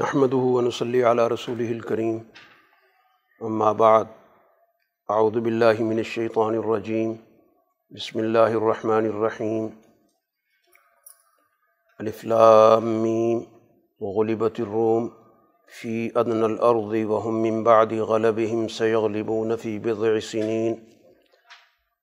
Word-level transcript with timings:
نحمد 0.00 0.32
ونصلی 0.32 1.02
علی 1.02 1.22
رسول 1.34 1.60
الکریم. 1.60 2.18
اما 3.40 3.72
بعد، 3.72 4.04
اعوذ 5.08 5.32
باللہ 5.32 5.80
من 5.80 5.96
الشیطان 5.96 6.54
الرجیم. 6.54 7.12
بسم 7.90 8.18
اللہ 8.18 8.56
الرحمن 8.60 9.06
الرحیم. 9.06 9.66
الف 11.98 12.24
میم. 12.82 13.38
غلبت 14.00 14.60
الروم 14.60 15.08
فی 15.80 16.08
ادن 16.14 16.42
الارض 16.42 16.96
وهم 17.10 17.42
من 17.42 17.62
بعد 17.62 17.92
غلبهم 17.92 18.68
سيغلبون 18.68 19.56
في 19.56 19.78
بضع 19.78 20.18
سنين 20.18 20.74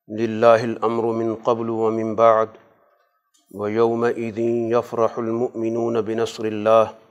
لله 0.08 0.64
الامر 0.64 1.12
من 1.24 1.36
قبل 1.36 1.70
ومن 1.70 2.16
بعد. 2.16 2.48
ويومئذ 3.52 4.40
يفرح 4.78 5.18
المؤمنون 5.18 6.02
بنصر 6.02 6.44
الله 6.46 7.09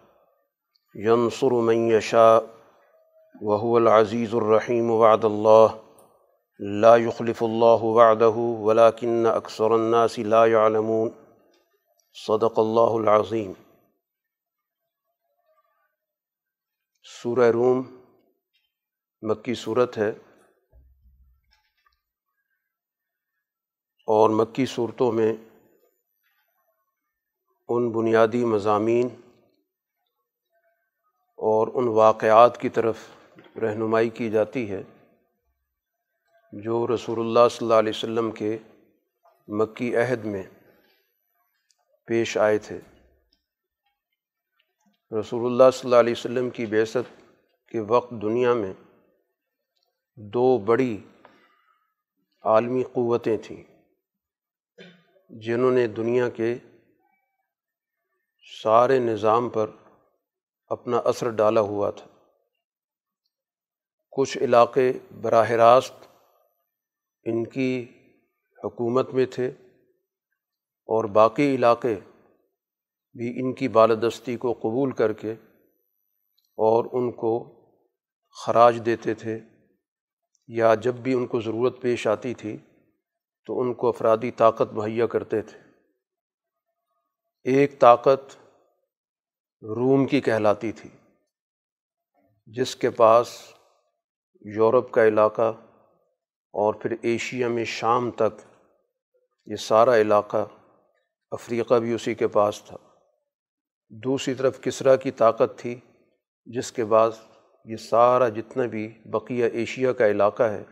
ينصر 0.99 1.53
من 1.53 1.91
يشاء، 1.91 2.45
وهو 3.43 3.79
العزيز 3.79 4.35
الرحيم 4.35 4.91
وعد 4.91 5.25
الله. 5.25 5.69
لا 6.61 6.97
يخلف 6.97 7.43
الله 7.43 7.85
وعده، 7.85 8.37
ولكن 8.69 9.27
أكثر 9.27 9.75
الناس 9.75 10.19
لا 10.19 10.45
يعلمون. 10.47 11.11
صدق 12.17 12.59
اللہ 12.59 12.95
العظیم 12.95 13.53
سورہ 17.05 17.51
روم 17.51 17.83
مکی 19.23 19.55
صورت 19.55 19.99
ہے، 19.99 20.09
اور 24.09 24.31
مکی 24.31 24.67
صورتوں 24.67 25.11
میں 25.13 25.33
ان 27.69 27.91
بنیادی 27.93 28.45
مضامین 28.45 29.09
اور 31.39 31.69
ان 31.75 31.89
واقعات 31.89 32.61
کی 32.61 32.69
طرف 32.69 32.97
رہنمائی 33.63 34.09
کی 34.09 34.31
جاتی 34.31 34.71
ہے 34.71 34.83
جو 36.53 36.87
رسول 36.95 37.21
اللہ 37.21 37.49
صلی 37.51 37.67
اللہ 37.67 37.79
علیہ 37.79 37.93
وسلم 37.97 38.31
کے 38.31 38.59
مکی 39.49 39.97
عہد 39.97 40.25
میں 40.25 40.43
پیش 42.07 42.37
آئے 42.37 42.59
تھے۔ 42.59 42.81
رسول 45.21 45.53
اللہ 45.53 45.71
صلی 45.73 45.89
اللہ 45.89 46.01
علیہ 46.01 46.13
وسلم 46.13 46.51
کی 46.51 46.67
بیست 46.67 46.97
کے 47.69 47.81
وقت 47.81 48.11
دنیا 48.11 48.55
میں 48.55 48.73
دو 50.17 50.59
بڑی 50.59 50.99
عالمی 52.43 52.83
قوتیں 52.83 53.37
تھیں 53.37 53.65
جنہوں 55.31 55.71
نے 55.71 55.87
دنیا 55.87 56.29
کے 56.29 56.55
سارے 58.63 58.99
نظام 58.99 59.49
پر 59.49 59.71
اپنا 60.69 60.97
اثر 60.97 61.31
ڈالا 61.31 61.61
ہوا 61.61 61.91
تھا۔ 61.91 62.07
کچھ 64.11 64.39
علاقے 64.39 64.93
براہ 65.23 65.51
راست 65.51 66.07
ان 67.25 67.45
کی 67.47 67.87
حکومت 68.65 69.11
میں 69.11 69.27
تھے 69.27 69.47
اور 70.89 71.05
باقی 71.05 71.55
علاقے 71.55 72.01
بھی 73.15 73.41
ان 73.41 73.55
کی 73.55 73.69
بالدستی 73.69 74.37
کو 74.37 74.53
قبول 74.53 74.93
کر 74.93 75.13
کے 75.13 75.33
اور 76.59 76.85
ان 76.93 77.13
کو 77.13 77.61
خراج 78.31 78.83
دیتے 78.87 79.15
تھے 79.15 79.41
یا 80.47 80.75
جب 80.75 80.95
بھی 80.95 81.15
ان 81.15 81.27
کو 81.27 81.41
ضرورت 81.41 81.83
پیش 81.83 82.07
آتی 82.07 82.35
تھی 82.35 82.57
تو 83.47 83.61
ان 83.61 83.75
کو 83.75 83.89
افرادی 83.89 84.31
طاقت 84.31 84.73
مہیا 84.73 85.07
کرتے 85.07 85.43
تھے۔ 85.43 85.59
ایک 87.45 87.79
طاقت 87.79 88.48
روم 89.63 90.07
کی 90.07 90.21
کہلاتی 90.21 90.73
تھی، 90.73 90.91
جس 92.47 92.77
کے 92.77 92.91
پاس 92.91 93.29
یورپ 94.41 94.91
کا 94.91 95.09
علاقہ 95.09 95.53
اور 96.55 96.75
پھر 96.75 96.95
ایشیا 97.03 97.49
میں 97.49 97.65
شام 97.65 98.11
تک 98.11 98.41
یہ 99.47 99.57
سارا 99.57 99.97
علاقہ 99.97 100.47
افریقہ 101.31 101.75
بھی 101.75 101.93
اسی 101.93 102.15
کے 102.15 102.29
پاس 102.29 102.63
تھا۔ 102.63 102.77
دوسری 103.91 104.35
طرف 104.35 104.61
کسرا 104.61 104.97
کی 104.97 105.11
طاقت 105.11 105.59
تھی، 105.59 105.77
جس 106.47 106.73
کے 106.73 106.85
بعد 106.85 107.11
یہ 107.65 107.77
سارا 107.77 108.29
جتنا 108.29 108.67
بھی 108.67 108.89
بقیہ 109.05 109.45
ایشیا 109.53 109.93
کا 109.93 110.07
علاقہ 110.07 110.43
ہے، 110.43 110.65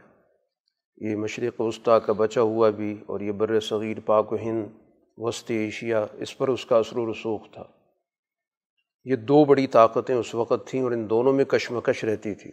یہ 0.96 1.16
مشرق 1.16 1.60
وسطیٰ 1.60 1.98
کا 2.06 2.12
بچا 2.12 2.40
ہوا 2.40 2.70
بھی 2.70 3.02
اور 3.06 3.20
یہ 3.20 3.32
بر 3.32 3.60
صغیر 3.60 4.00
پاک 4.06 4.32
و 4.32 4.36
ہند 4.36 4.68
وسطی 5.16 5.54
ایشیا، 5.54 6.06
اس 6.12 6.38
پر 6.38 6.48
اس 6.48 6.66
کا 6.66 6.78
اثر 6.78 6.98
و 6.98 7.12
رسوخ 7.12 7.42
تھا۔ 7.52 7.64
یہ 9.06 9.16
دو 9.16 9.44
بڑی 9.44 9.66
طاقتیں 9.66 10.14
اس 10.14 10.34
وقت 10.34 10.66
تھیں 10.66 10.82
اور 10.82 10.92
ان 10.92 11.10
دونوں 11.10 11.32
میں 11.32 11.44
کشمکش 11.44 12.04
رہتی 12.04 12.34
تھی۔ 12.34 12.50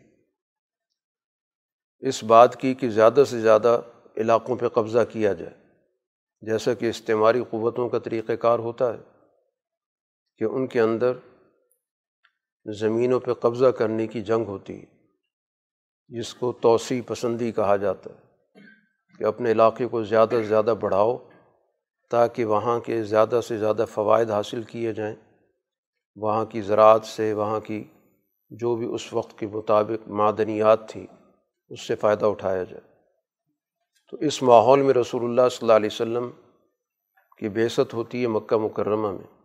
اس 1.99 2.23
بات 2.23 2.55
کی 2.55 2.73
کہ 2.73 2.89
زیادہ 2.89 3.23
سے 3.29 3.41
زیادہ 3.41 3.81
علاقوں 4.17 4.55
پہ 4.55 4.67
قبضہ 4.67 5.03
کیا 5.11 5.33
جائے، 5.33 5.53
جیسا 6.41 6.73
کہ 6.73 6.89
استعماری 6.89 7.43
قوتوں 7.49 7.89
کا 7.89 7.99
طریقہ 7.99 8.31
کار 8.31 8.59
ہوتا 8.59 8.93
ہے، 8.93 9.01
کہ 10.37 10.43
ان 10.43 10.67
کے 10.67 10.79
اندر 10.79 11.13
زمینوں 12.65 13.19
پہ 13.19 13.33
قبضہ 13.33 13.67
کرنے 13.67 14.07
کی 14.07 14.21
جنگ 14.21 14.45
ہوتی 14.45 14.79
ہے، 14.81 14.85
جس 16.07 16.33
کو 16.33 16.51
توسیع 16.51 17.01
پسندی 17.07 17.51
کہا 17.51 17.75
جاتا 17.75 18.09
ہے، 18.09 18.61
کہ 19.17 19.23
اپنے 19.23 19.51
علاقے 19.51 19.87
کو 19.87 20.03
زیادہ 20.03 20.29
سے 20.29 20.43
زیادہ 20.43 20.73
بڑھاؤ 20.79 21.17
تاکہ 22.11 22.45
وہاں 22.45 22.79
کے 22.79 23.03
زیادہ 23.03 23.39
سے 23.47 23.57
زیادہ 23.57 23.85
فوائد 23.89 24.31
حاصل 24.31 24.63
کیے 24.63 24.93
جائیں۔ 24.93 25.15
وہاں 26.15 26.45
کی 26.45 26.61
زراعت 26.61 27.05
سے، 27.05 27.33
وہاں 27.33 27.59
کی 27.59 27.83
جو 28.49 28.75
بھی 28.75 28.93
اس 28.93 29.13
وقت 29.13 29.39
کے 29.39 29.47
مطابق 29.47 30.07
معدنیات 30.07 30.89
تھیں 30.89 31.07
اس 31.69 31.87
سے 31.87 31.95
فائدہ 31.95 32.25
اٹھایا 32.25 32.63
جائے۔ 32.63 32.93
تو 34.11 34.17
اس 34.17 34.43
ماحول 34.43 34.81
میں 34.81 34.93
رسول 34.93 35.23
اللہ 35.23 35.49
صلی 35.51 35.57
اللہ 35.61 35.73
علیہ 35.73 35.89
وسلم 35.91 36.31
کی 37.37 37.49
بیست 37.49 37.93
ہوتی 37.93 38.21
ہے 38.21 38.27
مکہ 38.27 38.57
مکرمہ 38.57 39.11
میں۔ 39.11 39.43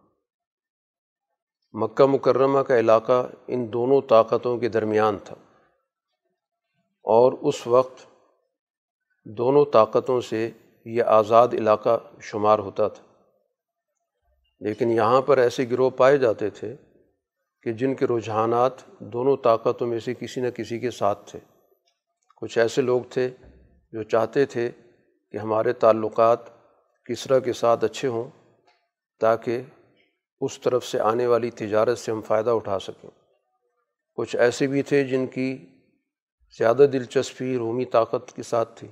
مکہ 1.72 2.04
مکرمہ 2.06 2.58
کا 2.58 2.78
علاقہ 2.78 3.26
ان 3.48 3.72
دونوں 3.72 4.00
طاقتوں 4.08 4.58
کے 4.58 4.68
درمیان 4.68 5.18
تھا۔ 5.24 5.34
اور 7.02 7.32
اس 7.32 7.66
وقت 7.66 8.06
دونوں 9.24 9.64
طاقتوں 9.72 10.20
سے 10.20 10.50
یہ 10.84 11.02
آزاد 11.02 11.48
علاقہ 11.52 11.98
شمار 12.20 12.58
ہوتا 12.58 12.88
تھا۔ 12.88 13.07
لیکن 14.60 14.90
یہاں 14.90 15.22
پر 15.22 15.38
ایسے 15.38 15.64
گروہ 15.70 15.90
پائے 15.90 16.18
جاتے 16.18 16.50
تھے 16.50 16.76
کہ 17.62 17.72
جن 17.72 17.94
کے 17.94 18.06
رجحانات 18.06 18.72
دونوں 18.98 19.36
طاقتوں 19.36 19.86
میں 19.86 20.00
سے 20.00 20.14
کسی 20.14 20.40
نہ 20.40 20.50
کسی 20.50 20.78
کے 20.78 20.90
ساتھ 20.90 21.30
تھے۔ 21.30 21.38
کچھ 22.36 22.58
ایسے 22.58 22.82
لوگ 22.82 23.00
تھے 23.10 23.30
جو 23.92 24.02
چاہتے 24.02 24.46
تھے 24.46 24.70
کہ 25.30 25.36
ہمارے 25.36 25.72
تعلقات 25.72 26.38
کسرا 27.04 27.38
کے 27.38 27.52
ساتھ 27.52 27.84
اچھے 27.84 28.08
ہوں 28.08 28.30
تاکہ 29.20 29.62
اس 30.40 30.60
طرف 30.60 30.86
سے 30.86 31.00
آنے 31.00 31.26
والی 31.26 31.50
تجارت 31.50 31.98
سے 31.98 32.12
ہم 32.12 32.22
فائدہ 32.22 32.50
اٹھا 32.50 32.78
سکیں۔ 32.78 33.10
کچھ 34.14 34.36
ایسے 34.36 34.66
بھی 34.66 34.82
تھے 34.82 35.04
جن 35.04 35.26
کی 35.26 35.66
زیادہ 36.58 36.86
دلچسپی 36.92 37.56
رومی 37.56 37.84
طاقت 37.84 38.36
کے 38.36 38.42
ساتھ 38.42 38.78
تھی۔ 38.78 38.88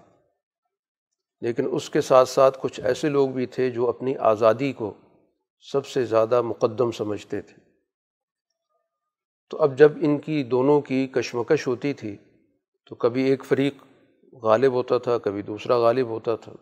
لیکن 1.41 1.69
اس 1.73 1.91
کے 1.91 2.01
ساتھ 2.01 2.29
ساتھ 2.29 2.59
کچھ 2.61 2.81
ایسے 2.81 3.09
لوگ 3.09 3.29
بھی 3.29 3.47
تھے 3.47 3.71
جو 3.71 3.89
اپنی 3.89 4.17
آزادی 4.17 4.73
کو 4.73 4.95
سب 5.73 5.87
سے 5.87 6.05
زیادہ 6.05 6.43
مقدم 6.43 6.91
سمجھتے 6.91 7.41
تھے۔ 7.43 7.63
تو 9.51 9.59
اب 9.59 9.79
جب 9.79 9.93
ان 10.01 10.19
کی 10.19 10.43
دونوں 10.43 10.81
کی 10.81 11.07
کشمکش 11.07 11.67
ہوتی 11.67 11.93
تھی، 11.93 12.17
تو 12.87 12.95
کبھی 12.95 13.31
ایک 13.31 13.45
فریق 13.45 13.75
غالب 14.33 14.73
ہوتا 14.73 14.99
تھا، 14.99 15.19
کبھی 15.19 15.43
دوسرا 15.43 15.79
غالب 15.79 16.07
ہوتا 16.07 16.37
تھا۔ 16.37 16.53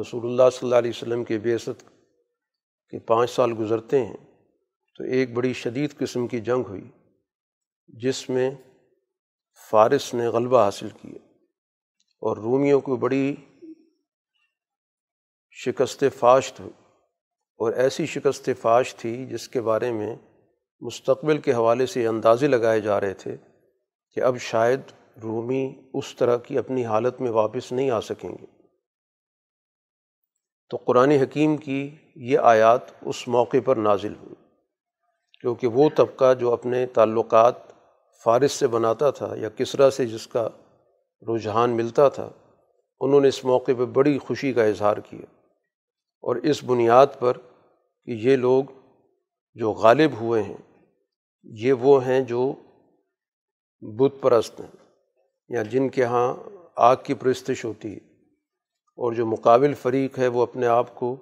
رسول 0.00 0.26
اللہ 0.26 0.50
صلی 0.52 0.66
اللہ 0.66 0.74
علیہ 0.74 0.90
وسلم 0.90 1.24
کے 1.24 1.38
بیست 1.38 1.84
کے 2.88 2.98
پانچ 2.98 3.30
سال 3.30 3.52
گزرتے 3.58 4.04
ہیں، 4.04 4.16
تو 4.96 5.04
ایک 5.04 5.32
بڑی 5.32 5.52
شدید 5.52 5.98
قسم 5.98 6.28
کی 6.28 6.40
جنگ 6.40 6.62
ہوئی، 6.68 6.90
جس 7.88 8.30
میں 8.30 8.50
فارس 9.70 10.14
نے 10.14 10.26
غلبہ 10.26 10.64
حاصل 10.64 10.88
کیا 10.88 11.28
اور 12.20 12.36
رومیوں 12.36 12.80
کو 12.80 12.96
بڑی 12.96 13.36
شکست 15.50 16.04
فاشت 16.18 16.60
ہوئی۔ 16.60 16.85
اور 17.58 17.72
ایسی 17.72 18.06
شکست 18.06 18.50
فاش 18.60 18.94
تھی 18.94 19.26
جس 19.26 19.48
کے 19.48 19.60
بارے 19.60 19.92
میں 19.92 20.16
مستقبل 20.80 21.38
کے 21.38 21.52
حوالے 21.52 21.86
سے 21.86 22.06
اندازے 22.06 22.46
لگائے 22.46 22.80
جا 22.80 23.00
رہے 23.00 23.14
تھے 23.14 23.36
کہ 24.16 24.20
اب 24.20 24.38
شاید 24.38 24.80
رومی 25.22 25.74
اس 25.94 26.16
طرح 26.16 26.36
کی 26.36 26.58
اپنی 26.58 26.84
حالت 26.84 27.20
میں 27.20 27.30
واپس 27.30 27.72
نہیں 27.72 27.90
آ 27.90 28.00
سکیں 28.00 28.30
گے۔ 28.30 28.46
تو 30.70 30.76
قرآن 30.76 31.10
حکیم 31.10 31.56
کی 31.56 31.90
یہ 32.16 32.38
آیات 32.38 32.80
اس 33.02 33.28
موقع 33.28 33.56
پر 33.64 33.76
نازل 33.76 34.14
ہوئی، 34.22 34.34
کیونکہ 35.40 35.66
وہ 35.66 35.88
طبقہ 35.96 36.34
جو 36.34 36.52
اپنے 36.52 36.86
تعلقات 36.86 37.54
فارس 38.24 38.52
سے 38.52 38.66
بناتا 38.66 39.10
تھا 39.10 39.34
یا 39.36 39.48
کسرا 39.48 39.90
سے 39.90 40.06
جس 40.06 40.26
کا 40.26 40.48
رجحان 41.22 41.70
ملتا 41.70 42.08
تھا، 42.08 42.30
انہوں 43.00 43.20
نے 43.20 43.28
اس 43.28 43.44
موقع 43.44 43.72
پہ 43.78 43.84
بڑی 43.84 44.18
خوشی 44.18 44.52
کا 44.52 44.64
اظہار 44.64 44.96
کیا۔ 44.96 45.35
اور 46.24 46.36
اس 46.36 46.64
بنیاد 46.64 47.06
پر 47.18 47.38
کہ 48.04 48.10
یہ 48.10 48.36
لوگ 48.36 48.64
جو 49.54 49.72
غالب 49.72 50.10
ہوئے 50.20 50.42
ہیں، 50.42 50.56
یہ 51.42 51.72
وہ 51.72 52.06
ہیں 52.06 52.20
جو 52.20 52.52
بت 53.80 54.14
پرست 54.20 54.60
ہیں، 54.60 54.70
یا 55.48 55.62
جن 55.62 55.88
کے 55.88 56.04
ہاں 56.04 56.34
آگ 56.76 56.96
کی 57.02 57.14
پرستش 57.14 57.64
ہوتی 57.64 57.92
ہے 57.92 58.04
اور 58.98 59.12
جو 59.12 59.26
مقابل 59.26 59.74
فریق 59.74 60.18
ہے 60.18 60.28
وہ 60.28 60.42
اپنے 60.42 60.66
آپ 60.66 60.94
کو 60.94 61.16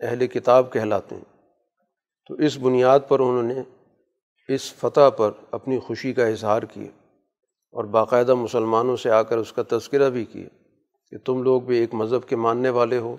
اہل 0.00 0.26
کتاب 0.26 0.72
کہلاتے 0.72 1.14
ہیں۔ 1.14 1.36
تو 2.26 2.34
اس 2.34 2.58
بنیاد 2.58 3.00
پر 3.08 3.20
انہوں 3.20 3.42
نے 3.42 3.62
اس 4.48 4.74
فتح 4.74 5.08
پر 5.16 5.30
اپنی 5.50 5.78
خوشی 5.78 6.12
کا 6.12 6.26
اظہار 6.26 6.62
کیا 6.62 6.90
اور 7.74 7.84
باقاعدہ 7.84 8.34
مسلمانوں 8.34 8.96
سے 8.96 9.10
آ 9.10 9.22
کر 9.22 9.38
اس 9.38 9.52
کا 9.52 9.62
تذکرہ 9.68 10.10
بھی 10.10 10.24
کیا 10.24 10.48
کہ 11.10 11.18
تم 11.18 11.42
لوگ 11.42 11.62
بھی 11.62 11.78
ایک 11.78 11.94
مذہب 11.94 12.28
کے 12.28 12.36
ماننے 12.36 12.70
والے 12.70 12.98
ہو 12.98 13.16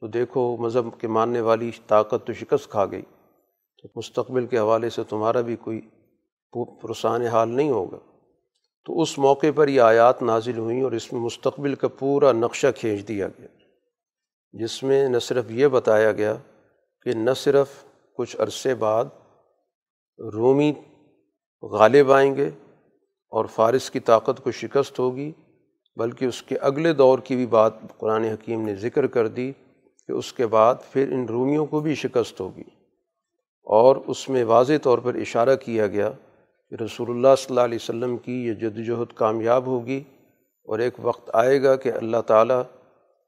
تو 0.00 0.06
دیکھو 0.06 0.56
مذہب 0.56 1.00
کے 1.00 1.08
ماننے 1.08 1.40
والی 1.40 1.70
طاقت 1.86 2.26
تو 2.26 2.32
شکست 2.32 2.70
کھا 2.70 2.86
گئی۔ 2.86 3.02
تو 3.82 3.88
مستقبل 3.96 4.46
کے 4.46 4.58
حوالے 4.58 4.90
سے 4.90 5.02
تمہارا 5.08 5.40
بھی 5.40 5.56
کوئی 5.56 5.80
پرسان 6.82 7.22
حال 7.22 7.48
نہیں 7.48 7.70
ہوگا۔ 7.70 7.96
تو 8.84 9.00
اس 9.00 9.18
موقع 9.18 9.46
پر 9.54 9.68
یہ 9.68 9.80
آیات 9.80 10.22
نازل 10.22 10.58
ہوئیں 10.58 10.82
اور 10.82 10.92
اس 10.92 11.12
میں 11.12 11.20
مستقبل 11.20 11.74
کا 11.74 11.88
پورا 11.88 12.32
نقشہ 12.32 12.66
کھینچ 12.76 13.08
دیا 13.08 13.28
گیا۔ 13.28 13.46
جس 14.52 14.82
میں 14.82 15.08
نہ 15.08 15.18
صرف 15.18 15.44
یہ 15.50 15.68
بتایا 15.68 16.12
گیا 16.12 16.34
کہ 17.02 17.12
نہ 17.12 17.30
صرف 17.36 17.68
کچھ 18.16 18.36
عرصے 18.38 18.74
بعد 18.74 19.04
رومی 20.34 20.72
غالب 21.62 22.12
آئیں 22.12 22.36
گے 22.36 22.50
اور 23.30 23.44
فارس 23.44 23.90
کی 23.90 24.00
طاقت 24.00 24.44
کو 24.44 24.50
شکست 24.50 24.98
ہوگی، 24.98 25.32
بلکہ 25.96 26.24
اس 26.24 26.42
کے 26.42 26.58
اگلے 26.58 26.92
دور 26.92 27.18
کی 27.18 27.36
بھی 27.36 27.46
بات 27.46 27.72
قرآن 27.98 28.24
حکیم 28.24 28.60
نے 28.60 28.74
ذکر 28.74 29.06
کر 29.06 29.28
دی۔ 29.28 29.52
کہ 30.06 30.12
اس 30.12 30.32
کے 30.32 30.46
بعد 30.46 30.74
پھر 30.92 31.12
ان 31.12 31.24
رومیوں 31.24 31.66
کو 31.66 31.80
بھی 31.80 31.94
شکست 31.94 32.40
ہوگی۔ 32.40 32.62
اور 33.62 33.96
اس 34.06 34.28
میں 34.28 34.44
واضح 34.44 34.72
طور 34.82 34.98
پر 34.98 35.14
اشارہ 35.14 35.56
کیا 35.56 35.86
گیا 35.86 36.10
کہ 36.70 36.82
رسول 36.82 37.10
اللہ 37.10 37.36
صلی 37.38 37.46
اللہ 37.48 37.60
علیہ 37.60 37.78
وسلم 37.82 38.16
کی 38.16 38.46
یہ 38.46 38.52
جدوجہد 38.52 39.12
کامیاب 39.14 39.66
ہوگی 39.66 40.02
اور 40.64 40.78
ایک 40.78 40.94
وقت 40.98 41.30
آئے 41.32 41.62
گا 41.62 41.76
کہ 41.76 41.92
اللہ 41.92 42.16
تعالیٰ 42.26 42.62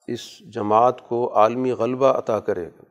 اس 0.06 0.38
جماعت 0.54 1.08
کو 1.08 1.34
عالمی 1.34 1.70
غلبہ 1.70 2.06
عطا 2.06 2.40
کرے 2.40 2.64
گا۔ 2.64 2.82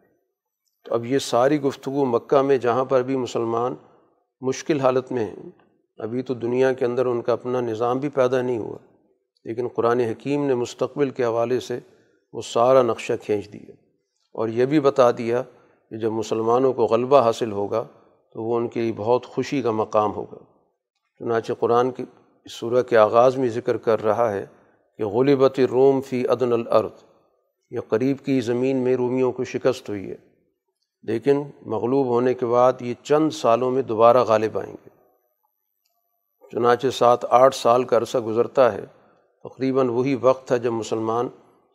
تو 0.86 0.94
اب 0.94 1.06
یہ 1.06 1.19
ساری 1.19 1.62
گفتگو 1.62 2.06
مکہ 2.06 2.42
میں 2.42 2.57
جہاں 2.57 2.86
پر 2.86 3.04
بھی 3.04 3.16
مسلمان 3.16 3.75
مشکل 4.42 4.80
حالت 4.80 5.12
میں 5.12 5.25
ہیں، 5.25 5.50
ابھی 5.98 6.22
تو 6.22 6.33
دنیا 6.33 6.74
کے 6.74 6.86
اندر 6.86 7.06
ان 7.06 7.22
کا 7.22 7.33
اپنا 7.33 7.62
نظام 7.62 8.00
بھی 8.00 8.10
پیدا 8.10 8.42
نہیں 8.42 8.57
ہوا، 8.57 8.78
لیکن 9.45 9.68
قرآن 9.68 10.00
حکیم 10.00 10.45
نے 10.45 10.54
مستقبل 10.54 11.10
کے 11.10 11.24
حوالے 11.24 11.60
سے 11.60 11.80
وہ 12.38 12.42
سارا 12.42 12.81
نقشہ 12.81 13.13
کھینچ 13.22 13.54
دیا 13.54 13.72
اور 14.34 14.48
یہ 14.48 14.66
بھی 14.66 14.80
بتا 14.80 15.12
دیا 15.12 15.44
کہ 15.89 15.98
جب 15.98 16.12
مسلمانوں 16.12 16.74
کو 16.74 16.86
غلبہ 16.86 17.22
حاصل 17.22 17.51
ہوگا 17.51 17.84
تو 18.34 18.44
وہ 18.44 18.57
ان 18.57 18.68
کے 18.68 18.81
لیے 18.81 18.94
بہت 18.95 19.25
خوشی 19.25 19.62
کا 19.62 19.72
مقام 19.72 20.16
ہوگا۔ 20.16 20.38
چنانچہ 21.19 21.54
قرآن 21.60 21.92
کی 21.92 22.06
سورہ 22.50 22.84
کے 22.84 22.98
آغاز 22.98 23.38
میں 23.38 23.50
ذکر 23.50 23.78
کر 23.78 24.04
رہا 24.04 24.34
ہے 24.34 24.45
کہ 24.98 25.06
غلبت 25.06 25.60
روم 25.60 26.01
فی 26.01 26.28
عدن 26.28 26.54
الارض، 26.54 27.04
یہ 27.72 27.80
قریب 27.89 28.18
کی 28.25 28.42
زمین 28.42 28.78
میں 28.78 28.95
رومیوں 28.95 29.31
کو 29.31 29.44
شکست 29.44 29.90
ہوئی 29.90 30.12
ہے۔ 30.12 30.16
لیکن 31.04 31.44
مغلوب 31.66 32.07
ہونے 32.07 32.33
کے 32.33 32.45
بعد 32.45 32.74
یہ 32.80 32.94
چند 33.04 33.30
سالوں 33.30 33.72
میں 33.72 33.81
دوبارہ 33.81 34.24
غالب 34.24 34.60
آئیں 34.60 34.74
گے۔ 34.74 34.90
چنانچہ 36.51 36.88
سات 36.94 37.25
آٹھ 37.30 37.56
سال 37.56 37.83
کا 37.83 37.98
عرصہ 37.98 38.18
گزرتا 38.18 38.74
ہے، 38.74 38.86
تقریباً 39.44 39.88
وہی 39.88 40.16
وقت 40.16 40.48
تھا 40.48 40.57
جب 40.57 40.72
مسلمان 40.72 41.28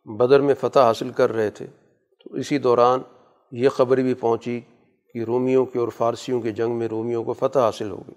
بدر 0.05 0.41
میں 0.41 0.55
فتح 0.61 0.79
حاصل 0.79 1.11
کر 1.11 1.33
رہے 1.33 1.51
تھے۔ 1.51 1.67
تو 2.25 2.35
اسی 2.35 2.59
دوران 2.59 3.01
یہ 3.53 3.69
خبر 3.69 3.97
بھی 3.97 4.15
پہنچی 4.15 4.61
کہ 5.15 5.25
رومیوں 5.25 5.65
کے 5.65 5.79
اور 5.79 5.89
فارسیوں 5.89 6.41
کے 6.41 6.53
جنگ 6.53 6.79
میں 6.79 6.89
رومیوں 6.89 7.25
کو 7.25 7.33
فتح 7.33 7.59
حاصل 7.59 7.91
ہو 7.91 8.03
گئی۔ 8.09 8.15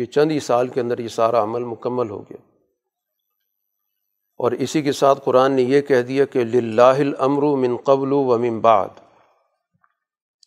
یہ 0.00 0.04
چند 0.04 0.30
ہی 0.30 0.40
سال 0.40 0.68
کے 0.68 0.80
اندر 0.80 0.98
یہ 0.98 1.08
سارا 1.08 1.42
عمل 1.42 1.64
مکمل 1.64 2.10
ہو 2.10 2.22
گیا۔ 2.22 2.36
اور 4.38 4.52
اسی 4.52 4.82
کے 4.82 4.92
ساتھ 4.92 5.20
قرآن 5.24 5.52
نے 5.52 5.62
یہ 5.62 5.80
کہہ 5.80 6.02
دیا 6.02 6.24
کہ 6.24 6.44
لاہ 6.44 6.98
الامر 6.98 7.42
من 7.42 7.76
قبل 7.76 8.12
و 8.12 8.38
من 8.38 8.60
بعد، 8.60 8.88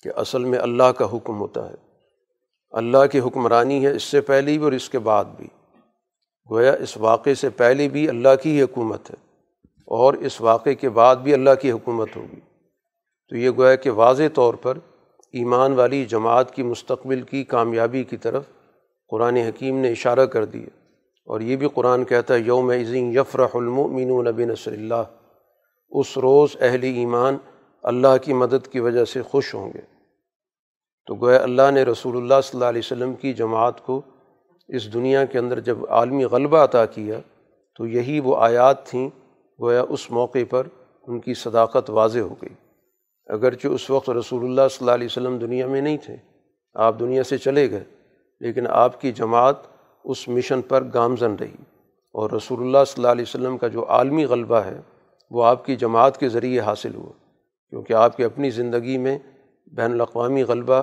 کہ 0.04 0.10
اصل 0.16 0.46
میں 0.46 0.60
اللہ 0.60 0.84
کا 0.84 1.06
حکم 1.06 1.40
ہوتا 1.40 1.70
ہے۔ 1.70 1.76
اللہ 2.70 3.06
کی 3.12 3.20
حکمرانی 3.20 3.86
ہے 3.86 3.92
اس 3.92 4.04
سے 4.04 4.22
پہلے 4.22 4.58
بھی 4.58 4.64
اور 4.64 4.72
اس 4.72 4.90
کے 4.90 5.00
بعد 5.00 5.26
بھی۔ 5.26 5.48
گویا 6.52 6.74
اس 6.74 6.98
واقعے 6.98 7.36
سے 7.36 7.50
پہلے 7.50 7.90
بھی 7.90 8.10
اللہ 8.10 8.30
کی 8.44 8.58
ہی 8.58 8.62
حکومت 8.62 9.12
ہے۔ 9.12 9.27
اور 9.88 10.14
اس 10.14 10.42
واقعے 10.42 10.76
کے 10.76 10.90
بعد 10.90 11.16
بھی 11.16 11.34
اللہ 11.34 11.50
کی 11.62 11.72
حکومت 11.72 12.16
ہوگی۔ 12.16 12.40
تو 13.30 13.36
یہ 13.36 13.50
گویا 13.50 13.76
کہ 13.76 13.90
واضح 13.90 14.24
طور 14.34 14.54
پر 14.54 14.78
ایمان 15.32 15.74
والی 15.74 16.06
جماعت 16.06 16.56
کی 16.56 16.64
مستقبل 16.64 17.22
کی 17.22 17.44
کامیابی 17.44 18.04
کی 18.04 18.18
طرف 18.18 18.44
قرآن 19.10 19.36
حکیم 19.36 19.78
نے 19.78 19.92
اشارہ 19.92 20.26
کر 20.26 20.46
دیا۔ 20.46 20.66
اور 21.26 21.42
یہ 21.42 21.56
بھی 21.56 21.68
قرآن 21.74 22.06
کہتا 22.06 22.34
ہے، 22.34 22.40
یوم 22.40 22.70
عظیم 22.70 23.12
یفرح 23.12 23.48
المؤمن 23.54 24.26
نبی 24.26 24.46
نصر 24.46 24.72
اللہ۔ 24.72 25.04
اس 25.90 26.18
روز 26.18 26.50
اہل 26.60 26.84
ایمان 26.84 27.38
اللہ 27.84 28.18
کی 28.22 28.34
مدد 28.34 28.68
کی 28.72 28.80
وجہ 28.80 29.06
سے 29.06 29.22
خوش 29.22 29.54
ہوں 29.54 29.72
گے۔ 29.74 29.82
تو 31.06 31.16
گویا 31.16 31.44
اللہ 31.44 31.72
نے 31.72 31.84
رسول 31.84 32.18
اللہ 32.18 32.34
صلی 32.44 32.58
اللہ 32.58 32.70
علیہ 32.70 32.82
وسلم 32.86 33.14
کی 33.14 33.34
جماعت 33.34 33.86
کو 33.86 34.02
اس 34.68 34.94
دنیا 34.94 35.26
کے 35.26 35.40
اندر 35.40 35.60
جب 35.60 35.78
عالمی 35.90 36.24
غلبہ 36.24 36.58
عطا 36.58 36.86
کیا، 36.86 37.20
تو 37.78 37.88
یہی 37.88 38.20
وہ 38.20 38.38
آیات 38.38 38.86
تھیں 38.86 39.10
گویا 39.62 39.84
اس 39.90 40.12
موقع 40.12 40.40
پر 40.50 40.68
ان 41.08 41.20
کی 41.20 41.34
صداقت 41.34 41.90
واضح 41.90 42.20
ہو 42.20 42.36
گئی۔ 42.42 42.54
اگرچہ 43.26 43.68
اس 43.68 43.90
وقت 43.90 44.10
رسول 44.10 44.44
اللہ 44.44 44.68
صلی 44.72 44.78
اللہ 44.80 44.92
علیہ 44.92 45.08
وسلم 45.12 45.38
دنیا 45.38 45.68
میں 45.68 45.82
نہیں 45.82 45.98
تھے، 45.98 46.16
آپ 46.74 47.00
دنیا 47.00 47.24
سے 47.24 47.38
چلے 47.38 47.72
گئے، 47.72 47.84
لیکن 48.40 48.68
آپ 48.68 49.02
کی 49.02 49.12
جماعت 49.12 49.56
اس 50.04 50.28
مشن 50.28 50.62
پر 50.62 50.84
گامزن 50.94 51.36
رہی۔ 51.36 51.56
اور 52.12 52.32
رسول 52.32 52.60
اللہ 52.62 52.78
صلی 52.88 53.04
اللہ 53.04 53.12
علیہ 53.12 53.26
وسلم 53.28 53.58
کا 53.58 53.68
جو 53.68 53.86
عالمی 53.88 54.26
غلبہ 54.26 54.56
ہے، 54.56 54.80
وہ 55.32 55.44
آپ 55.44 55.66
کی 55.66 55.76
جماعت 55.76 56.18
کے 56.18 56.30
ذریعے 56.30 56.60
حاصل 56.60 56.96
ہوا، 56.96 57.12
کیونکہ 57.70 57.94
آپ 57.94 58.18
کی 58.18 58.24
اپنی 58.24 58.50
زندگی 58.50 58.98
میں 58.98 59.20
بین 59.72 59.92
الاقوامی 59.92 60.44
غلبہ 60.44 60.82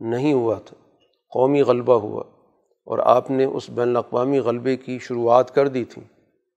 نہیں 0.00 0.32
ہوا 0.32 0.54
تھا، 0.54 0.88
قومی 1.30 1.62
غلبہ 1.62 1.94
ہوا۔ 1.94 2.24
اور 2.84 2.98
آپ 2.98 3.30
نے 3.30 3.44
اس 3.44 3.70
بین 3.70 3.88
الاقوامی 3.88 4.38
غلبے 4.38 4.76
کی 4.76 4.98
شروعات 4.98 5.54
کر 5.54 5.68
دی 5.68 5.84
تھی۔ 5.84 6.02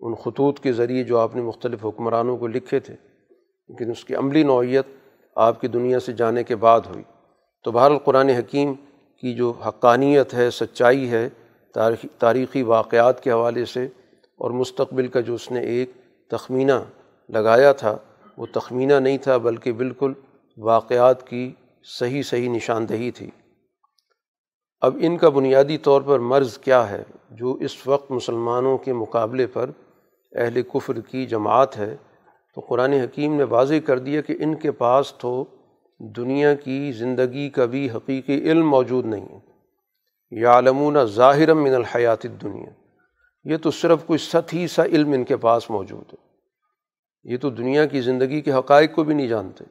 ان 0.04 0.16
خطوط 0.16 0.60
کے 0.60 0.74
ذریعے 0.74 1.04
جو 1.04 1.20
آپ 1.20 1.36
نے 1.36 1.42
مختلف 1.42 1.86
حکمرانوں 1.86 2.38
کو 2.38 2.48
لکھے 2.48 2.80
تھے، 2.80 2.96
لیکن 3.70 3.92
اس 3.92 4.06
کی 4.06 4.16
عملی 4.16 4.44
نوعیت 4.44 4.86
آپ 5.36 5.62
کی 5.62 5.68
دنیا 5.68 6.00
سے 6.00 6.14
جانے 6.14 6.44
کے 6.44 6.56
بعد 6.56 6.82
ہوئی۔ 6.82 7.04
تو 7.64 7.72
بہر 7.72 7.92
القرآن 7.92 8.30
حکیم 8.30 8.74
کی 9.18 9.34
جو 9.34 9.52
حقانیت 9.52 10.34
ہے، 10.34 10.50
سچائی 10.50 11.12
ہے، 11.12 11.30
تاریخی 11.74 12.08
تاریخی 12.18 12.62
واقعات 12.62 13.24
کے 13.24 13.32
حوالے 13.32 13.66
سے 13.66 13.86
اور 14.40 14.52
مستقبل 14.52 15.08
کا 15.08 15.20
جو 15.20 15.34
اس 15.34 15.52
نے 15.52 15.60
ایک 15.60 15.92
تخمینہ 16.32 16.80
لگایا 17.30 17.72
تھا، 17.72 17.98
وہ 18.38 18.46
تخمینہ 18.52 18.94
نہیں 18.94 19.18
تھا، 19.18 19.38
بلکہ 19.38 19.72
بالکل 19.72 20.14
واقعات 20.58 21.28
کی 21.28 21.52
صحیح 22.00 22.24
صحیح 22.24 22.50
نشاندہی 22.50 23.12
تھی۔ 23.12 23.30
اب 24.82 24.98
ان 25.02 25.18
کا 25.18 25.30
بنیادی 25.30 25.78
طور 25.78 26.02
پر 26.02 26.20
مرض 26.20 26.58
کیا 26.58 26.90
ہے، 26.90 27.04
جو 27.32 27.54
اس 27.54 27.88
وقت 27.88 28.12
مسلمانوں 28.12 28.78
کے 28.78 28.94
مقابلے 28.94 29.48
پر 29.48 29.70
اہل 30.36 30.62
کفر 30.62 31.00
کی 31.00 31.26
جماعت 31.26 31.78
ہے، 31.78 31.96
تو 32.56 32.62
قرآن 32.62 32.94
حکیم 32.94 33.36
نے 33.36 33.44
واضح 33.44 33.74
کر 33.86 34.00
دیا 34.00 34.22
کہ 34.22 34.36
ان 34.40 34.56
کے 34.56 34.72
پاس 34.72 35.14
تو 35.14 35.46
دنیا 36.00 36.54
کی 36.56 36.92
زندگی 36.92 37.50
کا 37.50 37.66
بھی 37.66 37.90
حقیقی 37.90 38.52
علم 38.52 38.70
موجود 38.70 39.06
نہیں 39.06 39.26
ہے۔ 39.26 39.40
یا 40.32 40.58
علمون 40.58 41.06
ظاہر 41.06 41.54
من 41.54 41.76
الحیات 41.76 42.24
دنیا 42.24 42.70
یہ 43.44 43.58
تو 43.58 43.72
صرف 43.72 44.04
کوئی 44.06 44.20
سطحی 44.20 44.68
سا 44.68 44.84
علم 44.84 45.12
ان 45.12 45.24
کے 45.24 45.38
پاس 45.38 45.70
موجود 45.70 46.14
ہے۔ 46.14 46.34
یہ 47.24 47.38
تو 47.38 47.50
دنیا 47.50 47.86
کی 47.86 48.02
زندگی 48.02 48.42
کے 48.42 48.54
حقائق 48.54 48.96
کو 48.96 49.04
بھی 49.04 49.16
نہیں 49.16 49.28
جانتے 49.28 49.64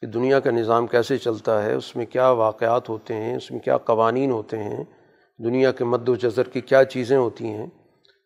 کہ 0.00 0.06
دنیا 0.06 0.40
کا 0.40 0.50
نظام 0.50 0.86
کیسے 0.86 1.18
چلتا 1.18 1.62
ہے، 1.62 1.74
اس 1.74 1.96
میں 1.96 2.06
کیا 2.06 2.30
واقعات 2.30 2.88
ہوتے 2.88 3.14
ہیں، 3.14 3.36
اس 3.36 3.50
میں 3.50 3.60
کیا 3.60 3.78
قوانین 3.78 4.30
ہوتے 4.30 4.62
ہیں، 4.62 4.84
دنیا 5.38 5.72
کے 5.72 5.84
مد 5.84 6.08
و 6.08 6.14
جذر 6.14 6.42
کی 6.42 6.60
کیا 6.60 6.84
چیزیں 6.84 7.16
ہوتی 7.16 7.46
ہیں۔ 7.46 7.66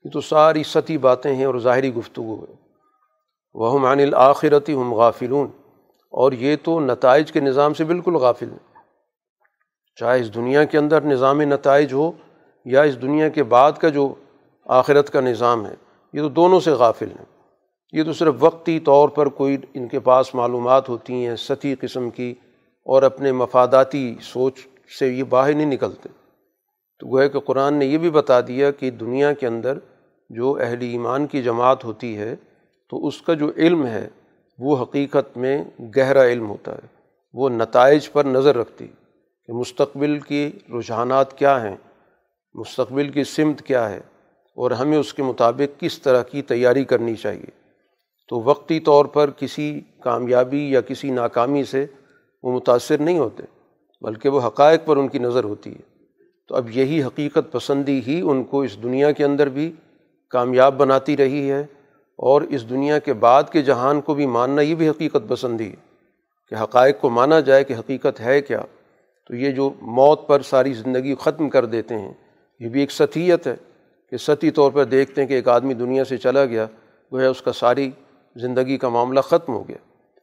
یہ 0.09 0.13
تو 0.13 0.21
ساری 0.21 0.63
سطحی 0.63 0.99
باتیں 0.99 1.35
ہیں 1.35 1.45
اور 1.45 1.55
ظاہری 1.59 1.95
گفتگو 1.95 2.45
ہے۔ 2.49 2.55
وہ 3.55 3.89
عن 3.89 4.01
الآخرتی 4.01 4.75
ہم 4.75 4.95
غافلون۔ 4.95 5.49
اور 6.11 6.33
یہ 6.33 6.57
تو 6.63 6.81
نتائج 6.81 7.33
کے 7.33 7.41
نظام 7.41 7.75
سے 7.75 7.85
بالکل 7.85 8.15
غافل 8.15 8.51
ہیں۔ 8.51 8.75
چاہے 9.97 10.21
اس 10.21 10.35
دنیا 10.35 10.65
کے 10.65 10.79
اندر 10.79 11.01
نظام 11.01 11.41
نتائج 11.41 11.93
ہو 11.93 12.13
یا 12.65 12.83
اس 12.83 13.03
دنیا 13.03 13.29
کے 13.29 13.43
بعد 13.43 13.73
کا 13.73 13.89
جو 13.89 14.15
آخرت 14.67 15.11
کا 15.11 15.21
نظام 15.21 15.67
ہے، 15.67 15.75
یہ 16.13 16.21
تو 16.21 16.29
دونوں 16.29 16.61
سے 16.61 16.71
غافل 16.71 17.09
ہیں۔ 17.09 17.25
یہ 17.93 18.03
تو 18.03 18.13
صرف 18.13 18.35
وقتی 18.41 18.81
طور 18.81 19.09
پر 19.09 19.29
کوئی 19.29 19.57
ان 19.75 19.89
کے 19.89 20.01
پاس 20.01 20.35
معلومات 20.35 20.89
ہوتی 20.89 21.27
ہیں 21.27 21.37
سطحی 21.37 21.75
قسم 21.75 22.11
کی، 22.11 22.35
اور 22.85 23.03
اپنے 23.03 23.33
مفاداتی 23.33 24.17
سوچ 24.23 24.67
سے 24.99 25.09
یہ 25.09 25.25
باہر 25.25 25.55
نہیں 25.55 25.67
نکلتے۔ 25.67 26.09
تو 26.99 27.07
گویا 27.07 27.29
کہ 27.29 27.41
قرآن 27.41 27.75
نے 27.75 27.87
یہ 27.87 27.99
بھی 27.99 28.11
بتا 28.11 28.41
دیا 28.41 28.71
کہ 28.71 28.91
دنیا 28.91 29.33
کے 29.33 29.47
اندر 29.47 29.79
جو 30.29 30.59
اہل 30.61 30.83
ایمان 30.83 31.27
کی 31.27 31.43
جماعت 31.43 31.85
ہوتی 31.85 32.17
ہے، 32.17 32.37
تو 32.91 33.07
اس 33.07 33.23
کا 33.23 33.35
جو 33.35 33.51
علم 33.57 33.87
ہے، 33.87 34.09
وہ 34.59 34.83
حقیقت 34.83 35.37
میں 35.37 35.65
گہرا 35.97 36.25
علم 36.25 36.49
ہوتا 36.49 36.73
ہے۔ 36.73 36.87
وہ 37.33 37.49
نتائج 37.49 38.13
پر 38.13 38.25
نظر 38.25 38.57
رکھتی 38.57 38.87
کہ 39.47 39.53
مستقبل 39.53 40.19
کی 40.19 40.51
رجحانات 40.71 41.39
کیا 41.39 41.63
ہیں، 41.63 41.77
مستقبل 42.55 43.09
کی 43.09 43.25
سمت 43.25 43.63
کیا 43.63 43.91
ہے 43.91 44.01
اور 44.57 44.71
ہمیں 44.71 44.99
اس 44.99 45.15
کے 45.15 45.23
مطابق 45.23 45.81
کس 45.81 46.03
طرح 46.03 46.23
کی 46.23 46.43
تیاری 46.43 46.85
کرنی 46.85 47.15
چاہیے۔ 47.15 47.59
تو 48.29 48.41
وقتی 48.41 48.81
طور 48.81 49.05
پر 49.05 49.31
کسی 49.31 49.81
کامیابی 50.03 50.71
یا 50.71 50.81
کسی 50.81 51.11
ناکامی 51.11 51.65
سے 51.65 51.87
وہ 52.43 52.53
متاثر 52.53 53.01
نہیں 53.01 53.19
ہوتے، 53.19 53.43
بلکہ 54.01 54.29
وہ 54.29 54.41
حقائق 54.47 54.81
پر 54.85 54.97
ان 54.97 55.09
کی 55.09 55.19
نظر 55.19 55.45
ہوتی 55.45 55.75
ہے۔ 55.75 56.05
تو 56.49 56.55
اب 56.55 56.71
یہی 56.71 57.03
حقیقت 57.03 57.53
پسندی 57.53 58.01
ہی 58.07 58.21
ان 58.21 58.45
کو 58.45 58.63
اس 58.63 58.83
دنیا 58.83 59.13
کے 59.13 59.25
اندر 59.25 59.49
بھی 59.49 59.73
کامیاب 60.31 60.77
بناتی 60.77 61.17
رہی 61.17 61.51
ہے 61.51 61.61
اور 62.17 62.43
اس 62.43 62.71
دنیا 62.71 62.99
کے 62.99 63.13
بعد 63.13 63.43
کے 63.53 63.63
جہان 63.63 64.01
کو 64.01 64.15
بھی 64.15 64.27
ماننا 64.27 64.63
یہ 64.63 64.75
بھی 64.75 64.89
حقیقت 64.89 65.29
پسندی 65.29 65.71
ہے 65.71 65.77
کہ 66.49 66.55
حقائق 66.55 67.01
کو 67.01 67.11
مانا 67.11 67.41
جائے 67.41 67.65
کہ 67.65 67.75
حقیقت 67.75 68.21
ہے 68.21 68.41
کیا۔ 68.41 68.63
تو 69.29 69.35
یہ 69.35 69.51
جو 69.51 69.71
موت 69.81 70.27
پر 70.27 70.43
ساری 70.43 70.73
زندگی 70.73 71.15
ختم 71.15 71.49
کر 71.49 71.65
دیتے 71.65 71.99
ہیں، 71.99 72.13
یہ 72.61 72.69
بھی 72.69 72.81
ایک 72.81 72.91
ستیت 72.91 73.47
ہے 73.47 73.57
کہ 74.11 74.17
سطحی 74.17 74.51
طور 74.51 74.71
پر 74.71 74.85
دیکھتے 74.85 75.21
ہیں 75.21 75.29
کہ 75.29 75.35
ایک 75.35 75.49
آدمی 75.49 75.75
دنیا 75.75 76.05
سے 76.05 76.17
چلا 76.17 76.45
گیا 76.45 76.67
وہ 77.13 77.21
ہے 77.21 77.27
اس 77.27 77.43
کا 77.43 77.53
ساری 77.53 77.91
زندگی 78.37 78.79
کا 78.79 78.89
معاملہ 78.89 79.21
ختم 79.21 79.53
ہو 79.53 79.69
گیا۔ 79.69 79.77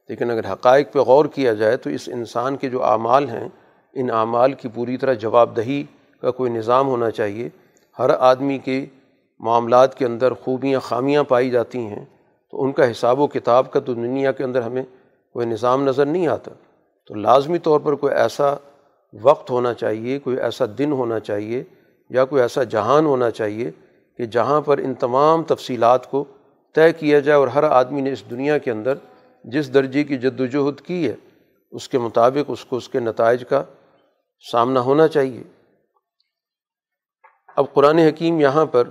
لیکن 0.08 0.30
اگر 0.30 0.52
حقائق 0.52 0.92
پہ 0.92 0.98
غور 0.98 1.24
کیا 1.24 1.54
جائے 1.54 1.76
تو 1.76 1.90
اس 1.90 2.08
انسان 2.12 2.56
کے 2.56 2.68
جو 2.68 2.84
اعمال 2.84 3.28
ہیں، 3.28 3.48
ان 3.92 4.10
اعمال 4.10 4.52
کی 4.52 4.68
پوری 4.68 4.96
طرح 4.96 5.12
جواب 5.12 5.56
دہی 5.56 5.84
کا 6.22 6.30
کوئی 6.30 6.52
نظام 6.52 6.88
ہونا 6.88 7.10
چاہیے۔ 7.10 7.48
ہر 7.98 8.10
آدمی 8.18 8.58
کے 8.58 8.86
معاملات 9.38 9.98
کے 9.98 10.06
اندر 10.06 10.32
خوبیاں، 10.32 10.80
خامیاں 10.80 11.24
پائی 11.24 11.50
جاتی 11.50 11.78
ہیں، 11.78 12.04
تو 12.50 12.64
ان 12.64 12.72
کا 12.72 12.90
حساب 12.90 13.20
و 13.20 13.26
کتاب 13.26 13.72
کا 13.72 13.80
تو 13.80 13.94
دنیا 13.94 14.32
کے 14.32 14.44
اندر 14.44 14.62
ہمیں 14.62 14.82
کوئی 15.32 15.46
نظام 15.46 15.84
نظر 15.84 16.06
نہیں 16.06 16.26
آتا۔ 16.26 16.50
تو 17.06 17.14
لازمی 17.14 17.58
طور 17.58 17.80
پر 17.80 17.94
کوئی 17.94 18.14
ایسا 18.14 18.54
وقت 19.22 19.50
ہونا 19.50 19.74
چاہیے، 19.74 20.18
کوئی 20.18 20.38
ایسا 20.38 20.64
دن 20.78 20.92
ہونا 20.92 21.20
چاہیے 21.20 21.64
یا 22.10 22.24
کوئی 22.24 22.42
ایسا 22.42 22.62
جہان 22.62 23.06
ہونا 23.06 23.30
چاہیے 23.30 23.70
کہ 24.18 24.26
جہاں 24.26 24.60
پر 24.60 24.78
ان 24.78 24.94
تمام 24.94 25.42
تفصیلات 25.42 26.10
کو 26.10 26.24
طے 26.74 26.92
کیا 26.92 27.20
جائے 27.20 27.38
اور 27.38 27.48
ہر 27.48 27.62
آدمی 27.62 28.00
نے 28.00 28.12
اس 28.12 28.30
دنیا 28.30 28.58
کے 28.58 28.70
اندر 28.70 28.94
جس 29.44 29.74
درجے 29.74 30.04
کی 30.04 30.16
جد 30.16 30.40
وجہد 30.40 30.80
کی 30.80 31.08
ہے، 31.08 31.14
اس 31.70 31.88
کے 31.88 31.98
مطابق 31.98 32.44
اس 32.48 32.64
کو 32.64 32.76
اس 32.76 32.88
کے 32.88 33.00
نتائج 33.00 33.44
کا 33.48 33.62
سامنا 34.52 34.80
ہونا 34.80 35.08
چاہیے۔ 35.08 35.42
اب 37.56 37.64
قرآن 37.74 37.98
حکیم 37.98 38.40
یہاں 38.40 38.66
پر 38.66 38.84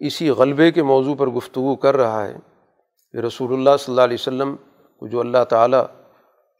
اسی 0.00 0.30
غلبے 0.30 0.72
کے 0.72 0.82
موضوع 0.82 1.14
پر 1.14 1.26
گفتگو 1.26 1.76
کر 1.76 1.96
رہا 1.96 2.26
ہے 2.26 2.36
کہ 3.12 3.18
رسول 3.18 3.52
اللہ 3.52 3.76
صلی 3.78 3.92
اللہ 3.92 4.00
علیہ 4.00 4.16
وسلم 4.20 4.56
کو 4.98 5.06
جو 5.06 5.20
اللہ 5.20 5.44
تعالیٰ 5.48 5.84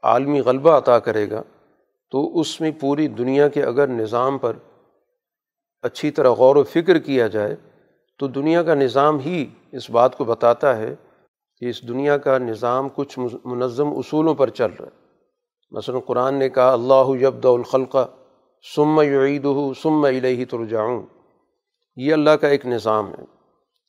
عالمی 0.03 0.41
غلبہ 0.41 0.71
عطا 0.71 0.99
کرے 0.99 1.31
گا، 1.31 1.43
تو 2.11 2.41
اس 2.41 2.61
میں 2.61 2.71
پوری 2.81 3.09
دنیا 3.09 3.49
کے 3.49 3.63
اگر 3.63 3.89
نظام 3.89 4.39
پر 4.39 4.53
اچھی 5.83 6.11
طرح 6.11 6.31
غور 6.31 6.57
و 6.57 6.63
فکر 6.63 6.99
کیا 6.99 7.27
جائے، 7.27 7.57
تو 8.19 8.27
دنیا 8.27 8.63
کا 8.63 8.75
نظام 8.75 9.19
ہی 9.19 9.47
اس 9.73 9.91
بات 9.91 10.19
کو 10.19 10.25
بتاتا 10.25 10.77
ہے 10.77 10.95
کہ 11.61 11.65
اس 11.65 11.89
دنیا 11.89 12.19
کا 12.19 12.39
نظام 12.39 12.89
کچھ 12.95 13.19
منظم 13.45 13.89
اصولوں 13.89 14.35
پر 14.35 14.51
چل 14.51 14.71
رہا 14.81 14.87
ہے۔ 14.87 14.99
مثلاً 15.71 16.01
قرآن 16.01 16.35
نے 16.35 16.49
کہا، 16.49 16.73
اللہ 16.73 17.09
یبد 17.21 17.45
الخلقہ 17.45 18.07
سم 18.77 19.03
یعید 19.03 19.47
سم 19.83 20.05
الہی 20.05 20.45
ترجعون۔ 20.45 21.20
یہ 21.97 22.13
اللہ 22.13 22.31
کا 22.31 22.49
ایک 22.49 22.67
نظام 22.67 23.09
ہے 23.09 23.25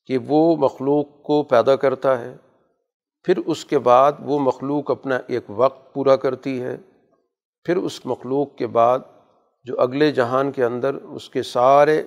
کہ 0.06 0.18
وہ 0.28 0.56
مخلوق 0.56 1.22
کو 1.24 1.44
پیدا 1.44 1.76
کرتا 1.76 2.20
ہے، 2.20 2.36
پھر 3.26 3.38
اس 3.38 3.66
کے 3.66 3.80
بعد 3.80 4.12
وہ 4.20 4.40
مخلوق 4.40 4.92
اپنا 4.92 5.20
ایک 5.28 5.44
وقت 5.50 5.94
پورا 5.94 6.16
کرتی 6.16 6.62
ہے، 6.62 6.78
پھر 7.66 7.78
اس 7.78 8.06
مخلوق 8.06 8.56
کے 8.56 8.68
بعد 8.68 9.00
جو 9.66 9.80
اگلے 9.82 10.12
جہان 10.12 10.52
کے 10.52 10.64
اندر 10.64 10.96
اس 10.96 11.30
کے 11.30 11.44
سارے 11.44 12.02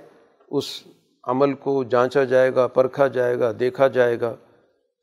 اس 0.51 0.83
عمل 1.25 1.53
کو 1.55 1.83
جانچا 1.85 2.25
جائے 2.25 2.55
گا، 2.55 2.67
پرکھا 2.67 3.07
جائے 3.07 3.39
گا، 3.39 3.53
دیکھا 3.61 3.89
جائے 3.89 4.21
گا، 4.21 4.35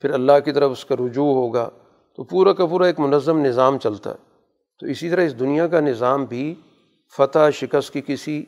پھر 0.04 0.14
اللہ 0.14 0.40
کی 0.46 0.52
طرف 0.52 0.72
اس 0.72 0.86
کا 0.86 0.96
رجوع 0.96 1.34
ہوگا، 1.34 1.70
تو 2.16 2.24
پورا 2.24 2.54
کا 2.54 2.66
پورا 2.66 2.86
ایک 2.86 3.00
منظم 3.00 3.40
نظام 3.40 3.78
چلتا 3.78 4.10
ہے۔ 4.10 4.30
تو 4.80 4.88
اسی 4.88 5.10
طرح 5.10 5.22
اس 5.22 5.40
دنیا 5.40 5.68
کا 5.68 5.80
نظام 5.80 6.26
بھی 6.26 6.56
فتح 7.18 7.50
شکست 7.54 7.94
کی 7.94 8.02
کسی 8.06 8.44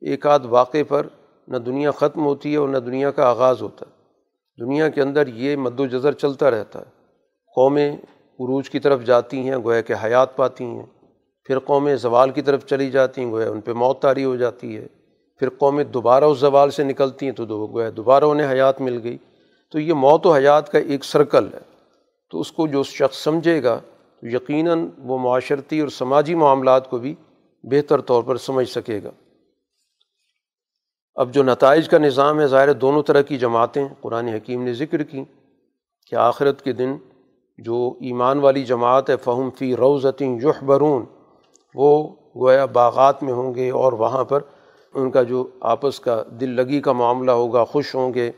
ایک 0.00 0.26
آدھ 0.26 0.46
واقعے 0.46 0.84
پر 0.84 1.06
نہ 1.48 1.56
دنیا 1.56 1.90
ختم 1.90 2.24
ہوتی 2.24 2.52
ہے 2.52 2.56
اور 2.56 2.68
نہ 2.68 2.78
دنیا 2.78 3.10
کا 3.10 3.28
آغاز 3.28 3.62
ہوتا 3.62 3.86
ہے۔ 3.88 3.98
دنیا 4.64 4.88
کے 4.88 5.02
اندر 5.02 5.26
یہ 5.26 5.56
مد 5.56 5.80
و 5.80 5.86
جذر 5.86 6.12
چلتا 6.12 6.50
رہتا 6.50 6.78
ہے۔ 6.78 6.90
قومیں 7.54 7.92
عروج 8.40 8.70
کی 8.70 8.78
طرف 8.78 9.04
جاتی 9.04 9.48
ہیں، 9.48 9.56
گویا 9.64 9.80
کہ 9.80 9.94
حیات 10.04 10.36
پاتی 10.36 10.64
ہیں۔ 10.64 10.86
پھر 11.44 11.58
قومیں 11.58 11.96
زوال 11.96 12.30
کی 12.30 12.42
طرف 12.42 12.66
چلی 12.66 12.90
جاتی 12.90 13.24
ہیں، 13.24 13.30
گویا 13.30 13.50
ان 13.50 13.60
پہ 13.60 13.72
موت 13.72 14.02
تاری 14.02 14.24
ہو 14.24 14.36
جاتی 14.36 14.76
ہے۔ 14.76 14.86
پھر 15.38 15.48
قومیں 15.48 15.84
دوبارہ 15.84 16.24
اس 16.24 16.38
زوال 16.38 16.70
سے 16.70 16.84
نکلتی 16.84 17.26
ہیں 17.26 17.32
تو 17.32 17.66
گویا 17.66 17.90
دوبارہ 17.96 18.24
انہیں 18.24 18.50
حیات 18.50 18.80
مل 18.80 19.00
گئی۔ 19.02 19.18
تو 19.70 19.78
یہ 19.78 19.92
موت 19.92 20.26
و 20.26 20.34
حیات 20.34 20.72
کا 20.72 20.78
ایک 20.78 21.04
سرکل 21.04 21.46
ہے۔ 21.54 21.58
تو 22.30 22.40
اس 22.40 22.52
کو 22.52 22.66
جو 22.66 22.82
شخص 22.82 23.24
سمجھے 23.24 23.62
گا، 23.62 23.80
تو 24.20 24.26
یقیناً 24.26 24.88
وہ 24.98 25.18
معاشرتی 25.18 25.80
اور 25.80 25.88
سماجی 25.88 26.34
معاملات 26.34 26.90
کو 26.90 26.98
بھی 26.98 27.14
بہتر 27.62 28.00
طور 28.00 28.22
پر 28.22 28.36
سمجھ 28.36 28.68
سکے 28.68 29.00
گا۔ 29.04 29.10
اب 31.18 31.32
جو 31.34 31.42
نتائج 31.42 31.88
کا 31.88 31.98
نظام 31.98 32.40
ہے، 32.40 32.46
ظاہر 32.46 32.72
دونوں 32.72 33.02
طرح 33.02 33.20
کی 33.20 33.38
جماعتیں، 33.38 33.88
قرآن 34.00 34.28
حکیم 34.28 34.62
نے 34.62 34.72
ذکر 34.72 35.02
کی 35.02 35.24
کہ 36.06 36.16
آخرت 36.16 36.62
کے 36.62 36.72
دن 36.72 36.96
جو 37.58 37.94
ایمان 38.00 38.38
والی 38.38 38.64
جماعت 38.64 39.10
ہے، 39.10 39.16
فہم 39.16 39.50
فی 39.50 39.76
روزتیں 39.76 40.38
یح 40.42 40.64
برون 40.64 41.04
وہ 41.74 42.08
گویا 42.36 42.64
باغات 42.64 43.22
میں 43.22 43.32
ہوں 43.32 43.54
گے 43.54 43.70
اور 43.70 43.92
وہاں 43.92 44.24
پر 44.24 44.40
ان 44.94 45.10
کا 45.10 45.22
جو 45.22 45.48
آپس 45.60 46.00
کا 46.00 46.22
دل 46.40 46.50
لگی 46.50 46.80
کا 46.80 46.92
معاملہ 46.92 47.30
ہوگا، 47.30 47.64
خوش 47.64 47.94
ہوں 47.94 48.14
گے، 48.14 48.30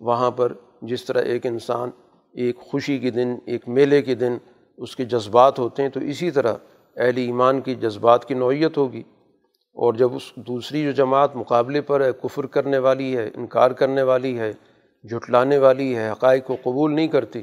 وہاں 0.00 0.30
پر 0.30 0.52
جس 0.82 1.04
طرح 1.04 1.22
ایک 1.22 1.46
انسان 1.46 1.90
ایک 2.32 2.56
خوشی 2.58 2.98
کے 2.98 3.10
دن، 3.10 3.36
ایک 3.46 3.68
میلے 3.68 4.02
کے 4.02 4.14
دن 4.14 4.36
اس 4.76 4.96
کے 4.96 5.04
جذبات 5.04 5.58
ہوتے 5.58 5.82
ہیں، 5.82 5.88
تو 5.88 6.00
اسی 6.00 6.30
طرح 6.30 6.54
اہل 6.96 7.16
ایمان 7.16 7.60
کی 7.60 7.74
جذبات 7.74 8.24
کی 8.24 8.34
نوعیت 8.34 8.76
ہوگی۔ 8.76 9.02
اور 9.72 9.94
جب 9.94 10.14
اس 10.14 10.22
دوسری 10.36 10.84
جو 10.84 10.92
جماعت 10.92 11.36
مقابلے 11.36 11.80
پر 11.80 12.00
ہے، 12.00 12.12
کفر 12.12 12.46
کرنے 12.46 12.78
والی 12.78 13.16
ہے، 13.16 13.30
انکار 13.34 13.70
کرنے 13.70 14.02
والی 14.02 14.38
ہے، 14.38 14.52
جھٹلانے 15.08 15.58
والی 15.58 15.96
ہے، 15.96 16.10
حقائق 16.10 16.46
کو 16.46 16.56
قبول 16.62 16.94
نہیں 16.94 17.08
کرتی، 17.08 17.42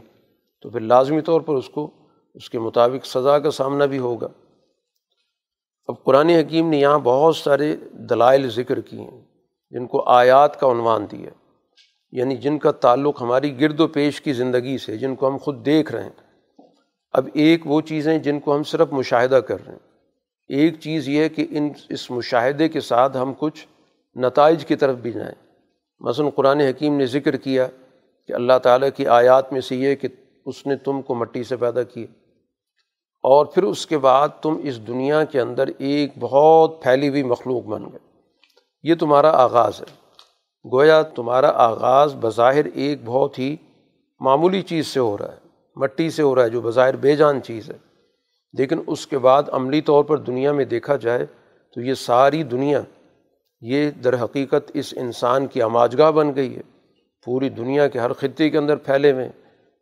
تو 0.62 0.69
پھر 0.69 0.79
لازمی 0.79 1.21
طور 1.21 1.41
پر 1.41 1.55
اس 1.55 1.69
کو، 1.69 1.91
اس 2.33 2.50
کے 2.50 2.59
مطابق 2.59 3.05
سزا 3.05 3.39
کا 3.39 3.51
سامنا 3.51 3.86
بھی 3.86 3.98
ہوگا۔ 3.98 4.27
اب 5.88 6.03
قرآن 6.03 6.29
حکیم 6.29 6.69
نے 6.69 6.77
یہاں 6.77 7.00
بہت 7.00 7.36
سارے 7.36 7.75
دلائل 7.91 8.50
ذکر 8.50 8.81
کیے 8.81 9.01
ہیں، 9.01 9.21
جن 9.71 9.88
کو 9.88 10.01
آیات 10.01 10.59
کا 10.59 10.71
عنوان 10.71 11.05
دیا 11.12 11.29
یعنی 12.12 12.36
جن 12.36 12.59
کا 12.59 12.71
تعلق 12.71 13.21
ہماری 13.21 13.62
گرد 13.62 13.79
و 13.79 13.88
پیش 13.88 14.21
کی 14.21 14.33
زندگی 14.33 14.77
سے، 14.77 14.98
جن 14.98 15.15
کو 15.15 15.27
ہم 15.27 15.38
خود 15.38 15.65
دیکھ 15.65 15.91
رہے 15.91 16.03
ہیں۔ 16.03 16.63
اب 17.12 17.27
ایک 17.33 17.62
وہ 17.65 17.81
چیزیں 17.81 18.17
جن 18.17 18.39
کو 18.39 18.55
ہم 18.55 18.63
صرف 18.63 18.88
مشاہدہ 18.91 19.36
کر 19.36 19.65
رہے 19.65 19.74
ہیں۔ 19.74 19.88
ایک 20.50 20.79
چیز 20.79 21.10
یہ 21.10 21.27
کہ 21.27 21.48
ان 21.50 21.70
اس 21.89 22.12
مشاہدے 22.12 22.70
کے 22.70 22.79
ساتھ 22.79 23.18
ہم 23.18 23.34
کچھ 23.39 23.68
نتائج 24.15 24.65
کی 24.65 24.75
طرف 24.75 24.96
بھی 24.96 25.12
جائیں۔ 25.12 25.36
مثلاً 26.00 26.29
قرآن 26.29 26.60
حکیم 26.60 26.98
نے 26.98 27.06
ذکر 27.06 27.38
کیا 27.38 27.68
کہ 28.27 28.34
اللہ 28.34 28.53
تعالیٰ 28.63 28.89
کی 28.96 29.08
آیات 29.08 29.53
میں 29.53 29.62
سے 29.62 29.75
یہ 29.75 29.96
کہ 29.96 30.08
اس 30.46 30.68
نے 30.68 30.75
تم 30.75 31.01
کو 31.01 31.15
مٹی 31.15 31.44
سے 31.44 31.56
پیدا 31.56 31.84
کیا۔ 31.84 32.06
اور 33.24 33.46
پھر 33.46 33.63
اس 33.63 33.88
کے 33.88 33.98
بعد 33.98 34.29
تم 34.41 34.58
اس 34.63 34.88
دنیا 34.88 35.24
کے 35.24 35.39
اندر 35.39 35.70
ایک 35.77 36.12
بہت 36.20 36.84
پھیلی 36.84 37.10
ہوئی 37.10 37.24
مخلوق 37.24 37.63
بن 37.63 37.84
گئے۔ 37.84 38.00
یہ 38.84 38.96
تمہارا 38.96 39.29
آغاز 39.44 39.82
ہے۔ 39.82 40.10
گویا 40.72 41.01
تمہارا 41.01 41.51
آغاز 41.56 42.15
بظاہر 42.20 42.65
ایک 42.65 43.00
بہت 43.06 43.39
ہی 43.39 43.56
معمولی 44.20 44.62
چیز 44.62 44.88
سے 44.88 45.00
ہو 45.00 45.18
رہا 45.18 45.32
ہے۔ 45.32 45.48
مٹی 45.75 46.10
سے 46.10 46.24
ہو 46.24 46.36
رہا 46.36 46.44
ہے 46.44 46.50
جو 46.50 46.62
بظاہر 46.62 46.96
بے 46.96 47.15
جان 47.15 47.41
چیز 47.41 47.70
ہے۔ 47.70 47.88
لیکن 48.53 48.82
اس 48.88 49.06
کے 49.08 49.18
بعد 49.18 49.44
عملی 49.51 49.82
طور 49.82 50.03
پر 50.03 50.18
دنیا 50.18 50.51
میں 50.51 50.65
دیکھا 50.65 50.96
جائے 50.96 51.25
تو 51.75 51.82
یہ 51.82 51.94
ساری 51.94 52.44
دنیا، 52.44 52.82
یہ 53.62 53.89
در 54.03 54.15
حقیقت 54.24 54.72
اس 54.74 54.94
انسان 54.98 55.48
کی 55.48 55.62
آماجگاہ 55.62 56.12
بن 56.12 56.36
گئی 56.36 56.56
ہے۔ 56.56 56.62
پوری 57.27 57.50
دنیا 57.50 57.88
کے 57.88 58.00
ہر 58.00 58.13
خطے 58.13 58.50
کے 58.50 58.58
اندر 58.58 58.75
پھیلے 58.77 59.12
ہوئے 59.12 59.29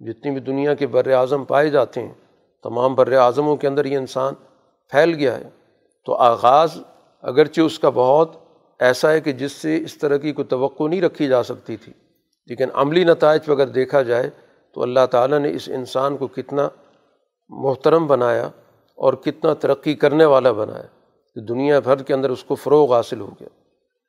جتنی 0.02 0.32
بھی 0.32 0.40
دنیا 0.42 0.74
کے 0.74 0.88
بر 0.88 1.08
اعظم 1.12 1.44
پائے 1.44 1.70
جاتے 1.70 2.02
ہیں، 2.02 2.14
تمام 2.66 2.96
بر 2.96 3.12
اعظموں 3.12 3.56
کے 3.56 3.68
اندر 3.68 3.86
یہ 3.86 3.98
انسان 3.98 4.34
پھیل 4.92 5.14
گیا 5.14 5.38
ہے۔ 5.38 5.50
تو 6.08 6.16
آغاز 6.16 6.78
اگرچہ 7.24 7.62
اس 7.62 7.78
کا 7.80 7.90
بہت 7.90 8.36
ایسا 8.80 9.12
ہے 9.12 9.22
کہ 9.22 9.32
جس 9.32 9.52
سے 9.52 9.78
اس 9.78 9.98
طرح 9.98 10.18
کی 10.18 10.32
کوئی 10.32 10.48
توقع 10.48 10.88
نہیں 10.88 11.02
رکھی 11.02 11.28
جا 11.28 11.42
سکتی 11.44 11.78
تھی، 11.78 11.94
لیکن 12.50 12.70
عملی 12.74 13.04
نتائج 13.04 13.46
پہ 13.46 13.52
اگر 13.52 13.68
دیکھا 13.70 14.02
جائے 14.02 14.30
تو 14.76 14.82
اللہ 14.82 15.06
تعالیٰ 15.12 15.40
نے 15.40 15.52
اس 15.52 15.70
انسان 15.74 16.18
کو 16.18 16.28
کتنا 16.28 16.68
محترم 17.50 18.08
بنایا 18.08 18.50
اور 18.96 19.14
کتنا 19.14 19.54
ترقی 19.54 19.94
کرنے 19.94 20.26
والا 20.26 20.52
بنایا 20.52 20.88
کہ 21.36 21.42
دنیا 21.42 21.80
بھر 21.80 22.04
کے 22.04 22.14
اندر 22.14 22.30
اس 22.30 22.44
کو 22.44 22.56
فروغ 22.56 22.94
حاصل 22.94 23.20
ہو 23.20 23.30
گیا۔ 23.40 23.48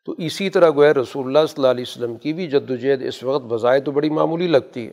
تو 0.06 0.14
اسی 0.18 0.50
طرح 0.50 0.70
گویا 0.70 0.94
رسول 0.94 1.26
اللہ 1.26 1.46
صلی 1.48 1.54
اللہ 1.56 1.70
علیہ 1.70 1.84
وسلم 1.88 2.16
کی 2.16 2.32
بھی 2.32 2.46
جد 2.46 2.70
وجہد 2.70 3.02
اس 3.02 3.22
وقت 3.24 3.44
بظاہر 3.44 3.80
تو 3.80 3.90
بڑی 3.90 4.10
معمولی 4.10 4.46
لگتی 4.46 4.86
ہے۔ 4.86 4.92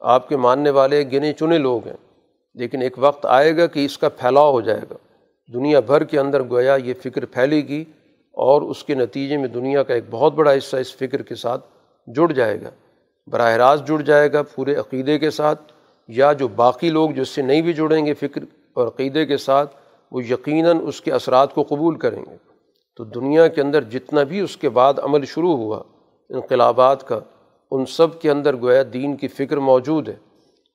آپ 0.00 0.28
کے 0.28 0.36
ماننے 0.36 0.70
والے 0.70 1.04
گنے 1.12 1.32
چنے 1.32 1.58
لوگ 1.58 1.86
ہیں، 1.86 1.96
لیکن 2.54 2.82
ایک 2.82 2.94
وقت 2.96 3.26
آئے 3.26 3.56
گا 3.56 3.66
کہ 3.66 3.84
اس 3.84 3.98
کا 3.98 4.08
پھیلاؤ 4.08 4.52
ہو 4.52 4.60
جائے 4.60 4.80
گا۔ 4.90 4.94
دنیا 5.54 5.80
بھر 5.80 6.04
کے 6.04 6.20
اندر 6.20 6.42
گویا 6.42 6.74
یہ 6.74 6.94
فکر 7.02 7.24
پھیلے 7.24 7.56
گی 7.56 7.84
اور 8.34 8.62
اس 8.62 8.84
کے 8.84 8.94
نتیجے 8.94 9.36
میں 9.36 9.48
دنیا 9.48 9.82
کا 9.82 9.94
ایک 9.94 10.04
بہت 10.10 10.34
بڑا 10.34 10.52
حصہ 10.52 10.76
اس 10.76 10.96
فکر 10.96 11.22
کے 11.22 11.34
ساتھ 11.34 11.66
جڑ 12.16 12.32
جائے 12.32 12.60
گا۔ 12.62 12.70
براہ 13.26 13.56
راست 13.56 13.88
جڑ 13.88 14.00
جائے 14.00 14.32
گا 14.32 14.42
پورے 14.42 14.74
عقیدے 14.74 15.18
کے 15.18 15.30
ساتھ۔ 15.30 15.72
یا 16.16 16.32
جو 16.32 16.48
باقی 16.48 16.90
لوگ 16.90 17.10
جو 17.10 17.22
اس 17.22 17.28
سے 17.28 17.42
نہیں 17.42 17.62
بھی 17.62 17.72
جڑیں 17.72 18.06
گے 18.06 18.14
فکر 18.14 18.40
اور 18.72 18.86
عقیدے 18.86 19.26
کے 19.26 19.36
ساتھ، 19.36 19.76
وہ 20.12 20.24
یقیناً 20.24 20.78
اس 20.82 21.00
کے 21.00 21.12
اثرات 21.12 21.54
کو 21.54 21.62
قبول 21.62 21.98
کریں 21.98 22.24
گے۔ 22.30 22.36
تو 22.96 23.04
دنیا 23.04 23.48
کے 23.48 23.60
اندر 23.60 23.82
جتنا 23.82 24.22
بھی 24.22 24.40
اس 24.40 24.56
کے 24.56 24.68
بعد 24.68 24.94
عمل 25.02 25.24
شروع 25.24 25.56
ہوا، 25.56 25.82
انقلابات 26.30 27.08
کا، 27.08 27.20
ان 27.70 27.86
سب 27.86 28.20
کے 28.20 28.30
اندر 28.30 28.56
گویا 28.56 28.82
دین 28.92 29.16
کی 29.16 29.28
فکر 29.28 29.56
موجود 29.56 30.08
ہے۔ 30.08 30.16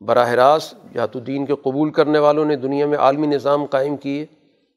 براہ 0.01 0.29
راست 0.29 0.95
یا 0.95 1.05
تو 1.05 1.19
دین 1.19 1.45
کے 1.45 1.53
قبول 1.63 1.89
کرنے 1.89 2.19
والوں 2.19 2.45
نے 2.45 2.55
دنیا 2.55 2.85
میں 2.85 2.97
عالمی 2.97 3.27
نظام 3.27 3.65
قائم 3.65 3.97
کیے، 3.97 4.25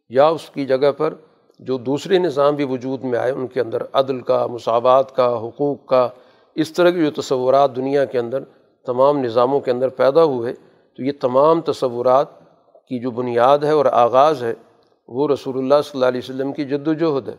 یا 0.09 0.27
اس 0.27 0.51
کی 0.51 0.67
جگہ 0.67 0.93
پر 0.97 1.15
جو 1.59 1.79
دوسرے 1.79 2.19
نظام 2.19 2.55
بھی 2.55 2.65
وجود 2.65 3.05
میں 3.05 3.19
آئے، 3.19 3.33
ان 3.33 3.47
کے 3.47 3.61
اندر 3.61 3.83
عدل 3.93 4.21
کا، 4.21 4.47
مساوات 4.47 5.17
کا، 5.17 5.39
حقوق 5.39 5.87
کا، 5.87 6.09
اس 6.55 6.73
طرح 6.73 6.91
کے 6.91 7.01
جو 7.01 7.11
تصورات 7.23 7.77
دنیا 7.77 8.05
کے 8.05 8.19
اندر 8.19 8.43
تمام 8.89 9.19
نظاموں 9.19 9.61
کے 9.61 9.71
اندر 9.71 9.89
پیدا 9.89 10.25
ہوئے، 10.25 10.53
تو 10.97 11.03
یہ 11.03 11.13
تمام 11.21 11.61
تصورات 11.61 12.27
کی 12.89 13.01
جو 13.01 13.11
بنیاد 13.11 13.59
ہے 13.59 13.71
اور 13.71 13.87
آغاز 13.87 14.43
ہے، 14.43 14.55
وہ 15.09 15.29
رسول 15.29 15.59
اللہ 15.59 15.75
صلی 15.85 15.91
اللہ 15.95 16.07
علیہ 16.07 16.21
وسلم 16.25 16.53
کی 16.53 16.65
جد 16.65 16.89
وجہد 16.89 17.29
ہے۔ 17.29 17.35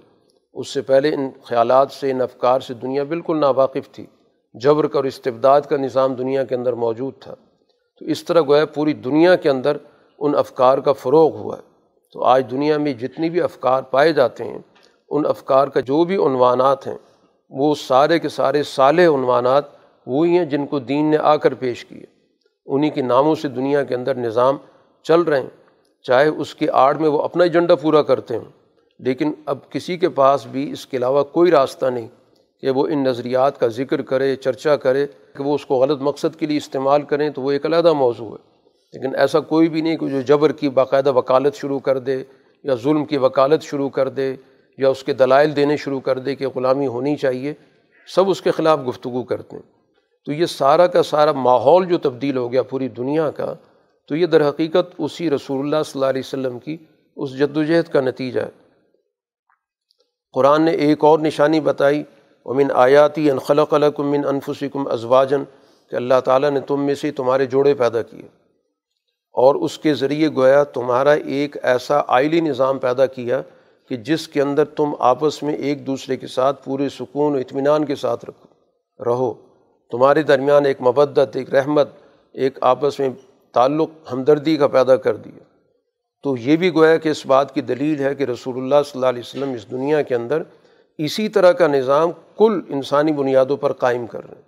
اس 0.53 0.73
سے 0.73 0.81
پہلے 0.81 1.15
ان 1.15 1.29
خیالات 1.43 1.91
سے، 1.91 2.11
ان 2.11 2.21
افکار 2.21 2.59
سے 2.59 2.73
دنیا 2.73 3.03
بالکل 3.03 3.39
ناواقف 3.39 3.91
تھی۔ 3.91 4.05
جبر 4.53 4.87
کا 4.87 4.99
اور 4.99 5.05
استبداد 5.05 5.61
کا 5.61 5.77
نظام 5.77 6.13
دنیا 6.13 6.43
کے 6.43 6.55
اندر 6.55 6.73
موجود 6.73 7.13
تھا۔ 7.19 7.35
تو 7.99 8.05
اس 8.05 8.23
طرح 8.23 8.41
گویا 8.41 8.65
پوری 8.65 8.93
دنیا 8.93 9.35
کے 9.35 9.49
اندر 9.49 9.77
ان 10.19 10.35
افکار 10.35 10.77
کا 10.77 10.93
فروغ 10.93 11.35
ہوا 11.35 11.57
ہے۔ 11.57 11.61
تو 12.13 12.23
آج 12.23 12.51
دنیا 12.51 12.77
میں 12.77 12.93
جتنی 12.93 13.29
بھی 13.29 13.41
افکار 13.41 13.81
پائے 13.81 14.13
جاتے 14.13 14.43
ہیں، 14.43 14.59
ان 15.09 15.25
افکار 15.25 15.67
کا 15.67 15.79
جو 15.79 16.03
بھی 16.03 16.15
عنوانات 16.15 16.87
ہیں، 16.87 16.97
وہ 17.49 17.75
سارے 17.75 18.19
کے 18.19 18.29
سارے 18.29 18.63
صالح 18.63 19.07
عنوانات 19.07 19.78
وہی 20.09 20.37
ہیں 20.37 20.45
جن 20.45 20.65
کو 20.65 20.79
دین 20.79 21.11
نے 21.11 21.17
آ 21.17 21.35
کر 21.35 21.53
پیش 21.53 21.85
کیے۔ 21.85 22.05
انہی 22.65 22.89
کے 22.89 23.01
ناموں 23.01 23.35
سے 23.35 23.47
دنیا 23.47 23.83
کے 23.83 23.95
اندر 23.95 24.15
نظام 24.15 24.57
چل 25.03 25.21
رہے 25.21 25.41
ہیں۔ 25.41 25.49
چاہے 26.03 26.27
اس 26.27 26.55
کی 26.55 26.69
آڑ 26.69 26.95
میں 26.95 27.09
وہ 27.09 27.21
اپنا 27.21 27.43
ایجنڈا 27.43 27.75
پورا 27.75 28.01
کرتے 28.01 28.33
ہیں 28.33 28.43
لیکن 28.99 29.33
اب 29.45 29.57
کسی 29.69 29.97
کے 29.97 30.09
پاس 30.09 30.47
بھی 30.47 30.71
اس 30.71 30.87
کے 30.87 30.97
علاوہ 30.97 31.23
کوئی 31.23 31.51
راستہ 31.51 31.85
نہیں 31.85 32.07
کہ 32.61 32.69
وہ 32.69 32.87
ان 32.87 33.03
نظریات 33.03 33.59
کا 33.59 33.67
ذکر 33.67 34.01
کرے، 34.01 34.35
چرچا 34.35 34.75
کرے، 34.75 35.07
کہ 35.37 35.43
وہ 35.43 35.55
اس 35.55 35.65
کو 35.65 35.75
غلط 35.75 36.01
مقصد 36.01 36.39
کے 36.39 36.45
لیے 36.45 36.57
استعمال 36.57 37.01
کریں 37.01 37.29
تو 37.29 37.41
وہ 37.41 37.51
ایک 37.51 37.65
علیحدہ 37.65 37.93
موضوع 37.93 38.29
ہے۔ 38.29 38.49
لیکن 38.93 39.15
ایسا 39.15 39.39
کوئی 39.39 39.69
بھی 39.69 39.81
نہیں 39.81 39.97
کہ 39.97 40.07
جو 40.07 40.21
جبر 40.21 40.51
کی 40.51 40.69
باقاعدہ 40.69 41.13
وکالت 41.13 41.55
شروع 41.55 41.79
کر 41.79 41.99
دے، 41.99 42.23
یا 42.63 42.75
ظلم 42.75 43.05
کی 43.05 43.17
وکالت 43.17 43.61
شروع 43.61 43.89
کر 43.89 44.09
دے، 44.09 44.35
یا 44.77 44.89
اس 44.89 45.03
کے 45.03 45.13
دلائل 45.13 45.55
دینے 45.55 45.77
شروع 45.77 45.99
کر 45.99 46.19
دے 46.19 46.35
کہ 46.35 46.47
غلامی 46.47 46.87
ہونی 46.87 47.15
چاہیے، 47.15 47.53
سب 48.15 48.29
اس 48.29 48.41
کے 48.41 48.51
خلاف 48.51 48.79
گفتگو 48.87 49.23
کرتے 49.23 49.55
ہیں۔ 49.55 49.78
تو 50.25 50.31
یہ 50.31 50.45
سارا 50.45 50.87
کا 50.87 51.03
سارا 51.03 51.31
ماحول 51.31 51.85
جو 51.85 51.97
تبدیل 51.97 52.37
ہو 52.37 52.51
گیا 52.51 52.63
پوری 52.63 52.87
دنیا 52.87 53.31
کا، 53.31 53.53
تو 54.07 54.15
یہ 54.15 54.25
در 54.25 54.49
حقیقت 54.49 54.95
اسی 54.97 55.29
رسول 55.29 55.59
اللہ 55.59 55.83
صلی 55.85 55.99
اللہ 55.99 56.09
علیہ 56.09 56.21
وسلم 56.25 56.59
کی 56.59 56.77
اس 57.15 57.37
جد 57.37 57.57
و 57.57 57.63
جہد 57.63 57.91
کا 57.91 58.01
نتیجہ 58.01 58.39
ہے۔ 58.39 58.49
قرآن 60.33 60.61
نے 60.61 60.71
ایک 60.71 61.03
اور 61.03 61.19
نشانی 61.19 61.59
بتائی 61.59 62.03
امن 62.45 62.67
آیاتی 62.73 63.31
انخلق 63.31 63.99
من 63.99 64.21
انفسکم 64.25 64.87
ازواجن 64.87 65.43
کہ 65.89 65.95
اللہ 65.95 66.19
تعالیٰ 66.25 66.49
نے 66.49 66.59
تم 66.59 66.85
میں 66.85 66.95
سے 66.95 67.11
تمہارے 67.11 67.45
جوڑے 67.45 67.73
پیدا 67.73 68.01
کیے۔ 68.01 68.27
اور 69.33 69.55
اس 69.55 69.77
کے 69.77 69.93
ذریعے 69.93 70.29
گویا 70.29 70.63
تمہارا 70.63 71.11
ایک 71.11 71.57
ایسا 71.63 72.01
آئلی 72.07 72.39
نظام 72.39 72.77
پیدا 72.77 73.05
کیا 73.05 73.41
کہ 73.89 73.97
جس 73.97 74.27
کے 74.27 74.41
اندر 74.41 74.65
تم 74.65 74.89
آپس 74.99 75.43
میں 75.43 75.53
ایک 75.53 75.87
دوسرے 75.87 76.17
کے 76.17 76.27
ساتھ 76.27 76.65
پورے 76.65 76.89
سکون 76.89 77.33
و 77.33 77.37
اطمینان 77.37 77.85
کے 77.85 77.95
ساتھ 77.95 78.25
رکھو، 78.25 78.47
رہو۔ 79.05 79.48
تمہارے 79.91 80.23
درمیان 80.23 80.65
ایک 80.65 80.81
مبدت، 80.81 81.35
ایک 81.35 81.55
رحمت، 81.55 81.89
ایک 82.33 82.57
آپس 82.61 82.99
میں 82.99 83.09
تعلق، 83.53 83.89
ہمدردی 84.13 84.57
کا 84.57 84.67
پیدا 84.67 84.95
کر 84.95 85.15
دیا 85.15 85.43
تو 86.23 86.37
یہ 86.37 86.55
بھی 86.55 86.73
گویا 86.73 86.97
کہ 86.97 87.09
اس 87.09 87.25
بات 87.25 87.55
کی 87.55 87.61
دلیل 87.61 87.99
ہے 87.99 88.15
کہ 88.15 88.23
رسول 88.23 88.57
اللہ 88.57 88.75
صلی 88.85 88.91
اللہ 88.95 89.05
علیہ 89.05 89.21
وسلم 89.25 89.53
اس 89.53 89.71
دنیا 89.71 90.01
کے 90.01 90.15
اندر 90.15 90.43
اسی 90.97 91.29
طرح 91.29 91.51
کا 91.51 91.67
نظام 91.67 92.09
کل 92.37 92.61
انسانی 92.67 93.11
بنیادوں 93.11 93.57
پر 93.57 93.73
قائم 93.73 94.07
کر 94.07 94.29
رہے 94.29 94.35
ہیں۔ 94.35 94.41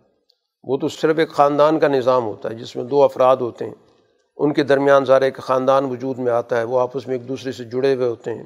وہ 0.64 0.78
تو 0.78 0.88
صرف 0.88 1.18
ایک 1.18 1.30
خاندان 1.30 1.80
کا 1.80 1.88
نظام 1.88 2.26
ہوتا 2.26 2.50
ہے 2.50 2.56
جس 2.56 2.76
میں 2.76 2.84
دو 2.84 3.04
افراد 3.04 3.38
ہوتے 3.38 3.66
ہیں۔ 3.66 3.76
ان 4.38 4.54
کے 4.54 4.64
درمیان 4.64 5.06
ذرا 5.06 5.26
ایک 5.26 5.38
خاندان 5.38 5.86
وجود 5.86 6.20
میں 6.20 6.32
آتا 6.32 6.58
ہے، 6.58 6.64
وہ 6.64 6.80
آپس 6.80 7.08
میں 7.08 7.16
ایک 7.16 7.28
دوسرے 7.28 7.52
سے 7.52 7.64
جڑے 7.64 7.96
ہوئے 7.96 8.08
ہوتے 8.08 8.34
ہیں۔ 8.34 8.44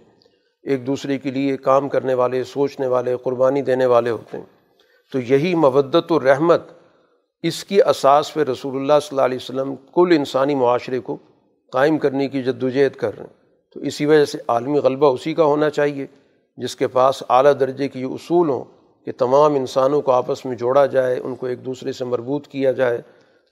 ایک 0.63 0.87
دوسرے 0.87 1.17
کے 1.17 1.31
لیے 1.31 1.57
کام 1.57 1.89
کرنے 1.89 2.13
والے، 2.13 2.43
سوچنے 2.43 2.87
والے، 2.87 3.15
قربانی 3.23 3.61
دینے 3.61 3.85
والے 3.85 4.09
ہوتے 4.09 4.37
ہیں۔ 4.37 4.45
تو 5.11 5.19
یہی 5.19 5.55
مودت 5.55 6.11
و 6.11 6.19
رحمت 6.19 6.61
اس 7.47 7.63
کی 7.63 7.81
اساس 7.81 8.33
پہ 8.33 8.43
رسول 8.43 8.75
اللہ 8.75 8.93
صلی 9.01 9.09
اللہ 9.11 9.21
علیہ 9.21 9.37
وسلم 9.41 9.75
کل 9.75 10.13
انسانی 10.15 10.55
معاشرے 10.55 10.99
کو 10.99 11.17
قائم 11.71 11.97
کرنے 11.97 12.27
کی 12.27 12.43
جد 12.43 12.63
وجہد 12.63 12.95
کر 12.95 13.17
رہے 13.17 13.25
ہیں۔ 13.25 13.33
تو 13.73 13.79
اسی 13.79 14.05
وجہ 14.05 14.25
سے 14.25 14.37
عالمی 14.47 14.79
غلبہ 14.79 15.13
اسی 15.13 15.33
کا 15.33 15.43
ہونا 15.43 15.69
چاہیے، 15.69 16.05
جس 16.57 16.75
کے 16.75 16.87
پاس 16.87 17.23
اعلیٰ 17.29 17.51
درجے 17.59 17.87
کی 17.87 18.01
یہ 18.01 18.05
اصول 18.05 18.49
ہوں 18.49 18.63
کہ 19.05 19.11
تمام 19.17 19.55
انسانوں 19.55 20.01
کو 20.01 20.11
آپس 20.11 20.45
میں 20.45 20.55
جوڑا 20.55 20.85
جائے، 20.85 21.19
ان 21.23 21.35
کو 21.35 21.45
ایک 21.45 21.65
دوسرے 21.65 21.91
سے 21.91 22.05
مربوط 22.05 22.47
کیا 22.47 22.71
جائے، 22.71 23.01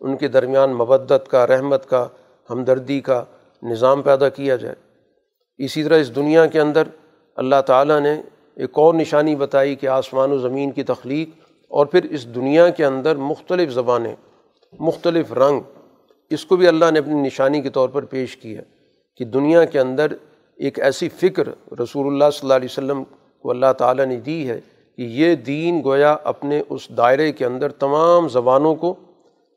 ان 0.01 0.17
کے 0.17 0.27
درمیان 0.27 0.73
مبدت 0.73 1.27
کا، 1.27 1.47
رحمت 1.47 1.89
کا، 1.89 2.07
ہمدردی 2.49 3.01
کا 3.01 3.23
نظام 3.63 4.01
پیدا 4.01 4.29
کیا 4.29 4.55
جائے۔ 4.55 4.75
اسی 5.57 5.83
طرح 5.83 5.97
اس 5.97 6.15
دنیا 6.15 6.45
کے 6.45 6.59
اندر 6.59 6.83
اللہ 7.35 7.61
تعالیٰ 7.65 7.99
نے 7.99 8.21
ایک 8.55 8.69
اور 8.73 8.93
نشانی 8.93 9.35
بتائی 9.35 9.75
کہ 9.75 9.87
آسمان 9.87 10.31
و 10.31 10.37
زمین 10.37 10.71
کی 10.71 10.83
تخلیق 10.83 11.42
اور 11.73 11.85
پھر 11.85 12.03
اس 12.03 12.35
دنیا 12.35 12.69
کے 12.69 12.85
اندر 12.85 13.15
مختلف 13.15 13.71
زبانیں، 13.71 14.15
مختلف 14.79 15.33
رنگ، 15.33 15.59
اس 16.29 16.45
کو 16.45 16.55
بھی 16.55 16.67
اللہ 16.67 16.91
نے 16.91 16.99
اپنی 16.99 17.13
نشانی 17.13 17.61
کے 17.61 17.69
طور 17.69 17.89
پر 17.89 18.05
پیش 18.05 18.37
کیا 18.37 18.61
کہ 19.15 19.25
دنیا 19.25 19.65
کے 19.65 19.79
اندر 19.79 20.11
ایک 20.55 20.79
ایسی 20.79 21.09
فکر 21.09 21.47
رسول 21.79 22.07
اللہ 22.07 22.29
صلی 22.33 22.39
اللہ 22.41 22.53
علیہ 22.53 22.67
وسلم 22.71 23.03
کو 23.41 23.49
اللہ 23.49 23.73
تعالیٰ 23.77 24.05
نے 24.05 24.15
دی 24.15 24.49
ہے 24.49 24.59
کہ 24.97 25.01
یہ 25.01 25.35
دین 25.35 25.81
گویا 25.83 26.15
اپنے 26.23 26.61
اس 26.69 26.89
دائرے 26.97 27.31
کے 27.31 27.45
اندر 27.45 27.69
تمام 27.69 28.27
زبانوں 28.27 28.75
کو 28.75 28.95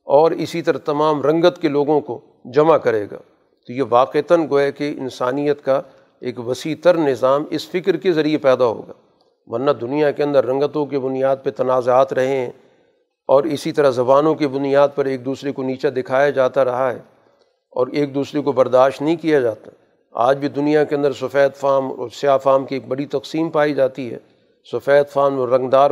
اور 0.04 0.30
اسی 0.30 0.62
طرح 0.62 0.78
تمام 0.78 1.22
رنگت 1.22 1.58
کے 1.62 1.68
لوگوں 1.68 2.00
کو 2.00 2.20
جمع 2.44 2.76
کرے 2.76 3.06
گا۔ 3.10 3.18
تو 3.66 3.72
یہ 3.72 3.82
واقعتاً 3.90 4.46
گویا 4.50 4.70
کہ 4.70 4.94
انسانیت 4.98 5.64
کا 5.64 5.80
ایک 6.20 6.48
وسیع 6.48 6.74
تر 6.82 6.96
نظام 6.96 7.44
اس 7.50 7.68
فکر 7.68 7.96
کے 7.96 8.12
ذریعے 8.12 8.38
پیدا 8.38 8.64
ہوگا۔ 8.64 8.92
ورنہ 9.46 9.70
دنیا 9.70 10.10
کے 10.10 10.22
اندر 10.22 10.46
رنگتوں 10.46 10.86
کے 10.86 10.98
بنیاد 10.98 11.36
پہ 11.42 11.50
تنازعات 11.50 12.12
رہے 12.12 12.28
ہیں 12.28 12.50
اور 13.28 13.44
اسی 13.44 13.72
طرح 13.72 13.90
زبانوں 13.90 14.34
کی 14.34 14.46
بنیاد 14.46 14.88
پر 14.94 15.04
ایک 15.04 15.24
دوسرے 15.24 15.52
کو 15.52 15.62
نیچا 15.62 15.88
دکھایا 15.96 16.30
جاتا 16.30 16.64
رہا 16.64 16.90
ہے 16.90 16.98
اور 17.70 17.86
ایک 17.86 18.14
دوسرے 18.14 18.40
کو 18.40 18.52
برداشت 18.52 19.02
نہیں 19.02 19.16
کیا 19.16 19.40
جاتا۔ 19.40 19.70
آج 20.12 20.38
بھی 20.38 20.48
دنیا 20.48 20.84
کے 20.84 20.94
اندر 20.94 21.12
سفید 21.12 21.56
فام 21.56 22.00
اور 22.00 22.08
سیاہ 22.08 22.38
فام 22.38 22.66
کی 22.66 22.74
ایک 22.74 22.86
بڑی 22.88 23.06
تقسیم 23.06 23.50
پائی 23.50 23.74
جاتی 23.74 24.12
ہے۔ 24.12 24.18
سفید 24.72 25.08
فام 25.12 25.40
اور 25.40 25.48
رنگدار 25.48 25.90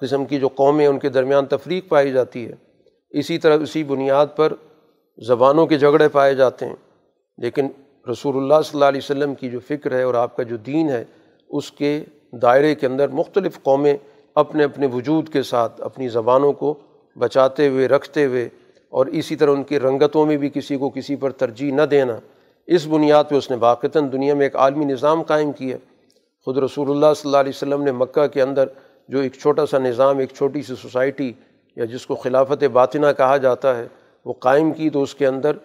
قسم 0.00 0.24
کی 0.24 0.38
جو 0.38 0.48
قومیں 0.48 0.86
ان 0.86 0.98
کے 0.98 1.08
درمیان 1.08 1.46
تفریق 1.46 1.88
پائی 1.88 2.12
جاتی 2.12 2.48
ہے۔ 2.48 2.52
اسی 3.10 3.38
طرح 3.38 3.58
اسی 3.58 3.84
بنیاد 3.84 4.26
پر 4.36 4.52
زبانوں 5.18 5.66
کے 5.66 5.78
جھگڑے 5.78 6.08
پائے 6.08 6.34
جاتے 6.34 6.66
ہیں۔ 6.66 6.76
لیکن 7.38 7.68
رسول 8.12 8.36
اللہ 8.36 8.62
صلی 8.64 8.76
اللہ 8.76 8.84
علیہ 8.84 9.00
وسلم 9.04 9.34
کی 9.34 9.50
جو 9.50 9.60
فکر 9.60 9.92
ہے 9.92 10.02
اور 10.02 10.14
آپ 10.14 10.36
کا 10.36 10.42
جو 10.42 10.56
دین 10.56 10.88
ہے، 10.88 11.04
اس 11.50 11.72
کے 11.72 12.04
دائرے 12.42 12.74
کے 12.74 12.86
اندر 12.86 13.08
مختلف 13.08 13.62
قومیں 13.62 13.96
اپنے 14.34 14.64
اپنے 14.64 14.86
وجود 14.86 15.28
کے 15.28 15.42
ساتھ 15.42 15.80
اپنی 15.80 16.08
زبانوں 16.08 16.52
کو 16.52 16.74
بچاتے 17.18 17.68
ہوئے، 17.68 17.88
رکھتے 17.88 18.24
ہوئے 18.24 18.48
اور 18.90 19.06
اسی 19.06 19.36
طرح 19.36 19.50
ان 19.50 19.62
کی 19.62 19.80
رنگتوں 19.80 20.26
میں 20.26 20.36
بھی 20.36 20.50
کسی 20.54 20.76
کو 20.76 20.90
کسی 20.90 21.16
پر 21.16 21.30
ترجیح 21.30 21.72
نہ 21.72 21.82
دینا۔ 21.82 22.18
اس 22.66 22.86
بنیاد 22.86 23.24
پہ 23.28 23.34
اس 23.34 23.50
نے 23.50 23.56
واقعتاً 23.60 24.12
دنیا 24.12 24.34
میں 24.34 24.46
ایک 24.46 24.56
عالمی 24.56 24.84
نظام 24.84 25.22
قائم 25.22 25.52
کیا۔ 25.52 25.76
خود 26.44 26.58
رسول 26.58 26.90
اللہ 26.90 27.14
صلی 27.16 27.28
اللہ 27.28 27.36
علیہ 27.36 27.52
وسلم 27.54 27.82
نے 27.82 27.92
مکہ 27.92 28.26
کے 28.26 28.42
اندر 28.42 28.64
جو 29.08 29.18
ایک 29.18 29.32
چھوٹا 29.32 29.66
سا 29.66 29.78
نظام، 29.78 30.18
ایک 30.18 30.30
چھوٹی 30.32 30.62
سی 30.62 30.74
سوسائٹی 30.74 31.32
یا 31.76 31.84
جس 31.84 32.06
کو 32.06 32.14
خلافت 32.14 32.64
باطنہ 32.64 33.06
کہا 33.16 33.36
جاتا 33.36 33.78
ہے، 33.78 33.86
وہ 34.24 34.32
قائم 34.32 34.72
کی 34.72 34.90
تو 34.90 35.02
اس 35.02 35.14
کے 35.14 35.26
اندر 35.26 35.56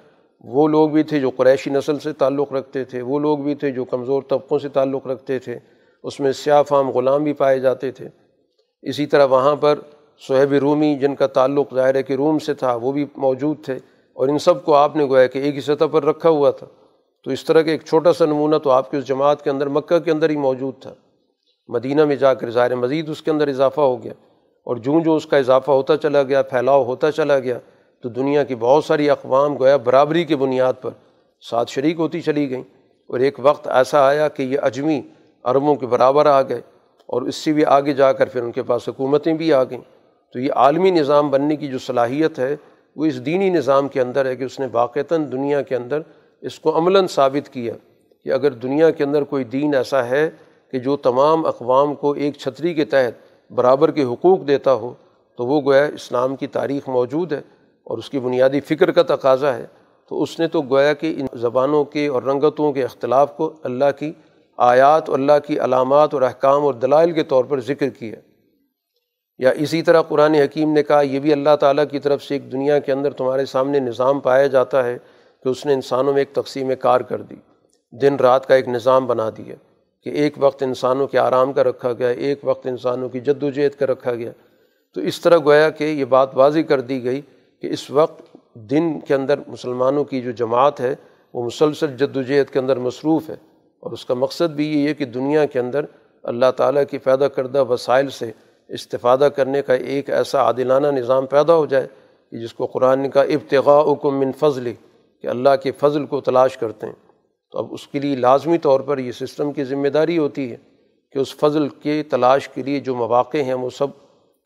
وہ 0.44 0.68
لوگ 0.68 0.90
بھی 0.90 1.04
تھے 1.04 1.20
جو 1.20 1.30
قریشی 1.30 1.70
نسل 1.70 2.00
سے 2.00 2.14
تعلق 2.14 2.54
رکھتے 2.54 2.84
تھے، 2.84 3.02
وہ 3.02 3.20
لوگ 3.20 3.38
بھی 3.38 3.56
تھے 3.56 3.72
جو 3.72 3.86
کمزور 3.86 4.22
طبقوں 4.30 4.60
سے 4.60 4.70
تعلق 4.70 5.08
رکھتے 5.08 5.40
تھے۔ 5.40 5.60
اس 6.04 6.20
میں 6.20 6.32
سیاہ 6.32 6.64
فام 6.64 6.90
غلام 6.90 7.24
بھی 7.24 7.34
پائے 7.34 7.60
جاتے 7.60 7.92
تھے۔ 7.92 8.08
اسی 8.82 9.06
طرح 9.06 9.26
وہاں 9.26 9.56
پر 9.56 9.80
صہیب 10.28 10.54
رومی، 10.54 10.96
جن 10.96 11.16
کا 11.16 11.28
تعلق 11.28 11.76
ظاہر 11.76 12.02
کہ 12.02 12.14
روم 12.14 12.40
سے 12.40 12.54
تھا، 12.54 12.76
وہ 12.76 12.92
بھی 12.92 13.06
موجود 13.16 13.66
تھے۔ 13.66 13.74
اور 14.14 14.28
ان 14.28 14.38
سب 14.38 14.66
کو 14.66 14.76
آپ 14.76 14.96
نے 14.96 15.06
گویا 15.06 15.28
کہ 15.28 15.40
ایک 15.40 15.56
ہی 15.56 15.62
سطح 15.62 15.86
پر 15.92 16.06
رکھا 16.06 16.30
ہوا 16.30 16.52
تھا۔ 16.52 16.68
تو 17.24 17.32
اس 17.32 17.46
طرح 17.46 17.62
کے 17.62 17.72
ایک 17.72 17.82
چھوٹا 17.86 18.14
سا 18.14 18.26
نمونہ 18.26 18.56
تو 18.56 18.70
آپ 18.70 18.92
کی 18.92 18.98
اس 18.98 19.06
جماعت 19.06 19.44
کے 19.44 19.50
اندر، 19.50 19.68
مکہ 19.68 20.00
کے 20.00 20.12
اندر 20.12 20.30
ہی 20.30 20.36
موجود 20.36 20.74
تھا۔ 20.82 20.94
مدینہ 21.68 22.06
میں 22.06 22.16
جا 22.16 22.34
کر 22.34 22.50
ظاہر 22.50 22.76
مزید 22.76 23.10
اس 23.10 23.22
کے 23.22 23.32
اندر 23.32 23.48
اضافہ 23.48 23.82
ہو 23.82 24.04
گیا۔ 24.04 24.14
اور 24.64 24.76
جوں 24.76 25.02
جو 25.02 25.16
اس 25.16 25.26
کا 25.26 25.38
اضافہ 25.38 25.72
ہوتا 25.72 25.98
چلا 25.98 26.24
گیا، 26.24 26.42
پھیلاؤ 26.42 26.84
ہوتا 26.84 27.12
چلا 27.12 27.40
گیا، 27.40 27.60
تو 28.04 28.10
دنیا 28.10 28.44
کی 28.44 28.56
بہت 28.56 28.86
ساری 28.86 29.10
اقوام 29.10 29.58
گویا 29.58 29.78
برابری 29.78 30.24
کی 30.24 30.36
بنیاد 30.36 30.74
پر 30.82 30.90
ساتھ 31.50 31.72
شریک 31.72 32.00
ہوتی 32.00 32.22
چلی 32.22 32.50
گئیں۔ 32.50 32.64
اور 33.08 33.20
ایک 33.20 33.40
وقت 33.42 33.68
ایسا 33.68 34.08
آیا 34.08 34.28
کہ 34.28 34.44
یہ 34.44 34.60
اجمی 34.62 35.02
عربوں 35.44 35.76
کے 35.76 35.86
برابر 35.86 36.26
آ 36.26 36.42
گئے 36.42 36.62
اور 37.06 37.22
اس 37.22 37.36
سے 37.36 37.54
بھی 37.54 37.66
آگے 37.66 37.94
جا 37.94 38.14
کر 38.14 38.28
پھر 38.28 38.44
ان 38.44 38.52
کے 38.52 38.64
پاس 38.64 38.90
حکومتیں 38.90 39.34
بھی 39.34 39.54
آ 39.54 39.64
گئیں۔ 39.64 39.82
تو 40.34 40.40
یہ 40.40 40.52
عالمی 40.56 40.92
نظام 40.92 41.30
بننے 41.30 41.56
کی 41.56 41.68
جو 41.68 41.78
صلاحیت 41.80 42.40
ہے، 42.40 42.56
وہ 42.96 43.06
اس 43.06 43.26
دینی 43.26 43.50
نظام 43.50 43.88
کے 43.88 44.02
اندر 44.02 44.26
ہے 44.26 44.36
کہ 44.36 44.44
اس 44.44 44.60
نے 44.60 44.68
واقعتاً 44.72 45.32
دنیا 45.32 45.62
کے 45.62 45.76
اندر 45.76 46.02
اس 46.42 46.60
کو 46.60 46.78
عملاً 46.78 47.08
ثابت 47.08 47.50
کیا 47.50 47.74
کہ 48.24 48.30
اگر 48.30 48.52
دنیا 48.52 48.90
کے 48.90 49.04
اندر 49.04 49.24
کوئی 49.24 49.44
دین 49.44 49.76
ایسا 49.76 50.06
ہے 50.06 50.30
کہ 50.72 50.80
جو 50.80 50.98
تمام 50.98 51.46
اقوام 51.46 51.96
کو 51.96 52.12
ایک 52.12 52.36
چھتری 52.36 52.74
کے 52.74 52.86
تحت 52.86 53.14
برابر 53.52 53.92
کے 53.92 54.04
حقوق 54.04 54.48
دیتا 54.48 54.74
ہو، 54.74 54.94
تو 55.38 55.46
وہ 55.46 55.62
گویا 55.62 55.86
اسلام 55.86 56.36
کی 56.36 56.48
تاریخ 56.48 56.90
موجود 56.90 57.34
ہے 57.34 57.42
اور 57.84 57.98
اس 57.98 58.10
کی 58.10 58.20
بنیادی 58.20 58.60
فکر 58.60 58.92
کا 58.92 59.16
تقاضا 59.16 59.56
ہے۔ 59.56 59.66
تو 60.10 60.24
اس 60.24 60.40
نے 60.40 60.48
تو 60.48 60.62
گویا 60.62 60.94
کہ 60.94 61.16
ان 61.20 61.28
زبانوں 61.34 61.84
کے 61.84 62.08
اور 62.08 62.24
رنگتوں 62.24 62.74
کے 62.74 62.84
اختلاف 62.84 63.38
کو 63.38 63.54
اللہ 63.64 63.86
کی 64.00 64.12
آیات 64.60 65.10
اللہ 65.10 65.40
کی 65.48 65.60
علامات 65.60 66.14
اور 66.14 66.22
احکام 66.22 66.64
اور 66.64 66.74
دلائل 66.74 67.12
کے 67.12 67.24
طور 67.24 67.46
پر 67.46 67.60
ذکر 67.60 67.90
کیا 67.90 68.16
یا 69.38 69.50
اسی 69.50 69.82
طرح 69.82 70.02
قرآن 70.02 70.34
حکیم 70.34 70.74
نے 70.74 70.84
کہا، 70.84 71.02
یہ 71.02 71.20
بھی 71.20 71.34
اللہ 71.34 71.56
تعالیٰ 71.60 71.84
کی 71.92 72.00
طرف 72.00 72.24
سے 72.24 72.36
ایک 72.36 72.52
دنیا 72.52 72.80
کے 72.80 72.92
اندر 72.92 73.12
تمہارے 73.12 73.46
سامنے 73.46 73.80
نظام 73.80 74.20
پایا 74.20 74.48
جاتا 74.48 74.86
ہے 74.86 74.98
کہ 75.44 75.50
اس 75.50 75.66
نے 75.66 75.74
انسانوں 75.74 76.14
میں 76.14 76.22
ایک 76.22 76.34
تقسیم 76.34 76.72
کار 76.80 77.02
کر 77.02 77.22
دی، 77.22 77.36
دن 77.92 78.16
رات 78.16 78.46
کا 78.46 78.56
ایک 78.56 78.68
نظام 78.68 79.08
بنا 79.08 79.30
دیا 79.30 79.56
کہ 80.04 80.10
ایک 80.10 80.34
وقت 80.38 80.64
انسانوں 80.64 81.08
کے 81.08 81.20
آرام 81.20 81.54
کا 81.54 81.64
رکھا 81.64 81.94
گیا، 81.94 82.08
ایک 82.08 82.40
وقت 82.44 82.68
انسانوں 82.68 83.10
کی 83.10 83.20
جد 83.20 83.44
و 83.44 83.50
جہد 83.50 83.80
کا 83.80 83.86
رکھا 83.86 84.14
گیا۔ 84.14 84.32
تو 84.94 85.02
اس 85.02 85.22
طرح 85.22 85.38
گویا 85.38 85.70
کہ 85.70 85.84
یہ 85.84 86.06
بات 86.06 86.30
واضح 86.34 86.60
کر 86.60 86.82
دی 86.82 87.04
گئی 87.04 87.22
کہ 87.62 87.68
اس 87.68 87.92
وقت 87.92 88.38
دن 88.54 89.00
کے 89.00 89.16
اندر 89.16 89.40
مسلمانوں 89.48 90.04
کی 90.04 90.22
جو 90.22 90.32
جماعت 90.32 90.82
ہے، 90.82 90.96
وہ 91.34 91.44
مسلسل 91.44 91.98
جد 91.98 92.18
و 92.18 92.22
جہد 92.22 92.50
کے 92.54 92.60
اندر 92.60 92.78
مصروف 92.78 93.30
ہے۔ 93.30 93.36
اور 93.80 93.92
اس 93.92 94.06
کا 94.06 94.14
مقصد 94.14 94.50
بھی 94.50 94.84
یہ 94.84 94.90
ہے 94.90 94.94
کہ 94.94 95.06
دنیا 95.06 95.46
کے 95.46 95.60
اندر 95.60 95.86
اللہ 96.24 96.52
تعالیٰ 96.58 96.84
کی 96.90 96.98
پیدا 96.98 97.28
کردہ 97.28 97.66
وسائل 97.66 98.10
سے 98.10 98.32
استفادہ 98.68 99.30
کرنے 99.36 99.62
کا 99.62 99.74
ایک 99.74 100.10
ایسا 100.10 100.42
عادلانہ 100.42 100.88
نظام 100.88 101.26
پیدا 101.26 101.56
ہو 101.56 101.66
جائے 101.66 101.88
کہ 102.32 102.38
جس 102.38 102.54
کو 102.54 102.66
قرآن 102.66 103.10
کا 103.10 103.22
ابتغاء 103.22 103.92
حکم 103.92 104.20
من 104.20 104.32
فضل 104.40 104.74
کہ 105.22 105.28
اللہ 105.28 105.50
کے 105.64 105.72
فضل 105.72 106.06
کو 106.06 106.22
تلاش 106.22 106.58
کرتے 106.58 106.86
ہیں۔ 106.86 106.94
تو 107.52 107.58
اب 107.58 107.68
اس 107.72 107.88
کے 107.88 108.00
لیے 108.00 108.16
لازمی 108.16 108.58
طور 108.58 108.80
پر 108.80 108.98
یہ 108.98 109.12
سسٹم 109.12 109.52
کی 109.52 109.64
ذمہ 109.64 109.88
داری 109.88 110.18
ہوتی 110.18 110.52
ہے 110.52 110.56
کہ 111.12 111.20
اس 111.20 111.36
فضل 111.36 111.68
کے 111.68 112.04
تلاش 112.04 112.50
کے 112.50 112.64
لیے 112.64 112.80
جو 112.80 112.96
مواقع 112.96 113.38
ہیں 113.38 113.54
وہ 113.54 113.70
سب 113.70 113.88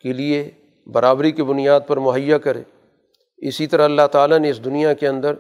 کے 0.01 0.13
لیے 0.13 0.51
برابری 0.87 1.31
کی 1.31 1.43
بنیاد 1.43 1.81
پر 1.87 1.97
مہیا 1.97 2.37
کرے۔ 2.37 2.61
اسی 3.37 3.67
طرح 3.67 3.83
اللہ 3.83 4.07
تعالیٰ 4.11 4.39
نے 4.39 4.49
اس 4.49 4.65
دنیا 4.65 4.93
کے 4.93 5.07
اندر 5.07 5.33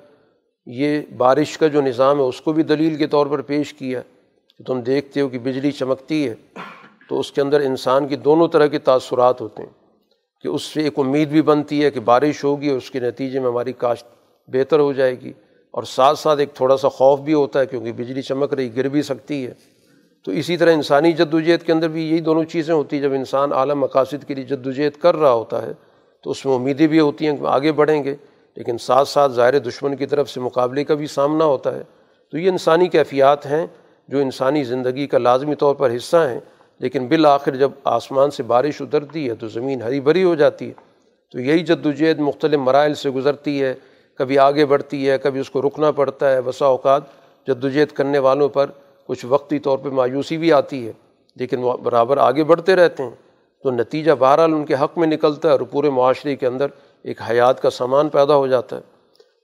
یہ 0.65 1.01
بارش 1.17 1.57
کا 1.57 1.67
جو 1.67 1.81
نظام 1.81 2.17
ہے 2.17 2.23
اس 2.23 2.41
کو 2.41 2.53
بھی 2.53 2.63
دلیل 2.63 2.95
کے 2.95 3.07
طور 3.07 3.27
پر 3.27 3.41
پیش 3.41 3.73
کیا 3.73 4.01
کہ 4.57 4.63
تم 4.63 4.81
دیکھتے 4.81 5.21
ہو 5.21 5.29
کہ 5.29 5.39
بجلی 5.39 5.71
چمکتی 5.71 6.29
ہے، 6.29 6.35
تو 7.09 7.19
اس 7.19 7.31
کے 7.31 7.41
اندر 7.41 7.59
انسان 7.59 8.07
کی 8.07 8.15
دونوں 8.15 8.47
طرح 8.47 8.67
کے 8.67 8.79
تاثرات 8.79 9.41
ہوتے 9.41 9.63
ہیں 9.63 9.69
کہ 10.41 10.47
اس 10.47 10.63
سے 10.63 10.81
ایک 10.81 10.99
امید 10.99 11.29
بھی 11.29 11.41
بنتی 11.41 11.83
ہے 11.83 11.91
کہ 11.91 11.99
بارش 11.99 12.43
ہوگی 12.43 12.69
اور 12.69 12.77
اس 12.77 12.91
کے 12.91 12.99
نتیجے 12.99 13.39
میں 13.39 13.49
ہماری 13.49 13.73
کاشت 13.73 14.05
بہتر 14.47 14.79
ہو 14.79 14.93
جائے 14.93 15.21
گی 15.21 15.33
اور 15.71 15.83
ساتھ 15.83 16.19
ساتھ 16.19 16.39
ایک 16.39 16.53
تھوڑا 16.53 16.77
سا 16.77 16.89
خوف 16.89 17.19
بھی 17.19 17.33
ہوتا 17.33 17.59
ہے 17.59 17.65
کیونکہ 17.65 17.91
بجلی 17.91 18.21
چمک 18.21 18.53
رہی، 18.53 18.75
گر 18.75 18.87
بھی 18.87 19.01
سکتی 19.01 19.47
ہے۔ 19.47 19.53
تو 20.23 20.31
اسی 20.31 20.57
طرح 20.57 20.73
انسانی 20.73 21.11
جد 21.11 21.33
وجہد 21.33 21.65
کے 21.65 21.71
اندر 21.71 21.87
بھی 21.87 22.09
یہی 22.09 22.19
دونوں 22.19 22.43
چیزیں 22.43 22.75
ہوتی 22.75 22.95
ہیں۔ 22.95 23.03
جب 23.03 23.13
انسان 23.13 23.53
اعلیٰ 23.53 23.75
مقاصد 23.75 24.27
کے 24.27 24.35
لیے 24.35 24.45
جد 24.45 24.67
وجہد 24.67 25.01
کر 25.01 25.15
رہا 25.15 25.33
ہوتا 25.33 25.61
ہے 25.61 25.71
تو 26.23 26.31
اس 26.31 26.45
میں 26.45 26.55
امیدیں 26.55 26.87
بھی 26.87 26.99
ہوتی 26.99 27.27
ہیں 27.27 27.37
کہ 27.37 27.45
آگے 27.45 27.71
بڑھیں 27.71 28.03
گے۔ 28.03 28.15
لیکن 28.55 28.77
ساتھ 28.77 29.09
ساتھ 29.09 29.31
ظاہر 29.31 29.59
دشمن 29.59 29.95
کی 29.95 30.05
طرف 30.05 30.29
سے 30.29 30.39
مقابلے 30.39 30.83
کا 30.83 30.93
بھی 30.93 31.07
سامنا 31.07 31.45
ہوتا 31.45 31.75
ہے۔ 31.75 31.81
تو 32.31 32.37
یہ 32.37 32.49
انسانی 32.49 32.87
کیفیات 32.87 33.45
ہیں 33.45 33.67
جو 34.07 34.17
انسانی 34.17 34.63
زندگی 34.63 35.07
کا 35.07 35.17
لازمی 35.17 35.55
طور 35.55 35.75
پر 35.75 35.95
حصہ 35.95 36.17
ہیں۔ 36.17 36.39
لیکن 36.79 37.07
بالآخر 37.07 37.55
جب 37.55 37.71
آسمان 37.83 38.31
سے 38.31 38.43
بارش 38.43 38.81
اترتی 38.81 39.29
ہے 39.29 39.35
تو 39.35 39.47
زمین 39.47 39.81
ہری 39.81 39.99
بھری 39.99 40.23
ہو 40.23 40.35
جاتی 40.35 40.67
ہے۔ 40.67 40.73
تو 41.31 41.39
یہی 41.39 41.59
جد 41.59 41.85
وجہد 41.85 42.19
مختلف 42.19 42.59
مراحل 42.59 42.93
سے 42.93 43.09
گزرتی 43.09 43.63
ہے۔ 43.63 43.73
کبھی 44.17 44.39
آگے 44.39 44.65
بڑھتی 44.65 45.09
ہے، 45.09 45.17
کبھی 45.17 45.39
اس 45.39 45.49
کو 45.49 45.61
رکنا 45.61 45.91
پڑتا 45.91 46.31
ہے۔ 46.31 46.41
بسا 46.41 46.65
اوقات 46.65 47.01
جد 47.47 47.63
وجہد 47.63 47.87
کرنے 47.87 48.19
والوں 48.19 48.49
پر 48.49 48.65
کچھ 49.07 49.25
وقتی 49.29 49.59
طور 49.59 49.77
پہ 49.77 49.89
مایوسی 49.89 50.37
بھی 50.37 50.53
آتی 50.53 50.87
ہے۔ 50.87 50.91
لیکن 51.35 51.57
وہ 51.59 51.77
برابر 51.77 52.17
آگے 52.17 52.43
بڑھتے 52.43 52.75
رہتے 52.75 53.03
ہیں۔ 53.03 53.11
تو 53.63 53.71
نتیجہ 53.71 54.11
بہرحال 54.19 54.53
ان 54.53 54.65
کے 54.65 54.73
حق 54.73 54.97
میں 54.97 55.07
نکلتا 55.07 55.47
ہے 55.47 55.51
اور 55.53 55.61
پورے 55.61 55.89
معاشرے 55.89 56.35
کے 56.35 56.47
اندر 56.47 56.67
ایک 57.03 57.21
حیات 57.29 57.61
کا 57.61 57.69
سامان 57.69 58.09
پیدا 58.09 58.35
ہو 58.35 58.47
جاتا 58.47 58.75
ہے۔ 58.75 58.81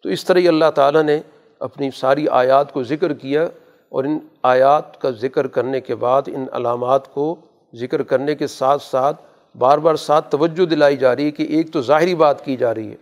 تو 0.04 0.10
اس 0.10 0.26
طرح 0.26 0.40
اللہ 0.48 0.72
تعالیٰ 0.76 1.04
نے 1.04 1.20
اپنی 1.60 1.90
ساری 1.96 2.28
آیات 2.28 2.74
کو 2.74 2.84
ذکر 2.84 3.14
کیا 3.14 3.44
اور 3.90 4.04
ان 4.04 4.20
آیات 4.44 5.02
کا 5.02 5.10
ذکر 5.10 5.48
کرنے 5.48 5.82
کے 5.82 5.96
بعد 5.96 6.22
ان 6.28 6.46
علامات 6.52 7.14
کو 7.14 7.36
ذکر 7.76 8.04
کرنے 8.04 8.36
کے 8.36 8.48
ساتھ 8.48 8.84
ساتھ 8.84 9.22
بار 9.58 9.78
بار 9.78 9.96
ساتھ 9.96 10.32
توجہ 10.32 10.66
دلائی 10.66 10.98
جا 10.98 11.16
رہی 11.16 11.26
ہے 11.26 11.32
کہ 11.32 11.44
ایک 11.44 11.74
تو 11.74 11.82
ظاہری 11.82 12.16
بات 12.16 12.46
کی 12.46 12.58
جا 12.58 12.76
رہی 12.76 12.92
ہے، 12.92 12.96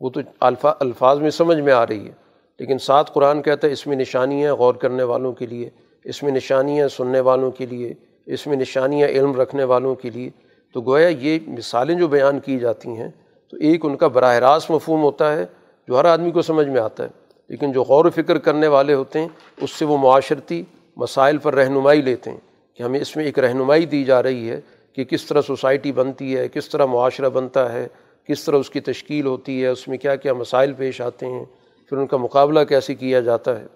وہ 0.00 0.10
تو 0.10 0.20
الفا، 0.40 0.72
الفاظ 0.80 1.18
میں 1.18 1.30
سمجھ 1.30 1.60
میں 1.60 1.72
آ 1.72 1.86
رہی 1.86 2.06
ہے۔ 2.06 2.12
لیکن 2.58 2.78
ساتھ 2.78 3.10
قرآن 3.14 3.42
کہتا 3.42 3.66
ہے، 3.66 3.72
اس 3.72 3.86
میں 3.86 3.96
نشانیاں 3.96 4.54
غور 4.54 4.74
کرنے 4.74 5.02
والوں 5.02 5.32
کے 5.32 5.46
لیے، 5.46 5.70
اس 6.04 6.22
میں 6.22 6.32
نشانیاں 6.32 6.88
سننے 6.88 7.20
والوں 7.20 7.50
کے 7.50 7.66
لیے، 7.66 7.94
اس 8.26 8.46
میں 8.46 8.56
نشانیاں 8.56 9.08
علم 9.08 9.40
رکھنے 9.40 9.64
والوں 9.64 9.94
کے 9.94 10.10
لیے۔ 10.10 10.30
تو 10.74 10.80
گویا 10.80 11.08
یہ 11.08 11.38
مثالیں 11.46 11.94
جو 11.94 12.08
بیان 12.08 12.40
کی 12.40 12.58
جاتی 12.58 12.88
ہیں 12.88 13.10
تو 13.52 13.56
ایک 13.60 13.84
ان 13.84 13.96
کا 13.96 14.08
براہ 14.08 14.34
راست 14.34 14.70
مفہوم 14.70 15.02
ہوتا 15.02 15.32
ہے 15.32 15.44
جو 15.88 15.98
ہر 15.98 16.04
آدمی 16.04 16.30
کو 16.30 16.42
سمجھ 16.42 16.66
میں 16.68 16.80
آتا 16.80 17.04
ہے، 17.04 17.08
لیکن 17.50 17.72
جو 17.72 17.82
غور 17.82 18.04
و 18.04 18.10
فکر 18.10 18.38
کرنے 18.38 18.66
والے 18.66 18.94
ہوتے 18.94 19.20
ہیں، 19.20 19.28
اس 19.56 19.70
سے 19.70 19.84
وہ 19.84 19.98
معاشرتی 19.98 20.62
مسائل 20.96 21.38
پر 21.38 21.54
رہنمائی 21.54 22.02
لیتے 22.02 22.30
ہیں 22.30 22.38
کہ 22.78 22.82
ہمیں 22.82 23.00
اس 23.00 23.14
میں 23.16 23.24
ایک 23.24 23.38
رہنمائی 23.38 23.86
دی 23.86 24.04
جا 24.04 24.22
رہی 24.22 24.50
ہے 24.50 24.60
کہ 24.96 25.04
کس 25.04 25.24
طرح 25.26 25.40
سوسائٹی 25.40 25.92
بنتی 25.92 26.36
ہے، 26.36 26.48
کس 26.48 26.68
طرح 26.68 26.86
معاشرہ 26.86 27.28
بنتا 27.28 27.72
ہے، 27.72 27.86
کس 28.28 28.44
طرح 28.44 28.56
اس 28.56 28.70
کی 28.70 28.80
تشکیل 28.80 29.26
ہوتی 29.26 29.62
ہے، 29.62 29.68
اس 29.68 29.86
میں 29.88 29.98
کیا 29.98 30.16
کیا 30.16 30.32
مسائل 30.34 30.72
پیش 30.72 31.00
آتے 31.00 31.26
ہیں، 31.26 31.44
پھر 31.90 31.96
ان 31.96 32.06
کا 32.06 32.16
مقابلہ 32.16 32.64
کیسے 32.64 32.94
کیا 32.94 33.20
جاتا 33.20 33.58
ہے۔ 33.60 33.66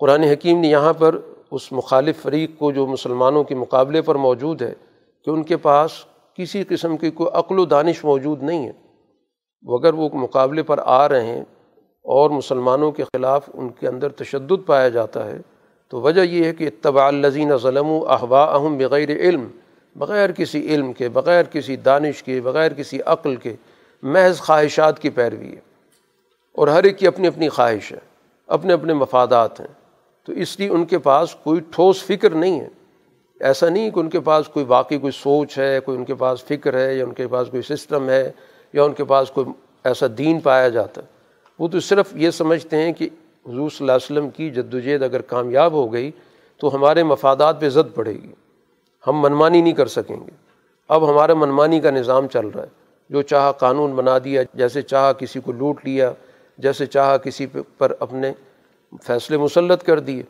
قرآن 0.00 0.22
حکیم 0.22 0.60
نے 0.60 0.68
یہاں 0.68 0.92
پر 0.92 1.18
اس 1.50 1.72
مخالف 1.72 2.22
فریق 2.22 2.58
کو 2.58 2.72
جو 2.72 2.86
مسلمانوں 2.86 3.44
کے 3.44 3.54
مقابلے 3.54 4.02
پر 4.02 4.14
موجود 4.14 4.62
ہے، 4.62 4.72
کہ 5.26 5.30
ان 5.30 5.42
کے 5.42 5.56
پاس 5.56 6.04
کسی 6.36 6.64
قسم 6.68 6.96
کی 6.96 7.10
کوئی 7.10 7.30
عقل 7.32 7.58
و 7.58 7.64
دانش 7.64 8.04
موجود 8.04 8.42
نہیں 8.42 8.66
ہے۔ 8.66 8.72
وہ 9.62 9.78
اگر 9.78 9.94
وہ 9.94 10.08
مقابلے 10.12 10.62
پر 10.62 10.80
آ 10.84 11.08
رہے 11.08 11.26
ہیں 11.26 11.40
اور 12.04 12.30
مسلمانوں 12.30 12.92
کے 12.92 13.04
خلاف 13.04 13.50
ان 13.54 13.68
کے 13.68 13.88
اندر 13.88 14.08
تشدد 14.08 14.66
پایا 14.66 14.88
جاتا 14.88 15.26
ہے، 15.26 15.38
تو 15.88 16.00
وجہ 16.00 16.20
یہ 16.20 16.44
ہے 16.44 16.54
کہ 16.54 16.64
اتباع 16.64 17.06
الزین 17.06 17.56
ظلم 17.56 17.90
و 17.90 18.06
احوا 18.08 18.44
اہم 18.44 18.78
بغیر 18.78 19.10
علم، 19.10 19.48
بغیر 19.96 20.32
کسی 20.32 20.74
علم 20.74 20.92
کے، 20.92 21.08
بغیر 21.08 21.42
کسی 21.42 21.76
دانش 21.76 22.22
کے، 22.22 22.40
بغیر 22.40 22.72
کسی 22.72 22.98
عقل 23.06 23.36
کے 23.36 23.56
محض 24.02 24.38
خواہشات 24.38 25.02
کی 25.02 25.10
پیروی 25.10 25.50
ہے۔ 25.50 25.60
اور 26.52 26.68
ہر 26.68 26.84
ایک 26.84 26.98
کی 26.98 27.06
اپنی 27.06 27.26
اپنی 27.26 27.48
خواہش 27.48 27.92
ہے، 27.92 27.98
اپنے 28.46 28.72
اپنے 28.72 28.92
مفادات 28.92 29.60
ہیں۔ 29.60 29.66
تو 30.26 30.32
اس 30.32 30.60
لیے 30.60 30.68
ان 30.68 30.84
کے 30.84 30.98
پاس 30.98 31.34
کوئی 31.34 31.60
ٹھوس 31.70 32.04
فکر 32.04 32.30
نہیں 32.30 32.60
ہے۔ 32.60 32.68
ایسا 33.40 33.68
نہیں 33.68 33.90
کہ 33.90 34.00
ان 34.00 34.10
کے 34.10 34.20
پاس 34.20 34.48
کوئی 34.48 34.66
واقعی 34.66 34.98
کوئی 34.98 35.12
سوچ 35.12 35.58
ہے، 35.58 35.80
کوئی 35.80 35.98
ان 35.98 36.04
کے 36.04 36.14
پاس 36.14 36.44
فکر 36.44 36.74
ہے 36.74 36.94
یا 36.94 37.04
ان 37.04 37.12
کے 37.12 37.28
پاس 37.28 37.48
کوئی 37.50 37.76
سسٹم 37.76 38.08
ہے 38.08 38.32
یا 38.72 38.84
ان 38.84 38.92
کے 38.92 39.04
پاس 39.04 39.30
کوئی 39.30 39.46
ایسا 39.84 40.06
دین 40.18 40.40
پایا 40.40 40.68
جاتا۔ 40.68 41.00
ہے 41.02 41.06
وہ 41.58 41.68
تو 41.68 41.80
صرف 41.80 42.16
یہ 42.16 42.30
سمجھتے 42.30 42.76
ہیں 42.76 42.92
کہ 42.92 43.04
حضور 43.48 43.70
صلی 43.70 43.76
اللہ 43.80 43.92
علیہ 43.92 44.04
وسلم 44.04 44.30
کی 44.30 44.50
جد 44.50 44.74
وجہد 44.74 45.02
اگر 45.02 45.20
کامیاب 45.20 45.72
ہو 45.72 45.92
گئی 45.92 46.10
تو 46.56 46.74
ہمارے 46.74 47.02
مفادات 47.02 47.60
پہ 47.60 47.68
زد 47.68 47.94
پڑے 47.94 48.12
گی۔ 48.12 48.32
ہم 49.06 49.20
منمانی 49.20 49.60
نہیں 49.60 49.72
کر 49.72 49.86
سکیں 49.86 50.16
گے۔ 50.16 50.30
اب 50.88 51.10
ہمارا 51.10 51.34
منمانی 51.34 51.80
کا 51.80 51.90
نظام 51.90 52.28
چل 52.28 52.46
رہا 52.46 52.62
ہے۔ 52.62 52.68
جو 53.10 53.22
چاہا 53.22 53.52
قانون 53.52 53.92
بنا 53.92 54.18
دیا، 54.24 54.42
جیسے 54.54 54.82
چاہا 54.82 55.12
کسی 55.12 55.40
کو 55.40 55.52
لوٹ 55.52 55.84
لیا، 55.84 56.12
جیسے 56.58 56.86
چاہا 56.86 57.16
کسی 57.16 57.46
پر 57.78 57.92
اپنے 58.00 58.32
فیصلے 59.02 59.36
مسلط 59.36 59.82
کر 59.82 60.00
دیے۔ 60.00 60.22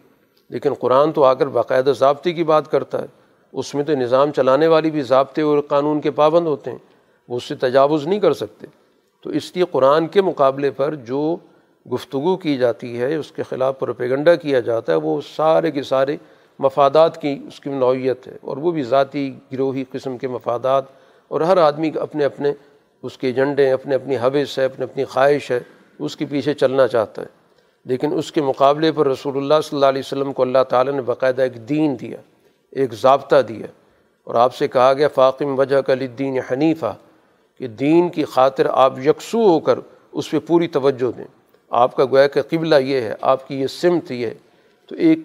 لیکن 0.48 0.74
قرآن 0.74 1.12
تو 1.12 1.24
آ 1.24 1.34
کر 1.34 1.46
باقاعدہ 1.46 1.92
ضابطے 1.98 2.32
کی 2.32 2.44
بات 2.44 2.70
کرتا 2.70 3.00
ہے۔ 3.00 3.06
اس 3.52 3.74
میں 3.74 3.84
تو 3.84 3.92
نظام 3.92 4.30
چلانے 4.30 4.66
والی 4.66 4.90
بھی 4.90 5.02
ضابطے 5.02 5.42
اور 5.42 5.58
قانون 5.60 6.00
کے 6.00 6.10
پابند 6.10 6.46
ہوتے 6.46 6.70
ہیں، 6.70 6.78
وہ 7.28 7.36
اس 7.36 7.44
سے 7.44 7.54
تجاوز 7.54 8.06
نہیں 8.06 8.20
کر 8.20 8.32
سکتے۔ 8.32 8.66
تو 9.20 9.30
اس 9.30 9.52
لیے 9.54 9.64
قرآن 9.70 10.06
کے 10.06 10.22
مقابلے 10.22 10.70
پر 10.70 10.94
جو 10.94 11.36
گفتگو 11.92 12.36
کی 12.36 12.56
جاتی 12.56 13.00
ہے، 13.00 13.14
اس 13.14 13.32
کے 13.32 13.42
خلاف 13.42 13.78
پروپیگنڈا 13.78 14.34
کیا 14.34 14.60
جاتا 14.60 14.92
ہے، 14.92 14.98
وہ 14.98 15.20
سارے 15.36 15.70
کے 15.70 15.82
سارے 15.82 16.16
مفادات 16.58 17.22
کی 17.22 17.38
اس 17.48 17.60
کی 17.60 17.70
نوعیت 17.70 18.28
ہے۔ 18.28 18.36
اور 18.40 18.56
وہ 18.56 18.70
بھی 18.70 18.82
ذاتی 18.82 19.34
گروہی 19.52 19.84
قسم 19.92 20.18
کے 20.18 20.28
مفادات۔ 20.28 20.84
اور 21.28 21.40
ہر 21.40 21.56
آدمی 21.56 21.90
اپنے 22.00 22.24
اپنے 22.24 22.52
اس 23.02 23.18
کے 23.18 23.26
ایجنڈے، 23.26 23.70
اپنے 23.70 23.94
اپنی 23.94 24.16
حوث 24.16 24.58
ہے 24.58 24.64
اپنے 24.64 24.84
اپنی 24.84 25.04
خواہش 25.04 25.50
ہے، 25.50 25.60
اس 25.98 26.16
کے 26.16 26.26
پیچھے 26.30 26.54
چلنا 26.54 26.88
چاہتا 26.88 27.22
ہے۔ 27.22 27.26
لیکن 27.86 28.18
اس 28.18 28.32
کے 28.32 28.42
مقابلے 28.42 28.92
پر 28.92 29.06
رسول 29.06 29.36
اللہ 29.36 29.54
صلی 29.64 29.76
اللہ 29.76 29.86
علیہ 29.86 30.02
وسلم 30.04 30.32
کو 30.32 30.42
اللہ 30.42 30.58
تعالیٰ 30.68 30.92
نے 30.92 31.02
باقاعدہ 31.02 31.42
ایک 31.42 31.68
دین 31.68 31.96
دیا، 32.00 32.16
ایک 32.70 32.92
ضابطہ 32.92 33.42
دیا 33.42 33.66
اور 34.24 34.34
آپ 34.34 34.54
سے 34.54 34.68
کہا 34.68 34.92
گیا، 34.92 35.08
فاقم 35.08 35.58
وجہ 35.58 35.80
کا 35.80 35.94
لدین 35.94 36.38
حنیفہ، 36.50 36.94
کہ 37.58 37.66
دین 37.66 38.08
کی 38.08 38.24
خاطر 38.24 38.66
آپ 38.70 38.98
یکسو 38.98 39.38
ہو 39.38 39.60
کر 39.60 39.78
اس 40.12 40.30
پہ 40.30 40.38
پوری 40.38 40.68
توجہ 40.68 41.18
دیں۔ 41.18 41.24
آپ 41.70 41.96
کا 41.96 42.04
گویا 42.04 42.26
کہ 42.26 42.42
قبلہ 42.42 42.74
یہ 42.74 43.00
ہے، 43.00 43.14
آپ 43.20 43.48
کی 43.48 43.60
یہ 43.60 43.66
سمت 43.66 44.10
یہ 44.10 44.26
ہے۔ 44.26 44.34
تو 44.86 44.94
ایک 44.94 45.18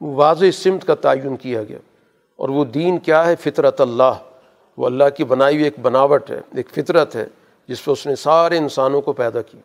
واضح 0.00 0.50
سمت 0.52 0.84
کا 0.84 0.94
تعین 0.94 1.36
کیا 1.36 1.62
گیا۔ 1.62 1.78
اور 2.36 2.48
وہ 2.48 2.64
دین 2.64 2.98
کیا 2.98 3.26
ہے؟ 3.26 3.36
فطرت 3.36 3.80
اللہ۔ 3.80 4.12
وہ 4.76 4.86
اللہ 4.86 5.04
کی 5.16 5.24
بنائی 5.24 5.54
ہوئی 5.54 5.64
ایک 5.64 5.74
بناوٹ 5.82 6.30
ہے، 6.30 6.40
ایک 6.56 6.70
فطرت 6.70 7.16
ہے، 7.16 7.26
جس 7.68 7.84
پہ 7.84 7.90
اس 7.90 8.06
نے 8.06 8.16
سارے 8.16 8.58
انسانوں 8.58 9.00
کو 9.00 9.12
پیدا 9.12 9.42
کی 9.42 9.58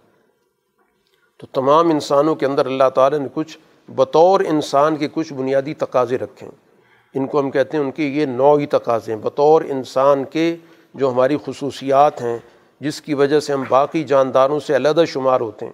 تو 1.42 1.48
تمام 1.52 1.90
انسانوں 1.90 2.36
کے 2.36 2.46
اندر 2.46 2.66
اللہ 2.66 2.90
تعالیٰ 2.96 3.20
نے 3.20 3.28
کچھ 3.34 3.58
بطور 3.96 4.40
انسان 4.40 4.96
کے 4.96 5.08
کچھ 5.14 5.34
بنیادی 5.34 5.74
تقاضے 5.74 6.18
رکھے 6.18 6.48
ہیں۔ 6.48 6.56
ان 7.14 7.28
کو 7.28 7.40
ہم 7.40 7.52
کہتے 7.52 7.78
ہیں 7.78 7.84
ان 7.84 7.92
کے 7.92 8.04
یہ 8.04 8.26
نوعی 8.26 8.66
تقاضے 8.66 9.14
ہیں۔ 9.14 9.20
بطور 9.20 9.62
انسان 9.62 10.24
کے 10.24 10.56
جو 10.94 11.12
ہماری 11.12 11.38
خصوصیات 11.46 12.22
ہیں، 12.22 12.38
جس 12.80 13.02
کی 13.02 13.14
وجہ 13.14 13.40
سے 13.40 13.54
ہم 13.54 13.64
باقی 13.70 14.04
جانداروں 14.04 14.60
سے 14.60 14.76
علیحدہ 14.76 15.04
شمار 15.08 15.42
ہوتے 15.42 15.66
ہیں۔ 15.66 15.74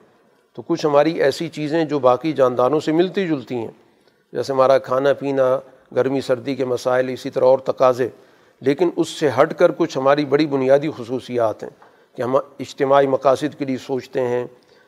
تو 0.54 0.62
کچھ 0.62 0.86
ہماری 0.86 1.22
ایسی 1.24 1.50
چیزیں 1.50 1.86
جو 1.86 2.00
باقی 2.00 2.34
جانداروں 2.34 2.80
سے 2.80 2.92
ملتی 2.92 3.28
جلتی 3.28 3.56
ہیں۔ 3.56 3.72
جیسے 4.34 4.54
ہمارا 4.54 4.78
کھانا 4.78 5.14
پینا، 5.14 5.60
گرمی، 5.96 6.22
سردی 6.22 6.56
کے 6.56 6.66
مسائل، 6.66 7.10
اسی 7.10 7.30
طرح 7.30 7.46
اور 7.46 7.60
تقاضے۔ 7.60 8.10
لیکن 8.62 8.90
اس 8.96 9.10
سے 9.10 9.30
ہٹ 9.42 9.54
کر 9.54 9.72
کچھ 9.72 9.98
ہماری 9.98 10.26
بڑی 10.26 10.48
بنیادی 10.48 10.90
خصوصیات 10.98 11.64
ہیں 11.64 11.70
کہ 12.18 12.22
ہم 12.22 12.36
اجتماعی 12.36 13.08
مقاصد 13.08 13.56
کے 13.58 13.66
لیے 13.66 13.78
سوچتے 13.78 14.22
ہیں۔ 14.22 14.48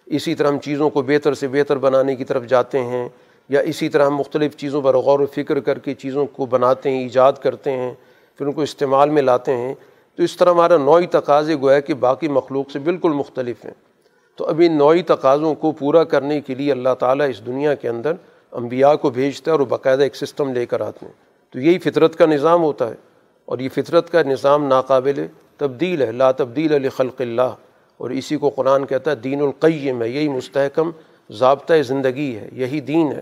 اسی 0.09 0.35
طرح 0.35 0.47
ہم 0.47 0.59
چیزوں 0.59 0.89
کو 0.89 1.01
بہتر 1.01 1.33
سے 1.33 1.47
بہتر 1.47 1.77
بنانے 1.77 2.15
کی 2.15 2.23
طرف 2.23 2.45
جاتے 2.45 2.83
ہیں 2.83 3.09
یا 3.49 3.59
اسی 3.59 3.89
طرح 3.89 4.05
ہم 4.05 4.15
مختلف 4.15 4.57
چیزوں 4.57 4.81
پر 4.81 4.97
غور 4.97 5.19
و 5.19 5.25
فکر 5.25 5.59
کر 5.59 5.79
کے 5.79 5.93
چیزوں 5.93 6.25
کو 6.25 6.45
بناتے 6.45 6.91
ہیں، 6.91 7.03
ایجاد 7.03 7.33
کرتے 7.33 7.71
ہیں، 7.71 7.93
پھر 8.37 8.45
ان 8.45 8.51
کو 8.51 8.61
استعمال 8.61 9.09
میں 9.09 9.21
لاتے 9.21 9.57
ہیں۔ 9.57 9.73
تو 10.15 10.23
اس 10.23 10.37
طرح 10.37 10.49
ہمارا 10.49 10.77
نوعی 10.77 11.07
تقاضے 11.07 11.55
گویا 11.55 11.79
کہ 11.79 11.93
باقی 11.93 12.27
مخلوق 12.27 12.71
سے 12.71 12.79
بالکل 12.79 13.09
مختلف 13.09 13.65
ہیں۔ 13.65 13.73
تو 14.35 14.45
اب 14.45 14.61
ان 14.65 14.77
نوعی 14.77 15.01
تقاضوں 15.01 15.55
کو 15.55 15.71
پورا 15.71 16.03
کرنے 16.03 16.41
کے 16.41 16.55
لیے 16.55 16.71
اللہ 16.71 16.93
تعالیٰ 16.99 17.29
اس 17.29 17.45
دنیا 17.45 17.75
کے 17.75 17.89
اندر 17.89 18.13
انبیاء 18.51 18.93
کو 18.93 19.09
بھیجتا 19.09 19.51
ہے 19.51 19.57
اور 19.57 19.65
باقاعدہ 19.65 20.03
ایک 20.03 20.15
سسٹم 20.15 20.53
لے 20.53 20.65
کر 20.65 20.81
آتے 20.81 21.05
ہیں۔ 21.05 21.13
تو 21.49 21.59
یہی 21.59 21.79
فطرت 21.79 22.15
کا 22.15 22.25
نظام 22.25 22.63
ہوتا 22.63 22.89
ہے 22.89 22.95
اور 23.45 23.59
یہ 23.59 23.69
فطرت 23.69 24.11
کا 24.11 24.23
نظام 24.23 24.65
ناقابل 24.67 25.27
تبدیل 25.57 26.01
ہے۔ 26.01 26.11
لا 26.11 26.31
تبدیل 26.31 26.73
علی 26.73 26.89
خلق 26.89 27.21
اللہ۔ 27.21 27.68
اور 27.99 28.09
اسی 28.09 28.37
کو 28.37 28.49
قرآن 28.49 28.85
کہتا 28.85 29.11
ہے، 29.11 29.15
دین 29.15 29.41
القیم 29.41 30.01
ہے، 30.01 30.09
یہی 30.09 30.29
مستحکم 30.29 30.91
ضابطۂ 31.29 31.81
زندگی 31.83 32.35
ہے، 32.35 32.49
یہی 32.53 32.79
دین 32.79 33.11
ہے۔ 33.11 33.21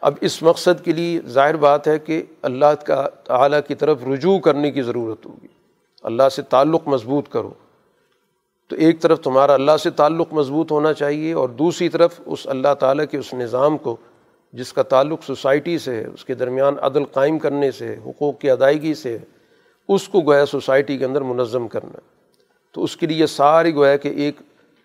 اب 0.00 0.14
اس 0.20 0.42
مقصد 0.42 0.84
کے 0.84 0.92
لیے 0.92 1.20
ظاہر 1.26 1.56
بات 1.56 1.88
ہے 1.88 1.98
کہ 1.98 2.22
اللہ 2.42 2.74
کا 2.86 3.08
تعالیٰ 3.24 3.60
کی 3.68 3.74
طرف 3.74 4.04
رجوع 4.12 4.38
کرنے 4.38 4.70
کی 4.70 4.82
ضرورت 4.82 5.26
ہوگی۔ 5.26 5.46
اللہ 6.02 6.28
سے 6.28 6.42
تعلق 6.42 6.88
مضبوط 6.88 7.28
کرو۔ 7.28 7.50
تو 8.68 8.76
ایک 8.76 9.00
طرف 9.00 9.20
تمہارا 9.20 9.54
اللہ 9.54 9.76
سے 9.82 9.90
تعلق 9.90 10.32
مضبوط 10.32 10.72
ہونا 10.72 10.92
چاہیے 10.92 11.32
اور 11.32 11.48
دوسری 11.48 11.88
طرف 11.88 12.20
اس 12.26 12.46
اللہ 12.46 12.74
تعالیٰ 12.80 13.04
کے 13.10 13.18
اس 13.18 13.34
نظام 13.34 13.78
کو، 13.78 13.96
جس 14.52 14.72
کا 14.72 14.82
تعلق 14.82 15.24
سوسائٹی 15.24 15.78
سے 15.78 15.94
ہے، 15.94 16.06
اس 16.06 16.24
کے 16.24 16.34
درمیان 16.34 16.74
عدل 16.82 17.04
قائم 17.04 17.38
کرنے 17.38 17.70
سے 17.70 17.96
حقوق 18.06 18.38
کی 18.38 18.50
ادائیگی 18.50 18.94
سے 18.94 19.18
اس 19.88 20.08
کو 20.08 20.20
گویا 20.20 20.46
سوسائٹی 20.46 20.98
کے 20.98 21.04
اندر 21.04 21.20
منظم 21.20 21.68
کرنا 21.68 22.13
تو 22.74 22.84
اس 22.84 22.96
کے 22.96 23.06
لیے 23.06 23.26
ساری 23.26 23.74
گویا 23.74 23.96
کہ 23.96 24.08
ایک 24.08 24.36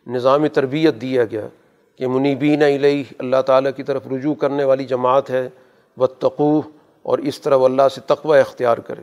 نظام 0.08 0.48
تربیت 0.48 1.02
دیا 1.02 1.26
گیا 1.26 1.48
کہ 1.96 2.08
منیبین 2.08 2.64
علیہ 2.64 3.04
اللہ 3.18 3.42
تعالیٰ 3.46 3.72
کی 3.76 3.84
طرف 3.84 4.08
رجوع 4.08 4.34
کرنے 4.34 4.64
والی 4.64 4.86
جماعت 4.86 5.30
ہے 5.30 5.50
و 5.98 6.62
اور 7.02 7.20
اس 7.20 7.42
طرح 7.42 7.56
وہ 7.56 7.66
اللہ 7.66 7.82
سے 7.96 8.02
تقوی 8.02 8.40
اختیار 8.40 8.78
کرے۔ 8.78 9.02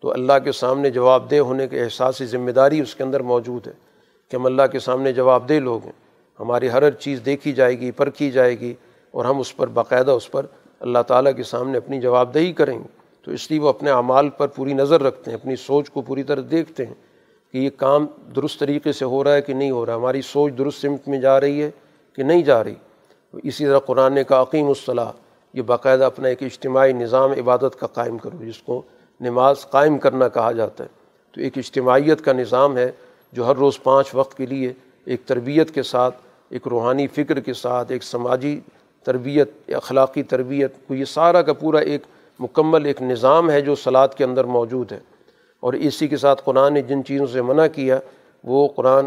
تو 0.00 0.12
اللہ 0.12 0.32
کے 0.44 0.52
سامنے 0.52 0.90
جواب 0.90 1.30
دہ 1.30 1.36
ہونے 1.36 1.68
کے 1.68 1.82
احساس 1.82 2.22
ذمہ 2.22 2.50
داری 2.50 2.80
اس 2.80 2.94
کے 2.94 3.02
اندر 3.02 3.20
موجود 3.20 3.66
ہے 3.66 3.72
کہ 4.30 4.36
ہم 4.36 4.46
اللہ 4.46 4.62
کے 4.72 4.78
سامنے 4.78 5.12
جواب 5.12 5.48
دہ 5.48 5.52
لوگ 5.52 5.84
ہیں۔ 5.84 5.92
ہماری 6.40 6.70
ہر 6.70 6.82
ہر 6.82 6.90
چیز 6.90 7.20
دیکھی 7.26 7.52
جائے 7.52 7.80
گی، 7.80 7.90
پرکھی 7.90 8.30
جائے 8.30 8.60
گی، 8.60 8.74
اور 9.10 9.24
ہم 9.24 9.38
اس 9.38 9.56
پر 9.56 9.66
باقاعدہ 9.66 10.10
اس 10.10 10.30
پر 10.30 10.46
اللہ 10.80 10.98
تعالیٰ 11.06 11.32
کے 11.36 11.42
سامنے 11.42 11.78
اپنی 11.78 12.00
جواب 12.00 12.34
دہی 12.34 12.52
کریں 12.52 12.78
گے۔ 12.78 12.88
تو 13.22 13.30
اس 13.30 13.50
لیے 13.50 13.60
وہ 13.60 13.68
اپنے 13.68 13.90
اعمال 13.90 14.30
پر 14.30 14.46
پوری 14.46 14.72
نظر 14.72 15.02
رکھتے 15.02 15.30
ہیں، 15.30 15.38
اپنی 15.38 15.56
سوچ 15.56 15.90
کو 15.90 16.02
پوری 16.02 16.22
طرح 16.22 16.40
دیکھتے 16.50 16.86
ہیں۔ 16.86 16.94
کہ 17.56 17.60
یہ 17.60 17.70
کام 17.76 18.06
درست 18.36 18.60
طریقے 18.60 18.92
سے 18.92 19.04
ہو 19.04 19.24
رہا 19.24 19.34
ہے 19.34 19.42
کہ 19.42 19.54
نہیں 19.54 19.70
ہو 19.70 19.86
رہا 19.86 19.94
ہماری 19.94 20.22
سوچ 20.22 20.52
درست 20.58 20.80
سمت 20.80 21.08
میں 21.08 21.20
جا 21.20 21.40
رہی 21.40 21.62
ہے 21.62 21.70
کہ 22.12 22.22
نہیں 22.22 22.42
جا 22.42 22.64
رہی۔ 22.64 22.74
اسی 23.42 23.66
طرح 23.66 23.78
قرآن 23.78 24.18
کا 24.28 24.42
عقیم 24.42 24.68
الصلاح 24.68 25.10
یہ 25.54 25.62
باقاعدہ 25.62 26.04
اپنا 26.04 26.28
ایک 26.28 26.42
اجتماعی 26.42 26.92
نظام 26.92 27.30
عبادت 27.30 27.80
کا 27.80 27.86
قائم 27.86 28.18
کرو، 28.18 28.44
جس 28.44 28.58
کو 28.58 28.82
نماز 29.20 29.70
قائم 29.70 29.98
کرنا 29.98 30.28
کہا 30.28 30.52
جاتا 30.52 30.84
ہے۔ 30.84 30.88
تو 31.32 31.40
ایک 31.40 31.58
اجتماعیت 31.58 32.20
کا 32.20 32.32
نظام 32.32 32.76
ہے 32.76 32.90
جو 33.32 33.46
ہر 33.46 33.56
روز 33.56 33.82
پانچ 33.82 34.10
وقت 34.14 34.36
کے 34.36 34.46
لیے 34.46 34.72
ایک 35.04 35.20
تربیت 35.26 35.70
کے 35.70 35.82
ساتھ، 35.82 36.14
ایک 36.48 36.68
روحانی 36.68 37.06
فکر 37.06 37.40
کے 37.40 37.52
ساتھ، 37.52 37.92
ایک 37.92 38.02
سماجی 38.02 38.60
تربیت، 39.04 39.50
اخلاقی 39.68 40.22
تربیت 40.22 40.72
کو 40.88 40.94
یہ 40.94 41.04
سارا 41.04 41.42
کا 41.42 41.52
پورا 41.52 41.78
ایک 41.78 42.02
مکمل 42.40 42.84
ایک 42.84 43.02
نظام 43.02 43.50
ہے 43.50 43.60
جو 43.60 43.74
سلاد 43.74 44.08
کے 44.08 44.24
اندر 44.24 44.44
موجود 44.44 44.92
ہے۔ 44.92 45.00
اور 45.66 45.74
اسی 45.74 46.08
کے 46.08 46.16
ساتھ 46.16 46.42
قرآن 46.44 46.74
نے 46.74 46.82
جن 46.82 47.04
چیزوں 47.04 47.26
سے 47.26 47.42
منع 47.42 47.66
کیا، 47.66 47.98
وہ 48.44 48.68
قرآن 48.76 49.06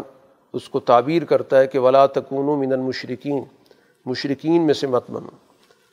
اس 0.52 0.68
کو 0.68 0.80
تعبیر 0.80 1.24
کرتا 1.24 1.60
ہے 1.60 1.66
کہ 1.66 1.78
ولا 1.78 2.06
تکون 2.06 2.46
من 2.60 2.72
المشرقین 2.72 3.42
مشرقین 4.06 4.62
میں 4.62 4.74
سے 4.74 4.86
مت 4.86 5.10
بنو۔ 5.10 5.36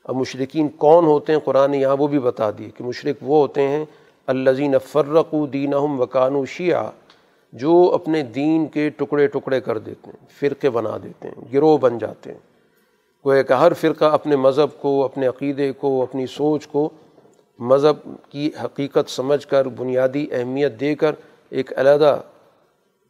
اب 0.03 0.15
مشرقین 0.15 0.67
کون 0.77 1.05
ہوتے 1.05 1.33
ہیں؟ 1.33 1.39
قرآن 1.39 1.71
نے 1.71 1.77
یہاں 1.77 1.95
وہ 1.99 2.07
بھی 2.07 2.19
بتا 2.19 2.49
دیے 2.57 2.69
کہ 2.69 2.83
مشرق 2.83 3.17
وہ 3.21 3.41
ہوتے 3.41 3.67
ہیں 3.67 3.85
الزین 4.27 4.75
فرق 4.85 5.35
دین 5.53 5.73
وکان 5.73 6.35
و 6.35 6.45
شیعہ 6.45 6.89
جو 7.53 7.91
اپنے 7.93 8.21
دین 8.23 8.65
کے 8.65 8.89
ٹکڑے 8.89 9.27
ٹکڑے 9.27 9.61
کر 9.61 9.77
دیتے 9.77 10.09
ہیں، 10.09 10.25
فرقے 10.39 10.69
بنا 10.69 10.97
دیتے 11.03 11.27
ہیں، 11.27 11.53
گروہ 11.53 11.77
بن 11.77 11.97
جاتے 11.97 12.31
ہیں۔ 12.31 12.39
گویا 13.25 13.41
کہ 13.41 13.53
ہر 13.53 13.73
فرقہ 13.73 14.05
اپنے 14.05 14.35
مذہب 14.35 14.81
کو، 14.81 15.03
اپنے 15.05 15.27
عقیدے 15.27 15.71
کو، 15.71 16.01
اپنی 16.01 16.25
سوچ 16.27 16.67
کو 16.67 16.89
مذہب 17.59 18.09
کی 18.31 18.49
حقیقت 18.63 19.09
سمجھ 19.09 19.45
کر، 19.47 19.67
بنیادی 19.67 20.25
اہمیت 20.31 20.79
دے 20.79 20.93
کر 20.95 21.15
ایک 21.51 21.71
علیحدہ 21.77 22.19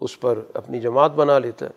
اس 0.02 0.20
پر 0.20 0.40
اپنی 0.54 0.80
جماعت 0.80 1.12
بنا 1.12 1.38
لیتا 1.40 1.66
ہے، 1.66 1.72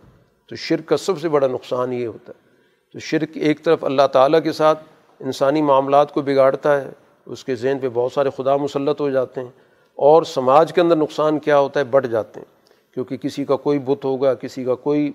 تو 0.50 0.56
شرک 0.56 0.88
کا 0.88 0.96
سب 0.96 1.20
سے 1.20 1.28
بڑا 1.28 1.46
نقصان 1.46 1.92
یہ 1.92 2.06
ہوتا 2.06 2.32
ہے۔ 2.32 2.48
تو 2.94 2.98
شرک 2.98 3.36
ایک 3.36 3.62
طرف 3.64 3.84
اللہ 3.84 4.06
تعالیٰ 4.12 4.42
کے 4.42 4.52
ساتھ 4.52 4.82
انسانی 5.20 5.62
معاملات 5.62 6.12
کو 6.14 6.22
بگاڑتا 6.22 6.80
ہے، 6.80 6.90
اس 7.26 7.44
کے 7.44 7.54
ذہن 7.54 7.78
پہ 7.78 7.88
بہت 7.88 8.12
سارے 8.12 8.30
خدا 8.36 8.56
مسلط 8.56 9.00
ہو 9.00 9.10
جاتے 9.10 9.40
ہیں، 9.40 9.50
اور 9.98 10.22
سماج 10.22 10.72
کے 10.72 10.80
اندر 10.80 10.96
نقصان 10.96 11.38
کیا 11.38 11.58
ہوتا 11.58 11.80
ہے، 11.80 11.84
بڑھ 11.84 12.06
جاتے 12.06 12.40
ہیں۔ 12.40 12.58
کیونکہ 12.94 13.16
کسی 13.16 13.44
کا 13.44 13.56
کوئی 13.56 13.78
بت 13.78 14.04
ہوگا، 14.04 14.34
کسی 14.34 14.64
کا 14.64 14.74
کوئی 14.74 15.10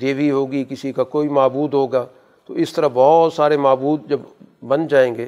دیوی 0.00 0.30
ہوگی، 0.30 0.64
کسی 0.64 0.92
کا 0.92 1.04
کوئی 1.04 1.28
معبود 1.28 1.74
ہوگا، 1.74 2.04
تو 2.48 2.54
اس 2.54 2.72
طرح 2.72 2.88
بہت 2.94 3.32
سارے 3.32 3.56
معبود 3.56 4.08
جب 4.08 4.20
بن 4.68 4.86
جائیں 4.86 5.14
گے 5.14 5.26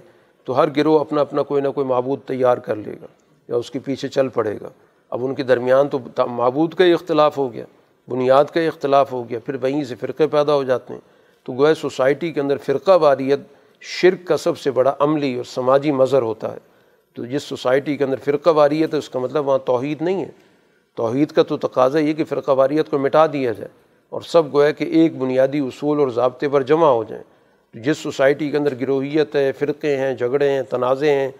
تو 0.48 0.56
ہر 0.56 0.68
گروہ 0.76 1.00
اپنا 1.00 1.20
اپنا 1.20 1.42
کوئی 1.42 1.62
نہ 1.62 1.68
کوئی 1.68 1.87
معبود 1.87 2.20
تیار 2.26 2.58
کر 2.58 2.76
لے 2.76 2.92
گا 3.02 3.06
یا 3.48 3.56
اس 3.56 3.70
کے 3.70 3.78
پیچھے 3.78 4.08
چل 4.08 4.28
پڑے 4.28 4.58
گا۔ 4.61 4.68
اب 5.11 5.24
ان 5.24 5.34
کے 5.34 5.42
درمیان 5.42 5.88
تو 5.88 6.26
معبود 6.26 6.74
کا 6.74 6.84
ہی 6.84 6.92
اختلاف 6.92 7.38
ہو 7.38 7.52
گیا، 7.52 7.64
بنیاد 8.08 8.44
کا 8.44 8.61
ہی 8.61 8.66
اختلاف 8.66 9.12
ہو 9.12 9.28
گیا، 9.28 9.38
پھر 9.46 9.56
وہیں 9.62 9.84
سے 9.84 9.94
فرقے 9.94 10.26
پیدا 10.26 10.54
ہو 10.54 10.62
جاتے 10.62 10.92
ہیں۔ 10.92 11.00
تو 11.44 11.52
گویا 11.52 11.74
سوسائٹی 11.74 12.32
کے 12.32 12.40
اندر 12.40 12.56
فرقہ 12.56 12.90
واریت، 12.90 13.40
شرک 13.80 14.26
کا 14.26 14.37
سب 14.37 14.58
سے 14.58 14.70
بڑا 14.70 14.94
عملی 14.98 15.34
اور 15.34 15.44
سماجی 15.44 15.92
مظہر 15.92 16.22
ہوتا 16.22 16.52
ہے۔ 16.52 16.58
تو 17.14 17.24
جس 17.24 17.42
سوسائٹی 17.42 17.96
کے 17.96 18.04
اندر 18.04 18.16
فرقہ 18.24 18.50
واریت 18.50 18.94
ہے، 18.94 18.98
اس 18.98 19.08
کا 19.08 19.18
مطلب 19.18 19.46
وہاں 19.48 19.58
توحید 19.58 20.02
نہیں 20.02 20.24
ہے۔ 20.24 20.30
توحید 20.94 21.30
کا 21.30 21.42
تو 21.42 21.56
تقاضا 21.56 21.98
یہ 21.98 22.12
کہ 22.12 22.24
فرقہ 22.24 22.50
واریت 22.50 22.90
کو 22.90 22.98
مٹا 22.98 23.26
دیا 23.26 23.52
جائے 23.52 23.70
اور 24.11 24.20
سب 24.20 24.52
گویا 24.52 24.70
کہ 24.70 24.84
ایک 24.84 25.18
بنیادی 25.18 25.58
اصول 25.58 25.98
اور 25.98 26.08
ضابطے 26.08 26.48
پر 26.48 26.62
جمع 26.62 26.87
ہو 26.87 27.04
جائیں۔ 27.04 27.24
جس 27.74 27.98
سوسائٹی 27.98 28.50
کے 28.50 28.57
اندر 28.57 28.74
گروہیت 28.81 29.37
ہے، 29.37 29.52
فرقے 29.52 29.96
ہیں، 29.96 30.14
جھگڑے 30.14 30.50
ہیں 30.50 30.62
تنازع 30.62 31.07
ہیں، 31.07 31.31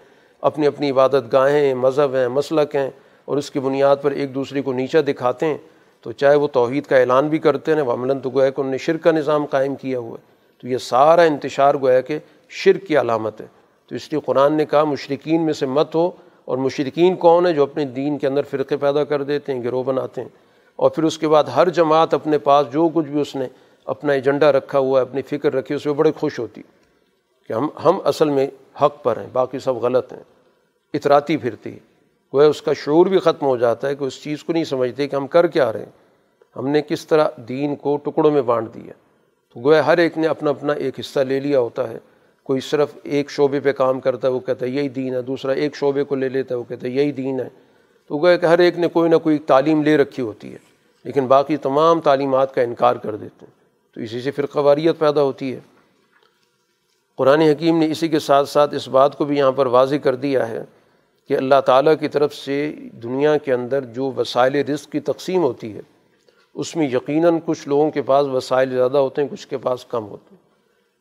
اپنی 0.41 0.67
اپنی 0.67 0.91
عبادت 0.91 1.33
گاہیں 1.33 1.59
ہیں، 1.59 1.73
مذہب 1.73 2.15
ہیں، 2.15 2.27
مسلک 2.27 2.75
ہیں، 2.75 2.89
اور 3.25 3.37
اس 3.37 3.51
کی 3.51 3.59
بنیاد 3.59 3.95
پر 4.01 4.11
ایک 4.11 4.35
دوسرے 4.35 4.61
کو 4.61 4.73
نیچا 4.73 4.99
دکھاتے 5.07 5.45
ہیں، 5.45 5.57
تو 6.01 6.11
چاہے 6.11 6.35
وہ 6.35 6.47
توحید 6.47 6.85
کا 6.85 6.97
اعلان 6.97 7.27
بھی 7.27 7.37
کرتے 7.37 7.73
ہیں 7.73 7.81
وہ 7.81 7.91
عملاً 7.91 8.19
تو 8.19 8.29
گویا 8.29 8.49
کہ 8.49 8.61
انہوں 8.61 8.71
نے 8.71 8.77
شرک 8.77 9.03
کا 9.03 9.11
نظام 9.11 9.45
قائم 9.45 9.75
کیا 9.75 9.99
ہوا 9.99 10.17
ہے۔ 10.19 10.23
تو 10.61 10.67
یہ 10.67 10.77
سارا 10.77 11.21
انتشار 11.21 11.75
گویا 11.75 12.01
کہ 12.01 12.19
شرک 12.49 12.87
کی 12.87 12.97
علامت 12.97 13.41
ہے۔ 13.41 13.45
تو 13.87 13.95
اس 13.95 14.11
لیے 14.11 14.21
قرآن 14.25 14.53
نے 14.53 14.65
کہا 14.65 14.83
مشرقین 14.83 15.41
میں 15.41 15.53
سے 15.53 15.65
مت 15.65 15.95
ہو، 15.95 16.11
اور 16.45 16.57
مشرقین 16.57 17.15
کون 17.15 17.45
ہے 17.45 17.53
جو 17.53 17.63
اپنے 17.63 17.85
دین 17.85 18.17
کے 18.17 18.27
اندر 18.27 18.41
فرقے 18.49 18.77
پیدا 18.77 19.03
کر 19.03 19.23
دیتے 19.23 19.53
ہیں، 19.53 19.63
گروہ 19.63 19.83
بناتے 19.83 20.21
ہیں۔ 20.21 20.29
اور 20.75 20.89
پھر 20.89 21.03
اس 21.03 21.17
کے 21.17 21.27
بعد 21.27 21.43
ہر 21.43 21.69
جماعت 21.69 22.13
اپنے 22.13 22.37
پاس 22.37 22.67
جو 22.73 22.89
کچھ 22.93 23.07
بھی 23.07 23.21
اس 23.21 23.35
نے 23.35 23.45
اپنا 23.89 24.13
ایجنڈا 24.13 24.51
رکھا 24.51 24.79
ہوا 24.79 24.99
ہے، 24.99 25.01
اپنی 25.01 25.21
فکر 25.21 25.53
رکھی، 25.53 25.75
اس 25.75 25.85
میں 25.85 25.93
بڑے 25.93 26.11
خوش 26.11 26.39
ہوتی 26.39 26.61
کہ 27.47 27.53
ہم 27.53 27.67
ہم 27.85 27.99
اصل 28.03 28.29
میں 28.29 28.47
حق 28.81 29.03
پر 29.03 29.17
ہیں، 29.17 29.27
باقی 29.33 29.59
سب 29.59 29.75
غلط 29.75 30.13
ہیں۔ 30.13 30.23
اطراتی 30.93 31.37
پھرتی 31.37 31.79
وہ 32.33 32.41
اس 32.41 32.61
کا 32.61 32.73
شعور 32.73 33.05
بھی 33.05 33.19
ختم 33.19 33.45
ہو 33.45 33.57
جاتا 33.57 33.87
ہے 33.87 33.95
کہ 33.95 34.03
اس 34.03 34.23
چیز 34.23 34.43
کو 34.43 34.53
نہیں 34.53 34.63
سمجھتے 34.63 35.07
کہ 35.07 35.15
ہم 35.15 35.27
کر 35.27 35.47
کیا 35.47 35.73
رہے 35.73 35.79
ہیں۔ 35.79 35.91
ہم 36.55 36.67
نے 36.67 36.81
کس 36.81 37.07
طرح 37.07 37.29
دین 37.49 37.75
کو 37.75 37.97
ٹکڑوں 37.97 38.31
میں 38.31 38.41
بانٹ 38.41 38.73
دیا۔ 38.73 38.93
تو 39.53 39.59
گویا 39.59 39.85
ہر 39.85 39.97
ایک 39.97 40.17
نے 40.17 40.27
اپنا 40.27 40.49
اپنا 40.49 40.73
ایک 40.73 40.99
حصہ 40.99 41.19
لے 41.19 41.39
لیا 41.39 41.59
ہوتا 41.59 41.89
ہے۔ 41.89 41.97
کوئی 42.43 42.61
صرف 42.61 42.89
ایک 43.03 43.31
شعبے 43.31 43.59
پہ 43.59 43.71
کام 43.71 43.99
کرتا 43.99 44.27
ہے، 44.27 44.33
وہ 44.33 44.39
کہتا 44.39 44.65
ہے 44.65 44.71
یہی 44.71 44.89
دین 44.89 45.13
ہے۔ 45.13 45.21
دوسرا 45.21 45.51
ایک 45.51 45.75
شعبے 45.75 46.03
کو 46.03 46.15
لے 46.15 46.29
لیتا 46.29 46.55
ہے، 46.55 46.59
وہ 46.59 46.69
کہتا 46.69 46.87
ہے 46.87 46.91
یہی 46.91 47.11
دین 47.11 47.39
ہے۔ 47.39 47.49
تو 48.07 48.17
گویا 48.17 48.37
کہ 48.37 48.45
ہر 48.45 48.59
ایک 48.59 48.79
نے 48.79 48.87
کوئی 48.87 49.09
نہ 49.09 49.15
کوئی 49.15 49.37
تعلیم 49.37 49.83
لے 49.83 49.97
رکھی 49.97 50.23
ہوتی 50.23 50.53
ہے۔ 50.53 50.57
لیکن 51.03 51.27
باقی 51.27 51.57
تمام 51.57 52.01
تعلیمات 52.01 52.55
کا 52.55 52.61
انکار 52.61 52.95
کر 52.95 53.15
دیتے 53.15 53.45
ہیں۔ 53.45 53.58
تو 53.93 54.01
اسی 54.01 54.21
سے 54.21 54.31
پھر 54.31 54.45
قواریت 54.45 54.99
پیدا 54.99 55.21
ہوتی 55.21 55.53
ہے۔ 55.53 55.59
قرآن 57.15 57.41
حکیم 57.41 57.79
نے 57.79 57.91
اسی 57.91 58.07
کے 58.07 58.19
ساتھ 58.19 58.49
ساتھ 58.49 58.75
اس 58.75 58.87
بات 58.87 59.17
کو 59.17 59.25
بھی 59.25 59.37
یہاں 59.37 59.51
پر 59.51 59.65
واضح 59.65 59.95
کر 59.95 60.15
دیا 60.15 60.49
ہے 60.49 60.63
کہ 61.27 61.37
اللہ 61.37 61.61
تعالیٰ 61.65 61.93
کی 61.99 62.07
طرف 62.07 62.35
سے 62.35 62.75
دنیا 63.03 63.37
کے 63.37 63.53
اندر 63.53 63.85
جو 63.85 64.11
وسائل 64.17 64.55
رزق 64.55 64.91
کی 64.91 64.99
تقسیم 64.99 65.41
ہوتی 65.41 65.75
ہے، 65.75 65.81
اس 66.53 66.75
میں 66.75 66.87
یقیناً 66.87 67.39
کچھ 67.45 67.67
لوگوں 67.67 67.91
کے 67.91 68.01
پاس 68.01 68.27
وسائل 68.27 68.69
زیادہ 68.69 68.97
ہوتے 68.97 69.21
ہیں، 69.21 69.29
کچھ 69.29 69.47
کے 69.47 69.57
پاس 69.57 69.85
کم 69.85 70.07
ہوتے 70.07 70.35
ہیں۔ 70.35 70.49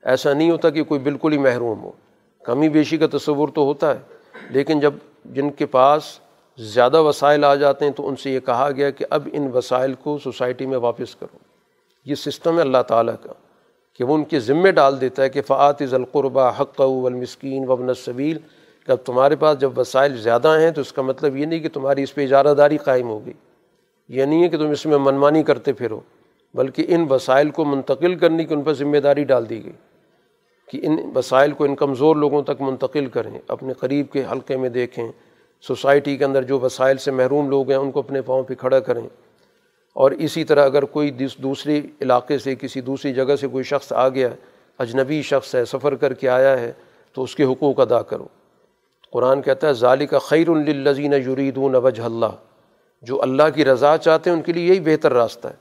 ایسا 0.02 0.32
نہیں 0.32 0.50
ہوتا 0.50 0.70
کہ 0.70 0.84
کوئی 0.84 1.00
بالکل 1.00 1.32
ہی 1.32 1.38
محروم 1.38 1.82
ہو۔ 1.82 1.90
کمی 2.44 2.68
بیشی 2.68 2.96
کا 2.96 3.06
تصور 3.12 3.48
تو 3.48 3.64
ہوتا 3.64 3.94
ہے، 3.94 4.00
لیکن 4.50 4.80
جب 4.80 4.94
جن 5.24 5.50
کے 5.50 5.66
پاس 5.66 6.18
زیادہ 6.58 7.02
وسائل 7.02 7.44
آ 7.44 7.54
جاتے 7.54 7.84
ہیں 7.84 7.92
تو 7.92 8.08
ان 8.08 8.16
سے 8.16 8.30
یہ 8.30 8.40
کہا 8.40 8.70
گیا 8.76 8.90
کہ 8.90 9.04
اب 9.10 9.28
ان 9.32 9.50
وسائل 9.54 9.94
کو 9.94 10.18
سوسائٹی 10.18 10.66
میں 10.66 10.78
واپس 10.78 11.16
کرو۔ 11.16 11.47
یہ 12.08 12.14
سسٹم 12.16 12.56
ہے 12.56 12.62
اللہ 12.62 12.82
تعالیٰ 12.88 13.14
کا، 13.22 13.32
کہ 14.00 14.04
وہ 14.04 14.14
ان 14.14 14.24
کے 14.24 14.40
ذمے 14.40 14.70
ڈال 14.72 15.00
دیتا 15.00 15.22
ہے 15.22 15.28
کہ 15.28 15.42
فعات 15.46 15.82
ذلقربہ 15.90 16.50
حق 16.60 16.80
والمسکین 16.80 17.68
وبن 17.68 17.88
الصویل 17.88 18.38
کہ 18.88 18.92
اب 18.92 18.98
تمہارے 19.04 19.36
پاس 19.36 19.58
جب 19.60 19.78
وسائل 19.78 20.16
زیادہ 20.18 20.56
ہیں 20.60 20.70
تو 20.70 20.80
اس 20.80 20.92
کا 20.92 21.02
مطلب 21.02 21.36
یہ 21.36 21.46
نہیں 21.46 21.60
کہ 21.60 21.68
تمہاری 21.72 22.02
اس 22.02 22.14
پہ 22.14 22.24
اجارہ 22.24 22.54
داری 22.54 22.76
قائم 22.84 23.08
ہوگی 23.08 23.32
یہ 24.10 24.24
نہیں 24.24 24.42
ہے 24.42 24.48
کہ 24.48 24.58
تم 24.58 24.70
اس 24.70 24.86
میں 24.86 24.98
منمانی 24.98 25.42
کرتے 25.42 25.72
پھرو، 25.72 26.00
بلکہ 26.54 26.84
ان 26.88 27.06
وسائل 27.10 27.50
کو 27.50 27.64
منتقل 27.64 28.14
کرنے 28.18 28.44
کی 28.44 28.54
ان 28.54 28.62
پر 28.62 28.74
ذمہ 28.74 28.98
داری 28.98 29.24
ڈال 29.24 29.48
دی 29.50 29.62
گئی 29.64 29.72
کہ 30.68 30.80
ان 30.82 30.98
وسائل 31.14 31.52
کو 31.52 31.64
ان 31.64 31.74
کمزور 31.76 32.16
لوگوں 32.16 32.42
تک 32.42 32.60
منتقل 32.60 33.06
کریں، 33.08 33.38
اپنے 33.48 33.72
قریب 33.80 34.12
کے 34.12 34.24
حلقے 34.32 34.56
میں 34.56 34.68
دیکھیں، 34.70 35.06
سوسائٹی 35.64 36.16
کے 36.16 36.24
اندر 36.24 36.42
جو 36.42 36.58
وسائل 36.60 36.98
سے 36.98 37.10
محروم 37.12 37.48
لوگ 37.50 37.70
ہیں 37.70 37.78
ان 37.78 37.90
کو 37.90 38.00
اپنے 38.00 38.22
پاؤں 38.22 38.42
پہ 38.42 38.54
کھڑا 38.54 38.80
کریں۔ 38.80 39.06
اور 39.98 40.10
اسی 40.10 40.44
طرح 40.44 40.64
اگر 40.64 40.82
کوئی 40.82 41.10
دوسرے 41.42 41.80
علاقے 42.00 42.38
سے 42.38 42.54
کسی 42.54 42.80
دوسری 42.80 43.14
جگہ 43.14 43.36
سے 43.40 43.48
کوئی 43.48 43.64
شخص 43.64 43.92
آ 43.92 44.08
گیا، 44.08 44.28
اجنبی 44.78 45.22
شخص 45.22 45.54
ہے، 45.54 45.64
سفر 45.64 45.94
کر 45.94 46.12
کے 46.12 46.28
آیا 46.28 46.60
ہے، 46.60 46.72
تو 47.12 47.22
اس 47.22 47.36
کے 47.36 47.44
حقوق 47.44 47.80
ادا 47.80 48.02
کرو۔ 48.02 48.26
قرآن 49.10 49.42
کہتا 49.42 49.68
ہے 49.68 49.72
ظالی 49.72 50.06
کا 50.06 50.18
خیر 50.18 50.48
الزین 50.48 51.12
یریدون 51.12 51.74
وجہ 51.74 52.02
اللہ۔ 52.02 52.36
جو 53.02 53.22
اللہ 53.22 53.42
کی 53.54 53.64
رضا 53.64 53.98
چاہتے 53.98 54.30
ہیں، 54.30 54.36
ان 54.36 54.42
کے 54.42 54.52
لیے 54.52 54.66
یہی 54.66 54.80
بہتر 54.80 55.12
راستہ 55.12 55.48
ہے۔ 55.48 55.52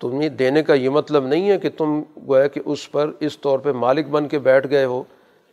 تمہیں 0.00 0.28
دینے 0.28 0.62
کا 0.62 0.74
یہ 0.74 0.88
مطلب 0.88 1.26
نہیں 1.26 1.50
ہے 1.50 1.58
کہ 1.58 1.68
تم 1.78 2.02
گویا 2.28 2.46
کہ 2.46 2.60
اس 2.64 2.92
پر 2.92 3.10
اس 3.20 3.38
طور 3.38 3.58
پہ 3.58 3.72
مالک 3.72 4.08
بن 4.08 4.28
کے 4.28 4.38
بیٹھ 4.38 4.70
گئے 4.70 4.84
ہو 4.84 5.02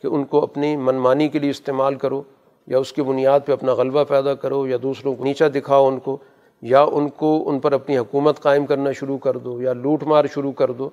کہ 0.01 0.07
ان 0.07 0.25
کو 0.25 0.43
اپنی 0.43 0.75
منمانی 0.75 1.27
کے 1.27 1.39
لیے 1.39 1.49
استعمال 1.49 1.95
کرو، 1.95 2.23
یا 2.67 2.77
اس 2.77 2.93
کی 2.93 3.01
بنیاد 3.01 3.39
پہ 3.45 3.51
اپنا 3.51 3.73
غلبہ 3.73 4.03
پیدا 4.03 4.33
کرو، 4.33 4.67
یا 4.67 4.77
دوسروں 4.83 5.15
کو 5.15 5.23
نیچا 5.23 5.47
دکھاؤ 5.55 5.87
ان 5.87 5.99
کو۔ 5.99 6.17
یا 6.63 6.81
ان 6.83 7.09
کو 7.09 7.49
ان 7.49 7.59
پر 7.59 7.71
اپنی 7.71 7.97
حکومت 7.97 8.39
قائم 8.39 8.65
کرنا 8.65 8.91
شروع 8.91 9.17
کر 9.17 9.37
دو 9.37 9.61
یا 9.61 9.73
لوٹ 9.73 10.03
مار 10.03 10.25
شروع 10.33 10.51
کر 10.51 10.71
دو، 10.71 10.89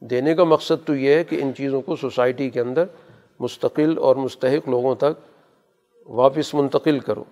دینے 0.00 0.34
کا 0.34 0.44
مقصد 0.44 0.86
تو 0.86 0.94
یہ 0.94 1.14
ہے 1.14 1.24
کہ 1.24 1.38
ان 1.42 1.52
چیزوں 1.56 1.82
کو 1.82 1.96
سوسائٹی 1.96 2.50
کے 2.50 2.60
اندر 2.60 2.84
مستقل 3.40 3.98
اور 3.98 4.16
مستحق 4.16 4.68
لوگوں 4.68 4.94
تک 4.94 5.20
واپس 6.06 6.54
منتقل 6.54 6.98
کرو۔ 6.98 7.24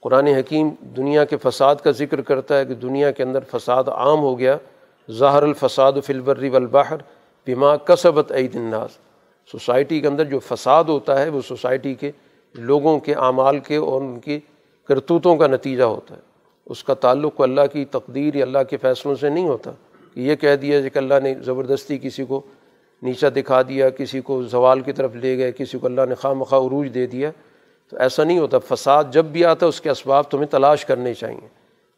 قرآن 0.00 0.26
حکیم 0.26 0.68
دنیا 0.96 1.24
کے 1.24 1.36
فساد 1.36 1.76
کا 1.76 1.90
ذکر 1.90 2.20
کرتا 2.20 2.58
ہے 2.58 2.64
کہ 2.64 2.74
دنیا 2.74 3.10
کے 3.10 3.22
اندر 3.22 3.40
فساد 3.50 3.84
عام 3.84 4.18
ہو 4.18 4.38
گیا۔ 4.38 4.56
ظاہر 5.10 5.42
الفساد 5.42 5.92
و 5.96 6.00
فلبری 6.00 6.48
والبحر 6.48 6.96
بما 7.46 7.76
کسبت 7.76 8.32
عید 8.32 8.56
الناس۔ 8.56 8.90
سوسائٹی 9.52 10.00
کے 10.00 10.08
اندر 10.08 10.24
جو 10.24 10.38
فساد 10.38 10.84
ہوتا 10.84 11.20
ہے 11.20 11.28
وہ 11.28 11.40
سوسائٹی 11.40 11.94
کے 11.94 12.10
لوگوں 12.54 12.98
کے 12.98 13.14
اعمال 13.14 13.58
کے 13.58 13.76
اور 13.76 14.00
ان 14.00 14.20
کی 14.20 14.40
کرتوتوں 14.88 15.36
کا 15.36 15.46
نتیجہ 15.46 15.82
ہوتا 15.82 16.14
ہے۔ 16.16 16.27
اس 16.68 16.84
کا 16.84 16.94
تعلق 16.94 17.40
اللہ 17.40 17.60
کی 17.72 17.84
تقدیر 17.84 18.34
یا 18.34 18.44
اللہ 18.44 18.58
کے 18.70 18.76
فیصلوں 18.76 19.14
سے 19.14 19.28
نہیں 19.28 19.48
ہوتا 19.48 19.70
کہ 20.14 20.20
یہ 20.20 20.34
کہہ 20.34 20.56
دیا 20.56 20.80
جی 20.80 20.90
کہ 20.90 20.98
اللہ 20.98 21.14
نے 21.22 21.34
زبردستی 21.34 21.98
کسی 22.02 22.24
کو 22.24 22.40
نیچا 23.02 23.28
دکھا 23.36 23.62
دیا، 23.62 23.90
کسی 23.90 24.20
کو 24.20 24.42
زوال 24.42 24.80
کی 24.80 24.92
طرف 24.92 25.14
لے 25.14 25.38
گئے، 25.38 25.52
کسی 25.52 25.78
کو 25.78 25.86
اللہ 25.86 26.00
نے 26.08 26.14
خواہ 26.14 26.32
مخواہ 26.32 26.60
عروج 26.60 26.94
دے 26.94 27.06
دیا۔ 27.06 27.30
تو 27.88 27.96
ایسا 27.96 28.24
نہیں 28.24 28.38
ہوتا، 28.38 28.58
فساد 28.58 29.04
جب 29.10 29.24
بھی 29.24 29.44
آتا 29.44 29.66
ہے 29.66 29.68
اس 29.68 29.80
کے 29.80 29.90
اسباب 29.90 30.24
تمہیں 30.24 30.46
تلاش 30.46 30.84
کرنے 30.84 31.14
چاہئیں 31.14 31.48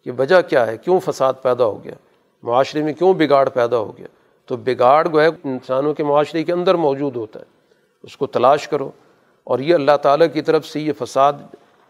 کہ 0.05 0.11
وجہ 0.19 0.41
کیا 0.41 0.67
ہے، 0.67 0.77
کیوں 0.79 1.01
فساد 1.01 1.33
پیدا 1.43 1.65
ہو 1.65 1.85
گیا؟ 1.85 1.95
معاشرے 2.43 2.83
میں 2.83 2.93
کیوں 2.93 3.15
بگاڑ 3.15 3.49
پیدا 3.49 3.79
ہو 3.79 3.99
گیا؟ 3.99 4.07
تو 4.47 4.57
بگاڑ 4.57 5.09
جو 5.09 5.23
ہے 5.23 5.27
انسانوں 5.27 5.95
کے 5.95 6.05
معاشرے 6.05 6.45
کے 6.45 6.53
اندر 6.53 6.75
موجود 6.75 7.17
ہوتا 7.17 7.41
ہے۔ 7.41 7.45
اس 8.03 8.17
کو 8.17 8.27
تلاش 8.27 8.69
کرو 8.69 8.91
اور 9.45 9.59
یہ 9.59 9.75
اللہ 9.75 9.97
تعالیٰ 10.03 10.27
کی 10.33 10.43
طرف 10.43 10.67
سے 10.67 10.81
یہ 10.81 10.93
فساد 10.99 11.33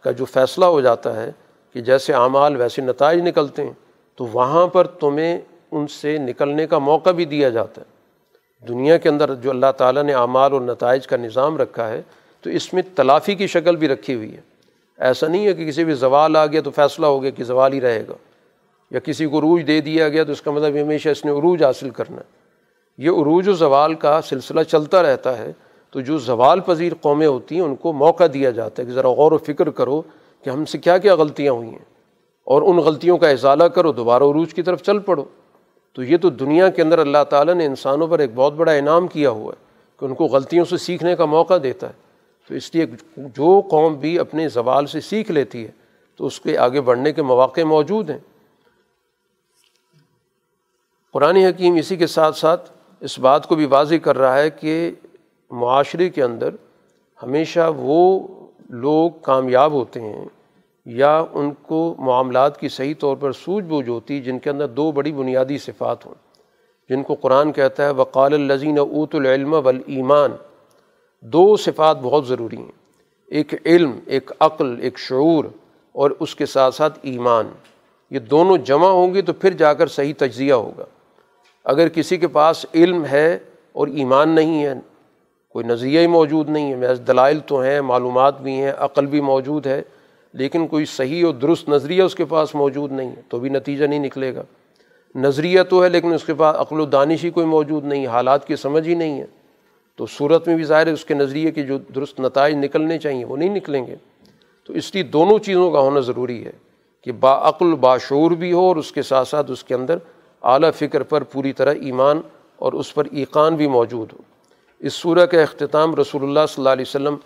کا 0.03 0.11
جو 0.11 0.25
فیصلہ 0.25 0.65
ہو 0.65 0.81
جاتا 0.81 1.23
ہے 1.23 1.31
کہ 1.75 1.81
جیسے 1.81 2.13
اعمال 2.13 2.57
ویسے 2.57 2.83
نتائج 2.83 3.21
نکلتے 3.21 3.65
ہیں، 3.65 3.73
تو 4.19 4.27
وہاں 4.27 4.67
پر 4.67 4.87
تمہیں 4.87 5.41
ان 5.71 5.87
سے 5.87 6.17
نکلنے 6.19 6.67
کا 6.67 6.79
موقع 6.79 7.11
بھی 7.11 7.25
دیا 7.25 7.49
جاتا 7.49 7.81
ہے۔ 7.81 8.69
دنیا 8.69 8.97
کے 8.97 9.09
اندر 9.09 9.35
جو 9.35 9.51
اللہ 9.51 9.73
تعالیٰ 9.77 10.03
نے 10.03 10.15
اعمال 10.15 10.53
اور 10.53 10.61
نتائج 10.61 11.07
کا 11.07 11.17
نظام 11.17 11.57
رکھا 11.57 11.89
ہے، 11.89 12.03
تو 12.45 12.51
اس 12.51 12.73
میں 12.73 12.83
تلافی 12.95 13.35
کی 13.35 13.47
شکل 13.47 13.77
بھی 13.77 13.89
رکھی 13.89 14.15
ہوئی 14.15 14.35
ہے۔ 14.37 14.41
ایسا 14.99 15.27
نہیں 15.27 15.47
ہے 15.47 15.53
کہ 15.53 15.67
کسی 15.69 15.85
بھی 15.85 15.95
زوال 15.95 16.37
آ 16.37 16.47
گیا 16.47 16.61
تو 16.61 16.71
فیصلہ 16.71 17.07
ہو 17.07 17.23
گیا 17.23 17.31
کہ 17.31 17.45
زوال 17.45 17.73
ہی 17.73 17.81
رہے 17.81 18.03
گا، 18.09 18.15
یا 18.91 19.01
کسی 19.01 19.27
کو 19.27 19.39
عروج 19.39 19.67
دے 19.67 19.81
دیا 19.81 20.09
گیا 20.09 20.25
تو 20.25 20.33
اس 20.33 20.43
کا 20.43 20.51
مطلب 20.51 20.77
ہمیشہ 20.83 21.09
اس 21.09 21.25
نے 21.25 21.31
عروج 21.31 21.65
حاصل 21.65 21.91
کرنا 21.91 22.17
ہے۔ 22.17 22.39
یہ 22.99 23.11
عروج 23.11 23.49
و 23.49 23.53
زوال 23.53 23.95
کا 23.95 24.21
سلسلہ 24.23 24.63
چلتا 24.63 25.03
رہتا 25.03 25.37
ہے، 25.39 25.53
تو 25.91 26.01
جو 26.01 26.19
زوال 26.19 26.61
پذیر 26.61 26.93
قومیں 27.01 27.27
ہوتی 27.27 27.55
ہیں، 27.55 27.63
ان 27.63 27.75
کو 27.77 27.93
موقع 27.93 28.25
دیا 28.35 28.51
جاتا 28.51 28.83
ہے 28.83 28.87
کہ 28.87 28.95
ذرا 28.95 29.09
غور 29.09 29.33
و 29.33 29.39
فکر 29.39 29.71
کرو 29.71 30.03
کہ 30.45 30.51
ہم 30.51 30.65
سے 30.65 30.79
کیا 30.79 30.99
کیا 30.99 31.15
غلطیاں 31.15 31.53
ہوئی 31.53 31.69
ہیں؟ 31.69 31.85
اور 32.45 32.63
ان 32.63 32.77
غلطیوں 32.77 33.19
کا 33.19 33.29
ازالہ 33.29 33.65
کرو، 33.65 33.93
دوبارہ 33.93 34.23
عروج 34.23 34.55
کی 34.55 34.63
طرف 34.63 34.83
چل 34.83 34.99
پڑو۔ 34.99 35.25
تو 35.93 36.03
یہ 36.03 36.17
تو 36.17 36.31
دنیا 36.31 36.69
کے 36.69 36.83
اندر 36.83 36.99
اللہ 36.99 37.25
تعالیٰ 37.31 37.55
نے 37.55 37.67
انسانوں 37.67 38.07
پر 38.07 38.19
ایک 38.19 38.31
بہت 38.35 38.53
بڑا 38.53 38.73
انعام 38.73 39.07
کیا 39.07 39.31
ہوا 39.31 39.53
ہے 39.53 39.65
کہ 40.01 40.05
ان 40.05 40.15
کو 40.15 40.25
غلطیوں 40.25 40.65
سے 40.65 40.77
سیکھنے 40.77 41.17
کا 41.17 41.25
موقع 41.25 41.55
دیتا 41.63 41.89
ہے۔ 41.89 41.93
تو 42.49 42.55
اس 42.55 42.75
لیے 42.75 42.87
جو 43.17 43.61
قوم 43.71 43.95
بھی 43.95 44.19
اپنے 44.19 44.49
زوال 44.49 44.87
سے 44.87 45.01
سیکھ 45.01 45.31
لیتی 45.31 45.67
ہے، 45.67 45.71
تو 46.17 46.27
اس 46.27 46.41
کے 46.41 46.59
آگے 46.59 46.81
بڑھنے 46.81 47.13
کے 47.13 47.23
مواقع 47.23 47.61
موجود 47.61 48.11
ہیں۔ 48.11 48.19
قرآن 51.13 51.37
حکیم 51.37 51.75
اسی 51.75 51.97
کے 51.97 52.07
ساتھ 52.07 52.37
ساتھ 52.37 52.71
اس 53.01 53.19
بات 53.19 53.47
کو 53.47 53.55
بھی 53.55 53.65
واضح 53.65 53.95
کر 53.95 54.19
رہا 54.19 54.39
ہے 54.39 54.51
کہ 54.51 54.91
معاشرے 55.51 56.09
کے 56.09 56.23
اندر 56.23 56.49
ہمیشہ 57.23 57.71
وہ 57.77 58.27
لوگ 58.71 59.11
کامیاب 59.11 59.73
ہوتے 59.73 60.01
ہیں 60.01 60.25
یا 60.85 61.25
ان 61.33 61.53
کو 61.63 61.95
معاملات 61.99 62.61
کی 62.61 62.69
صحیح 62.69 62.95
طور 62.99 63.17
پر 63.17 63.33
سوجھ 63.33 63.65
بوجھ 63.65 63.89
ہوتی، 63.89 64.21
جن 64.21 64.39
کے 64.39 64.51
اندر 64.51 64.67
دو 64.67 64.93
بڑی 64.93 65.13
بنیادی 65.13 65.59
صفات 65.59 66.07
ہوں۔ 66.07 66.15
جن 66.89 67.03
کو 67.03 67.15
قرآن 67.15 67.53
کہتا 67.53 67.85
ہے، 67.85 67.91
وقال 67.91 68.35
الزین 68.35 68.79
اوت 68.79 69.15
العلم 69.15 69.53
والایمان 69.53 70.31
دو 71.21 71.57
صفات 71.57 71.99
بہت 72.03 72.27
ضروری 72.27 72.57
ہیں۔ 72.57 72.73
ایک 73.27 73.55
علم، 73.67 73.99
ایک 74.07 74.31
عقل، 74.41 74.81
ایک 74.81 74.99
شعور، 74.99 75.45
اور 75.93 76.11
اس 76.21 76.35
کے 76.35 76.47
ساتھ 76.47 76.75
ساتھ 76.75 76.99
ایمان۔ 77.03 77.49
یہ 78.11 78.19
دونوں 78.19 78.57
جمع 78.57 78.89
ہوں 78.89 79.15
گے 79.15 79.23
تو 79.23 79.33
پھر 79.33 79.51
جا 79.51 79.75
کر 79.75 79.87
صحیح 79.87 80.15
تجزیہ 80.19 80.53
ہوگا۔ 80.53 80.85
اگر 81.65 81.89
کسی 81.89 82.17
کے 82.17 82.29
پاس 82.29 82.67
علم 82.75 83.05
ہے 83.05 83.39
اور 83.73 83.89
ایمان 83.89 84.29
نہیں 84.29 84.65
ہے 84.65 84.75
کوئی 85.53 85.65
نظریہ 85.65 86.01
ہی 86.01 86.07
موجود 86.07 86.49
نہیں 86.49 86.71
ہے۔ 86.71 86.77
محض 86.77 87.01
دلائل 87.07 87.41
تو 87.47 87.61
ہیں، 87.61 87.81
معلومات 87.81 88.41
بھی 88.41 88.53
ہیں، 88.53 88.73
عقل 88.79 89.07
بھی 89.07 89.21
موجود 89.21 89.67
ہے، 89.67 89.83
لیکن 90.33 90.67
کوئی 90.67 90.85
صحیح 90.85 91.27
اور 91.27 91.35
درست 91.35 91.69
نظریہ 91.69 92.03
اس 92.03 92.15
کے 92.15 92.25
پاس 92.25 92.55
موجود 92.55 92.93
نہیں 92.93 93.11
ہے، 93.11 93.23
تو 93.29 93.39
بھی 93.39 93.49
نتیجہ 93.49 93.85
نہیں 93.85 93.99
نکلے 93.99 94.35
گا۔ 94.35 94.43
نظریہ 95.15 95.63
تو 95.63 95.85
ہے، 95.85 95.89
لیکن 95.89 96.15
اس 96.15 96.25
کے 96.25 96.35
پاس 96.35 96.57
عقل 96.57 96.81
و 96.81 96.85
دانش 96.85 97.25
ہی 97.25 97.31
کوئی 97.31 97.47
موجود 97.47 97.85
نہیں 97.85 98.07
حالات 98.07 98.47
کی 98.47 98.57
سمجھ 98.57 98.89
ہی 98.89 98.95
نہیں 98.95 99.21
ہے۔ 99.21 99.27
تو 99.97 100.07
صورت 100.07 100.49
میں 100.49 100.57
بھی 100.57 100.65
ظاہر 100.65 100.87
ہے، 100.87 100.93
اس 100.93 101.05
کے 101.05 101.15
نظریے 101.15 101.51
کے 101.51 101.63
جو 101.63 101.79
درست 101.95 102.21
نتائج 102.21 102.55
نکلنے 102.55 102.99
چاہیے، 102.99 103.25
وہ 103.25 103.37
نہیں 103.37 103.57
نکلیں 103.57 103.87
گے۔ 103.87 103.97
تو 104.67 104.73
اس 104.73 104.95
لیے 104.95 105.03
دونوں 105.03 105.39
چیزوں 105.39 105.71
کا 105.71 105.81
ہونا 105.81 106.01
ضروری 106.01 106.45
ہے 106.47 106.53
کہ 107.05 107.13
باعقل 107.13 107.75
باشعور 107.75 108.31
بھی 108.31 108.53
ہو 108.53 108.61
اور 108.61 108.77
اس 108.77 108.93
کے 108.93 109.03
ساتھ 109.03 109.29
ساتھ 109.29 109.51
اس 109.51 109.65
کے 109.65 109.75
اندر 109.75 109.97
اعلیٰ 110.43 110.71
فکر 110.75 111.03
پر 111.03 111.23
پوری 111.23 111.53
طرح 111.53 111.75
ایمان 111.81 112.21
اور 112.57 112.73
اس 112.73 112.95
پر 112.95 113.05
ایقان 113.13 113.57
بھی 113.57 113.67
موجود 113.67 114.13
ہو۔ 114.13 114.30
اس 114.81 114.93
سورہ 114.93 115.27
کا 115.27 115.41
اختتام 115.43 115.95
رسول 115.95 116.23
اللہ 116.23 116.47
صلی 116.49 116.61
اللہ 116.61 116.69
علیہ 116.69 116.85
وسلم 116.89 117.17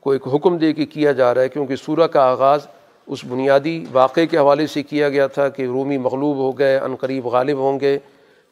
کو 0.00 0.10
ایک 0.10 0.28
حکم 0.34 0.56
دے 0.56 0.72
کے 0.72 0.86
کیا 0.86 1.12
جا 1.12 1.34
رہا 1.34 1.42
ہے، 1.42 1.48
کیونکہ 1.48 1.76
سورہ 1.76 2.06
کا 2.06 2.22
آغاز 2.22 2.66
اس 3.06 3.24
بنیادی 3.24 3.84
واقعے 3.92 4.26
کے 4.26 4.38
حوالے 4.38 4.66
سے 4.66 4.82
کیا 4.82 5.08
گیا 5.08 5.26
تھا 5.26 5.48
کہ 5.48 5.62
رومی 5.62 5.98
مغلوب 5.98 6.36
ہو 6.36 6.50
گئے، 6.58 6.76
عنقریب 6.76 7.26
غالب 7.26 7.58
ہوں 7.58 7.80
گے، 7.80 7.98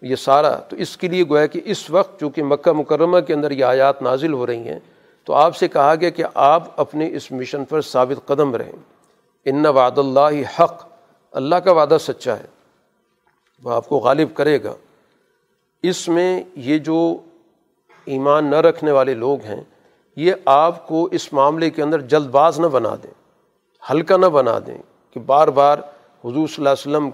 یہ 0.03 0.17
سارا۔ 0.17 0.55
تو 0.69 0.77
اس 0.77 0.97
کے 0.97 1.09
لیے 1.09 1.25
گویا 1.29 1.47
کہ 1.47 1.61
اس 1.65 1.91
وقت 1.91 2.21
چونکہ 2.21 2.43
مکہ 2.43 2.73
مکرمہ 2.73 3.21
کے 3.21 3.35
اندر 3.35 3.51
یہ 3.51 3.65
آیات 3.65 4.03
نازل 4.03 4.33
ہو 4.33 4.47
رہی 4.47 4.69
ہیں، 4.69 4.79
تو 5.25 5.33
آپ 5.33 5.57
سے 5.57 5.69
کہا 5.69 5.95
گیا 5.95 6.11
کہ 6.11 6.25
آپ 6.35 6.81
اپنے 6.81 7.09
اس 7.17 7.33
مشن 7.33 7.65
پر 7.65 7.81
ثابت 7.81 8.27
قدم 8.27 8.55
رہیں۔ 8.57 8.73
ان 9.45 9.67
وعد 9.67 9.99
اللہ 9.99 10.61
حق، 10.61 10.87
اللہ 11.33 11.57
کا 11.57 11.73
وعدہ 11.73 11.97
سچا 12.01 12.39
ہے، 12.39 12.47
وہ 13.63 13.71
آپ 13.71 13.89
کو 13.89 13.97
غالب 13.97 14.35
کرے 14.35 14.63
گا۔ 14.63 14.75
اس 15.83 16.09
میں 16.09 16.43
یہ 16.57 16.79
جو 16.79 17.17
ایمان 18.07 18.51
نہ 18.51 18.57
رکھنے 18.57 18.90
والے 18.92 19.14
لوگ 19.14 19.44
ہیں، 19.44 19.62
یہ 20.16 20.32
آپ 20.46 20.86
کو 20.88 21.05
اس 21.12 21.32
معاملے 21.32 21.70
کے 21.70 21.82
اندر 21.82 22.01
جلد 22.03 22.26
باز 22.28 22.61
نہ 22.61 22.66
بنا 22.66 22.94
دیں، 23.03 23.11
ہلکا 23.82 24.16
نہ 24.16 24.26
بنا 24.28 24.59
دیں 24.66 24.78
کہ 25.16 25.20
بار 25.26 25.48
بار 25.51 25.78
حضور 26.24 26.48
صلی 26.48 26.55
اللہ 26.59 26.68
علیہ 26.68 26.88
وسلم 26.88 27.11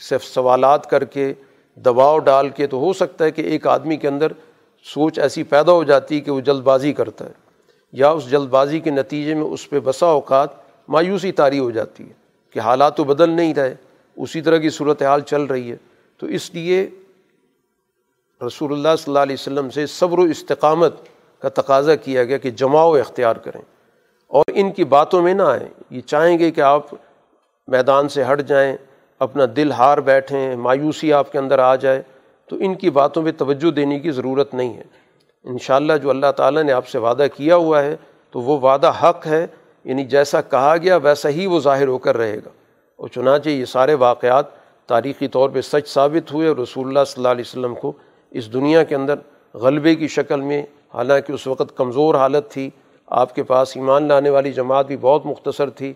سے 0.00 0.18
سوالات 0.24 0.88
کر 0.90 1.04
کے 1.04 1.32
دباؤ 1.78 2.18
ڈال 2.18 2.48
کے 2.48 2.66
تو 2.66 2.78
ہو 2.78 2.92
سکتا 2.92 3.24
ہے 3.24 3.30
کہ 3.30 3.42
ایک 3.42 3.66
آدمی 3.66 3.96
کے 3.96 4.08
اندر 4.08 4.32
سوچ 4.86 5.18
ایسی 5.18 5.42
پیدا 5.42 5.72
ہو 5.72 5.84
جاتی 5.84 6.16
ہے 6.16 6.20
کہ 6.20 6.30
وہ 6.30 6.40
جلد 6.40 6.62
بازی 6.62 6.92
کرتا 6.92 7.24
ہے، 7.24 7.32
یا 7.94 8.10
اس 8.10 8.30
جلد 8.30 8.48
بازی 8.50 8.80
کے 8.80 8.90
نتیجے 8.90 9.34
میں 9.34 9.44
اس 9.44 9.68
پہ 9.70 9.80
بسا 9.80 10.06
اوقات 10.08 10.50
مایوسی 10.88 11.32
طاری 11.32 11.58
ہو 11.58 11.70
جاتی 11.70 12.04
ہے 12.04 12.12
کہ 12.54 12.58
حالات 12.58 12.96
تو 12.96 13.04
بدل 13.04 13.30
نہیں 13.30 13.54
رہے، 13.54 13.74
اسی 14.16 14.40
طرح 14.42 14.58
کی 14.58 14.70
صورت 14.70 15.02
حال 15.02 15.20
چل 15.20 15.42
رہی 15.42 15.70
ہے۔ 15.70 15.76
تو 16.20 16.26
اس 16.26 16.52
لیے 16.54 16.86
رسول 18.46 18.72
اللہ 18.72 18.88
صلی 18.98 19.04
اللہ 19.06 19.18
علیہ 19.18 19.36
وسلم 19.38 19.70
سے 19.70 19.86
صبر 19.86 20.18
و 20.18 20.22
استقامت 20.22 20.94
کا 21.38 21.48
تقاضا 21.48 21.94
کیا 21.94 22.24
گیا 22.24 22.38
کہ 22.38 22.50
جماؤ 22.50 22.94
اختیار 22.94 23.36
کریں۔ 23.36 23.62
اور 24.26 24.44
ان 24.48 24.72
کی 24.72 24.84
باتوں 24.84 25.22
میں 25.22 25.34
نہ 25.34 25.42
آئیں۔ 25.42 25.68
یہ 25.90 26.00
چاہیں 26.00 26.38
گے 26.38 26.50
کہ 26.50 26.60
آپ 26.60 26.86
میدان 27.66 28.08
سے 28.08 28.24
ہٹ 28.32 28.48
جائیں، 28.48 28.76
اپنا 29.18 29.44
دل 29.56 29.72
ہار 29.72 29.98
بیٹھیں، 29.98 30.56
مایوسی 30.56 31.12
آپ 31.12 31.32
کے 31.32 31.38
اندر 31.38 31.58
آ 31.58 31.76
جائے۔ 31.76 32.02
تو 32.46 32.56
ان 32.60 32.74
کی 32.74 32.90
باتوں 32.90 33.24
پہ 33.24 33.32
توجہ 33.38 33.70
دینے 33.70 33.98
کی 33.98 34.10
ضرورت 34.10 34.54
نہیں 34.54 34.76
ہے۔ 34.76 34.82
انشاءاللہ 35.44 35.92
جو 36.02 36.10
اللہ 36.10 36.32
تعالیٰ 36.36 36.62
نے 36.62 36.72
آپ 36.72 36.88
سے 36.88 36.98
وعدہ 36.98 37.26
کیا 37.36 37.56
ہوا 37.56 37.82
ہے، 37.82 37.96
تو 38.30 38.40
وہ 38.40 38.60
وعدہ 38.60 38.92
حق 39.02 39.26
ہے۔ 39.26 39.46
یعنی 39.84 40.04
جیسا 40.04 40.40
کہا 40.40 40.76
گیا، 40.76 40.96
ویسا 40.96 41.28
ہی 41.28 41.46
وہ 41.46 41.60
ظاہر 41.60 41.88
ہو 41.88 41.98
کر 41.98 42.16
رہے 42.16 42.36
گا۔ 42.36 42.48
اور 42.96 43.08
چنانچہ 43.08 43.48
یہ 43.48 43.64
سارے 43.64 43.94
واقعات 43.94 44.44
تاریخی 44.86 45.28
طور 45.28 45.50
پہ 45.50 45.60
سچ 45.60 45.88
ثابت 45.88 46.32
ہوئے 46.32 46.48
اور 46.48 46.56
رسول 46.56 46.88
اللہ 46.88 47.04
صلی 47.06 47.14
اللہ 47.16 47.28
علیہ 47.28 47.44
وسلم 47.46 47.74
کو 47.74 47.92
اس 48.38 48.52
دنیا 48.52 48.82
کے 48.82 48.94
اندر 48.94 49.18
غلبے 49.54 49.94
کی 49.94 50.08
شکل 50.08 50.40
میں، 50.40 50.62
حالانکہ 50.94 51.32
اس 51.32 51.46
وقت 51.46 51.76
کمزور 51.76 52.14
حالت 52.14 52.50
تھی، 52.50 52.68
آپ 53.08 53.34
کے 53.34 53.42
پاس 53.42 53.76
ایمان 53.76 54.08
لانے 54.08 54.30
والی 54.30 54.52
جماعت 54.52 54.86
بھی 54.86 54.96
بہت 55.00 55.26
مختصر 55.26 55.70
تھی، 55.70 55.92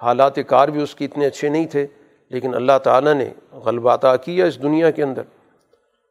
حالات 0.00 0.38
کار 0.48 0.68
بھی 0.68 0.82
اس 0.82 0.94
کی 0.94 1.04
اتنے 1.04 1.26
اچھے 1.26 1.48
نہیں 1.48 1.66
تھے، 1.66 1.86
لیکن 2.30 2.54
اللہ 2.54 2.78
تعالیٰ 2.82 3.14
نے 3.14 3.28
غلبہ 3.64 3.94
عطا 3.94 4.14
کیا 4.16 4.44
اس 4.44 4.62
دنیا 4.62 4.90
کے 4.90 5.02
اندر۔ 5.02 5.22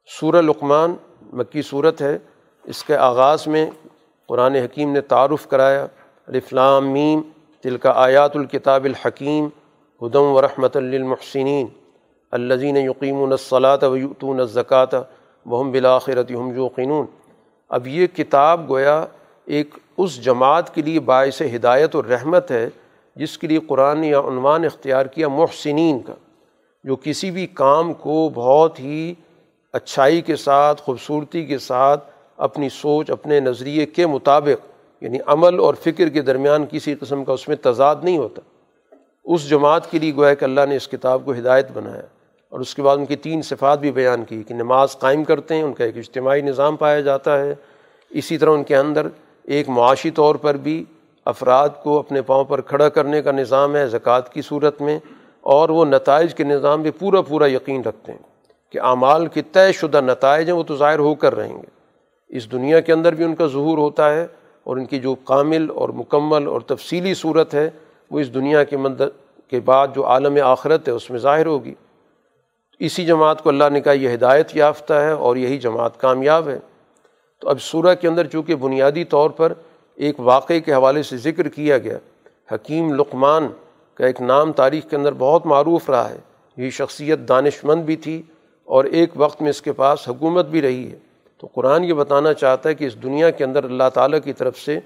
سورہ 0.10 0.42
لقمان 0.42 0.96
مکی 1.34 1.62
صورت 1.62 2.02
ہے، 2.02 2.18
اس 2.66 2.84
کے 2.84 2.96
آغاز 2.96 3.48
میں 3.48 3.66
قرآن 4.30 4.56
حکیم 4.56 4.92
نے 4.92 5.02
تعارف 5.02 5.48
کرایا 5.48 5.86
الفلام 6.28 6.92
میم 6.94 7.22
دل 7.64 7.78
کا 7.78 7.92
آیات 7.96 8.36
الکتاب 8.36 8.84
الحکیم 8.84 9.48
ہدم 10.02 10.26
و 10.26 10.42
رحمۃ 10.42 10.76
للمحسنین 10.76 11.68
الزین 12.34 12.78
یقیم 12.78 13.22
الصلاۃ 13.24 13.84
ویتون 13.84 14.40
الزکوٰۃ 15.46 15.60
وہم 15.60 15.72
بلاخرت 15.72 16.32
ہم 16.32 16.56
یوقنون۔ 16.56 17.06
اب 17.70 17.88
یہ 17.88 18.08
کتاب 18.08 18.70
گویا 18.70 19.06
ایک 19.46 19.76
اس 19.98 20.24
جماعت 20.24 20.76
کے 20.76 20.82
لیے 20.82 21.00
باعث 21.00 21.42
ہدایت 21.56 21.96
اور 21.96 22.04
رحمت 22.04 22.52
ہے 22.52 22.70
جس 23.16 23.38
کے 23.38 23.48
لیے 23.48 23.60
قرآن 23.68 24.04
یا 24.04 24.20
عنوان 24.20 24.66
اختیار 24.66 25.06
کیا 25.06 25.28
محسنین 25.28 26.00
کا، 26.00 26.14
جو 26.84 26.96
کسی 26.96 27.32
بھی 27.32 27.48
کام 27.48 27.94
کو 27.94 28.30
بہت 28.34 28.80
ہی 28.80 29.14
اچھائی 29.74 30.22
کے 30.22 30.36
ساتھ، 30.36 30.82
خوبصورتی 30.82 31.46
کے 31.46 31.58
ساتھ 31.58 32.04
اپنی 32.38 32.70
سوچ، 32.70 33.12
اپنے 33.12 33.40
نظریے 33.40 33.86
کے 33.86 34.08
مطابق 34.08 34.66
یعنی 35.02 35.18
عمل 35.26 35.60
اور 35.60 35.74
فکر 35.74 36.10
کے 36.10 36.22
درمیان 36.22 36.66
کسی 36.72 36.96
قسم 36.96 37.24
کا 37.24 37.34
اس 37.34 37.48
میں 37.48 37.56
تضاد 37.62 37.96
نہیں 38.04 38.18
ہوتا۔ 38.18 38.42
اس 39.26 39.50
جماعت 39.50 39.92
کے 39.92 40.00
لیے 40.00 40.16
گویا 40.16 40.34
کہ 40.34 40.46
اللہ 40.46 40.62
نے 40.70 40.76
اس 40.76 40.88
کتاب 40.88 41.22
کو 41.26 41.32
ہدایت 41.32 41.72
بنایا۔ 41.72 42.02
اور 42.52 42.60
اس 42.60 42.74
کے 42.76 42.82
بعد 42.82 42.98
ان 42.98 43.06
کی 43.06 43.16
تین 43.16 43.42
صفات 43.42 43.80
بھی 43.80 43.92
بیان 43.92 44.24
کی 44.26 44.42
کہ 44.44 44.54
نماز 44.54 44.98
قائم 45.00 45.24
کرتے 45.24 45.56
ہیں، 45.56 45.64
ان 45.64 45.74
کا 45.74 45.84
ایک 45.84 45.98
اجتماعی 45.98 46.42
نظام 46.42 46.76
پایا 46.76 47.00
جاتا 47.02 47.40
ہے۔ 47.40 47.54
اسی 48.12 48.38
طرح 48.38 48.50
ان 48.50 48.64
کے 48.64 48.76
اندر 48.76 49.08
ایک 49.46 49.70
معاشی 49.70 50.12
طور 50.12 50.36
پر 50.36 50.58
بھی 50.58 50.84
افراد 51.26 51.70
کو 51.84 51.98
اپنے 52.00 52.22
پاؤں 52.22 52.44
پر 52.44 52.62
کھڑا 52.62 52.90
کرنے 52.90 53.22
کا 53.22 53.32
نظام 53.32 53.76
ہے 53.76 53.88
زکوٰۃ 53.88 54.32
کی 54.34 54.42
صورت 54.42 54.82
میں، 54.82 54.98
اور 55.44 55.70
وہ 55.70 55.86
نتائج 55.86 56.34
کے 56.36 56.44
نظام 56.44 56.84
پہ 56.84 56.92
پورا 57.00 57.22
پورا 57.22 57.48
یقین 57.48 57.82
رکھتے 57.82 58.12
ہیں 58.12 58.20
کہ 58.74 58.80
اعمال 58.80 59.26
کے 59.28 59.42
طے 59.52 59.72
شدہ 59.72 60.02
نتائج 60.02 60.50
ہیں، 60.50 60.56
وہ 60.58 60.64
تو 60.64 60.76
ظاہر 60.76 61.00
ہو 61.00 61.14
کر 61.16 61.36
رہیں 61.36 61.54
گے۔ 61.54 61.70
اس 62.30 62.52
دنیا 62.52 62.80
کے 62.80 62.94
اندر 62.94 63.16
بھی 63.16 63.24
ان 63.24 63.36
کا 63.36 63.46
ظہور 63.48 63.78
ہوتا 63.78 64.10
ہے 64.14 64.26
اور 64.66 64.78
ان 64.78 64.86
کی 64.86 65.00
جو 65.00 65.14
کامل 65.26 65.70
اور 65.70 65.90
مکمل 65.90 66.48
اور 66.48 66.62
تفصیلی 66.62 67.14
صورت 67.14 67.54
ہے، 67.54 67.70
وہ 68.12 68.20
اس 68.20 68.34
دنیا 68.34 68.64
کے 68.64 68.78
مند 68.78 69.02
کے 69.52 69.60
بعد 69.60 69.96
جو 69.96 70.06
عالم 70.06 70.38
آخرت 70.44 70.88
ہے، 70.88 70.94
اس 70.94 71.10
میں 71.10 71.20
ظاہر 71.20 71.46
ہوگی۔ 71.46 71.74
اسی 72.82 73.06
جماعت 73.06 73.42
کو 73.42 73.50
اللہ 73.50 73.64
نے 73.72 73.82
کہا 73.82 73.92
یہ 73.92 74.14
ہدایت 74.14 74.56
یافتہ 74.56 74.94
ہے 74.94 75.12
اور 75.12 75.36
یہی 75.36 75.58
جماعت 75.58 76.02
کامیاب 76.02 76.50
ہے۔ 76.50 76.60
تو 77.40 77.50
اب 77.50 77.62
سورہ 77.62 77.96
کے 77.96 78.08
اندر 78.08 78.28
چونکہ 78.28 78.56
بنیادی 78.56 79.04
طور 79.04 79.30
پر 79.30 79.54
ایک 79.96 80.20
واقعے 80.20 80.60
کے 80.60 80.74
حوالے 80.74 81.04
سے 81.04 81.18
ذکر 81.18 81.48
کیا 81.48 81.78
گیا، 81.78 81.98
حکیم 82.52 82.94
لقمان 82.94 83.48
کا 83.94 84.06
ایک 84.06 84.22
نام 84.22 84.52
تاریخ 84.52 84.90
کے 84.90 84.96
اندر 84.96 85.14
بہت 85.18 85.46
معروف 85.46 85.90
رہا 85.90 86.10
ہے۔ 86.10 86.18
یہ 86.58 86.70
شخصیت 86.70 87.20
دانش 87.20 87.64
مند 87.64 87.84
بھی 87.84 87.96
تھی 87.96 88.22
اور 88.66 88.86
ایک 88.86 89.10
وقت 89.16 89.42
میں 89.42 89.50
اس 89.50 89.62
کے 89.62 89.72
پاس 89.72 90.10
حکومت 90.10 90.46
بھی 90.46 90.62
رہی 90.62 90.92
ہے۔ 90.92 90.98
تو 91.38 91.48
قرآن 91.54 91.84
یہ 91.84 91.94
بتانا 91.94 92.34
چاہتا 92.34 92.70
ہے 92.70 92.76
کہ 92.76 92.86
اس 92.86 93.04
دنیا 93.04 93.30
کے 93.30 93.44
اندر 93.44 93.64
اللہ 93.64 93.90
تعالیٰ 93.94 94.20
کی 94.24 94.34
طرف 94.34 94.58
سے 94.58 94.80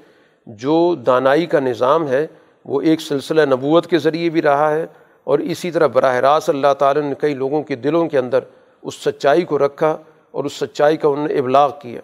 جو 0.45 0.95
دانائی 0.95 1.45
کا 1.45 1.59
نظام 1.59 2.07
ہے، 2.07 2.27
وہ 2.65 2.81
ایک 2.81 3.01
سلسلہ 3.01 3.41
نبوت 3.41 3.87
کے 3.87 3.97
ذریعے 3.97 4.29
بھی 4.29 4.41
رہا 4.41 4.71
ہے 4.71 4.85
اور 5.25 5.39
اسی 5.39 5.71
طرح 5.71 5.87
براہ 5.87 6.15
راست 6.15 6.49
اللہ 6.49 6.73
تعالیٰ 6.79 7.01
نے 7.01 7.13
کئی 7.19 7.33
لوگوں 7.33 7.63
کے 7.63 7.75
دلوں 7.75 8.09
کے 8.09 8.17
اندر 8.17 8.39
اس 8.81 8.95
سچائی 8.95 9.41
کو 9.41 9.59
رکھا 9.59 9.97
اور 10.31 10.43
اس 10.43 10.53
سچائی 10.53 10.97
کا 10.97 11.07
انہوں 11.07 11.27
نے 11.27 11.33
ابلاغ 11.33 11.71
کیا۔ 11.81 12.01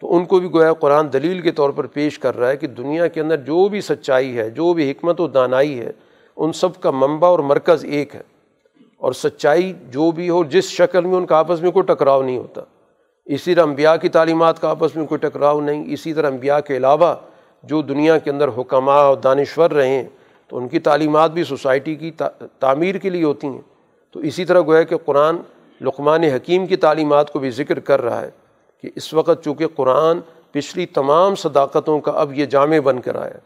تو 0.00 0.16
ان 0.16 0.24
کو 0.24 0.38
بھی 0.38 0.52
گویا 0.52 0.72
قرآن 0.72 1.12
دلیل 1.12 1.40
کے 1.40 1.50
طور 1.50 1.70
پر 1.70 1.86
پیش 1.86 2.18
کر 2.18 2.38
رہا 2.38 2.48
ہے 2.48 2.56
کہ 2.56 2.66
دنیا 2.66 3.06
کے 3.06 3.20
اندر 3.20 3.36
جو 3.36 3.68
بھی 3.68 3.80
سچائی 3.80 4.38
ہے، 4.38 4.50
جو 4.50 4.72
بھی 4.72 4.90
حکمت 4.90 5.20
و 5.20 5.26
دانائی 5.26 5.80
ہے، 5.80 5.90
ان 6.36 6.52
سب 6.52 6.80
کا 6.80 6.90
منبع 6.90 7.28
اور 7.28 7.38
مرکز 7.38 7.84
ایک 7.84 8.14
ہے۔ 8.14 8.22
اور 8.96 9.12
سچائی 9.12 9.72
جو 9.90 10.10
بھی 10.10 10.30
ہو، 10.30 10.44
جس 10.44 10.64
شکل 10.64 11.04
میں، 11.04 11.16
ان 11.16 11.26
کا 11.26 11.36
آپس 11.36 11.62
میں 11.62 11.70
کوئی 11.70 11.94
ٹکراؤ 11.94 12.22
نہیں 12.22 12.38
ہوتا۔ 12.38 12.60
اسی 13.24 13.54
طرح 13.54 13.62
انبیاء 13.62 13.96
کی 13.96 14.08
تعلیمات 14.08 14.60
کا 14.60 14.70
آپس 14.70 14.96
میں 14.96 15.06
کوئی 15.06 15.28
ٹکراؤ 15.28 15.60
نہیں۔ 15.60 15.92
اسی 15.92 16.12
طرح 16.12 16.26
انبیاء 16.26 16.58
کے 16.58 16.76
علاوہ 16.76 17.14
جو 17.62 17.82
دنیا 17.82 18.18
کے 18.18 18.30
اندر 18.30 18.48
حکمہ 18.58 18.90
اور 18.90 19.16
دانشور 19.16 19.70
رہے 19.70 19.88
ہیں 19.88 20.04
تو 20.48 20.56
ان 20.56 20.68
کی 20.68 20.78
تعلیمات 20.78 21.30
بھی 21.30 21.44
سوسائٹی 21.44 21.94
کی 21.94 22.10
تعمیر 22.60 22.94
کے 22.94 23.10
لیے 23.10 23.24
ہوتی 23.24 23.46
ہیں۔ 23.46 23.60
تو 24.12 24.20
اسی 24.20 24.44
طرح 24.44 24.60
گویا 24.60 24.82
کہ 24.82 24.96
قرآن 24.96 25.36
لقمان 25.80 26.24
حکیم 26.24 26.66
کی 26.66 26.76
تعلیمات 26.76 27.32
کو 27.32 27.38
بھی 27.38 27.50
ذکر 27.50 27.80
کر 27.80 28.02
رہا 28.02 28.22
ہے 28.22 28.30
کہ 28.82 28.90
اس 28.96 29.14
وقت 29.14 29.44
چونکہ 29.44 29.66
قرآن 29.74 30.20
پچھلی 30.50 30.86
تمام 30.86 31.34
صداقتوں 31.34 32.00
کا 32.00 32.12
اب 32.12 32.32
یہ 32.34 32.46
جامع 32.46 32.78
بن 32.78 33.00
کر 33.00 33.16
آیا 33.16 33.38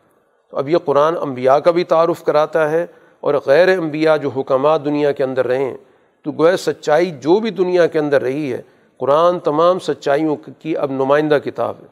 تو 0.51 0.57
اب 0.57 0.69
یہ 0.69 0.77
قرآن 0.85 1.15
انبیاء 1.21 1.57
کا 1.57 1.71
بھی 1.71 1.85
تعارف 1.85 2.25
کراتا 2.25 2.71
ہے 2.71 2.87
اور 3.21 3.35
غیر 3.47 3.69
انبیاء 3.69 4.17
جو 4.17 4.29
حکمات 4.29 4.85
دنیا 4.85 5.13
کے 5.13 5.25
اندر 5.25 5.47
رہے 5.47 5.65
ہیں، 5.65 5.77
تو 6.23 6.33
گویا 6.33 6.57
سچائی 6.57 7.11
جو 7.11 7.41
بھی 7.41 7.51
دنیا 7.51 7.87
کے 7.87 7.99
اندر 7.99 8.23
رہی 8.23 8.53
ہے، 8.53 8.63
قرآن 8.99 9.39
تمام 9.39 9.79
سچائیوں 9.79 10.37
کی 10.59 10.77
اب 10.77 10.91
نمائندہ 10.93 11.39
کتاب 11.45 11.75
ہے۔ 11.83 11.87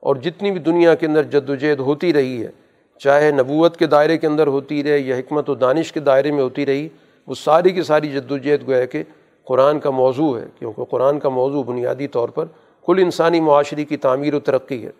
اور 0.00 0.16
جتنی 0.16 0.50
بھی 0.50 0.60
دنیا 0.60 0.94
کے 0.94 1.06
اندر 1.06 1.22
جد 1.22 1.50
و 1.50 1.54
جہد 1.54 1.80
ہوتی 1.80 2.12
رہی 2.12 2.42
ہے 2.42 2.50
چاہے 2.98 3.30
نبوت 3.30 3.76
کے 3.76 3.86
دائرے 3.86 4.18
کے 4.18 4.26
اندر 4.26 4.46
ہوتی 4.46 4.82
رہے 4.82 4.98
یا 4.98 5.16
حکمت 5.16 5.50
و 5.50 5.54
دانش 5.54 5.92
کے 5.92 6.00
دائرے 6.00 6.30
میں 6.30 6.42
ہوتی 6.42 6.66
رہی، 6.66 6.88
وہ 7.26 7.34
ساری 7.34 7.70
کی 7.70 7.82
ساری 7.82 8.08
جد 8.08 8.30
و 8.30 8.38
جہد 8.38 8.68
گویا 8.68 8.84
کہ 8.84 9.02
قرآن 9.44 9.80
کا 9.80 9.90
موضوع 9.90 10.38
ہے، 10.38 10.46
کیونکہ 10.58 10.84
قرآن 10.84 11.18
کا 11.18 11.28
موضوع 11.28 11.62
بنیادی 11.62 12.08
طور 12.08 12.28
پر 12.28 12.44
کل 12.86 12.98
انسانی 12.98 13.40
معاشرے 13.40 13.84
کی 13.84 13.96
تعمیر 13.96 14.34
و 14.34 14.40
ترقی 14.40 14.86
ہے۔ 14.86 14.90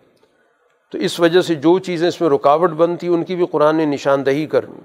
تو 0.91 0.97
اس 0.97 1.19
وجہ 1.19 1.41
سے 1.41 1.55
جو 1.55 1.79
چیزیں 1.79 2.07
اس 2.07 2.21
میں 2.21 2.29
رکاوٹ 2.29 2.69
بنتی، 2.69 3.07
ان 3.07 3.23
کی 3.23 3.35
بھی 3.35 3.45
قرآن 3.51 3.75
نے 3.75 3.85
نشاندہی 3.85 4.45
کرنی 4.45 4.79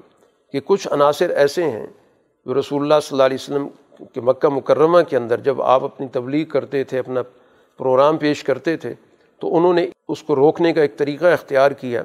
کہ 0.52 0.60
کچھ 0.64 0.88
عناصر 0.92 1.30
ایسے 1.30 1.70
ہیں 1.70 1.86
جو 2.46 2.60
رسول 2.60 2.82
اللہ 2.82 3.00
صلی 3.02 3.14
اللہ 3.14 3.22
علیہ 3.22 3.36
وسلم 3.40 3.68
کہ 4.14 4.20
مکہ 4.20 4.48
مکرمہ 4.48 4.98
کے 5.08 5.16
اندر 5.16 5.40
جب 5.40 5.62
آپ 5.62 5.84
اپنی 5.84 6.06
تبلیغ 6.12 6.44
کرتے 6.44 6.84
تھے، 6.84 6.98
اپنا 6.98 7.22
پروگرام 7.78 8.16
پیش 8.16 8.44
کرتے 8.44 8.76
تھے، 8.76 8.94
تو 9.38 9.56
انہوں 9.56 9.74
نے 9.74 9.86
اس 10.08 10.22
کو 10.22 10.36
روکنے 10.36 10.72
کا 10.72 10.80
ایک 10.82 10.96
طریقہ 10.96 11.26
اختیار 11.26 11.70
کیا۔ 11.70 12.02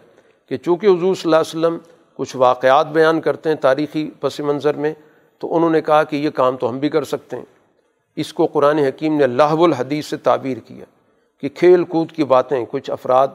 کہ 0.53 0.57
چونکہ 0.57 0.87
حضور 0.87 1.15
صلی 1.15 1.33
اللہ 1.33 1.35
علیہ 1.35 1.59
وسلم 1.59 1.77
کچھ 2.15 2.35
واقعات 2.35 2.87
بیان 2.87 3.21
کرتے 3.21 3.49
ہیں 3.49 3.55
تاریخی 3.55 4.09
پس 4.19 4.39
منظر 4.39 4.73
میں، 4.73 4.93
تو 5.39 5.55
انہوں 5.55 5.69
نے 5.69 5.81
کہا 5.81 6.03
کہ 6.03 6.15
یہ 6.15 6.29
کام 6.29 6.57
تو 6.57 6.69
ہم 6.69 6.79
بھی 6.79 6.89
کر 6.89 7.03
سکتے 7.03 7.35
ہیں۔ 7.35 7.43
اس 8.15 8.33
کو 8.33 8.45
قرآن 8.45 8.77
حکیم 8.77 9.17
نے 9.17 9.23
اللہ 9.23 9.43
الحدیث 9.43 10.07
سے 10.07 10.17
تعبیر 10.17 10.57
کیا 10.57 10.85
کہ 11.41 11.49
کھیل 11.49 11.83
کود 11.83 12.11
کی 12.11 12.23
باتیں، 12.23 12.65
کچھ 12.71 12.91
افراد 12.91 13.27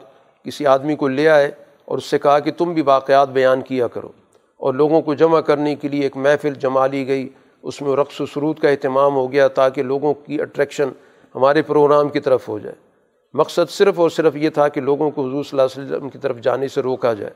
کسی 0.45 0.67
آدمی 0.67 0.97
کو 0.97 1.09
لے 1.09 1.29
آئے 1.29 1.51
اور 1.85 1.99
اس 1.99 2.05
سے 2.05 2.19
کہا 2.19 2.39
کہ 2.39 2.53
تم 2.53 2.73
بھی 2.73 2.83
واقعات 2.83 3.29
بیان 3.29 3.61
کیا 3.61 3.87
کرو۔ 3.87 4.09
اور 4.57 4.75
لوگوں 4.75 5.03
کو 5.03 5.15
جمع 5.15 5.41
کرنے 5.41 5.75
کے 5.75 5.89
لیے 5.89 6.03
ایک 6.03 6.17
محفل 6.17 6.55
جما 6.55 6.87
لی 6.87 7.07
گئی۔ 7.07 7.29
اس 7.63 7.83
میں 7.83 7.97
رقص 7.97 8.21
و 8.21 8.27
سرود 8.27 8.59
کا 8.59 8.69
اہتمام 8.69 9.15
ہو 9.15 9.33
گیا 9.33 9.49
تاکہ 9.49 9.83
لوگوں 9.83 10.15
کی 10.15 10.43
اٹریکشن 10.43 10.89
ہمارے 11.35 11.63
پروگرام 11.63 12.09
کی 12.09 12.21
طرف 12.21 12.49
ہو 12.49 12.59
جائے۔ 12.59 12.88
مقصد 13.33 13.71
صرف 13.71 14.01
اور 14.01 14.11
صرف 14.11 14.37
یہ 14.37 14.51
تھا 14.51 14.69
کہ 14.69 14.81
لوگوں 14.81 15.11
کو 15.11 15.29
حضور 15.29 15.45
صلی 15.45 15.61
اللہ 15.61 15.81
علیہ 15.81 15.97
وسلم 15.97 16.09
کی 16.09 16.19
طرف 16.19 16.41
جانے 16.41 16.69
سے 16.69 16.83
روکا 16.83 17.13
جائے۔ 17.13 17.33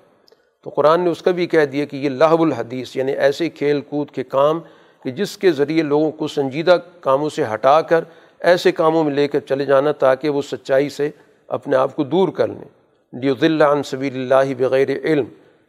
تو 0.64 0.70
قرآن 0.70 1.00
نے 1.00 1.10
اس 1.10 1.22
کا 1.22 1.30
بھی 1.30 1.46
کہہ 1.46 1.64
دیا 1.64 1.84
کہ 1.84 1.96
یہ 1.96 2.08
لاہب 2.08 2.40
الحدیث 2.40 2.96
یعنی 2.96 3.12
ایسے 3.12 3.48
کھیل 3.48 3.80
کود 3.80 4.10
کے 4.10 4.24
کام 4.24 4.60
کہ 5.04 5.10
جس 5.10 5.38
کے 5.38 5.52
ذریعے 5.52 5.82
لوگوں 5.82 6.10
کو 6.10 6.28
سنجیدہ 6.28 6.76
کاموں 7.00 7.28
سے 7.28 7.44
ہٹا 7.54 7.80
کر 7.80 8.04
ایسے 8.40 8.72
کاموں 8.72 9.04
میں 9.04 9.14
لے 9.14 9.28
کر 9.28 9.38
چلے 9.38 9.64
جانا 9.64 9.92
تاکہ 9.92 10.28
وہ 10.28 10.42
سچائی 10.42 10.88
سے 10.88 11.10
اپنے 11.48 11.76
آپ 11.76 11.96
کو 11.96 12.04
دور 12.04 12.28
کر 12.28 12.48
لیں۔ 12.48 12.68
لیہ 13.12 13.64
عن 13.64 13.82
سبیل 13.82 14.32
اللہ 14.32 14.54
بغیر 14.58 14.88
علم، 14.88 15.24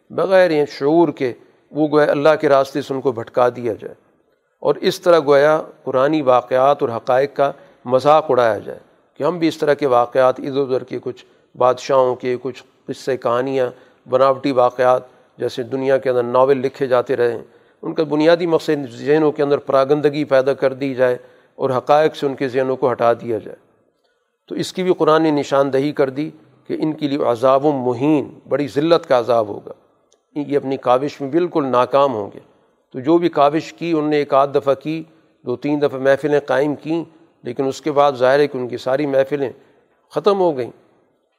بغیر 0.09 0.65
شعور 0.65 1.09
کے 1.09 1.33
وہ 1.71 1.87
گوئے 1.87 2.05
اللہ 2.05 2.29
کے 2.41 2.49
راستے 2.49 2.81
سے 2.81 2.93
ان 2.93 3.01
کو 3.01 3.11
بھٹکا 3.11 3.49
دیا 3.49 3.73
جائے۔ 3.73 3.95
اور 4.59 4.75
اس 4.75 5.01
طرح 5.01 5.19
گویا 5.19 5.61
قرآن 5.83 6.21
واقعات 6.21 6.81
اور 6.81 6.89
حقائق 6.89 7.35
کا 7.35 7.51
مذاق 7.85 8.25
اڑایا 8.29 8.57
جائے۔ 8.57 8.92
کہ 9.17 9.23
ہم 9.23 9.37
بھی 9.37 9.47
اس 9.47 9.57
طرح 9.57 9.73
کے 9.73 9.87
واقعات 9.87 10.39
ادھر 10.39 10.61
ادھر 10.61 10.83
کے 10.83 10.99
کچھ 11.01 11.25
بادشاہوں 11.57 12.15
کے 12.15 12.37
کچھ 12.41 12.63
قصہ 12.87 13.11
کہانیاں، 13.11 13.71
بناوٹی 14.09 14.51
واقعات 14.51 15.01
جیسے 15.37 15.63
دنیا 15.63 15.97
کے 15.97 16.09
اندر 16.09 16.23
ناول 16.23 16.57
لکھے 16.57 16.87
جاتے 16.87 17.15
رہے۔ 17.15 17.41
ان 17.81 17.93
کا 17.93 18.03
بنیادی 18.03 18.45
مقصد 18.45 18.91
ذہنوں 18.91 19.31
کے 19.31 19.43
اندر 19.43 19.57
پراگندگی 19.57 20.23
پیدا 20.23 20.53
کر 20.53 20.73
دی 20.73 20.95
جائے 20.95 21.17
اور 21.55 21.69
حقائق 21.69 22.15
سے 22.15 22.25
ان 22.25 22.35
کے 22.35 22.47
ذہنوں 22.47 22.75
کو 22.75 22.91
ہٹا 22.91 23.13
دیا 23.13 23.37
جائے۔ 23.37 23.57
تو 24.47 24.55
اس 24.55 24.73
کی 24.73 24.83
بھی 24.83 24.93
قرآن 24.97 25.23
نے 25.23 25.31
نشاندہی 25.31 25.91
کر 25.91 26.09
دی 26.09 26.29
کہ 26.67 26.77
ان 26.79 26.93
کے 26.93 27.07
لیے 27.07 27.23
عذاب 27.25 27.65
و 27.65 27.71
مہین، 27.71 28.39
بڑی 28.49 28.67
ذلت 28.67 29.09
کا 29.09 29.19
عذاب 29.19 29.47
ہوگا۔ 29.47 29.73
یہ 30.35 30.57
اپنی 30.57 30.77
کاوش 30.77 31.21
میں 31.21 31.29
بالکل 31.29 31.65
ناکام 31.65 32.13
ہوں 32.13 32.29
گے۔ 32.33 32.39
تو 32.91 32.99
جو 32.99 33.17
بھی 33.17 33.29
کاوش 33.29 33.73
کی 33.73 33.91
ان 33.91 34.09
نے 34.09 34.17
ایک 34.17 34.33
آدھ 34.33 34.53
دفعہ 34.55 34.73
کی، 34.73 35.03
دو 35.45 35.55
تین 35.55 35.81
دفعہ 35.81 35.99
محفلیں 35.99 36.39
قائم 36.39 36.75
کیں 36.75 37.03
لیکن 37.43 37.67
اس 37.67 37.81
کے 37.81 37.91
بعد 37.91 38.11
ظاہر 38.11 38.39
ہے 38.39 38.47
کہ 38.47 38.57
ان 38.57 38.67
کی 38.67 38.77
ساری 38.77 39.05
محفلیں 39.05 39.49
ختم 40.11 40.39
ہو 40.39 40.57
گئیں۔ 40.57 40.71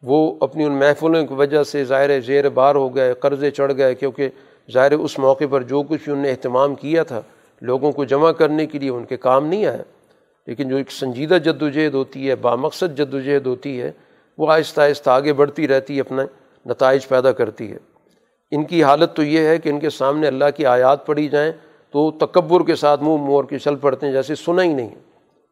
وہ 0.03 0.35
اپنی 0.41 0.65
ان 0.65 0.73
محفلوں 0.73 1.27
کی 1.27 1.35
وجہ 1.35 1.63
سے 1.63 1.85
ظاہر 1.85 2.21
زیر 2.21 2.49
بار 2.49 2.75
ہو 2.75 2.97
گئے، 2.97 3.15
قرضے 3.15 3.51
چڑھ 3.51 3.73
گئے، 3.77 3.95
کیونکہ 3.95 4.29
ظاہر 4.73 4.93
اس 4.93 5.19
موقع 5.19 5.45
پر 5.51 5.63
جو 5.63 5.83
کچھ 5.83 6.09
ان 6.09 6.19
نے 6.19 6.31
اہتمام 6.31 6.75
کیا 6.75 7.03
تھا، 7.03 7.21
لوگوں 7.61 7.93
کو 7.93 8.05
جمع 8.05 8.31
کرنے 8.31 8.67
کے 8.67 8.79
لیے 8.79 8.91
ان 8.91 9.05
کے 9.05 9.17
کام 9.17 9.47
نہیں 9.47 9.67
آیا۔ 9.67 9.83
لیکن 10.47 10.69
جو 10.69 10.77
ایک 10.77 10.93
سنجیدہ 10.93 11.35
جد 11.35 11.63
وجہد 11.63 11.95
ہوتی 11.95 12.29
ہے، 12.29 12.35
بامقصد 12.35 12.99
جد 12.99 13.15
وجہد 13.15 13.47
ہوتی 13.47 13.83
ہے، 13.83 13.93
وہ 14.39 14.53
آہستہ 14.53 14.81
آہستہ 14.81 15.11
آگے 15.11 15.33
بڑھتی 15.33 15.69
رہتی 15.69 15.97
ہے، 15.97 16.01
اپنا 16.01 16.23
نتائج 16.67 17.09
پیدا 17.09 17.33
کرتی 17.33 17.73
ہے۔ 17.73 17.77
ان 18.51 18.65
کی 18.65 18.85
حالت 18.85 19.15
تو 19.15 19.23
یہ 19.23 19.39
ہے 19.39 19.59
کہ 19.59 19.69
ان 19.69 19.81
کے 19.81 19.91
سامنے 19.91 20.27
اللہ 20.27 20.45
کی 20.57 20.67
آیات 20.67 21.07
پڑھی 21.07 21.29
جائیں 21.29 21.53
تو 21.91 22.11
تکبر 22.11 22.67
کے 22.67 22.75
ساتھ 22.75 23.03
منہ 23.03 23.17
مور 23.17 23.45
کے 23.45 23.59
چل 23.59 23.77
پڑتے 23.77 24.07
ہیں، 24.07 24.13
جیسے 24.13 24.35
سنا 24.35 24.63
ہی 24.63 24.73
نہیں 24.73 24.89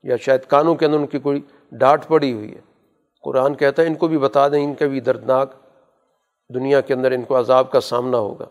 یا 0.03 0.17
شاید 0.17 0.41
کانوں 0.49 0.75
کے 0.75 0.87
اندر 0.87 0.99
ان 0.99 1.07
کی 1.07 1.19
کوئی 1.19 1.41
ڈانٹ 1.73 2.07
پڑی 2.07 2.33
ہوئی 2.33 2.51
ہے۔ 2.51 2.61
قرآن 3.23 3.55
کہتا 3.55 3.83
ہے 3.83 3.87
ان 3.87 3.95
کو 3.95 4.09
بھی 4.09 4.19
بتا 4.19 4.49
دیں، 4.49 4.65
ان 4.65 4.75
کا 4.75 4.87
بھی 4.87 5.01
دردناک 5.01 5.53
دنیا 6.55 6.81
کے 6.81 6.95
اندر 6.95 7.13
ان 7.13 7.23
کو 7.23 7.39
عذاب 7.41 7.71
کا 7.71 7.81
سامنا 7.81 8.19
ہوگا۔ 8.19 8.45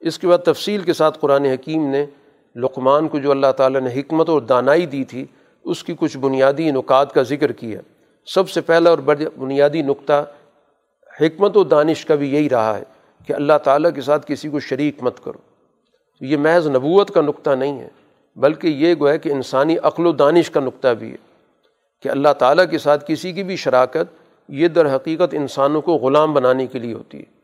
اس 0.00 0.18
کے 0.18 0.28
بعد 0.28 0.38
تفصیل 0.38 0.80
کے 0.80 0.92
ساتھ 0.92 1.18
قرآن 1.20 1.44
حکیم 1.44 1.86
نے 1.86 2.06
لقمان 2.56 3.08
کو 3.08 3.18
جو 3.18 3.30
اللہ 3.30 3.52
تعالیٰ 3.56 3.80
نے 3.80 4.00
حکمت 4.00 4.28
اور 4.28 4.42
دانائی 4.42 4.86
دی 4.86 5.04
تھی، 5.04 5.24
اس 5.64 5.84
کی 5.84 5.94
کچھ 5.98 6.18
بنیادی 6.18 6.70
نکات 6.70 7.12
کا 7.12 7.22
ذکر 7.22 7.52
کیا۔ 7.52 7.80
سب 8.26 8.50
سے 8.50 8.60
پہلا 8.60 8.90
اور 8.90 8.98
بنیادی 8.98 9.82
نقطہ 9.82 10.24
حکمت 11.20 11.56
و 11.56 11.64
دانش 11.64 12.04
کا 12.04 12.14
بھی 12.14 12.34
یہی 12.34 12.50
رہا 12.50 12.78
ہے 12.78 12.84
کہ 13.26 13.32
اللہ 13.32 13.52
تعالیٰ 13.64 13.94
کے 13.94 14.00
ساتھ 14.00 14.26
کسی 14.26 14.48
کو 14.48 14.60
شریک 14.60 15.02
مت 15.02 15.24
کرو۔ 15.24 15.38
یہ 16.20 16.36
محض 16.36 16.66
نبوت 16.66 17.10
کا 17.10 17.20
نقطہ 17.20 17.50
نہیں 17.50 17.80
ہے۔ 17.80 17.88
بلکہ 18.36 18.68
یہ 18.68 18.94
گویا 19.00 19.16
کہ 19.16 19.28
انسانی 19.28 19.76
عقل 19.82 20.06
و 20.06 20.12
دانش 20.12 20.50
کا 20.50 20.60
نقطہ 20.60 20.88
بھی 20.88 21.10
ہے 21.10 21.16
کہ 22.02 22.08
اللہ 22.08 22.32
تعالیٰ 22.38 22.64
کے 22.70 22.78
ساتھ 22.78 23.04
کسی 23.06 23.32
کی 23.32 23.42
بھی 23.42 23.56
شراکت 23.56 24.14
یہ 24.48 24.68
در 24.68 24.96
حقیقت 24.96 25.34
انسانوں 25.34 25.82
کو 25.82 25.94
غلام 25.94 26.32
بنانے 26.32 26.66
کے 26.66 26.78
لیے 26.78 26.94
ہوتی 26.94 27.18
ہے۔ 27.18 27.38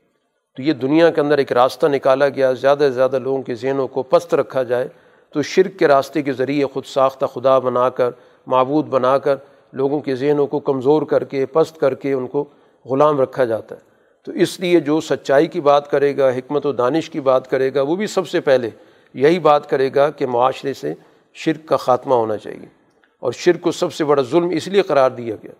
تو 0.56 0.62
یہ 0.62 0.72
دنیا 0.72 1.10
کے 1.10 1.20
اندر 1.20 1.38
ایک 1.38 1.52
راستہ 1.52 1.86
نکالا 1.86 2.28
گیا، 2.28 2.52
زیادہ 2.52 2.78
سے 2.78 2.90
زیادہ 2.90 3.18
لوگوں 3.18 3.42
کے 3.42 3.54
ذہنوں 3.54 3.88
کو 3.88 4.02
پست 4.02 4.34
رکھا 4.34 4.62
جائے 4.62 4.88
تو 5.30 5.42
شرک 5.42 5.78
کے 5.78 5.88
راستے 5.88 6.22
کے 6.22 6.32
ذریعے 6.32 6.64
خود 6.64 6.84
ساختہ 6.84 7.26
خدا 7.26 7.58
بنا 7.58 7.88
کر، 7.88 8.10
معبود 8.46 8.86
بنا 8.86 9.18
کر 9.18 9.36
لوگوں 9.72 10.00
کے 10.00 10.14
ذہنوں 10.14 10.46
کو 10.46 10.60
کمزور 10.60 11.02
کر 11.02 11.24
کے، 11.24 11.46
پست 11.46 11.78
کر 11.78 11.94
کے 11.94 12.12
ان 12.12 12.26
کو 12.26 12.44
غلام 12.84 13.20
رکھا 13.20 13.44
جاتا 13.44 13.74
ہے۔ 13.74 13.80
تو 14.22 14.32
اس 14.32 14.60
لیے 14.60 14.80
جو 14.80 15.00
سچائی 15.00 15.46
کی 15.46 15.60
بات 15.60 15.90
کرے 15.90 16.16
گا، 16.16 16.28
حکمت 16.28 16.66
و 16.66 16.72
دانش 16.72 17.10
کی 17.10 17.20
بات 17.20 17.50
کرے 17.50 17.74
گا، 17.74 17.82
وہ 17.82 17.96
بھی 17.96 18.06
سب 18.06 18.28
سے 18.28 18.40
پہلے 18.40 18.70
یہی 19.14 19.38
بات 19.38 19.70
کرے 19.70 19.90
گا 19.94 20.10
کہ 20.10 20.26
معاشرے 20.26 20.74
سے 20.74 20.94
شرک 21.34 21.66
کا 21.66 21.76
خاتمہ 21.76 22.14
ہونا 22.14 22.36
چاہیے۔ 22.36 22.84
اور 23.20 23.32
شرک 23.32 23.60
کو 23.60 23.72
سب 23.72 23.92
سے 23.92 24.04
بڑا 24.04 24.22
ظلم 24.22 24.48
اس 24.48 24.68
لیے 24.68 24.82
قرار 24.82 25.10
دیا 25.10 25.34
گیا 25.42 25.52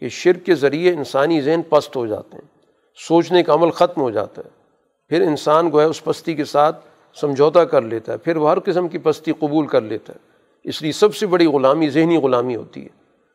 کہ 0.00 0.08
شرک 0.08 0.46
کے 0.46 0.54
ذریعے 0.54 0.92
انسانی 0.92 1.40
ذہن 1.40 1.60
پست 1.68 1.96
ہو 1.96 2.06
جاتے 2.06 2.34
ہیں، 2.34 2.48
سوچنے 3.08 3.42
کا 3.42 3.54
عمل 3.54 3.70
ختم 3.70 4.00
ہو 4.00 4.10
جاتا 4.10 4.42
ہے۔ 4.44 4.50
پھر 5.08 5.22
انسان 5.22 5.70
کو 5.70 5.80
ہے 5.80 5.84
اس 5.84 6.04
پستی 6.04 6.34
کے 6.34 6.44
ساتھ 6.44 6.84
سمجھوتا 7.20 7.64
کر 7.64 7.82
لیتا 7.82 8.12
ہے، 8.12 8.18
پھر 8.18 8.36
وہ 8.36 8.50
ہر 8.50 8.58
قسم 8.60 8.88
کی 8.88 8.98
پستی 8.98 9.32
قبول 9.32 9.66
کر 9.66 9.80
لیتا 9.80 10.12
ہے۔ 10.12 10.18
اس 10.64 10.82
لیے 10.82 10.92
سب 10.92 11.14
سے 11.14 11.26
بڑی 11.26 11.46
غلامی 11.46 11.88
ذہنی 11.88 12.16
غلامی 12.16 12.56
ہوتی 12.56 12.82
ہے۔ 12.82 12.88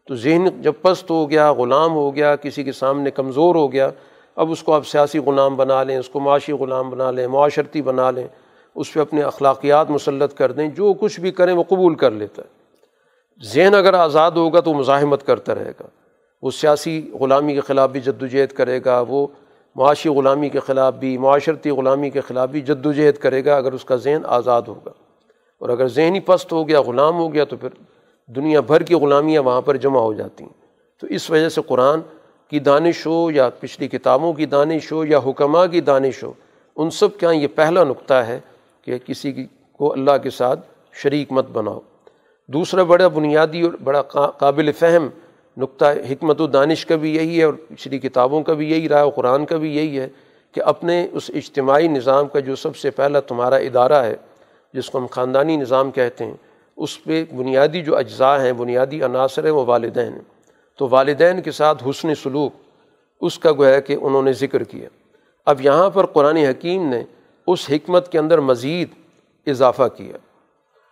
تو 0.07 0.15
ذہن 0.15 0.61
جب 0.61 0.73
پست 0.81 1.11
ہو 1.11 1.29
گیا، 1.29 1.53
غلام 1.53 1.91
ہو 1.93 2.15
گیا، 2.15 2.35
کسی 2.35 2.63
کے 2.63 2.71
سامنے 2.71 3.11
کمزور 3.11 3.55
ہو 3.55 3.71
گیا، 3.71 3.89
اب 4.35 4.51
اس 4.51 4.63
کو 4.63 4.73
آپ 4.73 4.87
سیاسی 4.87 5.19
غلام 5.19 5.55
بنا 5.55 5.83
لیں، 5.83 5.97
اس 5.97 6.09
کو 6.09 6.19
معاشی 6.19 6.51
غلام 6.51 6.89
بنا 6.89 7.11
لیں، 7.11 7.27
معاشرتی 7.27 7.81
بنا 7.81 8.11
لیں 8.11 8.27
اس 8.75 8.93
پہ 8.93 8.99
اپنے 8.99 9.21
اخلاقیات 9.21 9.89
مسلط 9.89 10.33
کر 10.33 10.51
دیں، 10.51 10.67
جو 10.67 10.93
کچھ 10.93 11.19
بھی 11.19 11.31
کریں 11.31 11.53
وہ 11.53 11.63
قبول 11.63 11.95
کر 11.95 12.11
لیتا 12.11 12.41
ہے۔ 12.41 12.61
ذہن 13.43 13.75
اگر 13.75 13.93
آزاد 13.93 14.31
ہوگا 14.31 14.59
تو 14.59 14.73
مزاحمت 14.73 15.25
کرتا 15.25 15.55
رہے 15.55 15.71
گا۔ 15.79 15.87
وہ 16.41 16.51
سیاسی 16.51 17.11
غلامی 17.19 17.53
کے 17.53 17.61
خلاف 17.61 17.89
بھی 17.89 17.99
جد 17.99 18.23
وجہد 18.23 18.53
کرے 18.53 18.79
گا، 18.85 19.03
وہ 19.07 19.27
معاشی 19.75 20.09
غلامی 20.09 20.49
کے 20.49 20.59
خلاف 20.59 20.93
بھی، 20.93 21.17
معاشرتی 21.17 21.69
غلامی 21.69 22.09
کے 22.09 22.21
خلاف 22.21 22.49
بھی 22.49 22.61
جد 22.61 22.85
وجہد 22.85 23.15
کرے 23.15 23.45
گا 23.45 23.57
اگر 23.57 23.73
اس 23.73 23.85
کا 23.85 23.95
ذہن 23.95 24.21
آزاد 24.25 24.61
ہوگا۔ 24.67 24.91
اور 25.59 25.69
اگر 25.69 25.87
ذہنی 25.87 26.19
پست 26.19 26.51
ہو 26.51 26.67
گیا، 26.67 26.81
غلام 26.81 27.15
ہو 27.15 27.33
گیا 27.33 27.45
تو 27.45 27.57
پھر 27.57 27.69
دنیا 28.27 28.59
بھر 28.59 28.83
کی 28.83 28.93
غلامیاں 28.95 29.41
وہاں 29.41 29.61
پر 29.61 29.77
جمع 29.77 29.99
ہو 29.99 30.13
جاتی 30.13 30.43
ہیں۔ 30.43 30.61
تو 31.01 31.07
اس 31.07 31.31
وجہ 31.31 31.49
سے 31.49 31.61
قرآن 31.67 31.99
کی 32.47 32.59
دانش 32.59 33.07
ہو 33.07 33.31
یا 33.31 33.49
پچھلی 33.59 33.87
کتابوں 33.87 34.33
کی 34.33 34.45
دانش 34.45 34.91
ہو 34.91 35.05
یا 35.05 35.19
حکمہ 35.25 35.65
کی 35.71 35.81
دانش 35.81 36.23
ہو، 36.23 36.33
ان 36.75 36.89
سب 36.89 37.19
کا 37.19 37.31
یہ 37.31 37.47
پہلا 37.55 37.83
نقطہ 37.83 38.13
ہے۔ 38.13 38.39
کہ 38.81 38.97
کسی 38.97 39.45
کو 39.77 39.93
اللہ 39.93 40.17
کے 40.23 40.29
ساتھ 40.29 40.59
شریک 40.93 41.31
مت 41.31 41.49
بناؤ۔ 41.49 41.79
دوسرا، 42.47 42.83
بڑا 42.83 43.07
بنیادی 43.07 43.61
اور 43.61 43.73
بڑا 43.83 44.01
قابل 44.37 44.71
فہم 44.71 45.09
نقطہ، 45.57 45.85
حکمت 45.85 46.41
و 46.41 46.47
دانش 46.47 46.85
کا 46.85 46.95
بھی 46.95 47.15
یہی 47.15 47.39
ہے 47.39 47.43
اور 47.43 47.53
پچھلی 47.53 47.99
کتابوں 47.99 48.43
کا 48.43 48.53
بھی 48.53 48.71
یہی 48.71 48.89
رہا 48.89 49.03
ہے 49.03 49.11
قرآن 49.15 49.45
کا 49.45 49.57
بھی 49.57 49.77
یہی 49.77 49.99
ہے 49.99 50.07
کہ 50.51 50.61
اپنے 50.65 51.07
اس 51.11 51.31
اجتماعی 51.35 51.87
نظام 51.87 52.27
کا 52.27 52.39
جو 52.39 52.55
سب 52.55 52.75
سے 52.75 52.91
پہلا 52.91 53.19
تمہارا 53.19 53.55
ادارہ 53.55 54.03
ہے، 54.05 54.15
جس 54.73 54.89
کو 54.89 54.97
ہم 54.97 55.05
خاندانی 55.11 55.57
نظام 55.57 55.91
کہتے 55.91 56.25
ہیں، 56.25 56.33
اس 56.77 57.03
پہ 57.03 57.25
بنیادی 57.35 57.81
جو 57.81 57.97
اجزاء 57.97 58.37
ہیں، 58.37 58.53
بنیادی 58.53 59.03
عناصر 59.03 59.43
ہیں، 59.43 59.51
وہ 59.51 59.65
والدین 59.65 60.13
ہیں۔ 60.13 60.41
تو 60.77 60.87
والدین 60.89 61.41
کے 61.41 61.51
ساتھ 61.51 61.83
حسن 61.89 62.15
سلوک، 62.15 62.53
اس 63.21 63.39
کا 63.39 63.51
گویا 63.51 63.79
کہ 63.79 63.97
انہوں 64.01 64.21
نے 64.21 64.33
ذکر 64.33 64.63
کیا۔ 64.63 64.89
اب 65.45 65.61
یہاں 65.61 65.89
پر 65.89 66.05
قرآن 66.05 66.37
حکیم 66.37 66.89
نے 66.89 67.03
اس 67.47 67.69
حکمت 67.69 68.11
کے 68.11 68.19
اندر 68.19 68.39
مزید 68.39 68.89
اضافہ 69.47 69.83
کیا۔ 69.97 70.17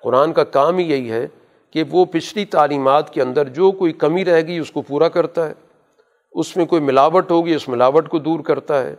قرآن 0.03 0.33
کا 0.33 0.43
کام 0.43 0.77
ہی 0.77 0.89
یہی 0.89 1.11
ہے 1.11 1.27
کہ 1.71 1.83
وہ 1.89 2.05
پچھلی 2.05 2.45
تعلیمات 2.45 3.13
کے 3.13 3.21
اندر 3.21 3.47
جو 3.49 3.71
کوئی 3.71 3.93
کمی 3.93 4.25
رہے 4.25 4.41
گی 4.41 4.57
اس 4.57 4.71
کو 4.71 4.81
پورا 4.81 5.09
کرتا 5.09 5.47
ہے۔ 5.47 5.53
اس 6.31 6.57
میں 6.57 6.65
کوئی 6.65 6.81
ملاوٹ 6.81 7.31
ہوگی، 7.31 7.53
اس 7.53 7.69
ملاوٹ 7.69 8.09
کو 8.09 8.19
دور 8.19 8.39
کرتا 8.39 8.83
ہے۔ 8.83 8.95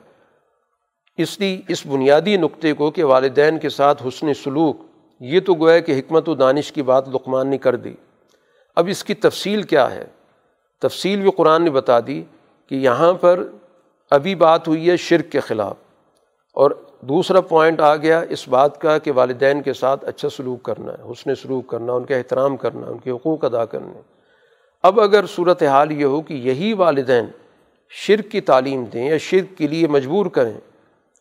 اس 1.19 1.41
لیے 1.41 1.61
اس 1.69 1.87
بنیادی 1.87 2.37
نقطے 2.37 2.73
کو 2.73 2.91
کہ 2.91 3.05
والدین 3.05 3.59
کے 3.59 3.69
ساتھ 3.69 4.07
حسن 4.07 4.35
سلوک، 4.35 4.77
یہ 5.21 5.41
تو 5.41 5.55
گویا 5.55 5.79
کہ 5.79 5.99
حکمت 5.99 6.29
و 6.29 6.35
دانش 6.35 6.73
کی 6.73 6.83
بات 6.83 7.09
لقمان 7.09 7.49
نے 7.49 7.59
کر 7.59 7.77
دی۔ 7.77 7.95
اب 8.77 8.87
اس 8.91 9.05
کی 9.05 9.15
تفصیل 9.15 9.63
کیا 9.63 9.91
ہے؟ 9.91 10.05
تفصیل 10.79 11.21
بھی 11.21 11.31
قرآن 11.37 11.65
نے 11.65 11.71
بتا 11.71 11.99
دی 12.07 12.23
کہ 12.69 12.75
یہاں 12.75 13.13
پر 13.13 13.49
ابھی 14.11 14.35
بات 14.35 14.69
ہوئی 14.69 14.91
ہے 14.91 14.97
شرک 14.97 15.33
کے 15.33 15.41
خلاف۔ 15.41 15.77
اور 16.55 16.71
دوسرا 17.01 17.41
پوائنٹ 17.41 17.81
آ 17.81 17.97
گیا 17.97 18.23
اس 18.29 18.49
بات 18.49 18.81
کا 18.81 18.99
کہ 18.99 19.13
والدین 19.13 19.63
کے 19.63 19.73
ساتھ 19.73 20.05
اچھا 20.05 20.29
سلوک 20.29 20.63
کرنا 20.63 20.93
ہے، 20.93 21.13
حسن 21.13 21.35
سلوک 21.35 21.67
کرنا، 21.67 21.93
ان 21.93 22.05
کا 22.05 22.17
احترام 22.17 22.57
کرنا، 22.57 22.87
ان 22.87 22.99
کے 22.99 23.11
حقوق 23.11 23.45
ادا 23.45 23.65
کرنے۔ 23.65 24.01
اب 24.83 25.01
اگر 25.01 25.25
صورت 25.27 25.63
حال 25.63 25.93
یہ 25.93 26.05
ہو 26.05 26.21
کہ 26.21 26.35
یہی 26.35 26.73
والدین 26.73 27.25
شرک 27.91 28.31
کی 28.31 28.41
تعلیم 28.41 28.85
دیں 28.85 29.09
یا 29.09 29.19
شرک 29.19 29.59
کے 29.59 29.69
لیے 29.69 29.87
مجبور 29.87 30.27
کریں، 30.27 30.55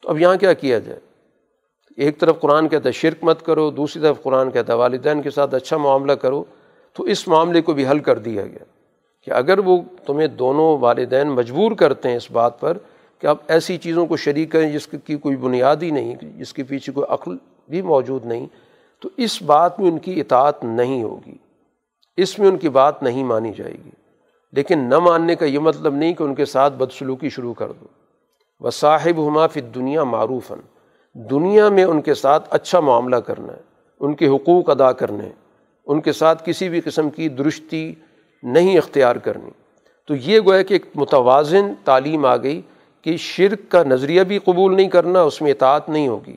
تو 0.01 0.09
اب 0.09 0.19
یہاں 0.19 0.35
کیا 0.35 0.53
کیا 0.53 0.79
جائے؟ 0.79 0.99
ایک 1.97 2.19
طرف 2.19 2.39
قرآن 2.39 2.67
کہتا 2.67 2.87
ہے 2.87 2.93
شرک 2.93 3.23
مت 3.23 3.45
کرو، 3.45 3.71
دوسری 3.71 4.01
طرف 4.01 4.21
قرآن 4.23 4.51
کہتا 4.51 4.73
ہے 4.73 4.77
والدین 4.77 5.21
کے 5.21 5.29
ساتھ 5.29 5.55
اچھا 5.55 5.77
معاملہ 5.77 6.11
کرو، 6.11 6.43
تو 6.93 7.03
اس 7.03 7.27
معاملے 7.27 7.61
کو 7.61 7.73
بھی 7.73 7.87
حل 7.87 7.99
کر 7.99 8.17
دیا 8.17 8.43
گیا۔ 8.43 8.63
کہ 9.25 9.31
اگر 9.31 9.59
وہ 9.59 9.77
تمہیں 10.05 10.27
دونوں 10.27 10.77
والدین 10.77 11.27
مجبور 11.27 11.71
کرتے 11.71 12.09
ہیں 12.09 12.15
اس 12.15 12.31
بات 12.31 12.59
پر 12.59 12.77
کہ 13.19 13.27
آپ 13.27 13.37
ایسی 13.47 13.77
چیزوں 13.77 14.05
کو 14.05 14.17
شریک 14.17 14.51
کریں 14.51 14.71
جس 14.71 14.87
کی 14.87 15.17
کوئی 15.17 15.35
بنیاد 15.35 15.75
ہی 15.75 15.91
نہیں، 15.91 16.15
جس 16.21 16.53
کے 16.53 16.63
پیچھے 16.63 16.93
کوئی 16.93 17.13
عقل 17.13 17.37
بھی 17.69 17.81
موجود 17.81 18.25
نہیں، 18.25 18.47
تو 19.01 19.09
اس 19.17 19.41
بات 19.41 19.79
میں 19.79 19.91
ان 19.91 19.99
کی 19.99 20.19
اطاعت 20.19 20.63
نہیں 20.63 21.03
ہوگی۔ 21.03 21.37
اس 22.17 22.39
میں 22.39 22.47
ان 22.47 22.57
کی 22.57 22.69
بات 22.69 23.03
نہیں 23.03 23.23
مانی 23.23 23.51
جائے 23.57 23.73
گی۔ 23.85 23.89
لیکن 24.51 24.79
نہ 24.79 24.99
ماننے 24.99 25.35
کا 25.35 25.45
یہ 25.45 25.59
مطلب 25.59 25.95
نہیں 25.95 26.13
کہ 26.13 26.23
ان 26.23 26.35
کے 26.35 26.45
ساتھ 26.45 26.73
بدسلوکی 26.73 27.29
شروع 27.29 27.53
کر 27.53 27.71
دو۔ 27.71 27.85
وہ 28.59 28.69
صاحب 28.69 29.27
ہما 29.27 29.47
فی 29.47 29.61
دنیا 29.61 30.03
معروف 30.03 30.51
دنیا 31.13 31.69
میں 31.69 31.83
ان 31.83 32.01
کے 32.01 32.13
ساتھ 32.13 32.47
اچھا 32.49 32.79
معاملہ 32.79 33.15
کرنا 33.15 33.53
ہے، 33.53 33.61
ان 33.99 34.13
کے 34.13 34.27
حقوق 34.27 34.69
ادا 34.69 34.91
کرنے 34.91 35.29
ان 35.85 36.01
کے 36.01 36.11
ساتھ 36.11 36.43
کسی 36.45 36.69
بھی 36.69 36.81
قسم 36.81 37.09
کی 37.09 37.29
درستی 37.29 37.93
نہیں 38.43 38.77
اختیار 38.77 39.15
کرنی۔ 39.15 39.49
تو 40.07 40.15
یہ 40.15 40.39
گویا 40.39 40.61
کہ 40.61 40.73
ایک 40.73 40.85
متوازن 40.95 41.73
تعلیم 41.83 42.25
آ 42.25 42.37
گئی۔ 42.37 42.61
کہ 43.01 43.17
شرک 43.17 43.71
کا 43.71 43.83
نظریہ 43.83 44.23
بھی 44.23 44.39
قبول 44.39 44.75
نہیں 44.75 44.89
کرنا، 44.89 45.21
اس 45.21 45.41
میں 45.41 45.51
اطاعت 45.51 45.89
نہیں 45.89 46.07
ہوگی۔ 46.07 46.35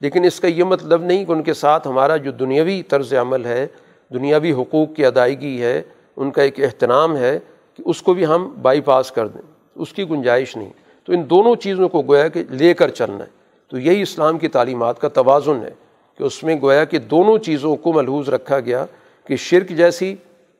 لیکن 0.00 0.24
اس 0.24 0.40
کا 0.40 0.48
یہ 0.48 0.64
مطلب 0.64 1.02
نہیں 1.02 1.24
کہ 1.24 1.32
ان 1.32 1.42
کے 1.42 1.54
ساتھ 1.54 1.88
ہمارا 1.88 2.16
جو 2.16 2.30
دنیاوی 2.30 2.82
طرز 2.82 3.14
عمل 3.14 3.44
ہے، 3.44 3.66
دنیاوی 4.12 4.52
حقوق 4.52 4.94
کی 4.96 5.06
ادائیگی 5.06 5.62
ہے، 5.62 5.82
ان 6.16 6.30
کا 6.30 6.42
ایک 6.42 6.60
اہتمام 6.60 7.16
ہے 7.16 7.38
کہ 7.76 7.82
اس 7.86 8.02
کو 8.02 8.14
بھی 8.14 8.26
ہم 8.26 8.54
بائی 8.62 8.80
پاس 8.80 9.12
کر 9.12 9.26
دیں۔ 9.26 9.42
اس 9.74 9.92
کی 9.92 10.08
گنجائش 10.10 10.56
نہیں۔ 10.56 10.70
تو 11.04 11.12
ان 11.12 11.30
دونوں 11.30 11.56
چیزوں 11.56 11.88
کو 11.88 12.02
گویا 12.02 12.28
کہ 12.28 12.44
لے 12.50 12.74
کر 12.74 12.88
چلنا 12.88 13.18
ہے۔ 13.18 13.30
تو 13.68 13.78
یہی 13.78 14.02
اسلام 14.02 14.38
کی 14.38 14.48
تعلیمات 14.48 15.00
کا 15.00 15.08
توازن 15.08 15.62
ہے 15.62 15.70
کہ 16.18 16.22
اس 16.22 16.44
میں 16.44 16.56
گویا 16.62 16.84
کہ 16.84 16.98
دونوں 16.98 17.38
چیزوں 17.38 17.76
کو 17.76 17.92
ملحوظ 17.92 18.28
رکھا 18.28 18.60
گیا 18.60 18.86
کہ 19.26 19.36
شرک 19.36 19.68
جیسی 19.68 20.14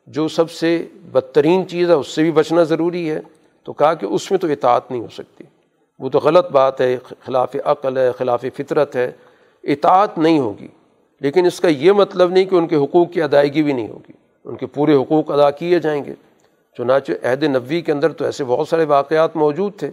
جو 0.07 0.29
سب 0.29 0.51
سے 0.51 0.87
بدترین 1.13 1.69
چیز 1.69 1.89
ہے، 1.89 1.95
اس 1.95 2.09
سے 2.09 2.23
بھی 2.23 2.31
بچنا 2.31 2.63
ضروری 2.63 3.11
ہے۔ 3.11 3.21
تو 3.65 3.73
کہا 3.73 3.95
کہ 3.95 4.07
اس 4.07 4.31
میں 4.31 4.39
تو 4.39 4.47
اطاعت 4.47 4.91
نہیں 4.91 5.01
ہو 5.01 5.09
سکتی۔ 5.09 5.45
وہ 5.99 6.09
تو 6.09 6.19
غلط 6.19 6.51
بات 6.51 6.81
ہے، 6.81 6.97
خلاف 7.21 7.57
عقل 7.65 7.99
ہے، 7.99 8.13
خلاف 8.13 8.45
فطرت 8.57 8.97
ہے، 8.97 9.13
اطاعت 9.63 10.19
نہیں 10.19 10.39
ہوگی۔ 10.39 10.69
لیکن 11.21 11.47
اس 11.47 11.61
کا 11.61 11.69
یہ 11.69 11.93
مطلب 11.93 12.31
نہیں 12.31 12.45
کہ 12.45 12.55
ان 12.55 12.67
کے 12.67 12.77
حقوق 12.77 13.13
کی 13.13 13.23
ادائیگی 13.23 13.63
بھی 13.63 13.73
نہیں 13.73 13.89
ہوگی۔ 13.89 14.13
ان 14.45 14.57
کے 14.57 14.67
پورے 14.67 14.95
حقوق 14.95 15.31
ادا 15.31 15.51
کیے 15.51 15.79
جائیں 15.79 16.05
گے۔ 16.05 16.15
چنانچہ 16.79 17.13
عہد 17.23 17.43
نبوی 17.43 17.81
کے 17.81 17.93
اندر 17.93 18.13
تو 18.13 18.25
ایسے 18.25 18.45
بہت 18.45 18.69
سارے 18.69 18.85
واقعات 18.85 19.37
موجود 19.37 19.77
تھے۔ 19.77 19.91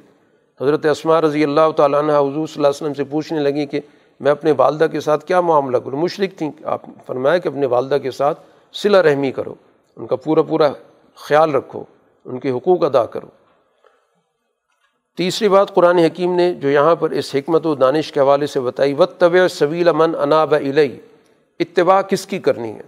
حضرت 0.61 0.85
اسما 0.85 1.21
رضی 1.21 1.43
اللہ 1.43 1.71
تعالیٰ 1.75 1.99
عنہ 1.99 2.11
حضور 2.11 2.31
صلی 2.31 2.37
اللہ 2.37 2.67
علیہ 2.67 2.69
وسلم 2.69 2.93
سے 2.93 3.03
پوچھنے 3.03 3.39
لگی 3.39 3.65
کہ 3.65 3.79
میں 4.19 4.31
اپنے 4.31 4.53
والدہ 4.57 4.87
کے 4.91 4.99
ساتھ 4.99 5.25
کیا 5.25 5.41
معاملہ 5.41 5.77
کروں؟ 5.77 5.99
مشرق 5.99 6.37
تھیں۔ 6.37 6.51
آپ 6.63 6.81
فرمایا 7.05 7.37
کہ 7.37 7.47
اپنے 7.47 7.65
والدہ 7.65 7.97
کے 8.03 8.11
ساتھ 8.11 8.39
صلہ 8.73 8.97
رحمی 8.97 9.31
کرو۔ 9.31 9.55
ان 9.97 10.07
کا 10.07 10.15
پورا 10.15 10.41
پورا 10.41 10.69
خیال 11.15 11.55
رکھو۔ 11.55 11.83
ان 12.25 12.39
کے 12.39 12.51
حقوق 12.51 12.83
ادا 12.83 13.05
کرو۔ 13.05 13.27
تیسری 15.19 15.49
بات 15.49 15.73
قرآن 15.73 15.97
حکیم 15.97 16.35
نے 16.35 16.53
جو 16.53 16.69
یہاں 16.69 16.95
پر 16.95 17.09
اس 17.09 17.35
حکمت 17.35 17.65
و 17.65 17.75
دانش 17.75 18.11
کے 18.11 18.19
حوالے 18.19 18.47
سے 18.47 18.59
بتائی 18.59 18.93
و 18.93 19.05
طب 19.05 19.33
صویل 19.49 19.87
امن 19.87 20.15
اناب 20.19 20.53
علیہ 20.53 20.95
اتباع 21.59 22.01
کس 22.01 22.25
کی 22.25 22.39
کرنی 22.39 22.71
ہے؟ 22.71 22.81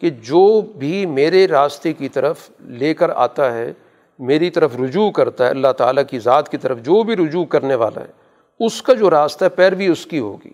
کہ 0.00 0.10
جو 0.10 0.60
بھی 0.60 1.06
میرے 1.06 1.46
راستے 1.46 1.92
کی 1.92 2.08
طرف 2.08 2.50
لے 2.60 2.94
کر 2.94 3.10
آتا 3.10 3.54
ہے، 3.54 3.72
میری 4.18 4.50
طرف 4.50 4.76
رجوع 4.80 5.10
کرتا 5.10 5.44
ہے، 5.44 5.50
اللہ 5.50 5.72
تعالیٰ 5.76 6.02
کی 6.10 6.18
ذات 6.18 6.48
کی 6.48 6.56
طرف 6.56 6.78
جو 6.78 7.02
بھی 7.02 7.16
رجوع 7.16 7.44
کرنے 7.44 7.74
والا 7.74 8.00
ہے، 8.00 8.12
اس 8.66 8.82
کا 8.82 8.94
جو 8.94 9.10
راستہ 9.10 9.44
ہے، 9.44 9.50
پیروی 9.50 9.86
اس 9.86 10.06
کی 10.06 10.18
ہوگی۔ 10.18 10.50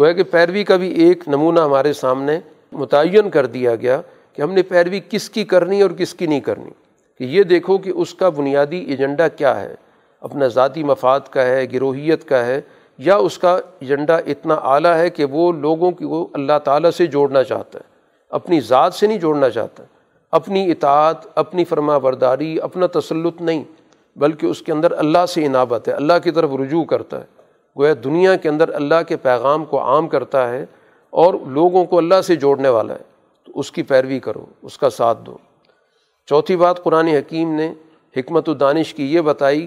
گویا 0.00 0.12
کہ 0.12 0.22
پیروی 0.22 0.64
کا 0.64 0.76
بھی 0.76 0.88
ایک 0.88 1.24
نمونہ 1.26 1.60
ہمارے 1.60 1.92
سامنے 1.92 2.40
متعین 2.72 3.30
کر 3.30 3.46
دیا 3.46 3.74
گیا 3.74 4.00
کہ 4.32 4.42
ہم 4.42 4.52
نے 4.52 4.62
پیروی 4.62 5.00
کس 5.10 5.30
کی 5.30 5.44
کرنی 5.44 5.82
اور 5.82 5.90
کس 5.90 6.14
کی 6.14 6.26
نہیں 6.26 6.40
کرنی۔ 6.40 6.70
کہ 7.18 7.24
یہ 7.24 7.42
دیکھو 7.42 7.78
کہ 7.78 7.90
اس 7.90 8.14
کا 8.14 8.28
بنیادی 8.28 8.76
ایجنڈا 8.76 9.28
کیا 9.28 9.60
ہے۔ 9.60 9.74
اپنا 10.20 10.46
ذاتی 10.46 10.82
مفاد 10.82 11.20
کا 11.30 11.42
ہے، 11.42 11.66
گروہیت 11.72 12.24
کا 12.24 12.46
ہے، 12.46 12.60
یا 12.98 13.16
اس 13.16 13.38
کا 13.38 13.58
ایجنڈا 13.80 14.16
اتنا 14.16 14.54
اعلیٰ 14.54 14.96
ہے 14.96 15.10
کہ 15.10 15.24
وہ 15.24 15.52
لوگوں 15.52 15.90
کی 15.90 16.04
وہ 16.04 16.26
اللہ 16.32 16.58
تعالیٰ 16.64 16.90
سے 16.90 17.06
جوڑنا 17.06 17.42
چاہتا 17.42 17.78
ہے۔ 17.78 17.92
اپنی 18.28 18.60
ذات 18.60 18.94
سے 18.94 19.06
نہیں 19.06 19.18
جوڑنا 19.18 19.50
چاہتا۔ 19.50 19.84
اپنی 20.30 20.70
اطاعت، 20.70 21.16
اپنی 21.34 21.64
فرما 21.64 21.98
برداری، 21.98 22.60
اپنا 22.60 22.86
تسلط 22.86 23.40
نہیں، 23.40 23.64
بلکہ 24.16 24.46
اس 24.46 24.62
کے 24.62 24.72
اندر 24.72 24.92
اللہ 24.92 25.26
سے 25.28 25.46
انابت 25.46 25.88
ہے۔ 25.88 25.92
اللہ 25.92 26.12
کی 26.24 26.30
طرف 26.30 26.50
رجوع 26.62 26.84
کرتا 26.84 27.20
ہے۔ 27.20 27.26
گویا 27.78 27.94
دنیا 28.04 28.36
کے 28.36 28.48
اندر 28.48 28.74
اللہ 28.74 29.02
کے 29.08 29.16
پیغام 29.16 29.64
کو 29.64 29.80
عام 29.80 30.08
کرتا 30.08 30.50
ہے 30.50 30.66
اور 31.10 31.34
لوگوں 31.46 31.84
کو 31.84 31.98
اللہ 31.98 32.20
سے 32.20 32.36
جوڑنے 32.36 32.68
والا 32.68 32.94
ہے۔ 32.94 33.02
تو 33.44 33.52
اس 33.54 33.72
کی 33.72 33.82
پیروی 33.82 34.18
کرو، 34.18 34.44
اس 34.62 34.78
کا 34.78 34.90
ساتھ 34.90 35.18
دو۔ 35.26 35.36
چوتھی 36.26 36.56
بات 36.56 36.82
قرآن 36.82 37.06
حکیم 37.06 37.54
نے 37.54 37.72
حکمت 38.16 38.48
و 38.48 38.54
دانش 38.54 38.94
کی 38.94 39.14
یہ 39.14 39.20
بتائی 39.20 39.66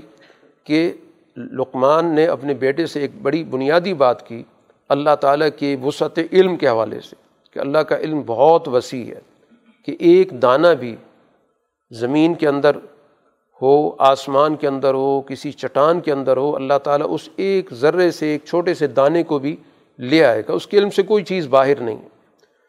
کہ 0.63 0.93
لقمان 1.37 2.05
نے 2.05 2.27
اپنے 2.27 2.53
بیٹے 2.53 2.85
سے 2.85 3.01
ایک 3.01 3.11
بڑی 3.21 3.43
بنیادی 3.43 3.93
بات 3.93 4.27
کی 4.27 4.43
اللہ 4.89 5.15
تعالیٰ 5.21 5.47
کے 5.57 5.75
وسعت 5.83 6.19
علم 6.31 6.55
کے 6.55 6.67
حوالے 6.67 6.99
سے 6.99 7.15
کہ 7.53 7.59
اللہ 7.59 7.77
کا 7.77 7.97
علم 7.97 8.21
بہت 8.25 8.67
وسیع 8.67 9.05
ہے 9.05 9.19
کہ 9.85 9.95
ایک 9.99 10.41
دانہ 10.41 10.67
بھی 10.79 10.95
زمین 11.91 12.33
کے 12.33 12.47
اندر 12.47 12.75
ہو، 13.61 13.95
آسمان 13.99 14.55
کے 14.55 14.67
اندر 14.67 14.93
ہو، 14.93 15.21
کسی 15.21 15.51
چٹان 15.51 15.99
کے 15.99 16.11
اندر 16.11 16.37
ہو، 16.37 16.55
اللہ 16.55 16.77
تعالیٰ 16.83 17.07
اس 17.09 17.29
ایک 17.35 17.73
ذرے 17.73 18.11
سے، 18.11 18.27
ایک 18.27 18.45
چھوٹے 18.45 18.73
سے 18.73 18.87
دانے 18.87 19.23
کو 19.23 19.39
بھی 19.39 19.55
لے 19.99 20.25
آئے 20.25 20.41
گا۔ 20.47 20.53
اس 20.53 20.67
کے 20.67 20.77
علم 20.77 20.89
سے 20.89 21.03
کوئی 21.03 21.23
چیز 21.23 21.47
باہر 21.47 21.79
نہیں۔ 21.79 21.97
ہے 21.97 22.07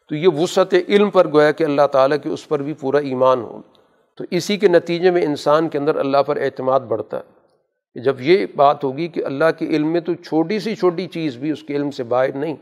تو 0.09 0.15
یہ 0.15 0.27
وسعت 0.27 0.73
علم 0.87 1.09
پر 1.09 1.27
گویا 1.27 1.51
کہ 1.51 1.63
اللہ 1.63 1.87
تعالیٰ 1.91 2.17
کہ 2.23 2.29
اس 2.29 2.47
پر 2.47 2.61
بھی 2.61 2.73
پورا 2.73 2.97
ایمان 2.97 3.41
ہو۔ 3.41 3.61
تو 4.17 4.23
اسی 4.31 4.57
کے 4.57 4.67
نتیجے 4.67 5.11
میں 5.11 5.21
انسان 5.21 5.69
کے 5.69 5.77
اندر 5.77 5.95
اللہ 5.95 6.17
پر 6.17 6.37
اعتماد 6.37 6.79
بڑھتا 6.79 7.17
ہے 7.17 7.21
کہ 7.93 7.99
جب 7.99 8.21
یہ 8.21 8.45
بات 8.55 8.83
ہوگی 8.83 9.07
کہ 9.07 9.25
اللہ 9.25 9.45
کے 9.57 9.65
علم 9.65 9.91
میں 9.91 10.01
تو 10.01 10.13
چھوٹی 10.13 10.59
سی 10.59 10.75
چھوٹی 10.75 11.07
چیز 11.07 11.37
بھی 11.37 11.51
اس 11.51 11.63
کے 11.63 11.75
علم 11.75 11.91
سے 11.91 12.03
باہر 12.03 12.35
نہیں، 12.35 12.55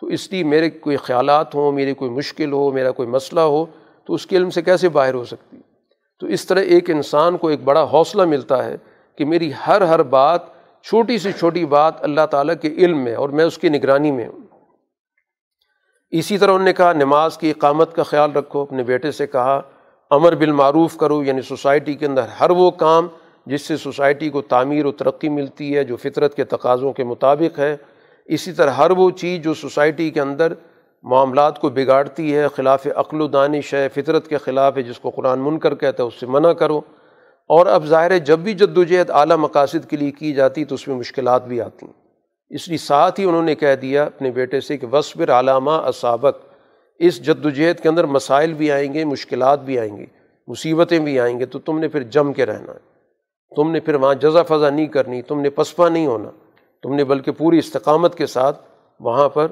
تو 0.00 0.06
اس 0.06 0.32
لیے 0.32 0.44
میرے 0.44 0.70
کوئی 0.70 0.96
خیالات 0.96 1.54
ہوں، 1.54 1.72
میری 1.72 1.94
کوئی 1.94 2.10
مشکل 2.10 2.52
ہو، 2.52 2.70
میرا 2.72 2.90
کوئی 2.90 3.08
مسئلہ 3.08 3.40
ہو، 3.40 3.66
تو 4.04 4.14
اس 4.14 4.26
کے 4.26 4.36
علم 4.36 4.50
سے 4.50 4.62
کیسے 4.62 4.88
باہر 4.88 5.14
ہو 5.14 5.24
سکتی؟ 5.24 5.56
تو 6.18 6.26
اس 6.26 6.46
طرح 6.46 6.60
ایک 6.60 6.90
انسان 6.90 7.36
کو 7.36 7.48
ایک 7.48 7.60
بڑا 7.64 7.82
حوصلہ 7.82 8.24
ملتا 8.24 8.64
ہے 8.64 8.76
کہ 9.16 9.24
میری 9.24 9.50
ہر 9.66 9.80
ہر 9.80 10.02
بات، 10.02 10.42
چھوٹی 10.82 11.18
سی 11.18 11.32
چھوٹی 11.32 11.64
بات 11.64 12.04
اللہ 12.04 12.26
تعالیٰ 12.30 12.54
کے 12.62 12.68
علم 12.68 13.04
میں 13.04 13.14
اور 13.14 13.28
میں 13.28 13.44
اس 13.44 13.58
کی 13.58 13.68
نگرانی 13.68 14.10
میں 14.10 14.28
ہوں۔ 14.28 14.38
اسی 16.10 16.38
طرح 16.38 16.50
انہوں 16.50 16.64
نے 16.64 16.72
کہا، 16.72 16.92
نماز 16.92 17.38
کی 17.38 17.50
اقامت 17.50 17.94
کا 17.94 18.02
خیال 18.02 18.32
رکھو، 18.32 18.62
اپنے 18.62 18.82
بیٹے 18.82 19.10
سے 19.10 19.26
کہا 19.26 19.60
امر 20.10 20.34
بالمعروف 20.34 20.96
کرو 20.96 21.22
یعنی 21.22 21.42
سوسائٹی 21.42 21.94
کے 21.94 22.06
اندر 22.06 22.22
ہر 22.40 22.50
وہ 22.50 22.70
کام 22.70 23.08
جس 23.46 23.62
سے 23.62 23.76
سوسائٹی 23.76 24.30
کو 24.30 24.42
تعمیر 24.42 24.86
و 24.86 24.92
ترقی 24.92 25.28
ملتی 25.28 25.76
ہے، 25.76 25.84
جو 25.84 25.96
فطرت 25.96 26.34
کے 26.34 26.44
تقاضوں 26.44 26.92
کے 26.92 27.04
مطابق 27.04 27.58
ہے۔ 27.58 27.76
اسی 28.24 28.52
طرح 28.52 28.70
ہر 28.70 28.90
وہ 28.90 29.10
چیز 29.10 29.42
جو 29.42 29.54
سوسائٹی 29.54 30.10
کے 30.10 30.20
اندر 30.20 30.52
معاملات 31.02 31.58
کو 31.58 31.68
بگاڑتی 31.68 32.36
ہے، 32.36 32.48
خلاف 32.48 32.86
عقل 32.96 33.20
و 33.20 33.26
دانش 33.26 33.74
ہے 33.74 33.88
فطرت 33.88 34.28
کے 34.28 34.36
خلاف 34.36 34.76
ہے، 34.76 34.82
جس 34.82 35.00
کو 35.00 35.10
قرآن 35.10 35.38
منکر 35.38 35.74
کہتا 35.74 36.02
ہے، 36.02 36.08
اس 36.08 36.20
سے 36.20 36.26
منع 36.26 36.52
کرو۔ 36.52 36.78
اور 37.48 37.66
اب 37.66 37.86
ظاہر 37.86 38.10
ہے، 38.10 38.18
جب 38.18 38.38
بھی 38.38 38.54
جد 38.54 38.78
و 38.78 38.84
جہد 38.84 39.10
اعلیٰ 39.10 39.36
مقاصد 39.36 39.90
کے 39.90 39.96
لیے 39.96 40.10
کی 40.10 40.32
جاتی 40.32 40.64
تو 40.64 40.74
اس 40.74 40.88
میں 40.88 40.96
مشکلات 40.96 41.46
بھی 41.46 41.60
آتی۔ 41.60 41.86
ہیں 41.86 41.92
اس 42.48 42.68
لیے 42.68 42.78
ساتھ 42.78 43.20
ہی 43.20 43.24
انہوں 43.24 43.42
نے 43.42 43.54
کہہ 43.54 43.74
دیا 43.74 44.04
اپنے 44.04 44.30
بیٹے 44.30 44.60
سے 44.60 44.76
کہ 44.76 44.86
وصبر 44.86 45.30
علامہ 45.30 45.70
اسابق 45.70 46.49
اس 47.00 47.22
جد 47.22 47.46
و 47.46 47.50
جہد 47.50 47.80
کے 47.80 47.88
اندر 47.88 48.04
مسائل 48.04 48.52
بھی 48.52 48.72
آئیں 48.72 48.94
گے، 48.94 49.04
مشکلات 49.04 49.60
بھی 49.60 49.78
آئیں 49.78 49.96
گی، 49.96 50.06
مصیبتیں 50.48 50.98
بھی 50.98 51.20
آئیں 51.20 51.40
گے 51.40 51.46
تو 51.46 51.58
تم 51.58 51.78
نے 51.78 51.88
پھر 51.88 52.02
جم 52.02 52.32
کے 52.32 52.46
رہنا 52.46 52.72
ہے۔ 52.72 52.90
تم 53.56 53.70
نے 53.70 53.80
پھر 53.80 53.94
وہاں 53.94 54.14
جزا 54.14 54.42
فضا 54.42 54.70
نہیں 54.70 54.86
کرنی، 54.86 55.22
تم 55.22 55.40
نے 55.40 55.50
پسپا 55.50 55.88
نہیں 55.88 56.06
ہونا۔ 56.06 56.30
تم 56.82 56.94
نے 56.94 57.04
بلکہ 57.04 57.32
پوری 57.32 57.58
استقامت 57.58 58.14
کے 58.14 58.26
ساتھ 58.26 58.62
وہاں 59.00 59.28
پر 59.28 59.46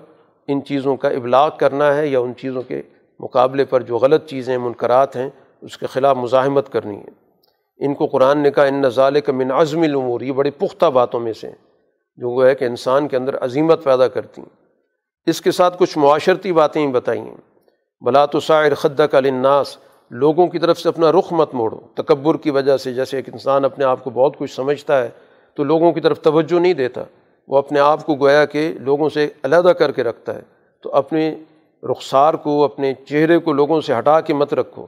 ان 0.49 0.64
چیزوں 0.64 0.96
کا 0.96 1.09
ابلاغ 1.09 1.51
کرنا 1.57 1.96
ہے 1.96 2.07
یا 2.07 2.20
ان 2.20 2.32
چیزوں 2.34 2.62
کے 2.62 2.82
مقابلے 3.20 3.64
پر 3.64 3.82
جو 3.82 3.99
غلط 3.99 4.26
چیزیں، 4.26 4.59
منکرات 4.59 5.16
ہیں، 5.16 5.30
اس 5.61 5.78
کے 5.78 5.86
خلاف 5.86 6.16
مزاحمت 6.16 6.72
کرنی 6.72 6.96
ہے۔ 6.96 7.28
ان 7.76 7.94
کو 7.94 8.07
قرآن 8.07 8.38
نے 8.38 8.51
کہا، 8.51 8.64
ان 8.64 8.74
نظال 8.74 9.20
کا 9.20 9.32
من 9.32 9.51
عزم 9.51 9.82
العمور 9.82 10.20
یہ 10.20 10.32
بڑی 10.32 10.51
پختہ 10.51 10.86
باتوں 10.86 11.20
میں 11.20 11.32
سے 11.32 11.49
ہیں، 11.49 11.55
جو 12.16 12.30
وہ 12.30 12.46
ہے 12.46 12.55
کہ 12.55 12.64
انسان 12.64 13.09
کے 13.09 13.16
اندر 13.16 13.44
عظیمت 13.44 13.84
پیدا 13.84 14.09
کرتی 14.09 14.42
ہیں۔ 14.42 14.57
اس 15.28 15.40
کے 15.40 15.50
ساتھ 15.50 15.76
کچھ 15.78 15.98
معاشرتی 15.98 16.52
باتیں 16.52 16.86
بتائی 16.86 17.20
ہیں 17.20 17.36
بلا 18.04 18.26
تو 18.26 18.40
شاعر 18.40 18.74
خدہ 18.74 19.02
کا 19.02 19.20
لناس 19.20 19.76
لوگوں 20.10 20.46
کی 20.46 20.58
طرف 20.58 20.78
سے 20.78 20.88
اپنا 20.88 21.12
رخ 21.12 21.32
مت 21.32 21.54
موڑو۔ 21.54 21.80
تکبر 21.94 22.36
کی 22.36 22.50
وجہ 22.50 22.76
سے 22.76 22.92
جیسے 22.92 23.16
ایک 23.16 23.28
انسان 23.32 23.64
اپنے 23.64 23.84
آپ 23.84 24.04
کو 24.04 24.10
بہت 24.10 24.38
کچھ 24.38 24.54
سمجھتا 24.54 25.02
ہے، 25.02 25.08
تو 25.54 25.64
لوگوں 25.64 25.92
کی 25.92 26.00
طرف 26.00 26.20
توجہ 26.20 26.60
نہیں 26.60 26.74
دیتا۔ 26.74 27.02
وہ 27.48 27.58
اپنے 27.58 27.80
آپ 27.80 28.06
کو 28.06 28.14
گویا 28.14 28.44
کہ 28.44 28.74
لوگوں 28.80 29.08
سے 29.08 29.28
علیحدہ 29.44 29.68
کر 29.68 29.92
کے 29.92 30.02
رکھتا 30.02 30.34
ہے۔ 30.34 30.40
تو 30.82 30.94
اپنے 30.94 31.34
رخسار 31.82 32.34
کو، 32.34 32.64
اپنے 32.64 32.94
چہرے 32.94 33.38
کو 33.38 33.52
لوگوں 33.52 33.80
سے 33.80 33.98
ہٹا 33.98 34.20
کے 34.20 34.34
مت 34.34 34.54
رکھو 34.54 34.86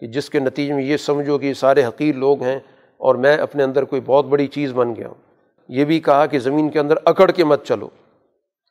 کہ 0.00 0.06
جس 0.06 0.30
کے 0.30 0.38
نتیجے 0.38 0.72
میں 0.72 0.84
یہ 0.84 0.96
سمجھو 0.96 1.38
کہ 1.38 1.46
یہ 1.46 1.54
سارے 1.54 1.84
حقیر 1.84 2.14
لوگ 2.14 2.42
ہیں 2.42 2.60
اور 2.98 3.14
میں 3.14 3.36
اپنے 3.36 3.62
اندر 3.62 3.84
کوئی 3.84 4.02
بہت 4.06 4.24
بڑی 4.24 4.46
چیز 4.46 4.72
بن 4.72 4.96
گیا 4.96 5.08
ہوں۔ 5.08 5.32
یہ 5.68 5.84
بھی 5.84 6.00
کہا 6.00 6.26
کہ 6.26 6.38
زمین 6.38 6.70
کے 6.70 6.78
اندر 6.78 6.94
اکڑ 7.04 7.30
کے 7.30 7.44
مت 7.44 7.64
چلو۔ 7.64 7.88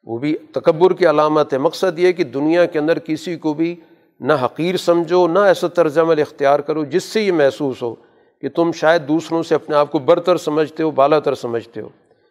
وہ 0.03 0.17
بھی 0.17 0.37
تکبر 0.51 0.93
کی 0.93 1.09
علامت 1.09 1.53
ہے۔ 1.53 1.57
مقصد 1.57 1.99
یہ 1.99 2.11
کہ 2.11 2.23
دنیا 2.23 2.65
کے 2.65 2.79
اندر 2.79 2.99
کسی 2.99 3.35
کو 3.35 3.53
بھی 3.53 3.75
نہ 4.19 4.33
حقیر 4.45 4.77
سمجھو، 4.77 5.27
نہ 5.27 5.39
ایسا 5.39 5.67
طرز 5.67 5.99
عمل 5.99 6.19
اختیار 6.19 6.59
کرو 6.59 6.85
جس 6.85 7.03
سے 7.03 7.21
یہ 7.21 7.31
محسوس 7.31 7.83
ہو 7.83 7.95
کہ 8.41 8.49
تم 8.49 8.71
شاید 8.71 9.07
دوسروں 9.07 9.43
سے 9.43 9.55
اپنے 9.55 9.75
آپ 9.75 9.91
کو 9.91 9.99
برتر 9.99 10.37
سمجھتے 10.37 10.83
ہو 10.83 10.91
بالا 10.91 11.19
تر 11.19 11.35
سمجھتے 11.35 11.81
ہو۔ 11.81 11.89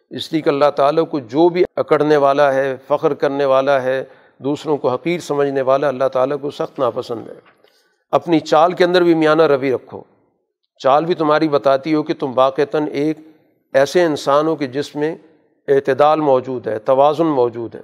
اس 0.09 0.33
لیے 0.33 0.41
کہ 0.41 0.49
اللہ 0.49 0.69
تعالیٰ 0.75 1.07
کو 1.07 1.19
جو 1.19 1.49
بھی 1.49 1.63
اکڑنے 1.75 2.17
والا 2.17 2.53
ہے، 2.53 2.75
فخر 2.87 3.13
کرنے 3.13 3.45
والا 3.45 3.83
ہے، 3.83 4.03
دوسروں 4.37 4.77
کو 4.77 4.89
حقیر 4.89 5.19
سمجھنے 5.19 5.61
والا، 5.61 5.87
اللہ 5.87 6.07
تعالیٰ 6.13 6.37
کو 6.41 6.51
سخت 6.51 6.79
ناپسند 6.79 7.27
ہے۔ 7.27 7.33
اپنی 8.11 8.39
چال 8.39 8.71
کے 8.71 8.83
اندر 8.83 9.01
بھی 9.01 9.13
میانہ 9.13 9.41
روی 9.41 9.71
رکھو۔ 9.71 10.01
چال 10.83 11.05
بھی 11.05 11.13
تمہاری 11.13 11.49
بتاتی 11.49 11.93
ہو 11.93 12.03
کہ 12.03 12.13
تم 12.13 12.31
واقعتاً 12.35 12.83
ایک 12.91 13.17
ایسے 13.73 14.03
انسان 14.03 14.47
ہو 14.47 14.55
کہ 14.55 14.67
جس 14.67 14.95
میں 14.95 15.15
اعتدال 15.67 16.21
موجود 16.21 16.67
ہے، 16.67 16.79
توازن 16.79 17.25
موجود 17.25 17.75
ہے۔ 17.75 17.81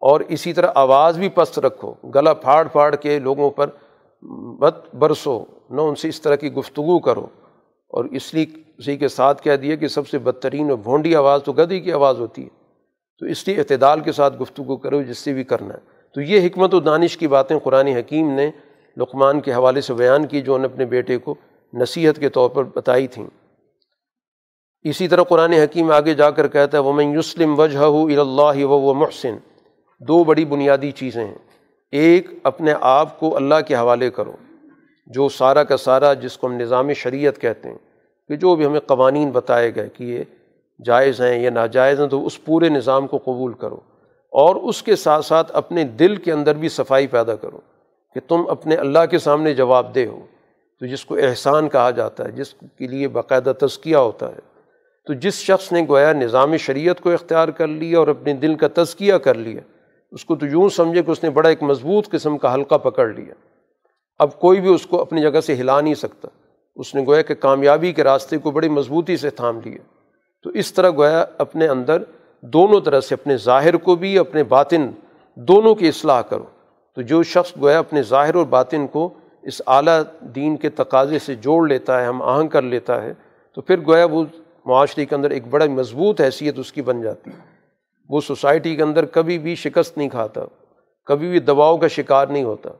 اور 0.00 0.20
اسی 0.20 0.52
طرح 0.52 0.70
آواز 0.74 1.18
بھی 1.18 1.28
پست 1.28 1.58
رکھو، 1.58 1.94
گلا 2.14 2.34
پھاڑ 2.34 2.66
پھاڑ 2.66 2.94
کے 2.94 3.18
لوگوں 3.18 3.50
پر 3.50 3.66
بت 4.58 4.94
برسو، 4.94 5.44
نہ 5.70 5.80
ان 5.80 5.94
سے 5.94 6.08
اس 6.08 6.20
طرح 6.20 6.36
کی 6.36 6.52
گفتگو 6.52 6.98
کرو۔ 6.98 7.26
اور 7.88 8.04
اس 8.04 8.34
لیے 8.34 8.46
اسی 8.78 8.96
کے 8.96 9.08
ساتھ 9.08 9.42
کہہ 9.42 9.56
دیا 9.56 9.76
کہ 9.76 9.88
سب 9.88 10.08
سے 10.08 10.18
بدترین 10.18 10.70
اور 10.70 10.78
بھونڈی 10.78 11.16
آواز 11.16 11.42
تو 11.42 11.52
گدی 11.52 11.80
کی 11.80 11.92
آواز 11.92 12.20
ہوتی 12.20 12.42
ہے۔ 12.42 12.48
تو 13.18 13.26
اس 13.26 13.48
لیے 13.48 13.60
اعتدال 13.60 14.00
کے 14.00 14.12
ساتھ 14.12 14.42
گفتگو 14.42 14.76
کرو، 14.76 15.02
جس 15.02 15.18
سے 15.18 15.32
بھی 15.32 15.44
کرنا 15.44 15.74
ہے۔ 15.74 15.78
تو 16.14 16.20
یہ 16.20 16.46
حکمت 16.46 16.74
و 16.74 16.80
دانش 16.80 17.16
کی 17.16 17.28
باتیں 17.28 17.58
قرآن 17.58 17.86
حکیم 17.86 18.30
نے 18.30 18.50
لقمان 18.96 19.40
کے 19.40 19.52
حوالے 19.52 19.80
سے 19.80 19.94
بیان 19.94 20.26
کی، 20.26 20.40
جو 20.40 20.54
انہوں 20.54 20.68
نے 20.68 20.72
اپنے 20.72 20.84
بیٹے 20.84 21.18
کو 21.18 21.34
نصیحت 21.72 22.18
کے 22.18 22.28
طور 22.28 22.50
پر 22.50 22.64
بتائی 22.74 23.06
تھیں۔ 23.06 23.26
اسی 24.88 25.08
طرح 25.08 25.22
قرآن 25.22 25.52
حکیم 25.52 25.90
آگے 25.90 26.14
جا 26.14 26.30
کر 26.30 26.48
کہتا 26.48 26.78
ہے 26.78 26.82
وہ 26.82 26.92
میں 26.92 27.16
وجہ 27.58 27.78
اللہ 27.78 28.64
و 28.64 28.94
محسن۔ 28.94 29.36
دو 30.00 30.24
بڑی 30.24 30.44
بنیادی 30.44 30.90
چیزیں 30.90 31.24
ہیں۔ 31.24 31.34
ایک، 31.92 32.26
اپنے 32.42 32.74
آپ 32.80 33.20
کو 33.20 33.36
اللہ 33.36 33.54
کے 33.68 33.76
حوالے 33.76 34.10
کرو، 34.10 34.32
جو 35.06 35.28
سارا 35.28 35.64
کا 35.64 35.76
سارا 35.76 36.14
جس 36.14 36.38
کو 36.38 36.46
ہم 36.46 36.52
نظام 36.52 36.92
شریعت 36.92 37.38
کہتے 37.40 37.68
ہیں، 37.68 37.76
کہ 38.28 38.36
جو 38.36 38.56
بھی 38.56 38.66
ہمیں 38.66 38.80
قوانین 38.80 39.30
بتائے 39.30 39.74
گئے 39.74 39.88
کہ 39.88 40.04
یہ 40.04 40.22
جائز 40.84 41.20
ہیں 41.20 41.42
یا 41.42 41.50
ناجائز 41.50 42.00
ہیں، 42.00 42.08
تو 42.08 42.26
اس 42.26 42.44
پورے 42.44 42.68
نظام 42.68 43.06
کو 43.06 43.18
قبول 43.18 43.52
کرو۔ 43.52 43.76
اور 44.30 44.56
اس 44.56 44.82
کے 44.82 44.96
ساتھ 44.96 45.24
ساتھ 45.24 45.52
اپنے 45.54 45.84
دل 45.84 46.16
کے 46.16 46.32
اندر 46.32 46.54
بھی 46.54 46.68
صفائی 46.68 47.06
پیدا 47.06 47.34
کرو، 47.34 47.58
کہ 48.14 48.20
تم 48.28 48.44
اپنے 48.48 48.74
اللہ 48.74 49.06
کے 49.10 49.18
سامنے 49.18 49.54
جواب 49.54 49.94
دہ 49.94 50.04
ہو۔ 50.06 50.20
تو 50.80 50.86
جس 50.86 51.04
کو 51.04 51.16
احسان 51.16 51.68
کہا 51.68 51.90
جاتا 51.90 52.24
ہے، 52.24 52.30
جس 52.30 52.54
کے 52.78 52.86
لیے 52.86 53.08
باقاعدہ 53.08 53.52
تزکیہ 53.60 53.96
ہوتا 53.96 54.28
ہے۔ 54.28 54.55
تو 55.06 55.14
جس 55.14 55.34
شخص 55.34 55.72
نے 55.72 55.86
گویا 55.88 56.12
نظام 56.12 56.56
شریعت 56.56 57.00
کو 57.00 57.10
اختیار 57.10 57.48
کر 57.48 57.66
لیا 57.66 57.98
اور 57.98 58.08
اپنے 58.08 58.32
دل 58.32 58.54
کا 58.54 58.66
تزکیہ 58.74 59.14
کر 59.14 59.34
لیا، 59.34 59.60
اس 60.10 60.24
کو 60.24 60.36
تو 60.36 60.46
یوں 60.46 60.68
سمجھے 60.68 61.02
کہ 61.02 61.10
اس 61.10 61.24
نے 61.24 61.30
بڑا 61.30 61.48
ایک 61.48 61.62
مضبوط 61.62 62.10
قسم 62.10 62.38
کا 62.38 62.54
حلقہ 62.54 62.74
پکڑ 62.74 63.08
لیا۔ 63.08 63.34
اب 64.18 64.40
کوئی 64.40 64.60
بھی 64.60 64.74
اس 64.74 64.86
کو 64.86 65.00
اپنی 65.00 65.22
جگہ 65.22 65.40
سے 65.40 65.54
ہلا 65.54 65.80
نہیں 65.80 65.94
سکتا۔ 65.94 66.28
اس 66.76 66.94
نے 66.94 67.04
گویا 67.06 67.22
کہ 67.22 67.34
کامیابی 67.34 67.92
کے 67.92 68.04
راستے 68.04 68.38
کو 68.38 68.50
بڑی 68.50 68.68
مضبوطی 68.68 69.16
سے 69.16 69.30
تھام 69.30 69.60
لیا۔ 69.64 69.78
تو 70.42 70.50
اس 70.50 70.74
طرح 70.74 70.90
گویا 70.90 71.24
اپنے 71.38 71.68
اندر 71.68 72.02
دونوں 72.40 72.80
طرح 72.80 73.00
سے، 73.00 73.14
اپنے 73.14 73.36
ظاہر 73.36 73.76
کو 73.76 73.96
بھی، 73.96 74.18
اپنے 74.18 74.42
باطن 74.42 74.90
دونوں 75.34 75.74
کی 75.74 75.88
اصلاح 75.88 76.20
کرو۔ 76.20 76.44
تو 76.94 77.02
جو 77.02 77.22
شخص 77.22 77.52
گویا 77.60 77.78
اپنے 77.78 78.02
ظاہر 78.02 78.34
اور 78.34 78.44
باطن 78.44 78.86
کو 78.86 79.14
اس 79.42 79.62
اعلیٰ 79.66 80.02
دین 80.20 80.56
کے 80.56 80.68
تقاضے 80.68 81.18
سے 81.18 81.34
جوڑ 81.34 81.68
لیتا 81.68 82.00
ہے، 82.00 82.06
ہم 82.06 82.22
آہنگ 82.22 82.48
کر 82.48 82.62
لیتا 82.62 83.02
ہے، 83.02 83.12
تو 83.54 83.60
پھر 83.60 83.80
گویا 83.80 84.04
وہ 84.04 84.24
معاشرے 84.66 85.04
کے 85.06 85.14
اندر 85.14 85.30
ایک 85.30 85.46
بڑا 85.46 85.66
مضبوط 85.66 86.20
حیثیت 86.20 86.58
اس 86.58 86.72
کی 86.72 86.82
بن 86.82 87.02
جاتی 87.02 87.30
ہے۔ 87.30 87.36
وہ 88.08 88.20
سوسائٹی 88.20 88.76
کے 88.76 88.82
اندر 88.82 89.04
کبھی 89.04 89.38
بھی 89.38 89.54
شکست 89.54 89.98
نہیں 89.98 90.08
کھاتا، 90.08 90.40
کبھی 91.04 91.30
بھی 91.30 91.40
دباؤ 91.40 91.76
کا 91.76 91.88
شکار 91.88 92.26
نہیں 92.26 92.44
ہوتا، 92.44 92.70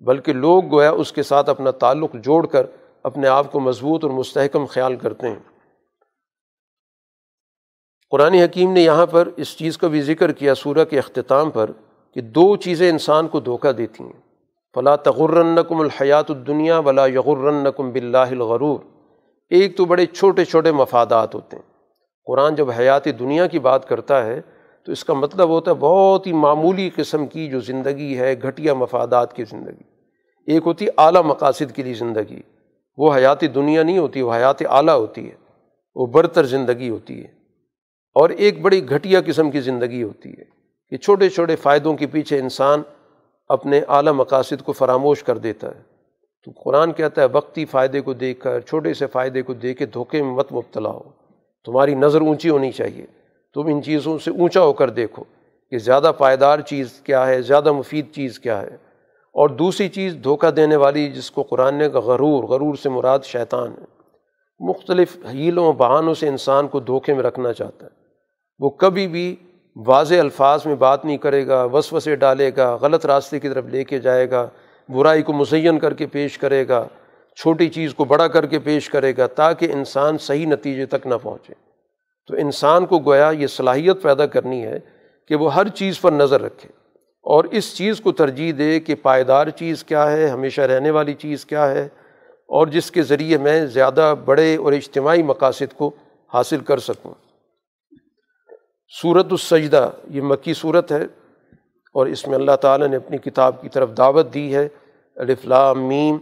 بلکہ 0.00 0.32
لوگ 0.32 0.70
گویا 0.70 0.90
اس 0.90 1.12
کے 1.12 1.22
ساتھ 1.22 1.50
اپنا 1.50 1.70
تعلق 1.70 2.14
جوڑ 2.14 2.46
کر 2.46 2.66
اپنے 3.02 3.28
آپ 3.28 3.52
کو 3.52 3.60
مضبوط 3.60 4.04
اور 4.04 4.12
مستحکم 4.12 4.66
خیال 4.66 4.96
کرتے 4.96 5.28
ہیں۔ 5.28 5.38
قرآن 8.10 8.34
حکیم 8.34 8.72
نے 8.72 8.80
یہاں 8.80 9.06
پر 9.06 9.28
اس 9.36 9.56
چیز 9.56 9.78
کا 9.78 9.88
بھی 9.88 10.02
ذکر 10.02 10.32
کیا 10.32 10.54
سورہ 10.54 10.84
کے 10.84 10.98
اختتام 10.98 11.50
پر 11.50 11.70
کہ 12.14 12.20
دو 12.20 12.56
چیزیں 12.56 12.90
انسان 12.90 13.28
کو 13.28 13.40
دھوکہ 13.40 13.72
دیتی 13.72 14.04
ہیں۔ 14.04 14.20
فلا 14.74 14.96
تغرنکم 14.96 15.80
الحیات 15.80 16.30
الدنیا 16.30 16.78
ولا 16.78 17.06
یغرنکم 17.06 17.90
باللہ 17.90 18.18
الغرور۔ 18.18 18.95
ایک 19.50 19.76
تو 19.76 19.84
بڑے 19.84 20.06
چھوٹے 20.06 20.44
چھوٹے 20.44 20.72
مفادات 20.72 21.34
ہوتے 21.34 21.56
ہیں۔ 21.56 21.62
قرآن 22.26 22.54
جب 22.54 22.70
حیات 22.70 23.04
دنیا 23.04 23.46
کی 23.46 23.58
بات 23.58 23.88
کرتا 23.88 24.26
ہے 24.26 24.40
تو 24.84 24.92
اس 24.92 25.04
کا 25.04 25.14
مطلب 25.14 25.48
ہوتا 25.48 25.70
ہے 25.70 25.76
بہت 25.80 26.26
ہی 26.26 26.32
معمولی 26.32 26.90
قسم 26.96 27.26
کی 27.26 27.48
جو 27.48 27.60
زندگی 27.60 28.18
ہے، 28.18 28.34
گھٹیا 28.42 28.74
مفادات 28.74 29.36
کی 29.36 29.44
زندگی۔ 29.44 29.82
ایک 30.46 30.62
ہوتی 30.66 30.86
اعلیٰ 30.98 31.22
مقاصد 31.22 31.72
کے 31.74 31.82
لیے 31.82 31.94
زندگی۔ 31.94 32.40
وہ 32.96 33.14
حیات 33.16 33.40
دنیا 33.40 33.82
نہیں 33.82 33.98
ہوتی، 33.98 34.22
وہ 34.22 34.34
حیات 34.34 34.62
اعلیٰ 34.62 34.98
ہوتی 34.98 35.30
ہے۔ 35.30 35.36
وہ 35.94 36.06
برتر 36.06 36.44
زندگی 36.44 36.88
ہوتی 36.88 37.18
ہے۔ 37.18 37.28
اور 38.14 38.30
ایک 38.30 38.60
بڑی 38.60 38.90
گھٹیا 38.90 39.20
قسم 39.26 39.50
کی 39.50 39.60
زندگی 39.60 40.02
ہوتی 40.02 40.28
ہے 40.28 40.44
کہ 40.88 40.96
چھوٹے 40.96 41.28
چھوٹے 41.28 41.56
فائدوں 41.56 41.94
کے 41.94 42.06
پیچھے 42.06 42.38
انسان 42.38 42.82
اپنے 43.48 43.80
اعلیٰ 43.88 44.12
مقاصد 44.12 44.62
کو 44.64 44.72
فراموش 44.72 45.22
کر 45.22 45.38
دیتا 45.38 45.74
ہے۔ 45.74 45.95
تو 46.46 46.52
قرآن 46.64 46.92
کہتا 46.92 47.22
ہے 47.22 47.26
وقتی 47.32 47.64
فائدے 47.64 48.00
کو 48.00 48.12
دیکھ 48.12 48.40
کر، 48.40 48.60
چھوٹے 48.60 48.94
سے 48.94 49.06
فائدے 49.06 49.42
کو 49.42 49.54
دیکھ 49.54 49.78
کے 49.78 49.86
دھوکے 49.86 50.22
میں 50.22 50.30
مت 50.30 50.52
مبتلا 50.52 50.90
ہو۔ 50.90 51.02
تمہاری 51.64 51.94
نظر 51.94 52.20
اونچی 52.20 52.50
ہونی 52.50 52.72
چاہیے۔ 52.72 53.06
تم 53.54 53.66
ان 53.66 53.82
چیزوں 53.82 54.18
سے 54.18 54.30
اونچا 54.30 54.60
ہو 54.60 54.72
کر 54.72 54.90
دیکھو 54.90 55.24
کہ 55.70 55.78
زیادہ 55.78 56.12
پائیدار 56.18 56.58
چیز 56.58 56.92
کیا 56.92 57.26
ہے، 57.26 57.42
زیادہ 57.42 57.72
مفید 57.72 58.12
چیز 58.12 58.38
کیا 58.38 58.62
ہے۔ 58.62 58.76
اور 59.32 59.48
دوسری 59.48 59.88
چیز 59.88 60.16
دھوکہ 60.24 60.50
دینے 60.50 60.76
والی 60.76 61.08
جس 61.08 61.30
کو 61.30 61.42
قرآن 61.42 61.74
نے 61.74 61.86
غرور 61.86 62.44
غرور 62.44 62.74
سے 62.74 62.88
مراد 62.88 63.18
شیطان 63.24 63.68
ہے۔ 63.68 63.84
مختلف 64.60 65.16
حیلوں 65.34 65.72
بہانوں 65.72 66.14
سے 66.14 66.28
انسان 66.28 66.68
کو 66.68 66.80
دھوکے 66.80 67.14
میں 67.14 67.22
رکھنا 67.22 67.52
چاہتا 67.52 67.86
ہے۔ 67.86 67.90
وہ 68.58 68.70
کبھی 68.70 69.08
بھی 69.08 69.36
واضح 69.86 70.14
الفاظ 70.14 70.66
میں 70.66 70.74
بات 70.74 71.04
نہیں 71.04 71.16
کرے 71.16 71.46
گا 71.46 71.64
وصف 71.64 72.02
سے 72.02 72.16
ڈالے 72.16 72.50
گا، 72.56 72.78
غلط 72.80 73.06
راستے 73.06 73.40
کی 73.40 73.48
طرف 73.48 73.64
لے 73.64 73.84
کے 73.84 73.98
جائے 73.98 74.30
گا۔ 74.30 74.48
برائی 74.88 75.22
کو 75.22 75.32
مزین 75.32 75.78
کر 75.78 75.94
کے 75.94 76.06
پیش 76.06 76.38
کرے 76.38 76.68
گا، 76.68 76.88
چھوٹی 77.36 77.68
چیز 77.68 77.94
کو 77.94 78.04
بڑا 78.04 78.28
کر 78.28 78.46
کے 78.46 78.58
پیش 78.58 78.90
کرے 78.90 79.12
گا 79.16 79.26
تاکہ 79.26 79.72
انسان 79.72 80.18
صحیح 80.18 80.46
نتیجے 80.46 80.86
تک 80.86 81.06
نہ 81.06 81.14
پہنچے۔ 81.22 81.52
تو 82.26 82.36
انسان 82.36 82.86
کو 82.86 82.98
گویا 82.98 83.30
یہ 83.30 83.46
صلاحیت 83.46 84.02
پیدا 84.02 84.26
کرنی 84.26 84.64
ہے 84.64 84.78
کہ 85.28 85.34
وہ 85.34 85.54
ہر 85.54 85.68
چیز 85.68 86.00
پر 86.00 86.12
نظر 86.12 86.42
رکھے 86.42 86.68
اور 87.22 87.44
اس 87.44 87.76
چیز 87.76 88.00
کو 88.00 88.12
ترجیح 88.12 88.52
دے 88.58 88.80
کہ 88.80 88.94
پائیدار 88.94 89.48
چیز 89.48 89.84
کیا 89.84 90.10
ہے، 90.10 90.28
ہمیشہ 90.28 90.60
رہنے 90.60 90.90
والی 90.90 91.14
چیز 91.14 91.44
کیا 91.44 91.70
ہے 91.70 91.88
اور 92.48 92.66
جس 92.66 92.90
کے 92.90 93.02
ذریعے 93.02 93.38
میں 93.38 93.66
زیادہ 93.66 94.14
بڑے 94.24 94.56
اور 94.56 94.72
اجتماعی 94.72 95.22
مقاصد 95.22 95.74
کو 95.76 95.90
حاصل 96.34 96.58
کر 96.58 96.78
سکوں۔ 96.78 97.14
صورت 99.02 99.26
السجدہ، 99.30 99.90
یہ 100.10 100.22
مکی 100.22 100.54
صورت 100.54 100.92
ہے۔ 100.92 101.25
اور 101.96 102.06
اس 102.06 102.28
میں 102.28 102.34
اللہ 102.34 102.56
تعالیٰ 102.60 102.88
نے 102.88 102.96
اپنی 102.96 103.18
کتاب 103.18 103.62
کی 103.62 103.68
طرف 103.68 103.90
دعوت 103.98 104.34
دی 104.34 104.56
ہے۔ 104.56 104.68
میم، 105.76 106.16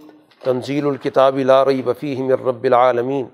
تنزیل 0.45 0.87
الکتاب 0.87 1.39
لا 1.39 1.65
رئی 1.65 1.83
وفی 1.83 2.23
من 2.23 2.31
رب 2.31 2.65
العالمین۔ 2.65 3.27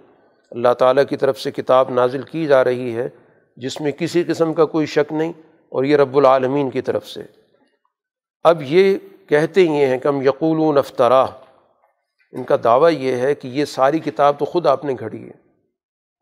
اللہ 0.50 0.74
تعالیٰ 0.78 1.04
کی 1.08 1.16
طرف 1.16 1.40
سے 1.40 1.50
کتاب 1.50 1.90
نازل 1.90 2.22
کی 2.22 2.46
جا 2.46 2.64
رہی 2.64 2.96
ہے، 2.96 3.08
جس 3.56 3.80
میں 3.80 3.92
کسی 3.92 4.24
قسم 4.24 4.52
کا 4.52 4.64
کوئی 4.64 4.86
شک 4.86 5.12
نہیں، 5.12 5.32
اور 5.68 5.84
یہ 5.84 5.96
رب 5.96 6.16
العالمین 6.16 6.70
کی 6.70 6.80
طرف 6.80 7.06
سے۔ 7.06 7.22
اب 8.44 8.62
یہ 8.62 8.98
کہتے 9.28 9.60
یہ 9.60 9.86
ہیں 9.86 9.98
کہ 9.98 10.08
ہم 10.08 10.22
یقول 10.22 10.78
افطرا 10.78 11.22
ان 12.32 12.44
کا 12.44 12.56
دعویٰ 12.64 12.92
یہ 12.98 13.16
ہے 13.16 13.34
کہ 13.34 13.48
یہ 13.48 13.64
ساری 13.64 13.98
کتاب 13.98 14.38
تو 14.38 14.44
خود 14.44 14.66
آپ 14.66 14.84
نے 14.84 14.94
گھڑی 15.00 15.24
ہے۔ 15.24 15.50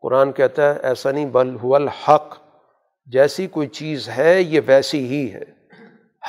قرآن 0.01 0.31
کہتا 0.31 0.73
ہے، 0.73 0.79
ایسا 0.83 1.11
نہیں، 1.11 1.25
بل 1.25 1.57
هو 1.63 1.75
الحق۔ 1.75 2.37
جیسی 3.05 3.47
کوئی 3.47 3.67
چیز 3.67 4.09
ہے، 4.09 4.41
یہ 4.41 4.61
ویسی 4.65 5.07
ہی 5.07 5.33
ہے۔ 5.33 5.58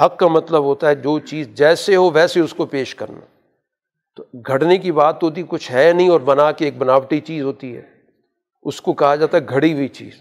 حق 0.01 0.17
کا 0.17 0.27
مطلب 0.29 0.65
ہوتا 0.65 0.89
ہے 0.89 0.95
جو 0.95 1.19
چیز 1.19 1.49
جیسے 1.49 1.97
ہو 1.97 2.11
ویسے 2.11 2.41
اس 2.41 2.55
کو 2.55 2.67
پیش 2.67 2.95
کرنا۔ 2.95 3.21
تو 4.17 4.25
گھڑنے 4.47 4.79
کی 4.79 4.93
بات 4.93 5.23
ہوتی 5.23 5.43
کچھ 5.49 5.73
ہے 5.73 5.93
نہیں 5.93 6.09
اور 6.09 6.21
بنا 6.21 6.53
کے 6.53 6.65
ایک 6.65 6.79
بناوٹی 6.79 7.21
چیز 7.21 7.43
ہوتی 7.43 7.77
ہے۔ 7.77 7.83
اس 8.63 8.81
کو 8.81 8.93
کہا 8.93 9.15
جاتا 9.15 9.39
ہے 9.39 9.43
گھڑی 9.49 9.73
ہوئی 9.73 9.89
چیز۔ 9.89 10.13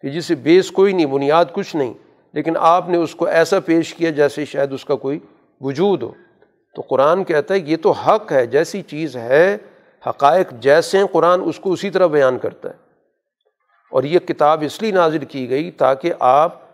کہ 0.00 0.08
جسے 0.08 0.34
بیس 0.34 0.70
کوئی 0.70 0.92
نہیں، 0.92 1.06
بنیاد 1.06 1.44
کچھ 1.52 1.76
نہیں، 1.76 1.94
لیکن 2.32 2.54
آپ 2.58 2.88
نے 2.88 2.96
اس 2.96 3.14
کو 3.14 3.26
ایسا 3.26 3.60
پیش 3.60 3.94
کیا 3.94 4.10
جیسے 4.10 4.44
شاید 4.44 4.72
اس 4.72 4.84
کا 4.84 4.94
کوئی 4.94 5.18
وجود 5.60 6.02
ہو۔ 6.02 6.12
تو 6.74 6.82
قرآن 6.82 7.24
کہتا 7.24 7.54
ہے 7.54 7.58
یہ 7.58 7.76
تو 7.82 7.90
حق 7.90 8.32
ہے، 8.32 8.46
جیسی 8.46 8.82
چیز 8.82 9.16
ہے، 9.16 9.56
حقائق 10.06 10.50
جیسے 10.50 10.98
قرآن 11.12 11.40
اس 11.44 11.60
کو 11.60 11.72
اسی 11.72 11.90
طرح 11.90 12.06
بیان 12.06 12.38
کرتا 12.38 12.68
ہے۔ 12.70 12.74
اور 13.90 14.02
یہ 14.02 14.18
کتاب 14.18 14.62
اس 14.66 14.82
لیے 14.82 14.92
نازل 14.92 15.24
کی 15.24 15.50
گئی 15.50 15.70
تاکہ 15.70 16.12
آپ 16.20 16.67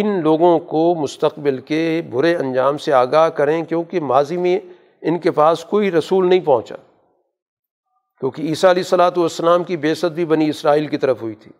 ان 0.00 0.22
لوگوں 0.22 0.58
کو 0.58 0.94
مستقبل 0.94 1.58
کے 1.58 2.02
برے 2.10 2.36
انجام 2.36 2.78
سے 2.78 2.92
آگاہ 2.92 3.28
کریں 3.28 3.64
کیونکہ 3.64 4.00
ماضی 4.00 4.36
میں 4.36 4.58
ان 5.02 5.18
کے 5.18 5.30
پاس 5.30 5.64
کوئی 5.64 5.90
رسول 5.90 6.28
نہیں 6.28 6.40
پہنچا۔ 6.40 6.76
کیونکہ 8.20 8.42
عیسیٰ 8.42 8.70
علیہ 8.70 8.82
السلاۃ 8.82 9.10
والسلام 9.16 9.64
کی 9.64 9.76
بےست 9.76 10.04
بھی 10.04 10.24
بنی 10.24 10.48
اسرائیل 10.48 10.86
کی 10.86 10.96
طرف 10.96 11.22
ہوئی 11.22 11.34
تھی۔ 11.34 11.52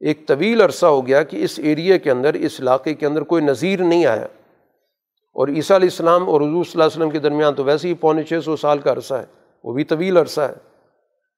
ایک 0.00 0.28
طویل 0.28 0.60
عرصہ 0.60 0.86
ہو 0.86 1.06
گیا 1.06 1.22
کہ 1.22 1.44
اس 1.44 1.60
ایریے 1.62 1.98
کے 1.98 2.10
اندر، 2.10 2.34
اس 2.34 2.60
علاقے 2.60 2.94
کے 2.94 3.06
اندر 3.06 3.22
کوئی 3.22 3.44
نظیر 3.44 3.82
نہیں 3.82 4.06
آیا۔ 4.06 4.26
اور 5.32 5.48
عیسیٰ 5.48 5.76
علیہ 5.76 5.88
السلام 5.90 6.28
اور 6.28 6.40
حضور 6.40 6.64
صلی 6.64 6.72
اللہ 6.74 6.84
علیہ 6.84 6.96
وسلم 6.96 7.10
کے 7.10 7.18
درمیان 7.18 7.54
تو 7.54 7.64
ویسے 7.64 7.88
ہی 7.88 7.94
پونے 7.94 8.22
چھ 8.22 8.32
سو 8.44 8.56
سال 8.56 8.78
کا 8.78 8.92
عرصہ 8.92 9.14
ہے، 9.14 9.26
وہ 9.64 9.72
بھی 9.72 9.84
طویل 9.84 10.16
عرصہ 10.16 10.40
ہے۔ 10.40 10.54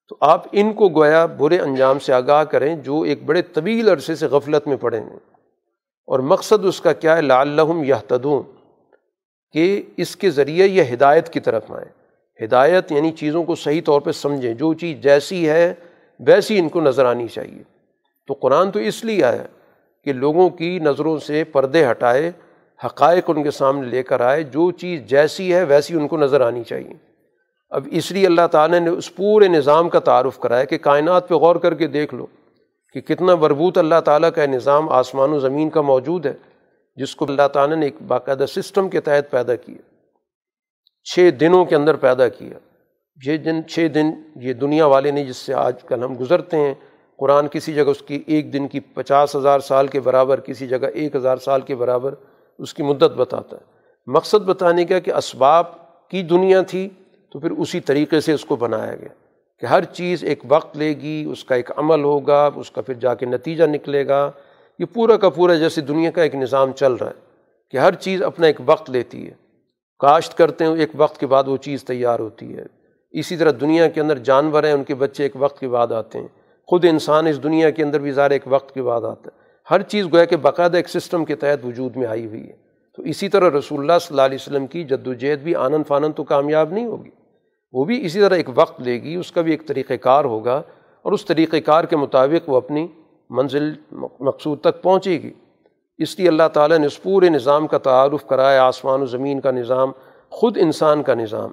تو 0.09 0.17
آپ 0.21 0.45
ان 0.53 0.73
کو 0.73 0.89
گویا 0.89 1.27
برے 1.27 1.59
انجام 1.59 1.99
سے 1.99 2.13
آگاہ 2.13 2.45
کریں 2.45 2.77
جو 2.77 3.01
ایک 3.01 3.25
بڑے 3.25 3.43
طویل 3.43 3.89
عرصے 3.89 4.15
سے 4.15 4.27
غفلت 4.27 4.69
میں 4.69 4.77
پڑے 4.77 5.01
ہیں۔ 5.01 5.36
اور 6.07 6.19
مقصد 6.19 6.65
اس 6.65 6.81
کا 6.81 6.93
کیا 6.93 7.17
ہے؟ 7.17 7.23
لعلہم 7.23 7.85
یہتدون، 7.85 8.43
کہ 9.53 9.83
اس 9.97 10.17
کے 10.17 10.31
ذریعے 10.31 10.67
یہ 10.67 10.83
ہدایت 10.95 11.29
کی 11.29 11.41
طرف 11.41 11.73
آئیں۔ 11.73 12.07
ہدایت 12.45 12.93
یعنی 12.93 13.13
چیزوں 13.13 13.45
کو 13.45 13.55
صحیح 13.55 13.81
طور 13.85 14.01
پہ 14.01 14.13
سمجھیں۔ 14.13 14.55
جو 14.55 14.75
چیز 14.75 14.99
جیسی 14.99 15.49
ہے، 15.49 15.75
ویسی 16.21 16.59
ان 16.59 16.69
کو 16.69 16.81
نظر 16.81 17.05
آنی 17.05 17.29
چاہیے۔ 17.29 17.63
تو 18.27 18.35
قرآن 18.35 18.71
تو 18.71 18.79
اس 18.79 19.05
لیے 19.05 19.25
آیا 19.25 19.43
کہ 20.05 20.13
لوگوں 20.13 20.51
کی 20.51 20.79
نظروں 20.79 21.19
سے 21.19 21.45
پردے 21.45 21.91
ہٹائے، 21.91 22.33
حقائق 22.85 23.31
ان 23.31 23.43
کے 23.43 23.51
سامنے 23.51 23.87
لے 23.87 24.03
کر 24.03 24.21
آئے، 24.21 24.43
جو 24.43 24.71
چیز 24.71 25.03
جیسی 25.07 25.55
ہے، 25.55 25.65
ویسی 25.65 25.95
ان 25.95 26.09
کو 26.09 26.17
نظر 26.17 26.41
آنی 26.41 26.65
چاہیے۔ 26.65 26.95
اب 27.71 27.89
اس 27.91 28.13
لیے 28.13 28.27
اللہ 28.27 28.47
تعالیٰ 28.53 28.81
نے 28.81 28.91
اس 28.91 29.15
پورے 29.15 29.49
نظام 29.49 29.89
کا 29.89 29.99
تعارف 29.99 30.39
کرایا 30.39 30.65
کہ 30.65 30.79
کائنات 30.79 31.29
پہ 31.29 31.35
غور 31.35 31.57
کر 31.57 31.75
کے 31.75 31.87
دیکھ 31.87 32.15
لو۔ 32.15 32.27
کہ 32.97 33.15
کتنا 33.15 33.35
بربوط 33.35 33.79
اللہ 33.79 34.01
تعالیٰ 34.05 34.33
کا 34.33 34.47
نظام 34.47 34.89
آسمان 34.89 35.31
و 35.31 35.39
زمین 35.39 35.71
کا 35.71 35.81
موجود 35.81 36.27
ہے، 36.27 36.33
جس 36.97 37.17
کو 37.17 37.25
اللہ 37.29 37.49
تعالیٰ 37.53 37.77
نے 37.77 37.87
ایک 37.87 37.95
باقاعدہ 38.07 38.45
سسٹم 38.49 38.89
کے 38.89 39.01
تحت 39.01 39.31
پیدا 39.31 39.55
کیا۔ 39.55 39.83
چھ 41.05 41.31
دنوں 41.41 41.65
کے 41.65 41.77
اندر 41.77 41.95
پیدا 41.95 42.29
کیا۔ 42.29 42.59
یہ 43.27 43.37
دن، 43.37 43.61
چھ 43.69 43.87
دن 43.95 44.07
یہ 44.37 44.53
دنیا 44.53 44.87
والے 44.87 45.11
نے 45.11 45.25
جس 45.25 45.37
سے 45.37 45.55
آج 45.55 45.83
کل 45.83 46.05
ہم 46.05 46.15
گزرتے 46.21 46.57
ہیں، 46.57 46.75
قرآن 47.19 47.49
کسی 47.49 47.73
جگہ 47.73 47.85
اس 47.85 48.03
کی 48.03 48.23
ایک 48.27 48.53
دن 48.53 48.69
کی 48.69 48.81
پچاس 48.81 49.37
ہزار 49.37 49.61
سال 49.61 49.87
کے 49.87 50.01
برابر، 50.01 50.41
کسی 50.41 50.67
جگہ 50.67 50.87
ایک 50.95 51.17
ہزار 51.17 51.37
سال 51.37 51.61
کے 51.61 51.75
برابر 51.75 52.15
اس 52.59 52.75
کی 52.75 52.83
مدت 52.83 53.15
بتاتا 53.17 53.57
ہے۔ 53.57 53.63
مقصد 54.07 54.45
بتانے 54.45 54.85
کا 54.85 54.99
کہ 54.99 55.13
اسباب 55.13 55.65
کی 56.09 56.23
دنیا 56.23 56.63
تھی 56.63 56.89
تو 57.33 57.39
پھر 57.39 57.51
اسی 57.51 57.81
طریقے 57.81 58.21
سے 58.21 58.33
اس 58.33 58.45
کو 58.45 58.57
بنایا 58.57 58.95
گیا۔ 58.95 59.26
کہ 59.59 59.67
ہر 59.67 59.85
چیز 59.85 60.25
ایک 60.25 60.43
وقت 60.49 60.77
لے 60.77 60.89
گی، 60.89 61.25
اس 61.33 61.45
کا 61.45 61.55
ایک 61.55 61.71
عمل 61.77 62.05
ہوگا، 62.05 62.51
اس 62.57 62.71
کا 62.71 62.81
پھر 62.81 62.95
جا 62.95 63.15
کے 63.15 63.27
نتیجہ 63.27 63.65
نکلے 63.65 64.09
گا۔ 64.09 64.31
یہ 64.79 64.85
پورا 64.93 65.17
کا 65.17 65.29
پورا 65.29 65.55
جیسے 65.55 65.81
دنیا 65.81 66.11
کا 66.11 66.23
ایک 66.23 66.35
نظام 66.35 66.73
چل 66.73 66.93
رہا 66.93 67.07
ہے 67.07 67.21
کہ 67.71 67.77
ہر 67.77 67.95
چیز 67.95 68.23
اپنا 68.23 68.47
ایک 68.47 68.57
وقت 68.67 68.91
لیتی 68.91 69.27
ہے۔ 69.27 69.33
کاشت 69.99 70.39
کرتے 70.39 70.65
ہیں، 70.65 70.77
ایک 70.77 70.91
وقت 70.97 71.21
کے 71.21 71.27
بعد 71.27 71.45
وہ 71.47 71.57
چیز 71.57 71.85
تیار 71.85 72.19
ہوتی 72.19 72.57
ہے۔ 72.57 72.65
اسی 73.11 73.37
طرح 73.37 73.51
دنیا 73.61 73.89
کے 73.89 74.01
اندر 74.01 74.19
جانور 74.19 74.65
ہیں، 74.65 74.73
ان 74.73 74.85
کے 74.85 74.95
بچے 74.95 75.23
ایک 75.23 75.33
وقت 75.35 75.61
کے 75.61 75.69
بعد 75.69 75.93
آتے 75.93 76.19
ہیں۔ 76.19 76.29
خود 76.67 76.85
انسان 76.85 77.27
اس 77.27 77.43
دنیا 77.43 77.71
کے 77.71 77.83
اندر 77.83 78.01
بھی 78.01 78.13
ظاہر 78.13 78.31
ایک 78.31 78.43
وقت 78.47 78.75
کے 78.75 78.83
بعد 78.83 79.01
آتا 79.01 79.31
ہے۔ 79.35 79.47
ہر 79.71 79.83
چیز 79.83 80.07
گویا 80.13 80.25
کہ 80.25 80.37
باقاعدہ 80.37 80.77
ایک 80.77 80.89
سسٹم 80.89 81.25
کے 81.25 81.35
تحت 81.35 81.67
وجود 81.67 81.97
میں 81.97 82.07
آئی 82.07 82.27
ہوئی 82.27 82.49
ہے۔ 82.49 82.57
تو 82.97 83.03
اسی 83.03 83.29
طرح 83.29 83.59
رسول 83.59 83.81
اللہ 83.81 83.93
صلی 84.01 84.09
اللہ 84.11 84.23
علیہ 84.23 84.39
وسلم 84.41 84.67
کی 84.67 84.85
جد 84.85 85.07
وجہد 85.07 85.39
بھی 85.39 85.55
آنند 85.55 85.85
فانند 85.89 86.13
تو 86.17 86.25
کامیاب 86.25 86.73
نہیں 86.73 86.87
ہوگی۔ 86.87 87.11
وہ 87.73 87.85
بھی 87.85 88.07
اسی 88.07 88.21
طرح 88.21 88.35
ایک 88.35 88.49
وقت 88.55 88.81
لے 88.81 89.03
گی، 89.03 89.15
اس 89.15 89.33
کا 89.33 89.41
بھی 89.41 89.51
ایک 89.51 89.67
طریقۂ 89.67 89.95
کار 90.01 90.25
ہوگا 90.25 90.63
اور 91.03 91.13
اس 91.13 91.25
طریقۂ 91.25 91.57
کار 91.65 91.85
کے 91.85 91.97
مطابق 91.97 92.49
وہ 92.49 92.57
اپنی 92.57 92.87
منزل 93.31 93.73
مقصود 94.21 94.61
تک 94.61 94.83
پہنچے 94.83 95.23
گی۔ 95.23 95.33
اس 95.99 96.19
لیے 96.19 96.29
اللہ 96.29 96.49
تعالیٰ 96.53 96.79
نے 96.79 96.87
اس 96.87 97.03
پورے 97.03 97.29
نظام 97.29 97.67
کا 97.67 97.79
تعارف 97.79 98.27
کرایا، 98.27 98.65
آسمان 98.65 99.03
و 99.03 99.07
زمین 99.07 99.41
کا 99.41 99.51
نظام، 99.51 99.93
خود 100.29 100.59
انسان 100.61 101.03
کا 101.03 101.15
نظام۔ 101.15 101.51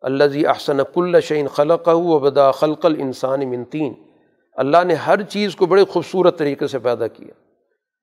اللہ 0.00 0.24
جی 0.24 0.46
احسن 0.46 0.76
کل 0.94 1.20
شعین 1.20 1.48
خلق 1.48 1.88
و 1.88 2.18
بدا 2.18 2.50
خلق 2.50 2.86
الانسان 2.86 3.48
منتین 3.50 3.94
اللہ 4.52 4.84
نے 4.84 4.94
ہر 4.94 5.22
چیز 5.22 5.56
کو 5.56 5.66
بڑے 5.66 5.84
خوبصورت 5.84 6.38
طریقے 6.38 6.66
سے 6.66 6.78
پیدا 6.78 7.06
کیا۔ 7.06 7.32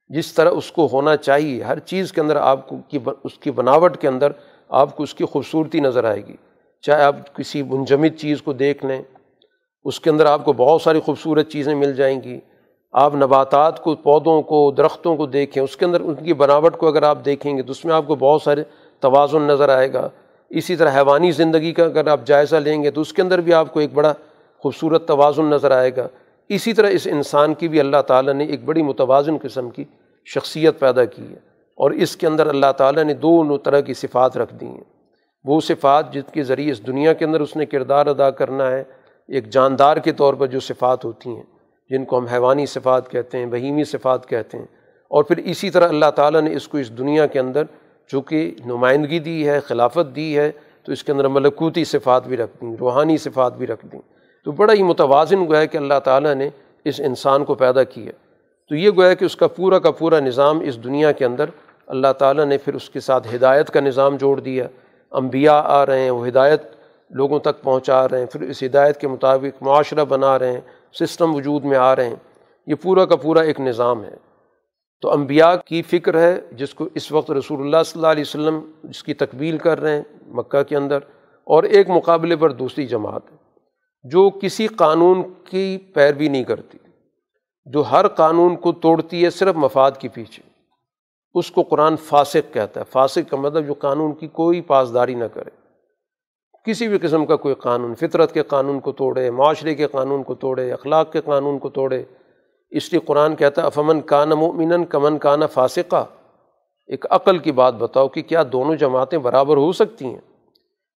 جس 0.08 0.34
طرح 0.34 0.49
اس 0.49 0.72
کو 0.72 0.88
ہونا 0.93 1.18
چاہیے، 1.18 1.64
ہر 1.64 1.80
چیز 1.80 2.14
کے 2.14 2.22
اندر 2.22 2.36
آپ 2.36 2.68
کو 2.68 2.78
کی 2.88 2.99
اس 3.24 3.38
کی 3.39 3.51
بناوٹ 3.51 3.97
کے 3.97 4.08
اندر 4.08 4.32
آپ 4.70 4.95
کو 4.95 5.03
اس 5.03 5.14
کی 5.14 5.26
خوبصورتی 5.26 5.80
نظر 5.80 6.03
آئے 6.03 6.26
گی۔ 6.26 6.36
چاہے 6.86 7.03
آپ 7.03 7.36
کسی 7.36 7.63
منجمد 7.63 8.19
چیز 8.19 8.41
کو 8.41 8.53
دیکھ 8.53 8.86
لیں، 8.86 9.01
اس 9.83 9.99
کے 9.99 10.09
اندر 10.09 10.25
آپ 10.25 10.45
کو 10.45 10.53
بہت 10.53 10.81
ساری 10.81 10.99
خوبصورت 10.99 11.49
چیزیں 11.49 11.75
مل 11.75 11.93
جائیں 11.93 12.23
گی۔ 12.23 12.39
آپ 12.91 13.15
نباتات 13.15 13.83
کو، 13.83 13.95
پودوں 13.95 14.41
کو، 14.41 14.71
درختوں 14.71 15.15
کو 15.15 15.25
دیکھیں، 15.25 15.63
اس 15.63 15.77
کے 15.77 15.86
اندر 15.86 15.99
ان 15.99 16.15
کی 16.15 16.33
بناوٹ 16.33 16.77
کو 16.77 16.88
اگر 16.88 17.03
آپ 17.03 17.17
دیکھیں 17.25 17.57
گے 17.57 17.61
تو 17.61 17.71
اس 17.71 17.86
میں 17.86 17.93
آپ 17.93 18.07
کو 18.07 18.15
بہت 18.15 18.41
سارے 18.41 18.63
توازن 18.99 19.41
نظر 19.41 19.69
آئے 19.69 19.93
گا۔ 19.93 20.09
اسی 20.49 20.75
طرح 20.75 20.89
حیوانی 20.95 21.31
زندگی 21.31 21.71
کا 21.71 21.83
اگر 21.83 22.07
آپ 22.07 22.19
جائزہ 22.25 22.55
لیں 22.55 22.83
گے 22.83 22.91
تو 22.91 23.01
اس 23.01 23.13
کے 23.13 23.21
اندر 23.21 23.41
بھی 23.41 23.53
آپ 23.53 23.73
کو 23.73 23.79
ایک 23.79 23.93
بڑا 23.93 24.13
خوبصورت 24.57 25.07
توازن 25.07 25.45
نظر 25.45 25.71
آئے 25.71 25.95
گا۔ 25.95 26.07
اسی 26.49 26.73
طرح 26.73 26.88
اس 26.88 27.07
انسان 27.11 27.53
کی 27.53 27.67
بھی 27.67 27.79
اللہ 27.79 28.01
تعالیٰ 28.07 28.33
نے 28.33 28.45
ایک 28.45 28.63
بڑی 28.65 28.81
متوازن 28.81 29.38
قسم 29.41 29.69
کی 29.69 29.83
شخصیت 30.25 30.79
پیدا 30.79 31.05
کی 31.05 31.23
ہے 31.29 31.38
اور 31.75 31.91
اس 31.91 32.17
کے 32.17 32.27
اندر 32.27 32.47
اللہ 32.47 32.71
تعالیٰ 32.77 33.03
نے 33.03 33.13
دونوں 33.13 33.57
طرح 33.57 33.79
کی 33.79 33.93
صفات 33.93 34.38
رکھ 34.38 34.55
دی 34.55 34.65
ہیں۔ 34.65 34.95
وہ 35.46 35.62
صفات 35.62 36.14
جس 36.14 36.24
کے 36.34 36.43
ذریعے 36.43 36.72
اس 36.72 36.88
دنیا 36.88 37.14
کے 37.14 37.26
اندر 37.26 37.41
اس 37.41 37.56
نے 37.56 37.66
کردار 37.66 38.06
ادا 38.06 38.30
کرنا 38.30 38.72
ہے، 38.72 38.84
ایک 39.28 39.50
جاندار 39.50 39.98
کے 39.98 40.12
طور 40.12 40.34
پر 40.34 40.48
جو 40.48 40.60
صفات 40.60 41.06
ہوتی 41.06 41.30
ہیں، 41.30 41.43
جن 41.89 42.06
کو 42.06 42.18
ہم 42.18 42.26
حیوانی 42.26 42.66
صفات 42.66 43.12
کہتے 43.12 43.38
ہیں، 43.38 43.46
بہیمی 43.46 43.84
صفات 43.84 44.30
کہتے 44.30 44.58
ہیں۔ 44.58 44.66
اور 45.08 45.24
پھر 45.24 45.38
اسی 45.38 45.70
طرح 45.70 45.88
اللہ 45.88 46.12
تعالیٰ 46.16 46.41
نے 46.41 46.54
اس 46.54 46.68
کو 46.68 46.78
اس 46.78 46.98
دنیا 46.98 47.26
کے 47.26 47.39
اندر 47.39 47.64
چونکہ 48.08 48.56
نمائندگی 48.66 49.20
دی 49.20 49.48
ہے، 49.50 49.60
خلافت 49.60 50.16
دی 50.16 50.38
ہے، 50.38 50.52
تو 50.84 50.91
اس 50.91 51.04
کے 51.04 51.12
اندر 51.12 51.28
ملکوتی 51.28 51.86
صفات 51.86 52.28
بھی 52.28 52.38
رکھ 52.38 52.52
دیں، 52.62 52.76
روحانی 52.80 53.18
صفات 53.18 53.58
بھی 53.58 53.68
رکھ 53.68 53.86
دیں۔ 53.86 54.02
تو 54.46 54.52
بڑا 54.52 54.74
ہی 54.74 54.84
متوازن 54.84 55.48
گویا 55.48 55.66
کہ 55.66 55.78
اللہ 55.78 56.00
تعالیٰ 56.04 56.34
نے 56.34 56.50
اس 56.86 57.02
انسان 57.06 57.46
کو 57.46 57.56
پیدا 57.56 57.84
کیا۔ 57.84 58.12
تو 58.70 58.76
یہ 58.76 58.89
گویا 58.89 59.14
کہ 59.14 59.26
اس 59.26 59.36
کا 59.36 59.48
پورا 59.48 59.80
کا 59.80 59.91
پورا 59.91 60.20
نظام 60.20 60.60
اس 60.60 60.84
دنیا 60.84 61.12
کے 61.12 61.26
اندر 61.26 61.46
اللہ 61.88 62.14
تعالیٰ 62.20 62.46
نے 62.46 62.58
پھر 62.58 62.74
اس 62.74 62.89
کے 62.89 63.00
ساتھ 63.00 63.36
ہدایت 63.36 63.70
کا 63.70 63.80
نظام 63.80 64.18
جوڑ 64.18 64.39
دیا۔ 64.39 64.68
انبیاء 65.16 65.61
آ 65.63 65.86
رہے 65.86 66.01
ہیں، 66.01 66.11
وہ 66.11 66.28
ہدایت 66.28 66.63
لوگوں 67.11 67.39
تک 67.39 67.61
پہنچا 67.61 68.07
رہے 68.07 68.20
ہیں، 68.20 68.26
پھر 68.26 68.41
اس 68.41 68.63
ہدایت 68.63 68.97
کے 68.97 69.07
مطابق 69.07 69.63
معاشرہ 69.63 70.05
بنا 70.05 70.39
رہے 70.39 70.51
ہیں، 70.51 70.61
سسٹم 70.93 71.36
وجود 71.36 71.66
میں 71.66 71.78
آ 71.78 71.95
رہے 71.95 72.07
ہیں۔ 72.07 72.16
یہ 72.68 72.76
پورا 72.76 73.05
کا 73.05 73.16
پورا 73.16 73.41
ایک 73.41 73.59
نظام 73.59 74.03
ہے۔ 74.03 74.16
تو 75.01 75.11
انبیاء 75.11 75.53
کی 75.66 75.82
فکر 75.82 76.20
ہے، 76.20 76.39
جس 76.51 76.74
کو 76.74 76.88
اس 76.93 77.11
وقت 77.11 77.32
رسول 77.32 77.61
اللہ 77.61 77.84
صلی 77.86 77.99
اللہ 77.99 78.11
علیہ 78.11 78.24
وسلم 78.28 78.59
جس 78.84 79.03
کی 79.03 79.13
تکمیل 79.13 79.57
کر 79.57 79.80
رہے 79.80 79.95
ہیں 79.95 80.03
مکہ 80.28 80.63
کے 80.63 80.76
اندر، 80.76 80.97
اور 81.47 81.63
ایک 81.63 81.89
مقابلے 81.89 82.36
پر 82.36 82.51
دوسری 82.51 82.86
جماعت 82.88 83.22
جو 84.05 84.30
کسی 84.41 84.68
قانون 84.68 85.22
کی 85.43 85.78
پیروی 85.93 86.28
نہیں 86.28 86.43
کرتی، 86.43 86.78
جو 87.66 87.82
ہر 87.82 88.07
قانون 88.07 88.55
کو 88.55 88.72
توڑتی 88.72 89.24
ہے 89.24 89.30
صرف 89.30 89.55
مفاد 89.55 89.91
کے 89.99 90.07
پیچھے۔ 90.07 90.43
اس 91.36 91.51
کو 91.51 91.63
قرآن 91.63 91.95
فاسق 91.95 92.53
کہتا 92.53 92.79
ہے۔ 92.79 92.86
فاسق 92.91 93.31
کا 93.31 93.38
مطلب 93.38 93.67
جو 93.67 93.73
قانون 93.73 94.13
کی 94.13 94.27
کوئی 94.27 94.61
پاسداری 94.61 95.13
نہ 95.13 95.25
کرے۔ 95.33 95.49
کسی 96.65 96.88
بھی 96.88 96.97
قسم 96.97 97.25
کا 97.25 97.36
کوئی 97.36 97.55
قانون، 97.55 97.95
فطرت 97.95 98.31
کے 98.31 98.43
قانون 98.43 98.79
کو 98.79 98.91
توڑے، 98.91 99.31
معاشرے 99.31 99.75
کے 99.75 99.88
قانون 99.88 100.23
کو 100.23 100.36
توڑے، 100.36 100.71
اخلاق 100.71 101.11
کے 101.11 101.21
قانون 101.21 101.59
کو 101.59 101.69
توڑے۔ 101.69 102.03
اس 102.69 102.93
لیے 102.93 103.01
قرآن 103.05 103.36
کہتا 103.36 103.61
ہے، 103.61 103.67
افمن 103.67 104.01
کان 104.01 104.29
مومن 104.29 104.86
کمن 104.86 105.17
کان 105.17 105.47
فاسقہ 105.47 106.05
ایک 106.88 107.05
عقل 107.09 107.38
کی 107.38 107.51
بات 107.51 107.73
بتاؤ 107.73 108.07
کہ 108.07 108.21
کیا 108.21 108.43
دونوں 108.51 108.75
جماعتیں 108.75 109.19
برابر 109.19 109.57
ہو 109.57 109.71
سکتی 109.71 110.05
ہیں؟ 110.05 110.21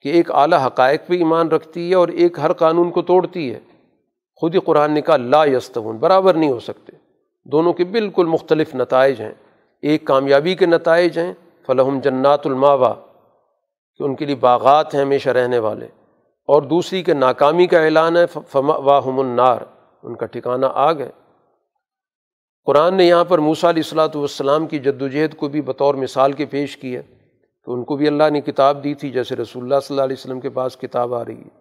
کہ 0.02 0.10
ایک 0.10 0.32
اعلیٰ 0.32 0.66
حقائق 0.66 1.08
پہ 1.08 1.14
ایمان 1.14 1.48
رکھتی 1.48 1.90
ہے 1.90 1.96
اور 1.96 2.08
ایک 2.08 2.40
ہر 2.40 2.54
قانون 2.54 2.92
کو 2.92 3.02
توڑتی 3.02 3.54
ہے۔ 3.54 3.60
خود 4.36 4.56
ہی 4.56 4.60
قرآن 4.60 4.92
نے 4.92 5.02
کہا، 5.02 5.18
لا 5.18 5.46
یستون 5.46 5.98
برابر 5.98 6.34
نہیں 6.34 6.52
ہو 6.52 6.60
سکتے۔ 6.60 6.92
دونوں 7.46 7.74
کے 7.74 7.84
بالکل 7.84 8.26
مختلف 8.26 8.76
نتائج 8.76 9.22
ہیں۔ 9.22 9.32
ایک 9.82 10.06
کامیابی 10.06 10.56
کے 10.56 10.66
نتائج 10.66 11.20
ہیں 11.20 11.34
فلاحم 11.68 12.00
جنات 12.00 12.48
الماوا 12.48 12.94
کہ 14.00 14.04
ان 14.04 14.16
کے 14.16 14.26
لیے 14.26 14.36
باغات 14.36 14.94
ہیں 14.94 15.02
ہمیشہ 15.02 15.30
رہنے 15.30 15.60
والے۔ 15.60 15.86
اور 16.50 16.62
دوسری 16.62 17.04
کے 17.04 17.14
ناکامی 17.14 17.68
کا 17.68 17.80
اعلان 17.80 18.18
ہے 18.18 18.26
واہم 18.54 19.20
النار، 19.20 19.58
ان 20.04 20.16
کا 20.16 20.26
ٹھکانہ 20.26 20.66
آگ 20.74 20.96
ہے۔ 20.96 21.10
قرآن 22.66 22.96
نے 22.96 23.06
یہاں 23.06 23.24
پر 23.24 23.40
موسیٰ 23.40 23.70
علیہ 23.70 23.84
السلاۃ 23.86 24.16
والسلام 24.16 24.68
کی 24.68 24.80
جد 24.80 25.02
وجہد 25.02 25.36
کو 25.36 25.48
بھی 25.48 25.62
بطور 25.62 25.96
مثال 25.96 26.32
کے 26.32 26.46
پیش 26.46 26.78
کی 26.78 26.96
ہے، 26.96 27.02
کہ 27.66 27.72
ان 27.72 27.84
کو 27.84 27.98
بھی 27.98 28.08
اللہ 28.08 28.30
نے 28.30 28.42
کتاب 28.42 28.84
دی 28.84 28.94
تھی، 28.94 29.10
جیسے 29.10 29.36
رسول 29.36 29.64
اللہ 29.64 29.80
صلی 29.84 29.96
اللہ 29.96 30.06
علیہ 30.06 30.16
وسلم 30.20 30.40
کے 30.40 30.50
پاس 30.50 30.78
کتاب 30.78 31.14
آ 31.16 31.26
رہی 31.26 31.42
ہے۔ 31.42 31.60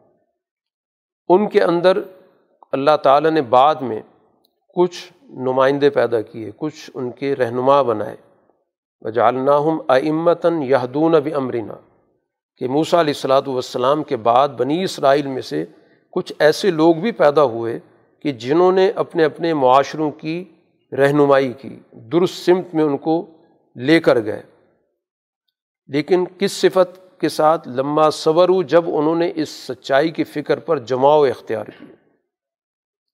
ان 1.29 1.49
کے 1.49 1.63
اندر 1.63 1.99
اللہ 2.73 2.97
تعالیٰ 3.03 3.31
نے 3.31 3.43
بعد 3.43 3.75
میں 3.75 4.03
کچھ 4.75 5.13
نمائندے 5.29 5.91
پیدا 5.91 6.21
کیے، 6.21 6.51
کچھ 6.57 6.91
ان 6.95 7.11
کے 7.11 7.37
رہنما 7.37 7.83
بنائے۔ 7.83 8.17
وجالناہم 9.01 9.79
امتاً 9.89 10.63
یہدون 10.63 11.15
اب 11.15 11.29
امرینا 11.35 11.75
کہ 12.57 12.69
موسیٰ 12.69 13.01
علیہ 13.01 13.13
السلاۃ 13.17 13.43
والسلام 13.47 14.03
کے 14.03 14.17
بعد 14.17 14.49
بنی 14.49 14.85
اسرائیل 14.85 15.27
میں 15.27 15.43
سے 15.43 15.65
کچھ 16.11 16.33
ایسے 16.39 16.71
لوگ 16.71 16.95
بھی 16.95 17.13
پیدا 17.13 17.45
ہوئے 17.45 17.79
کہ 18.23 18.33
جنہوں 18.33 18.73
نے 18.73 18.91
اپنے 18.95 19.25
اپنے 19.25 19.55
معاشروں 19.55 20.11
کی 20.11 20.45
رہنمائی 20.93 21.53
کی 21.53 21.79
درست 21.93 22.35
سمت 22.35 22.75
میں 22.75 22.85
ان 22.85 22.97
کو 22.97 23.27
لے 23.77 24.01
کر 24.01 24.25
گئے۔ 24.25 24.43
لیکن 25.87 26.25
کس 26.39 26.53
صفت 26.53 27.21
کے 27.21 27.29
ساتھ 27.29 27.69
لمبا 27.69 28.11
صبر 28.11 28.63
جب 28.63 28.85
انہوں 28.87 29.15
نے 29.15 29.33
اس 29.35 29.49
سچائی 29.49 30.11
کی 30.11 30.25
فکر 30.25 30.59
پر 30.59 30.79
جماؤ 30.79 31.25
اختیار 31.25 31.65
کیا؟ 31.65 31.98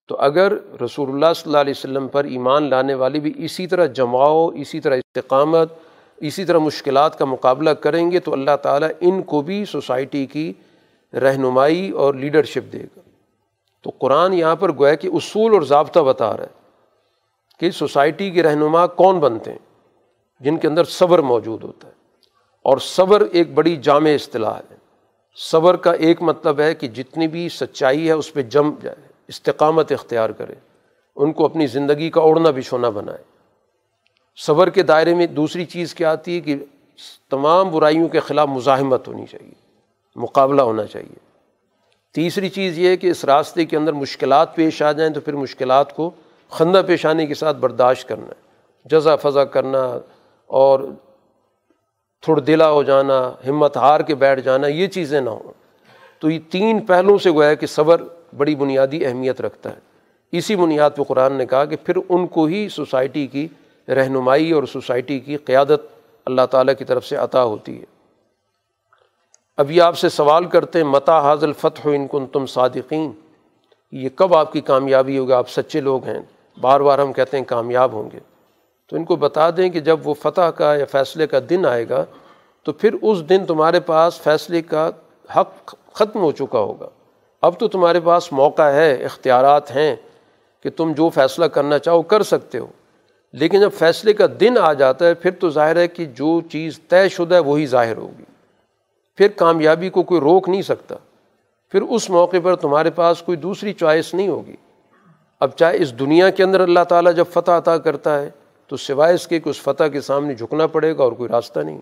تو 0.07 0.15
اگر 0.19 0.53
رسول 0.85 1.09
اللہ 1.09 1.33
صلی 1.35 1.49
اللہ 1.49 1.57
علیہ 1.57 1.73
وسلم 1.77 2.07
پر 2.07 2.23
ایمان 2.23 2.69
لانے 2.69 2.93
والے 2.93 3.19
بھی 3.19 3.33
اسی 3.37 3.67
طرح 3.67 3.85
جماؤ 3.85 4.49
اسی 4.49 4.79
طرح 4.79 4.95
استقامت، 4.95 5.73
اسی 6.17 6.45
طرح 6.45 6.57
مشکلات 6.57 7.19
کا 7.19 7.25
مقابلہ 7.25 7.69
کریں 7.69 8.11
گے 8.11 8.19
تو 8.19 8.33
اللہ 8.33 8.55
تعالیٰ 8.61 8.89
ان 8.99 9.23
کو 9.23 9.41
بھی 9.41 9.65
سوسائٹی 9.65 10.25
کی 10.25 10.53
رہنمائی 11.13 11.89
اور 11.89 12.13
لیڈرشپ 12.13 12.73
دے 12.73 12.83
گا۔ 12.83 12.99
تو 13.81 13.91
قرآن 13.99 14.33
یہاں 14.33 14.55
پر 14.55 14.71
گویا 14.71 14.95
کہ 14.95 15.07
اصول 15.07 15.53
اور 15.53 15.61
ضابطہ 15.61 15.99
بتا 15.99 16.37
رہا 16.37 16.43
ہے 16.43 16.69
کہ 17.59 17.71
سوسائٹی 17.71 18.31
کے 18.31 18.43
رہنما 18.43 18.87
کون 18.87 19.19
بنتے 19.19 19.51
ہیں، 19.51 19.59
جن 20.39 20.57
کے 20.57 20.67
اندر 20.67 20.83
صبر 20.83 21.19
موجود 21.19 21.63
ہوتا 21.63 21.87
ہے۔ 21.87 21.93
اور 22.61 22.77
صبر 22.77 23.23
ایک 23.31 23.53
بڑی 23.53 23.75
جامع 23.75 24.09
اصطلاح 24.09 24.53
ہے۔ 24.53 24.75
صبر 25.51 25.75
کا 25.75 25.91
ایک 25.91 26.21
مطلب 26.21 26.59
ہے 26.59 26.75
کہ 26.75 26.87
جتنی 26.87 27.27
بھی 27.27 27.49
سچائی 27.49 28.07
ہے 28.07 28.11
اس 28.11 28.33
پہ 28.33 28.41
جم 28.41 28.73
جائے۔ 28.81 29.04
استقامت 29.27 29.91
اختیار 29.91 30.29
کرے، 30.29 30.53
ان 31.15 31.33
کو 31.33 31.45
اپنی 31.45 31.67
زندگی 31.67 32.09
کا 32.09 32.21
اوڑھنا 32.21 32.49
بچھونا 32.49 32.89
بنائے۔ 32.89 33.23
صبر 34.35 34.69
کے 34.69 34.83
دائرے 34.83 35.15
میں 35.15 35.27
دوسری 35.27 35.65
چیز 35.65 35.95
کیا 35.95 36.11
آتی 36.11 36.35
ہے 36.35 36.41
کہ 36.41 36.55
تمام 37.29 37.69
برائیوں 37.69 38.09
کے 38.09 38.19
خلاف 38.19 38.47
مزاحمت 38.47 39.07
ہونی 39.07 39.25
چاہیے، 39.25 39.53
مقابلہ 40.15 40.61
ہونا 40.61 40.85
چاہیے۔ 40.85 41.15
تیسری 42.13 42.49
چیز 42.49 42.79
یہ 42.79 42.89
ہے 42.89 42.97
کہ 42.97 43.07
اس 43.07 43.25
راستے 43.25 43.65
کے 43.65 43.77
اندر 43.77 43.93
مشکلات 43.93 44.55
پیش 44.55 44.81
آ 44.81 44.91
جائیں 44.91 45.13
تو 45.13 45.21
پھر 45.21 45.33
مشکلات 45.33 45.95
کو 45.95 46.11
خندہ 46.49 46.81
پیشانی 46.87 47.27
کے 47.27 47.33
ساتھ 47.33 47.57
برداشت 47.57 48.07
کرنا 48.07 48.27
ہے 48.27 48.41
جزا 48.85 49.15
فضا 49.15 49.45
کرنا 49.45 49.99
اور 50.47 50.79
تھوڑ 52.21 52.39
دلا 52.39 52.69
ہو 52.69 52.83
جانا، 52.83 53.31
ہمت 53.47 53.77
ہار 53.77 53.99
کے 53.99 54.15
بیٹھ 54.15 54.41
جانا، 54.41 54.67
یہ 54.67 54.87
چیزیں 54.87 55.21
نہ 55.21 55.29
ہوں۔ 55.29 55.53
تو 56.19 56.29
یہ 56.29 56.39
تین 56.51 56.85
پہلوں 56.85 57.17
سے 57.17 57.31
گویا 57.31 57.53
کہ 57.53 57.67
صبر 57.67 58.01
بڑی 58.37 58.55
بنیادی 58.55 59.05
اہمیت 59.05 59.41
رکھتا 59.41 59.69
ہے۔ 59.69 59.79
اسی 60.31 60.55
بنیاد 60.55 60.89
پہ 60.95 61.03
قرآن 61.03 61.33
نے 61.33 61.45
کہا 61.45 61.65
کہ 61.65 61.75
پھر 61.83 61.95
ان 62.09 62.27
کو 62.27 62.45
ہی 62.45 62.69
سوسائٹی 62.69 63.27
کی 63.27 63.47
رہنمائی 63.87 64.51
اور 64.51 64.63
سوسائٹی 64.63 65.19
کی 65.19 65.37
قیادت 65.37 65.81
اللہ 66.25 66.41
تعالیٰ 66.51 66.73
کی 66.77 66.85
طرف 66.85 67.05
سے 67.05 67.15
عطا 67.15 67.43
ہوتی 67.43 67.79
ہے۔ 67.79 67.85
ابھی 69.57 69.81
آپ 69.81 69.97
سے 69.97 70.09
سوال 70.09 70.45
کرتے 70.45 70.79
ہیں 70.79 70.89
متا 70.89 71.19
حاضل 71.19 71.53
فتح 71.53 71.81
ان 71.83 72.07
کن 72.07 72.25
تم 72.27 72.45
صادقین؟ 72.45 73.11
یہ 73.91 74.09
کب 74.15 74.35
آپ 74.35 74.53
کی 74.53 74.61
کامیابی 74.61 75.17
ہوگی؟ 75.17 75.33
آپ 75.33 75.49
سچے 75.49 75.81
لوگ 75.81 76.03
ہیں۔ 76.03 76.19
بار 76.61 76.79
بار 76.79 76.99
ہم 76.99 77.13
کہتے 77.13 77.37
ہیں 77.37 77.43
کامیاب 77.45 77.93
ہوں 77.93 78.09
گے۔ 78.13 78.19
تو 78.89 78.95
ان 78.95 79.03
کو 79.03 79.15
بتا 79.15 79.49
دیں 79.49 79.69
کہ 79.69 79.79
جب 79.79 80.07
وہ 80.07 80.13
فتح 80.13 80.41
کا 80.41 80.75
یا 80.75 80.85
فیصلے 80.91 81.27
کا 81.27 81.39
دن 81.49 81.65
آئے 81.65 81.89
گا، 81.89 82.05
تو 82.63 82.71
پھر 82.71 82.95
اس 83.01 83.29
دن 83.29 83.45
تمہارے 83.45 83.79
پاس 83.79 84.21
فیصلے 84.21 84.61
کا 84.61 84.89
حق 85.35 85.75
ختم 85.93 86.19
ہو 86.19 86.31
چکا 86.31 86.59
ہوگا۔ 86.59 86.89
اب 87.45 87.59
تو 87.59 87.67
تمہارے 87.67 87.99
پاس 87.99 88.33
موقع 88.33 88.61
ہے، 88.61 88.93
اختیارات 88.93 89.75
ہیں 89.75 89.95
کہ 90.63 90.69
تم 90.69 90.93
جو 90.93 91.09
فیصلہ 91.09 91.45
کرنا 91.45 91.79
چاہو 91.79 92.01
کر 92.01 92.23
سکتے 92.23 92.57
ہو۔ 92.57 92.67
لیکن 93.33 93.59
جب 93.59 93.69
فیصلے 93.77 94.13
کا 94.13 94.25
دن 94.39 94.57
آ 94.57 94.73
جاتا 94.73 95.07
ہے، 95.07 95.13
پھر 95.13 95.31
تو 95.31 95.49
ظاہر 95.49 95.75
ہے 95.75 95.87
کہ 95.87 96.05
جو 96.05 96.41
چیز 96.41 96.79
طے 96.89 97.09
شدہ 97.09 97.35
ہے، 97.35 97.39
وہی 97.39 97.65
ظاہر 97.65 97.97
ہوگی۔ 97.97 98.23
پھر 99.17 99.27
کامیابی 99.27 99.89
کو 99.89 100.03
کوئی 100.03 100.21
روک 100.21 100.49
نہیں 100.49 100.61
سکتا۔ 100.61 100.95
پھر 101.71 101.81
اس 101.81 102.09
موقع 102.09 102.37
پر 102.43 102.55
تمہارے 102.55 102.89
پاس 102.89 103.21
کوئی 103.21 103.37
دوسری 103.37 103.73
چوائس 103.73 104.13
نہیں 104.13 104.27
ہوگی۔ 104.27 104.55
اب 105.39 105.49
چاہے 105.55 105.77
اس 105.81 105.99
دنیا 105.99 106.29
کے 106.29 106.43
اندر 106.43 106.59
اللہ 106.59 106.83
تعالیٰ 106.89 107.15
جب 107.15 107.25
فتح 107.33 107.51
عطا 107.51 107.77
کرتا 107.77 108.21
ہے، 108.21 108.29
تو 108.67 108.77
سوائے 108.77 109.15
اس 109.15 109.27
کے 109.27 109.39
کہ 109.39 109.49
اس 109.49 109.61
فتح 109.61 109.83
کے 109.83 110.01
سامنے 110.01 110.33
جھکنا 110.33 110.67
پڑے 110.67 110.97
گا 110.97 111.03
اور 111.03 111.11
کوئی 111.11 111.29
راستہ 111.29 111.59
نہیں۔ 111.59 111.79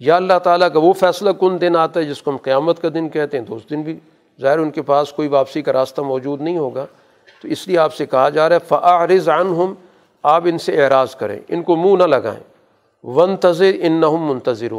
یا 0.00 0.16
اللہ 0.16 0.38
تعالیٰ 0.38 0.72
کا 0.72 0.78
وہ 0.78 0.92
فیصلہ 0.92 1.30
کن 1.30 1.60
دن 1.60 1.76
آتا 1.76 2.00
ہے 2.00 2.04
جس 2.04 2.22
کو 2.22 2.30
ہم 2.30 2.36
قیامت 2.36 2.82
کا 2.82 2.88
دن 2.94 3.08
کہتے 3.08 3.38
ہیں، 3.38 3.44
تو 3.44 3.56
اس 3.56 3.62
دن 3.70 3.82
بھی۔ 3.82 3.98
ظاہر 4.40 4.58
ان 4.58 4.70
کے 4.70 4.82
پاس 4.82 5.12
کوئی 5.12 5.28
واپسی 5.28 5.62
کا 5.62 5.72
راستہ 5.72 6.00
موجود 6.00 6.40
نہیں 6.40 6.58
ہوگا۔ 6.58 6.86
تو 7.42 7.48
اس 7.48 7.68
لیے 7.68 7.78
آپ 7.78 7.94
سے 7.94 8.06
کہا 8.06 8.28
جا 8.28 8.48
رہا 8.48 8.56
ہے 8.56 8.60
فعارض 8.68 9.28
عنہم 9.28 9.74
آپ 10.22 10.42
ان 10.44 10.58
سے 10.58 10.84
اعراض 10.84 11.16
کریں۔ 11.16 11.38
ان 11.48 11.62
کو 11.62 11.76
منہ 11.76 11.96
نہ 11.96 12.02
لگائیں۔ 12.02 12.50
ون 13.04 13.36
تذر 13.36 13.70
ان 13.80 13.92
نہ 13.92 14.10
منتظر 14.10 14.72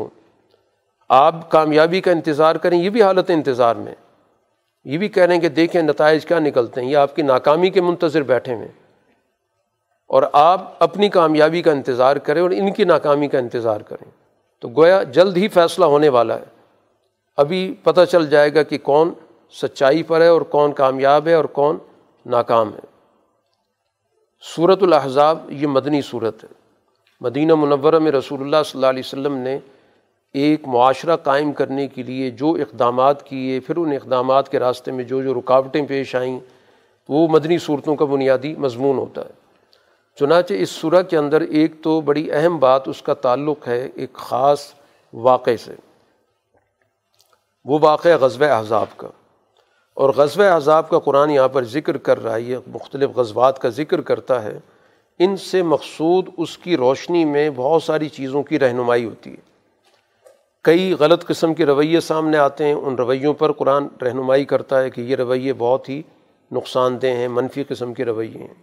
آپ 1.10 1.52
کامیابی 1.52 2.02
کا 2.02 2.12
انتظار 2.12 2.56
کریں، 2.56 2.84
یہ 2.84 2.90
بھی 2.90 3.04
حالت 3.04 3.30
انتظار 3.30 3.76
میں۔ 3.76 3.96
یہ 4.84 4.98
بھی 4.98 5.08
کہہ 5.08 5.24
رہے 5.24 5.34
ہیں 5.34 5.42
کہ 5.42 5.50
دیکھیں 5.50 5.82
نتائج 5.82 6.26
کیا 6.26 6.40
نکلتے 6.40 6.82
ہیں۔ 6.82 6.90
یہ 6.90 6.98
آپ 6.98 7.16
کی 7.16 7.22
ناکامی 7.22 7.70
کے 7.70 7.82
منتظر 7.82 8.24
بیٹھے 8.24 8.56
ہوئے 8.56 8.68
اور 10.08 10.24
آپ 10.34 10.84
اپنی 10.84 11.10
کامیابی 11.10 11.62
کا 11.62 11.72
انتظار 11.72 12.16
کریں 12.16 12.42
اور 12.42 12.52
ان 12.52 12.74
کی 12.74 12.84
ناکامی 12.84 13.28
کا 13.28 13.38
انتظار 13.38 13.82
کریں۔ 13.82 14.12
تو 14.60 14.70
گویا 14.70 15.04
جلد 15.04 15.38
ہی 15.38 15.48
فیصلہ 15.48 15.86
ہونے 15.86 16.10
والا 16.10 16.36
ہے۔ 16.36 16.46
ابھی 17.38 17.76
پتہ 17.84 18.02
چل 18.12 18.30
جائے 18.30 18.54
گا 18.54 18.64
کہ 18.64 18.78
کون 18.78 19.14
سچائی 19.52 20.04
پر 20.04 20.22
ہے 20.22 20.28
اور 20.28 20.42
کون 20.42 20.74
کامیاب 20.74 21.28
ہے 21.28 21.34
اور 21.34 21.46
کون 21.46 21.78
ناکام 22.26 22.74
ہے۔ 22.74 22.80
صورت 24.56 24.84
الاحزاب 24.84 25.52
یہ 25.52 25.68
مدنی 25.68 26.02
صورت 26.02 26.44
ہے۔ 26.44 26.50
مدینہ 27.22 27.56
منورہ 27.56 28.00
میں 28.00 28.12
رسول 28.12 28.42
اللہ 28.42 28.64
صلی 28.66 28.78
اللہ 28.78 28.88
علیہ 28.88 29.02
وسلم 29.06 29.34
نے 29.34 29.60
ایک 30.34 30.68
معاشرہ 30.68 31.16
قائم 31.16 31.54
کرنے 31.54 31.88
کے 31.88 32.04
لیے 32.04 32.30
جو 32.30 32.50
اقدامات 32.50 33.26
کیے، 33.26 33.60
پھر 33.60 33.78
ان 33.78 33.92
اقدامات 33.92 34.50
کے 34.50 34.60
راستے 34.60 34.92
میں 34.92 35.04
جو 35.04 35.24
جو 35.24 35.34
رکاوٹیں 35.34 35.86
پیش 35.86 36.16
آئیں، 36.16 36.40
وہ 37.10 37.28
مدنی 37.28 37.58
صورتوں 37.58 37.96
کا 37.96 38.06
بنیادی 38.06 38.56
مضمون 38.56 38.98
ہوتا 38.98 39.22
ہے۔ 39.22 39.32
چنانچہ 40.20 40.54
اس 40.54 40.70
صورت 40.70 41.10
کے 41.10 41.18
اندر 41.18 41.42
ایک 41.42 41.84
تو 41.84 42.02
بڑی 42.02 42.32
اہم 42.32 42.58
بات 42.58 42.88
اس 42.88 43.02
کا 43.02 43.14
تعلق 43.14 43.68
ہے، 43.68 43.90
ایک 43.96 44.14
خاص 44.14 44.74
واقعے 45.14 45.58
سے۔ 45.58 45.76
وہ 47.66 47.80
واقعہ 47.82 48.18
غزوہ 48.22 48.48
احزاب 48.48 48.88
کا۔ 48.98 49.08
اور 50.02 50.10
غزوہ 50.10 50.46
احزاب 50.46 50.90
کا 50.90 51.00
قرآن 51.00 51.32
یہاں 51.32 51.48
پر 51.48 51.64
ذکر 51.64 51.98
کر 51.98 52.24
رہا 52.24 52.36
ہے، 52.36 52.42
یہ 52.42 52.58
مختلف 52.68 53.10
غزوات 53.16 53.60
کا 53.60 53.70
ذکر 53.70 54.02
کرتا 54.02 54.44
ہے۔ 54.44 54.60
ان 55.20 55.38
سے 55.38 55.64
مقصود 55.64 56.30
اس 56.38 56.58
کی 56.58 56.78
روشنی 56.78 57.26
میں 57.26 57.50
بہت 57.56 57.84
ساری 57.84 58.10
چیزوں 58.10 58.44
کی 58.44 58.60
رہنمائی 58.60 59.06
ہوتی 59.06 59.30
ہے۔ 59.32 59.36
کئی 60.64 60.94
غلط 61.00 61.26
قسم 61.26 61.54
کے 61.54 61.66
رویے 61.66 62.00
سامنے 62.00 62.38
آتے 62.38 62.66
ہیں، 62.66 62.74
ان 62.74 62.96
رویوں 62.96 63.34
پر 63.34 63.52
قرآن 63.52 63.88
رہنمائی 64.02 64.46
کرتا 64.46 64.82
ہے 64.82 64.90
کہ 64.90 65.02
یہ 65.02 65.16
رویے 65.16 65.54
بہت 65.54 65.90
ہی 65.90 66.02
نقصان 66.52 67.02
دہ 67.02 67.08
ہیں، 67.08 67.28
منفی 67.28 67.64
قسم 67.64 67.94
کے 67.94 68.06
رویے 68.06 68.38
ہیں۔ 68.38 68.54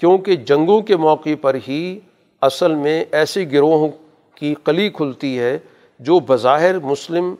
کیونکہ 0.00 0.36
جنگوں 0.36 0.80
کے 0.80 0.96
موقع 0.96 1.28
پر 1.40 1.56
ہی 1.68 2.00
اصل 2.40 2.74
میں 2.74 3.04
ایسے 3.12 3.46
گروہوں 3.52 3.88
کی 4.34 4.54
کلی 4.64 4.90
کھلتی 4.90 5.38
ہے 5.38 5.58
جو 6.00 6.20
بظاہر 6.20 6.78
مسلم 6.78 7.34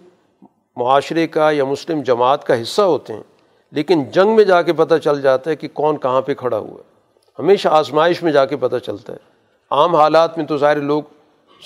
معاشرے 0.76 1.26
کا 1.26 1.50
یا 1.50 1.64
مسلم 1.64 2.02
جماعت 2.02 2.44
کا 2.44 2.62
حصہ 2.62 2.82
ہوتے 2.82 3.12
ہیں، 3.12 3.22
لیکن 3.72 4.04
جنگ 4.04 4.36
میں 4.36 4.44
جا 4.44 4.62
کے 4.62 4.72
پتہ 4.72 4.94
چل 5.04 5.22
جاتا 5.22 5.50
ہے 5.50 5.56
کہ 5.56 5.68
کون 5.72 5.96
کہاں 5.96 6.20
پہ 6.20 6.34
کھڑا 6.34 6.58
ہوا 6.58 6.74
ہے۔ 6.74 6.90
ہمیشہ 7.38 7.68
آزمائش 7.68 8.22
میں 8.22 8.32
جا 8.32 8.44
کے 8.44 8.56
پتہ 8.56 8.76
چلتا 8.76 9.12
ہے۔ 9.12 9.18
عام 9.70 9.96
حالات 9.96 10.38
میں 10.38 10.46
تو 10.46 10.58
ظاہر 10.58 10.76
لوگ 10.76 11.02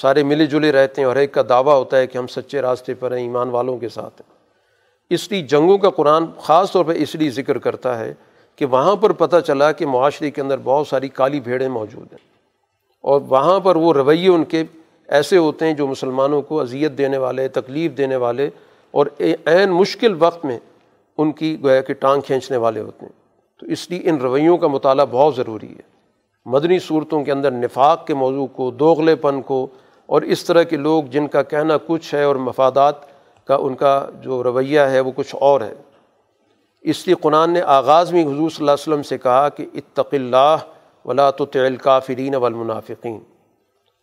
سارے 0.00 0.22
ملے 0.22 0.46
جلے 0.46 0.72
رہتے 0.72 1.00
ہیں 1.00 1.09
اور 1.09 1.16
ایک 1.16 1.34
کا 1.34 1.42
دعویٰ 1.48 1.74
ہوتا 1.74 1.96
ہے 1.96 2.07
کہ 2.07 2.18
ہم 2.18 2.26
سچے 2.26 2.62
راستے 2.62 2.94
پر 2.94 3.12
ہیں، 3.12 3.22
ایمان 3.22 3.48
والوں 3.48 3.78
کے 3.78 3.88
ساتھ 3.88 4.20
ہیں۔ 4.20 4.34
اس 5.11 5.32
لیے 5.32 5.42
جنگوں 5.42 5.78
کا 5.78 5.90
قرآن 5.90 6.24
خاص 6.38 6.72
طور 6.72 6.84
پہ 6.84 6.92
اس 6.96 7.14
لیے 7.14 7.30
ذکر 7.30 7.59
کرتا 7.59 7.98
ہے 7.98 8.14
کہ 8.57 8.66
وہاں 8.66 8.96
پر 8.96 9.12
پتہ 9.12 9.36
چلا 9.46 9.72
کہ 9.72 9.86
معاشرے 9.86 10.30
کے 10.30 10.40
اندر 10.40 10.59
بہت 10.64 10.86
ساری 10.86 11.09
کالی 11.09 11.40
بھیڑیں 11.40 11.68
موجود 11.68 12.12
ہیں۔ 12.12 12.34
اور 13.00 13.20
وہاں 13.20 13.61
پر 13.61 13.76
وہ 13.76 13.92
رویے 13.92 14.28
ان 14.28 14.44
کے 14.44 14.64
ایسے 15.09 15.36
ہوتے 15.36 15.66
ہیں 15.66 15.72
جو 15.72 15.86
مسلمانوں 15.86 16.42
کو 16.42 16.61
اذیت 16.61 16.92
دینے 16.98 17.18
والے، 17.18 17.48
تکلیف 17.48 17.92
دینے 17.98 18.16
والے 18.16 18.50
اور 18.95 19.07
عین 19.20 19.70
مشکل 19.70 20.16
وقت 20.18 20.45
میں 20.45 20.59
ان 21.18 21.32
کی 21.32 21.62
گویا 21.62 21.80
کہ 21.80 21.95
ٹانگ 21.95 22.20
کھینچنے 22.20 22.57
والے 22.57 22.80
ہوتے 22.80 23.07
ہیں۔ 23.07 23.12
تو 23.61 23.66
اس 23.66 23.90
لیے 23.90 24.01
ان 24.05 24.16
رویوں 24.16 24.59
کا 24.59 24.66
مطالعہ 24.66 25.07
بہت 25.11 25.36
ضروری 25.36 25.72
ہے۔ 25.72 25.80
مدنی 26.47 26.78
صورتوں 26.78 27.24
کے 27.24 27.32
اندر 27.32 27.51
نفاق 27.51 28.07
کے 28.07 28.14
موضوع 28.14 28.47
کو، 28.47 28.70
دوغلے 28.70 29.14
پن 29.14 29.42
کو 29.42 29.66
اور 30.07 30.22
اس 30.22 30.45
طرح 30.45 30.62
کے 30.62 30.76
لوگ 30.76 31.05
جن 31.05 31.28
کا 31.28 31.42
کہنا 31.42 31.74
کچھ 31.86 32.14
ہے 32.14 32.22
اور 32.22 32.36
مفادات 32.36 32.95
کا 33.47 33.55
ان 33.55 33.74
کا 33.74 34.07
جو 34.20 34.42
رویہ 34.42 34.80
ہے 34.80 35.01
وہ 35.01 35.11
کچھ 35.16 35.36
اور 35.40 35.61
ہے۔ 35.61 35.74
اس 36.80 37.07
لیے 37.07 37.16
قرآن 37.20 37.51
نے 37.51 37.61
آغاز 37.61 38.12
میں 38.12 38.22
حضور 38.22 38.34
صلی 38.34 38.57
اللہ 38.61 38.70
علیہ 38.70 38.72
وسلم 38.72 39.03
سے 39.03 39.18
کہا 39.18 39.49
کہ 39.49 39.66
اتق 39.74 40.14
اللہ 40.14 40.57
ولا 41.05 41.30
تو 41.30 41.47
کافرین 41.82 42.34
والمنافقین۔ 42.34 43.20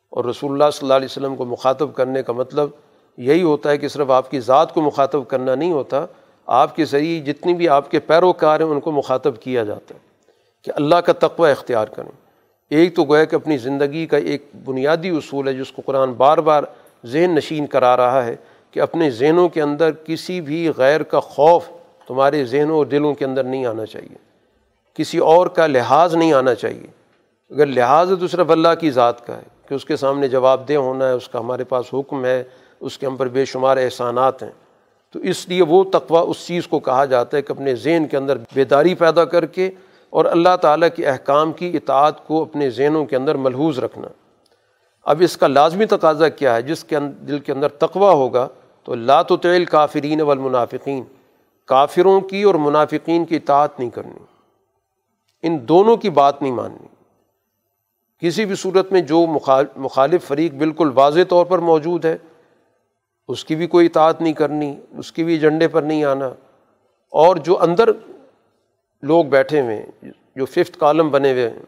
اور 0.10 0.26
رسول 0.26 0.52
اللہ 0.52 0.72
صلی 0.74 0.86
اللہ 0.86 0.94
علیہ 0.94 1.08
وسلم 1.12 1.36
کو 1.36 1.46
مخاطب 1.46 1.94
کرنے 1.94 2.24
کا 2.24 2.34
مطلب 2.34 2.70
یہی 3.18 3.42
ہوتا 3.42 3.70
ہے 3.70 3.78
کہ 3.78 3.88
صرف 3.88 4.12
آپ 4.12 4.32
کی 4.32 4.40
ذات 4.40 4.74
کو 4.74 4.82
مخاطب 4.82 5.28
کرنا 5.28 5.56
نہیں 5.56 5.72
ہوتا، 5.72 6.06
آپ 6.46 6.76
کے 6.76 6.86
ذریعے 6.86 7.20
جتنی 7.20 7.54
بھی 7.54 7.70
آپ 7.70 7.92
کے 7.92 8.00
پیروکار 8.00 8.60
ہیں، 8.60 8.68
ان 8.68 8.80
کو 8.80 8.92
مخاطب 8.92 9.42
کیا 9.42 9.64
جاتا 9.64 9.96
ہے 9.96 10.00
کہ 10.62 10.72
اللہ 10.76 10.96
کا 10.96 11.14
تقوی 11.20 11.52
اختیار 11.52 11.86
کریں۔ 11.86 12.12
ایک 12.70 12.96
تو 12.96 13.04
گویا 13.04 13.24
کہ 13.24 13.36
اپنی 13.36 13.58
زندگی 13.58 14.06
کا 14.06 14.18
ایک 14.18 14.46
بنیادی 14.66 15.10
اصول 15.10 15.48
ہے، 15.48 15.54
جس 15.54 15.72
کو 15.72 15.82
قرآن 15.86 16.14
بار 16.14 16.38
بار 16.38 16.64
ذہن 17.06 17.36
نشین 17.36 17.68
کرا 17.68 17.98
رہا 17.98 18.26
ہے 18.26 18.36
کہ 18.72 18.80
اپنے 18.80 19.10
ذہنوں 19.10 19.50
کے 19.50 19.62
اندر 19.62 19.92
کسی 19.92 20.42
بھی 20.42 20.72
غیر 20.78 21.04
کا 21.04 21.20
خوف 21.20 21.70
تمہارے 22.08 22.46
ذہنوں 22.46 22.78
اور 22.78 22.86
دلوں 22.86 23.14
کے 23.14 23.26
اندر 23.26 23.44
نہیں 23.44 23.66
آنا 23.66 23.86
چاہیے۔ 23.86 24.16
کسی 24.94 25.18
اور 25.18 25.48
کا 25.48 25.68
لحاظ 25.68 26.16
نہیں 26.16 26.34
آنا 26.34 26.56
چاہیے۔ 26.56 26.88
اگر 27.52 27.66
لحاظ 27.66 28.12
ہے 28.12 28.16
تو 28.16 28.28
صرف 28.28 28.52
اللہ 28.52 28.68
کی 28.80 28.92
ذات 28.92 29.28
کا 29.28 29.38
ہے 29.38 29.44
کہ 29.70 29.74
اس 29.74 29.86
کے 29.86 29.96
سامنے 29.96 30.28
جواب 30.28 30.70
دہ 30.70 30.74
ہونا 30.74 31.08
ہے، 31.08 31.14
اس 31.14 31.28
کا 31.28 31.40
ہمارے 31.40 31.64
پاس 31.64 31.86
حکم 31.94 32.26
ہے 32.26 32.44
اس 32.82 32.98
کے 32.98 33.06
ہم 33.06 33.16
پر 33.16 33.28
بے 33.28 33.46
شمار 33.46 33.78
احسانات 33.78 34.44
ہیں۔ 34.44 34.52
تو 35.12 35.20
اس 35.20 35.50
لیے 35.50 35.62
وہ 35.64 35.84
تقوی 35.84 36.20
اس 36.28 36.48
چیز 36.48 36.68
کو 36.68 36.80
کہا 36.80 37.06
جاتا 37.06 37.38
ہے 37.38 37.42
کہ 37.42 37.52
اپنے 37.52 37.76
ذہن 37.76 38.08
کے 38.12 38.18
اندر 38.18 38.38
بیداری 38.54 38.96
پیدا 38.96 39.26
کر 39.26 39.46
کے 39.46 39.70
اور 40.10 40.26
اللہ 40.26 40.56
تعالیٰ 40.62 40.88
کے 40.96 41.06
احکام 41.06 41.54
کی 41.54 41.72
اطاعت 41.74 42.28
کو 42.28 42.42
اپنے 42.42 42.70
ذہنوں 42.70 43.06
کے 43.06 43.16
اندر 43.16 43.36
ملحوظ 43.36 43.80
رکھنا۔ 43.80 44.08
اب 45.04 45.18
اس 45.20 45.38
کا 45.38 45.48
لازمی 45.48 45.86
تقاضا 45.86 46.30
کیا 46.30 46.56
ہے؟ 46.56 46.62
جس 46.62 46.84
کے 46.84 47.00
دل 47.00 47.40
کے 47.40 47.52
اندر 47.52 47.68
تقوی 47.68 48.14
ہوگا 48.14 48.48
تو 48.84 48.96
لا 48.96 49.22
تعل 49.22 49.66
کافرین 49.66 50.22
والمنافقین، 50.22 51.04
کافروں 51.66 52.22
کی 52.22 52.44
اور 52.44 52.56
منافقین 52.56 53.26
کی 53.26 53.36
اطاعت 53.36 53.80
نہیں 53.80 53.90
کرنی۔ 53.90 54.20
ان 55.44 55.58
دونوں 55.62 55.98
کی 55.98 56.10
بات 56.10 56.42
نہیں 56.42 56.52
ماننی۔ 56.52 56.88
کسی 58.20 58.46
بھی 58.46 58.56
صورت 58.56 58.92
میں 58.92 59.02
جو 59.02 59.26
مخالف 59.76 60.28
فریق 60.28 60.54
بالکل 60.54 60.92
واضح 60.94 61.20
طور 61.30 61.46
پر 61.46 61.60
موجود 61.60 62.06
ہے 62.06 62.18
اس 63.28 63.46
کی 63.46 63.56
بھی 63.56 63.68
کوئی 63.68 63.86
اطاعت 63.86 64.22
نہیں 64.22 64.34
کرنی، 64.34 64.80
اس 64.92 65.12
کی 65.12 65.24
بھی 65.24 65.34
ایجنڈے 65.34 65.68
پر 65.68 65.82
نہیں 65.82 66.04
آنا۔ 66.04 66.28
اور 67.10 67.36
جو 67.36 67.62
اندر 67.62 67.90
لوگ 69.02 69.26
بیٹھے 69.26 69.62
ہوئے 69.62 69.76
ہیں، 69.76 70.10
جو 70.36 70.46
ففتھ 70.46 70.80
کالم 70.80 71.10
بنے 71.10 71.32
ہوئے 71.32 71.50
ہیں، 71.50 71.60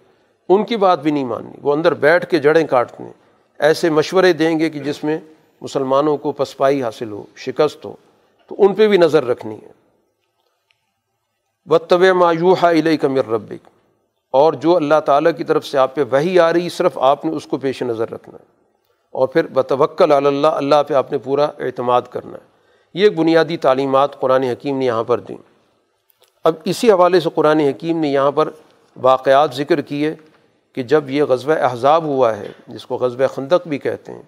ان 0.50 0.66
کی 0.66 0.78
بات 0.78 1.00
بھی 1.00 1.12
نہیں 1.12 1.26
ماننی۔ 1.26 1.58
وہ 1.62 1.74
اندر 1.74 1.94
بیٹھ 1.94 2.26
کے 2.26 2.40
جڑیں 2.40 2.68
کاٹتے 2.68 3.04
ہیں 3.04 3.14
ایسے 3.60 3.90
مشورے 3.90 4.34
دیں 4.34 4.60
گے 4.60 4.70
کہ 4.70 4.80
جس 4.80 5.04
میں 5.04 5.20
مسلمانوں 5.62 6.18
کو 6.18 6.32
پسپائی 6.32 6.84
حاصل 6.84 7.12
ہو، 7.12 7.24
شکست 7.36 7.86
ہو، 7.86 7.96
تو 8.48 8.56
ان 8.58 8.76
پہ 8.76 8.88
بھی 8.88 8.98
نظر 8.98 9.24
رکھنی 9.24 9.56
ہے۔ 9.56 9.72
بطب 11.66 12.02
مایوحا 12.02 12.70
علیہ 12.70 12.98
کمر 12.98 13.28
ربک 13.28 13.68
اور 14.32 14.54
جو 14.54 14.76
اللہ 14.76 15.00
تعالیٰ 15.06 15.32
کی 15.38 15.44
طرف 15.44 15.66
سے 15.66 15.78
آپ 15.78 15.96
پہ 15.96 16.04
وہی 16.12 16.40
آ 16.40 16.54
رہی، 16.54 16.70
صرف 16.70 16.98
آپ 16.98 17.26
نے 17.26 17.32
اس 17.32 17.46
کو 17.46 17.58
پیش 17.58 17.84
نظر 17.84 18.10
رکھنا 18.10 18.38
ہے۔ 18.42 18.53
اور 19.14 19.28
پھر 19.28 19.48
بتوکل 19.48 20.12
اللہ 20.12 20.48
اللہ 20.48 20.84
پہ 20.88 20.94
آپ 20.94 21.12
نے 21.12 21.18
پورا 21.18 21.44
اعتماد 21.44 22.02
کرنا 22.10 22.32
ہے۔ 22.32 22.54
یہ 22.94 23.04
ایک 23.04 23.20
بنیادی 23.20 23.58
تعلیمات 23.58 24.20
قرآن 24.20 24.44
حکیم 24.44 24.78
نے 24.78 24.86
یہاں 24.86 25.04
پر 25.04 25.20
دیں۔ 25.20 25.38
اب 26.44 26.56
اسی 26.66 26.92
حوالے 26.92 27.20
سے 27.20 27.30
قرآن 27.36 27.60
حکیم 27.60 28.00
نے 28.00 28.08
یہاں 28.08 28.32
پر 28.32 28.50
واقعات 29.02 29.54
ذکر 29.54 29.82
کیے 29.82 30.16
کہ 30.74 30.84
جب 30.84 31.10
یہ 31.10 31.24
غزوہ 31.24 31.54
احزاب 31.54 32.04
ہوا 32.04 32.38
ہے، 32.38 32.48
جس 32.68 32.86
کو 32.86 32.96
غزوہ 32.96 33.28
خندق 33.28 33.68
بھی 33.68 33.78
کہتے 33.78 34.12
ہیں، 34.12 34.22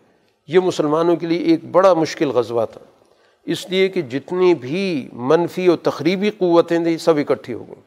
یہ 0.48 0.60
مسلمانوں 0.60 1.16
کے 1.16 1.28
لیے 1.28 1.40
ایک 1.40 1.66
بڑا 1.72 1.94
مشکل 1.94 2.30
غزوہ 2.30 2.66
تھا۔ 2.66 2.82
اس 3.46 3.70
لیے 3.70 3.88
کہ 3.88 4.02
جتنی 4.02 4.56
بھی 4.56 5.10
منفی 5.14 5.70
و 5.70 5.76
تقریبی 5.76 6.30
قوتیں 6.30 6.80
تھیں، 6.80 6.98
سب 6.98 7.18
اکٹھی 7.18 7.54
ہو 7.54 7.64
گئیں 7.68 7.82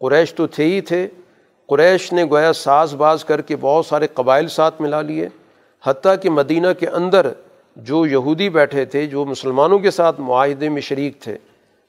قریش 0.00 0.34
تو 0.34 0.46
تھے 0.46 0.64
ہی 0.64 0.80
تھے۔ 0.80 1.08
قریش 1.68 2.12
نے 2.12 2.24
گویا 2.24 2.52
ساز 2.52 2.94
باز 2.94 3.24
کر 3.24 3.40
کے 3.40 3.56
بہت 3.60 3.86
سارے 3.86 4.06
قبائل 4.06 4.48
ساتھ 4.48 4.82
ملا 4.82 5.02
لیے۔ 5.02 5.28
حتیٰ 5.86 6.14
کہ 6.22 6.30
مدینہ 6.30 6.66
کے 6.78 6.86
اندر 6.86 7.26
جو 7.76 8.06
یہودی 8.06 8.48
بیٹھے 8.48 8.84
تھے، 8.84 9.06
جو 9.06 9.24
مسلمانوں 9.24 9.78
کے 9.78 9.90
ساتھ 9.90 10.20
معاہدے 10.20 10.68
میں 10.68 10.80
شریک 10.80 11.20
تھے، 11.20 11.38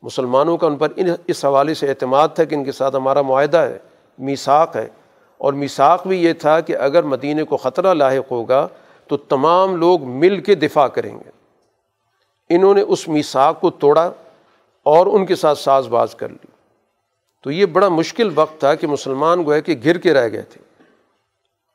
مسلمانوں 0.01 0.57
کا 0.57 0.67
ان 0.67 0.75
پر 0.75 0.87
ان 0.95 1.05
اس 1.27 1.45
حوالے 1.45 1.73
سے 1.73 1.89
اعتماد 1.89 2.27
تھا 2.35 2.43
کہ 2.43 2.55
ان 2.55 2.63
کے 2.63 2.71
ساتھ 2.71 2.95
ہمارا 2.95 3.21
معاہدہ 3.21 3.57
ہے 3.57 3.77
میساک 4.19 4.75
ہے۔ 4.75 4.87
اور 5.37 5.53
میساک 5.53 6.07
بھی 6.07 6.23
یہ 6.23 6.33
تھا 6.33 6.59
کہ 6.59 6.75
اگر 6.75 7.03
مدینہ 7.03 7.43
کو 7.43 7.57
خطرہ 7.57 7.93
لاحق 7.93 8.31
ہوگا 8.31 8.67
تو 9.07 9.17
تمام 9.17 9.75
لوگ 9.75 10.03
مل 10.03 10.41
کے 10.41 10.55
دفاع 10.55 10.87
کریں 10.87 11.17
گے۔ 11.17 11.29
انہوں 12.49 12.73
نے 12.73 12.81
اس 12.81 13.07
میساک 13.07 13.61
کو 13.61 13.69
توڑا 13.69 14.11
اور 14.83 15.07
ان 15.07 15.25
کے 15.25 15.35
ساتھ 15.35 15.59
ساز 15.59 15.87
باز 15.87 16.15
کر 16.15 16.29
لی۔ 16.29 16.47
تو 17.41 17.51
یہ 17.51 17.65
بڑا 17.65 17.89
مشکل 17.89 18.29
وقت 18.35 18.59
تھا 18.59 18.75
کہ 18.75 18.87
مسلمان 18.87 19.45
گوئے 19.45 19.61
کہ 19.61 19.75
گر 19.85 19.97
کے 19.97 20.13
رہ 20.13 20.29
گئے 20.31 20.41
تھے۔ 20.41 20.66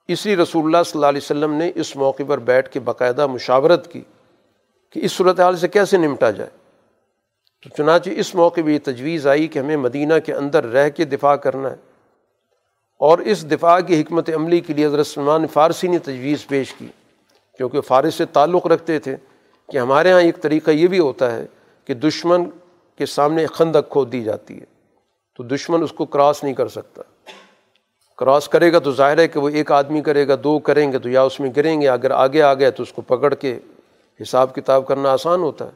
اس 0.08 0.26
لیے 0.26 0.36
رسول 0.36 0.64
اللہ 0.64 0.82
صلی 0.82 0.92
اللہ 0.94 1.06
علیہ 1.06 1.20
وسلم 1.22 1.52
نے 1.54 1.72
اس 1.74 1.96
موقع 1.96 2.22
پر 2.28 2.38
بیٹھ 2.38 2.70
کے 2.70 2.80
باقاعدہ 2.80 3.26
مشاورت 3.26 3.92
کی 3.92 4.02
کہ 4.90 5.00
اس 5.02 5.12
صورت 5.12 5.40
حال 5.40 5.56
سے 5.56 5.68
کیسے 5.68 5.96
نمٹا 5.96 6.30
جائے۔ 6.30 6.50
تو 7.62 7.68
چنانچہ 7.68 8.10
اس 8.16 8.34
موقع 8.34 8.60
بھی 8.60 8.74
یہ 8.74 8.78
تجویز 8.84 9.26
آئی 9.26 9.48
کہ 9.48 9.58
ہمیں 9.58 9.76
مدینہ 9.76 10.14
کے 10.26 10.34
اندر 10.34 10.64
رہ 10.64 10.88
کے 10.88 11.04
دفاع 11.04 11.36
کرنا 11.36 11.70
ہے۔ 11.70 11.76
اور 12.98 13.18
اس 13.18 13.50
دفاع 13.50 13.80
کی 13.80 14.00
حکمت 14.00 14.30
عملی 14.34 14.60
کے 14.60 14.74
لیے 14.74 14.86
حضرت 14.86 15.06
سلمان 15.06 15.46
فارسی 15.46 15.88
نے 15.88 15.98
تجویز 15.98 16.46
پیش 16.46 16.74
کی، 16.74 16.86
کیونکہ 17.56 17.80
فارس 17.80 18.14
سے 18.14 18.24
تعلق 18.24 18.66
رکھتے 18.66 18.98
تھے 18.98 19.16
کہ 19.72 19.78
ہمارے 19.78 20.12
ہاں 20.12 20.20
ایک 20.20 20.42
طریقہ 20.42 20.70
یہ 20.70 20.88
بھی 20.88 20.98
ہوتا 20.98 21.36
ہے 21.36 21.46
کہ 21.84 21.94
دشمن 21.94 22.44
کے 22.98 23.06
سامنے 23.06 23.46
خندق 23.46 23.92
کھود 23.92 24.12
دی 24.12 24.24
جاتی 24.24 24.60
ہے۔ 24.60 24.64
تو 25.36 25.42
دشمن 25.42 25.82
اس 25.82 25.92
کو 25.92 26.04
کراس 26.06 26.44
نہیں 26.44 26.54
کر 26.54 26.68
سکتا۔ 26.68 27.02
کراس 28.24 28.48
کرے 28.48 28.72
گا 28.72 28.78
تو 28.78 28.92
ظاہر 28.92 29.18
ہے 29.18 29.28
کہ 29.28 29.40
وہ 29.40 29.48
ایک 29.48 29.72
آدمی 29.72 30.00
کرے 30.00 30.28
گا، 30.28 30.34
دو 30.44 30.58
کریں 30.58 30.92
گے 30.92 30.98
تو 30.98 31.08
یا 31.08 31.22
اس 31.22 31.40
میں 31.40 31.50
گریں 31.56 31.80
گے، 31.80 31.88
اگر 31.88 32.10
آگے 32.10 32.42
آ 32.42 32.54
گئے 32.54 32.70
تو 32.70 32.82
اس 32.82 32.92
کو 32.92 33.02
پکڑ 33.02 33.34
کے 33.34 33.58
حساب 34.22 34.54
کتاب 34.54 34.86
کرنا 34.86 35.12
آسان 35.12 35.40
ہوتا 35.40 35.64
ہے۔ 35.64 35.70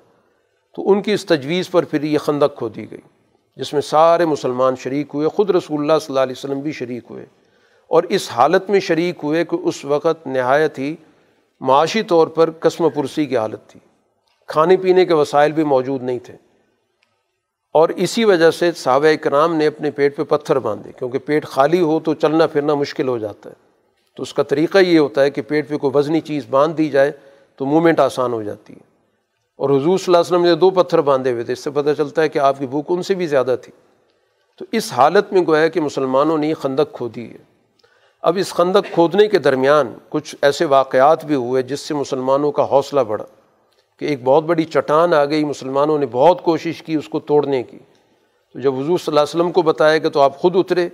تو 0.77 0.91
ان 0.91 1.03
کی 1.03 1.13
اس 1.13 1.27
تجویز 1.27 1.71
پر 1.71 1.85
پھر 1.85 2.03
یہ 2.03 2.19
خندق 2.19 2.59
کھو 2.59 2.69
دی 2.69 2.91
گئی، 2.91 3.01
جس 3.57 3.73
میں 3.73 3.81
سارے 3.81 4.25
مسلمان 4.25 4.77
شریک 4.77 5.07
ہوئے، 5.15 5.29
خود 5.29 5.51
رسول 5.51 5.81
اللہ 5.81 5.93
صلی 5.99 6.07
اللہ 6.09 6.21
علیہ 6.21 6.35
وسلم 6.39 6.61
بھی 6.61 6.73
شریک 6.73 7.03
ہوئے۔ 7.11 7.27
اور 7.89 8.03
اس 8.03 8.29
حالت 8.33 8.71
میں 8.71 8.81
شریک 8.81 9.15
ہوئے 9.23 9.45
کہ 9.45 9.55
اس 9.55 9.85
وقت 9.85 10.27
نہایت 10.27 10.79
ہی 10.79 10.97
معاشی 11.61 12.03
طور 12.03 12.27
پر 12.27 12.51
قسم 12.51 12.89
پرسی 12.89 13.27
کی 13.27 13.37
حالت 13.37 13.67
تھی۔ 13.67 13.81
کھانے 14.47 14.77
پینے 14.77 15.05
کے 15.05 15.15
وسائل 15.15 15.53
بھی 15.53 15.65
موجود 15.65 16.03
نہیں 16.03 16.19
تھے۔ 16.19 16.46
اور 17.77 17.89
اسی 17.89 18.25
وجہ 18.25 18.51
سے 18.51 18.73
صحابہ 18.73 19.15
کرام 19.23 19.55
نے 19.55 19.67
اپنے 19.67 19.91
پیٹ 19.91 20.17
پہ 20.17 20.23
پتھر 20.23 20.59
باندھے، 20.59 20.93
کیونکہ 20.99 21.19
پیٹ 21.19 21.47
خالی 21.47 21.81
ہو 21.81 22.01
تو 22.01 22.15
چلنا 22.15 22.47
پھرنا 22.47 22.75
مشکل 22.75 23.09
ہو 23.09 23.19
جاتا 23.19 23.51
ہے۔ 23.51 23.55
تو 24.17 24.23
اس 24.23 24.35
کا 24.35 24.43
طریقہ 24.43 24.79
یہ 24.79 24.99
ہوتا 24.99 25.23
ہے 25.23 25.31
کہ 25.31 25.43
پیٹ 25.43 25.69
پہ 25.69 25.77
کوئی 25.77 25.97
وزنی 25.97 26.21
چیز 26.21 26.43
باندھ 26.51 26.77
دی 26.77 26.89
جائے 26.89 27.13
تو 27.57 27.67
مومنٹ 27.67 28.01
آسان 28.01 28.33
ہو 28.33 28.43
جاتی 28.43 28.73
ہے۔ 28.73 28.79
اور 29.57 29.71
حضور 29.71 29.99
صلی 29.99 30.05
اللہ 30.07 30.17
علیہ 30.17 30.37
وسلم 30.37 30.45
نے 30.45 30.55
دو 30.55 30.71
پتھر 30.71 31.01
باندھے 31.01 31.33
ہوئے 31.33 31.43
تھے، 31.43 31.53
اس 31.53 31.65
سے 31.65 31.71
پتہ 31.71 31.91
چلتا 31.97 32.23
ہے 32.23 32.29
کہ 32.29 32.39
آپ 32.39 32.59
کی 32.59 32.67
بھوک 32.67 32.85
ان 32.89 33.03
سے 33.03 33.15
بھی 33.15 33.27
زیادہ 33.27 33.57
تھی۔ 33.63 33.73
تو 34.59 34.65
اس 34.73 34.93
حالت 34.93 35.33
میں 35.33 35.43
گویا 35.47 35.69
کہ 35.69 35.81
مسلمانوں 35.81 36.39
نے 36.39 36.49
یہ 36.49 36.55
خندق 36.55 36.97
کھودی 36.97 37.31
ہے۔ 37.31 37.39
اب 38.23 38.37
اس 38.37 38.55
خندق 38.55 38.95
کھودنے 38.95 39.29
کے 39.29 39.39
درمیان 39.39 39.95
کچھ 40.09 40.37
ایسے 40.43 40.65
واقعات 40.65 41.25
بھی 41.25 41.35
ہوئے 41.35 41.63
جس 41.63 41.81
سے 41.81 41.95
مسلمانوں 41.95 42.53
کا 42.53 42.65
حوصلہ 42.65 43.01
بڑھا۔ 43.01 43.25
کہ 43.99 44.05
ایک 44.05 44.21
بہت 44.25 44.45
بڑی 44.45 44.65
چٹان 44.65 45.15
آ 45.15 45.25
گئی، 45.25 45.45
مسلمانوں 45.45 45.99
نے 45.99 46.07
بہت 46.13 46.43
کوشش 46.43 46.83
کی 46.83 46.95
اس 46.95 47.09
کو 47.09 47.21
توڑنے 47.21 47.63
کی۔ 47.63 47.79
تو 48.53 48.61
جب 48.61 48.75
حضور 48.75 48.99
صلی 48.99 49.05
اللہ 49.07 49.21
علیہ 49.21 49.41
وسلم 49.41 49.53
کو 49.53 49.63
بتایا 49.63 49.99
کہ 49.99 50.09
تو 50.09 50.21
آپ 50.21 50.39
خود 50.39 50.57
اترے 50.57 50.89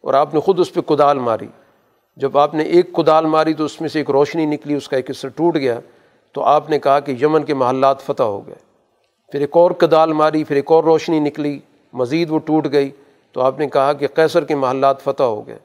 اور 0.00 0.14
آپ 0.14 0.34
نے 0.34 0.40
خود 0.40 0.60
اس 0.60 0.74
پہ 0.74 0.80
کدال 0.80 1.18
ماری۔ 1.18 1.46
جب 2.16 2.38
آپ 2.38 2.54
نے 2.54 2.62
ایک 2.62 2.92
کدال 2.92 3.26
ماری 3.26 3.54
تو 3.54 3.64
اس 3.64 3.80
میں 3.80 3.88
سے 3.88 3.98
ایک 3.98 4.10
روشنی 4.10 4.46
نکلی، 4.46 4.74
اس 4.74 4.88
کا 4.88 4.96
ایک 4.96 5.10
حصہ 5.10 5.26
ٹوٹ 5.26 5.54
گیا۔ 5.54 5.80
تو 6.32 6.42
آپ 6.42 6.70
نے 6.70 6.78
کہا 6.78 7.00
کہ 7.00 7.14
یمن 7.22 7.42
کے 7.42 7.54
محلات 7.54 8.00
فتح 8.00 8.22
ہو 8.22 8.46
گئے۔ 8.46 8.54
پھر 9.32 9.40
ایک 9.40 9.56
اور 9.56 9.70
کدال 9.70 10.12
ماری، 10.12 10.44
پھر 10.44 10.56
ایک 10.56 10.70
اور 10.72 10.84
روشنی 10.84 11.20
نکلی، 11.20 11.58
مزید 11.92 12.30
وہ 12.30 12.38
ٹوٹ 12.38 12.66
گئی۔ 12.72 12.90
تو 13.32 13.40
آپ 13.40 13.58
نے 13.58 13.68
کہا 13.68 13.92
کہ 13.92 14.06
قیصر 14.06 14.44
کے 14.44 14.54
محلات 14.54 15.00
فتح 15.00 15.22
ہو 15.22 15.46
گئے۔ 15.46 15.58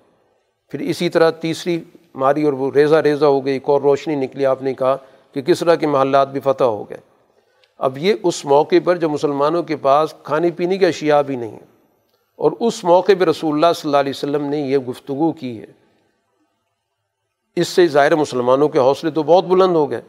پھر 0.69 0.79
اسی 0.79 1.09
طرح 1.09 1.29
تیسری 1.29 1.83
ماری 2.15 2.43
اور 2.43 2.53
وہ 2.53 2.71
ریزہ 2.75 2.95
ریزہ 2.95 3.25
ہو 3.25 3.45
گئی، 3.45 3.53
ایک 3.53 3.69
اور 3.69 3.81
روشنی 3.81 4.15
نکلی۔ 4.15 4.45
آپ 4.45 4.63
نے 4.63 4.73
کہا 4.73 4.97
کہ 5.33 5.41
کس 5.41 5.59
طرح 5.59 5.75
کے 5.75 5.87
محلات 5.87 6.27
بھی 6.27 6.39
فتح 6.39 6.63
ہو 6.63 6.89
گئے۔ 6.89 6.97
اب 7.77 7.97
یہ 7.97 8.13
اس 8.23 8.45
موقع 8.45 8.75
پر 8.83 8.95
جو 8.95 9.09
مسلمانوں 9.09 9.63
کے 9.63 9.75
پاس 9.75 10.13
کھانے 10.23 10.51
پینے 10.51 10.77
کی 10.77 10.85
اشیاء 10.85 11.21
بھی 11.21 11.35
نہیں 11.35 11.51
ہیں۔ 11.51 11.79
اور 12.37 12.51
اس 12.59 12.83
موقع 12.83 13.11
پہ 13.19 13.23
رسول 13.23 13.53
اللہ 13.53 13.73
صلی 13.75 13.89
اللہ 13.89 13.97
علیہ 13.97 14.13
وسلم 14.15 14.43
نے 14.43 14.57
یہ 14.57 14.77
گفتگو 14.77 15.31
کی 15.31 15.61
ہے۔ 15.61 15.65
اس 17.55 17.67
سے 17.67 17.87
ظاہر 17.87 18.15
مسلمانوں 18.15 18.69
کے 18.69 18.79
حوصلے 18.79 19.11
تو 19.11 19.23
بہت 19.23 19.45
بلند 19.45 19.75
ہو 19.75 19.89
گئے 19.89 20.01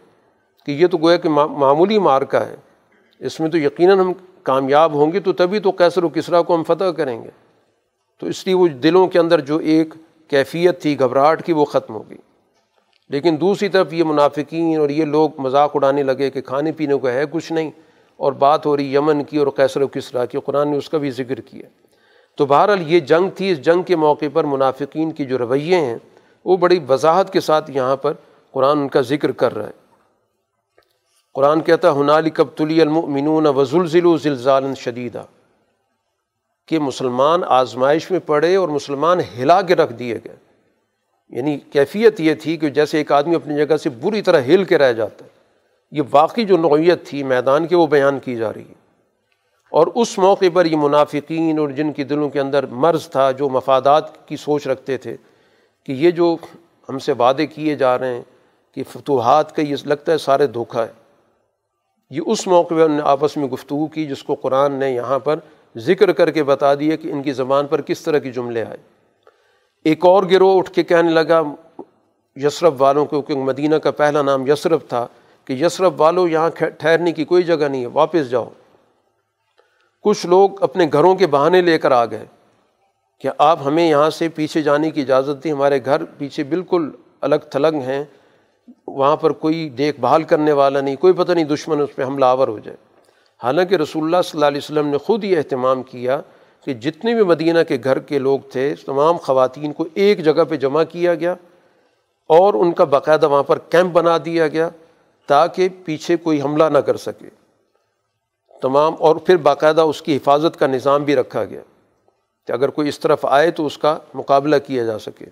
کہ 0.67 0.73
یہ 0.73 0.87
تو 0.87 0.99
گویا 0.99 1.17
کہ 1.17 1.29
معمولی 1.29 1.99
مارکا 1.99 2.47
ہے۔ 2.47 2.57
اس 3.19 3.41
میں 3.41 3.49
تو 3.49 3.59
یقیناً 3.59 3.99
ہم 3.99 4.13
کامیاب 4.43 4.95
ہوں 4.95 5.13
گے 5.13 5.21
تو 5.21 5.33
تبھی 5.33 5.61
تو 5.61 5.73
کیسر 5.73 6.05
و 6.05 6.09
کسرا 6.09 6.43
کو 6.43 6.55
ہم 6.55 6.63
فتح 6.65 6.85
کریں 6.85 7.25
گے۔ 7.25 7.31
تو 8.21 8.27
اس 8.27 8.47
لیے 8.47 8.55
وہ 8.55 8.69
دلوں 8.69 9.07
کے 9.07 9.19
اندر 9.19 9.41
جو 9.41 9.59
ایک 9.59 9.95
کیفیت 10.29 10.83
تھی، 10.83 11.01
گھبراہٹ 11.01 11.47
کی، 11.47 11.53
وہ 11.53 11.65
ختم 11.65 11.95
ہو 11.95 12.11
گئی۔ 12.11 12.19
لیکن 13.11 13.37
دوسری 13.41 13.69
طرف 13.69 13.93
یہ 13.93 14.05
منافقین 14.05 14.81
اور 14.81 14.89
یہ 14.89 15.05
لوگ 15.05 15.31
مذاق 15.39 15.71
اڑانے 15.75 16.03
لگے 16.03 16.31
کہ 16.31 16.41
کھانے 16.41 16.73
پینے 16.73 16.95
کو 16.95 17.09
ہے 17.09 17.25
کچھ 17.31 17.53
نہیں 17.53 17.71
اور 18.17 18.33
بات 18.33 18.67
ہو 18.67 18.77
رہی 18.77 18.95
یمن 18.95 19.25
کی 19.25 19.37
اور 19.37 19.47
کیسر 19.47 19.83
و 19.83 19.87
کسرا 19.87 20.25
کی۔ 20.25 20.39
قرآن 20.45 20.71
نے 20.71 20.77
اس 20.77 20.89
کا 20.91 20.99
بھی 20.99 21.11
ذکر 21.11 21.41
کیا۔ 21.41 21.63
تو 22.37 22.47
بہرحال 22.47 22.93
یہ 22.93 23.01
جنگ 23.01 23.31
تھی۔ 23.31 23.51
اس 23.51 23.63
جنگ 23.63 23.83
کے 23.83 23.97
موقع 23.97 24.25
پر 24.33 24.45
منافقین 24.45 25.11
کی 25.11 25.25
جو 25.25 25.39
رویے 25.39 25.77
ہیں، 25.77 25.97
وہ 26.45 26.57
بڑی 26.57 26.81
وضاحت 26.89 27.33
کے 27.33 27.41
ساتھ 27.41 27.71
یہاں 27.71 27.97
پر 27.97 28.13
قرآن 28.53 28.79
ان 28.79 28.89
کا 28.89 29.01
ذکر 29.01 29.33
کر 29.33 29.57
رہا 29.57 29.67
ہے۔ 29.67 29.73
قرآن 31.35 31.61
کہتا 31.61 31.93
ہنالی 31.93 32.31
کب 32.31 32.49
تلی 32.57 32.81
المنون 32.81 33.47
وزلزل 33.47 34.19
زلزال 34.19 34.75
شدیدہ 34.75 35.23
کہ 36.69 36.79
مسلمان 36.79 37.41
آزمائش 37.45 38.11
میں 38.11 38.21
پڑے 38.27 38.57
اور 38.57 38.69
مسلمان 38.69 39.19
ہلا 39.39 39.63
کے 39.63 39.77
رکھ 39.77 39.93
دیے 39.93 40.15
گئے۔ 40.15 40.50
یعنی 41.31 41.59
کیفیت 41.59 42.21
یہ 42.21 42.35
تھی 42.35 42.57
کہ 42.57 42.71
جیسے 42.71 42.99
ایک 42.99 43.13
آدمی 43.13 43.35
اپنی 43.35 43.67
جگہ 43.67 43.77
سے 43.77 43.91
بری 43.91 44.23
طرح 44.23 44.41
ہل 44.41 44.65
کے 44.65 44.79
رہ 44.79 44.93
جاتا 44.93 45.25
ہے۔ 45.25 45.31
یہ 45.91 46.03
واقعی 46.11 46.45
جو 46.45 46.57
نوعیت 46.57 47.07
تھی 47.07 47.23
میدان 47.23 47.67
کے 47.67 47.77
وہ 47.77 47.87
بیان 47.87 48.19
کی 48.19 48.37
جا 48.37 48.53
رہی 48.53 48.63
ہے۔ 48.63 48.81
اور 49.71 49.87
اس 49.95 50.19
موقع 50.19 50.45
پر 50.55 50.67
یہ 50.67 50.77
منافقین 50.77 51.59
اور 51.59 51.69
جن 51.69 51.93
کی 51.93 52.05
دلوں 52.05 52.31
کے 52.31 52.41
اندر 52.41 52.67
مرض 52.67 53.09
تھا، 53.09 53.31
جو 53.31 53.49
مفادات 53.49 54.29
کی 54.29 54.37
سوچ 54.37 54.67
رکھتے 54.67 54.97
تھے 54.97 55.17
کہ 55.87 55.93
یہ 55.93 56.11
جو 56.11 56.37
ہم 56.89 56.99
سے 56.99 57.13
وعدے 57.13 57.47
کیے 57.47 57.75
جا 57.75 57.99
رہے 57.99 58.15
ہیں، 58.15 58.23
کہ 58.75 58.83
فتوحات 58.93 59.57
کا 59.57 59.63
یہ 59.63 59.77
لگتا 59.85 60.13
ہے 60.13 60.19
سارے 60.19 60.47
دھوکہ 60.47 60.79
ہے۔ 60.79 60.93
یہ 62.11 62.21
اس 62.27 62.47
موقع 62.47 62.75
پہ 62.75 62.89
نے 62.89 63.03
آپس 63.03 63.37
میں 63.37 63.49
گفتگو 63.49 63.87
کی، 63.87 64.07
جس 64.07 64.23
کو 64.23 64.35
قرآن 64.35 64.73
نے 64.73 64.91
یہاں 64.91 65.19
پر 65.19 65.37
ذکر 65.77 66.13
کر 66.13 66.31
کے 66.31 66.45
بتا 66.45 66.75
دیا 66.75 66.97
کہ 66.97 67.09
ان 67.09 67.23
کی 67.23 67.33
زبان 67.33 67.67
پر 67.67 67.81
کس 67.81 68.01
طرح 68.01 68.19
کی 68.19 68.33
جملے 68.33 68.63
آئے۔ 68.63 69.00
ایک 69.85 70.05
اور 70.05 70.23
گروہ 70.31 70.59
اٹھ 70.59 70.71
کے 70.71 70.83
کہنے 70.83 71.11
لگا، 71.11 71.43
یسرف 72.37 72.73
والوں 72.79 73.05
کو، 73.05 73.21
کیونکہ 73.23 73.45
مدینہ 73.45 73.77
کا 73.77 73.91
پہلا 73.91 74.23
نام 74.23 74.47
یسرف 74.47 74.89
تھا، 74.89 75.07
کہ 75.45 75.53
یسرف 75.53 75.93
والوں 75.97 76.29
یہاں 76.29 76.51
ٹھہرنے 76.79 77.13
کی 77.13 77.25
کوئی 77.25 77.43
جگہ 77.43 77.69
نہیں 77.69 77.81
ہے، 77.81 77.87
واپس 77.87 78.31
جاؤ۔ 78.31 78.49
کچھ 80.05 80.27
لوگ 80.27 80.63
اپنے 80.63 80.87
گھروں 80.93 81.15
کے 81.15 81.27
بہانے 81.27 81.61
لے 81.63 81.79
کر 81.79 81.93
آ 81.93 82.05
گئے 82.05 82.25
کہ 83.19 83.29
آپ 83.39 83.59
ہمیں 83.65 83.89
یہاں 83.89 84.11
سے 84.11 84.29
پیچھے 84.29 84.63
جانے 84.63 84.91
کی 84.91 85.01
اجازت 85.01 85.43
دی 85.45 85.53
ہمارے 85.53 85.85
گھر 85.85 86.05
پیچھے 86.19 86.45
بالکل 86.45 86.91
الگ 87.21 87.37
تھلگ 87.51 87.75
ہیں، 87.87 88.05
وہاں 88.87 89.17
پر 89.17 89.33
کوئی 89.33 89.69
دیکھ 89.69 90.01
بھال 90.01 90.23
کرنے 90.23 90.53
والا 90.53 90.81
نہیں، 90.81 90.97
کوئی 90.97 91.13
پتہ 91.13 91.33
نہیں 91.33 91.45
دشمن 91.45 91.81
اس 91.81 91.95
پہ 91.95 92.05
حملہ 92.05 92.25
آور 92.25 92.49
ہو 92.49 92.59
جائے۔ 92.59 92.77
حالانکہ 93.43 93.75
رسول 93.75 94.05
اللہ 94.05 94.23
صلی 94.25 94.37
اللہ 94.37 94.47
علیہ 94.47 94.61
وسلم 94.65 94.87
نے 94.87 94.99
خود 94.99 95.25
یہ 95.25 95.37
اہتمام 95.37 95.83
کیا 95.83 96.21
کہ 96.67 96.75
جتنے 96.75 97.15
بھی 97.15 97.23
مدینہ 97.25 97.59
کے 97.69 97.79
گھر 97.85 97.99
کے 97.99 98.19
لوگ 98.19 98.41
تھے، 98.53 98.75
تمام 98.87 99.17
خواتین 99.17 99.73
کو 99.73 99.87
ایک 99.95 100.23
جگہ 100.25 100.45
پہ 100.49 100.57
جمع 100.57 100.83
کیا 100.85 101.15
گیا 101.15 101.35
اور 102.31 102.55
ان 102.55 102.73
کا 102.73 102.85
باقاعدہ 102.85 103.29
وہاں 103.29 103.43
پر 103.43 103.59
کیمپ 103.71 103.93
بنا 103.93 104.17
دیا 104.25 104.49
گیا 104.49 104.69
تاکہ 105.29 105.69
پیچھے 105.85 106.17
کوئی 106.17 106.41
حملہ 106.43 106.65
نہ 106.65 106.79
کر 106.79 106.97
سکے۔ 106.97 107.29
تمام، 108.63 108.95
اور 108.99 109.17
پھر 109.17 109.37
باقاعدہ 109.37 109.81
اس 109.81 110.03
کی 110.03 110.17
حفاظت 110.17 110.59
کا 110.59 110.67
نظام 110.67 111.05
بھی 111.05 111.15
رکھا 111.17 111.45
گیا 111.45 111.61
کہ 112.49 112.53
اگر 112.53 112.69
کوئی 112.69 112.89
اس 112.89 112.99
طرف 113.01 113.25
آئے 113.25 113.51
تو 113.51 113.67
اس 113.67 113.79
کا 113.79 113.99
مقابلہ 114.15 114.57
کیا 114.67 114.85
جا 114.85 114.99
سکے۔ 114.99 115.27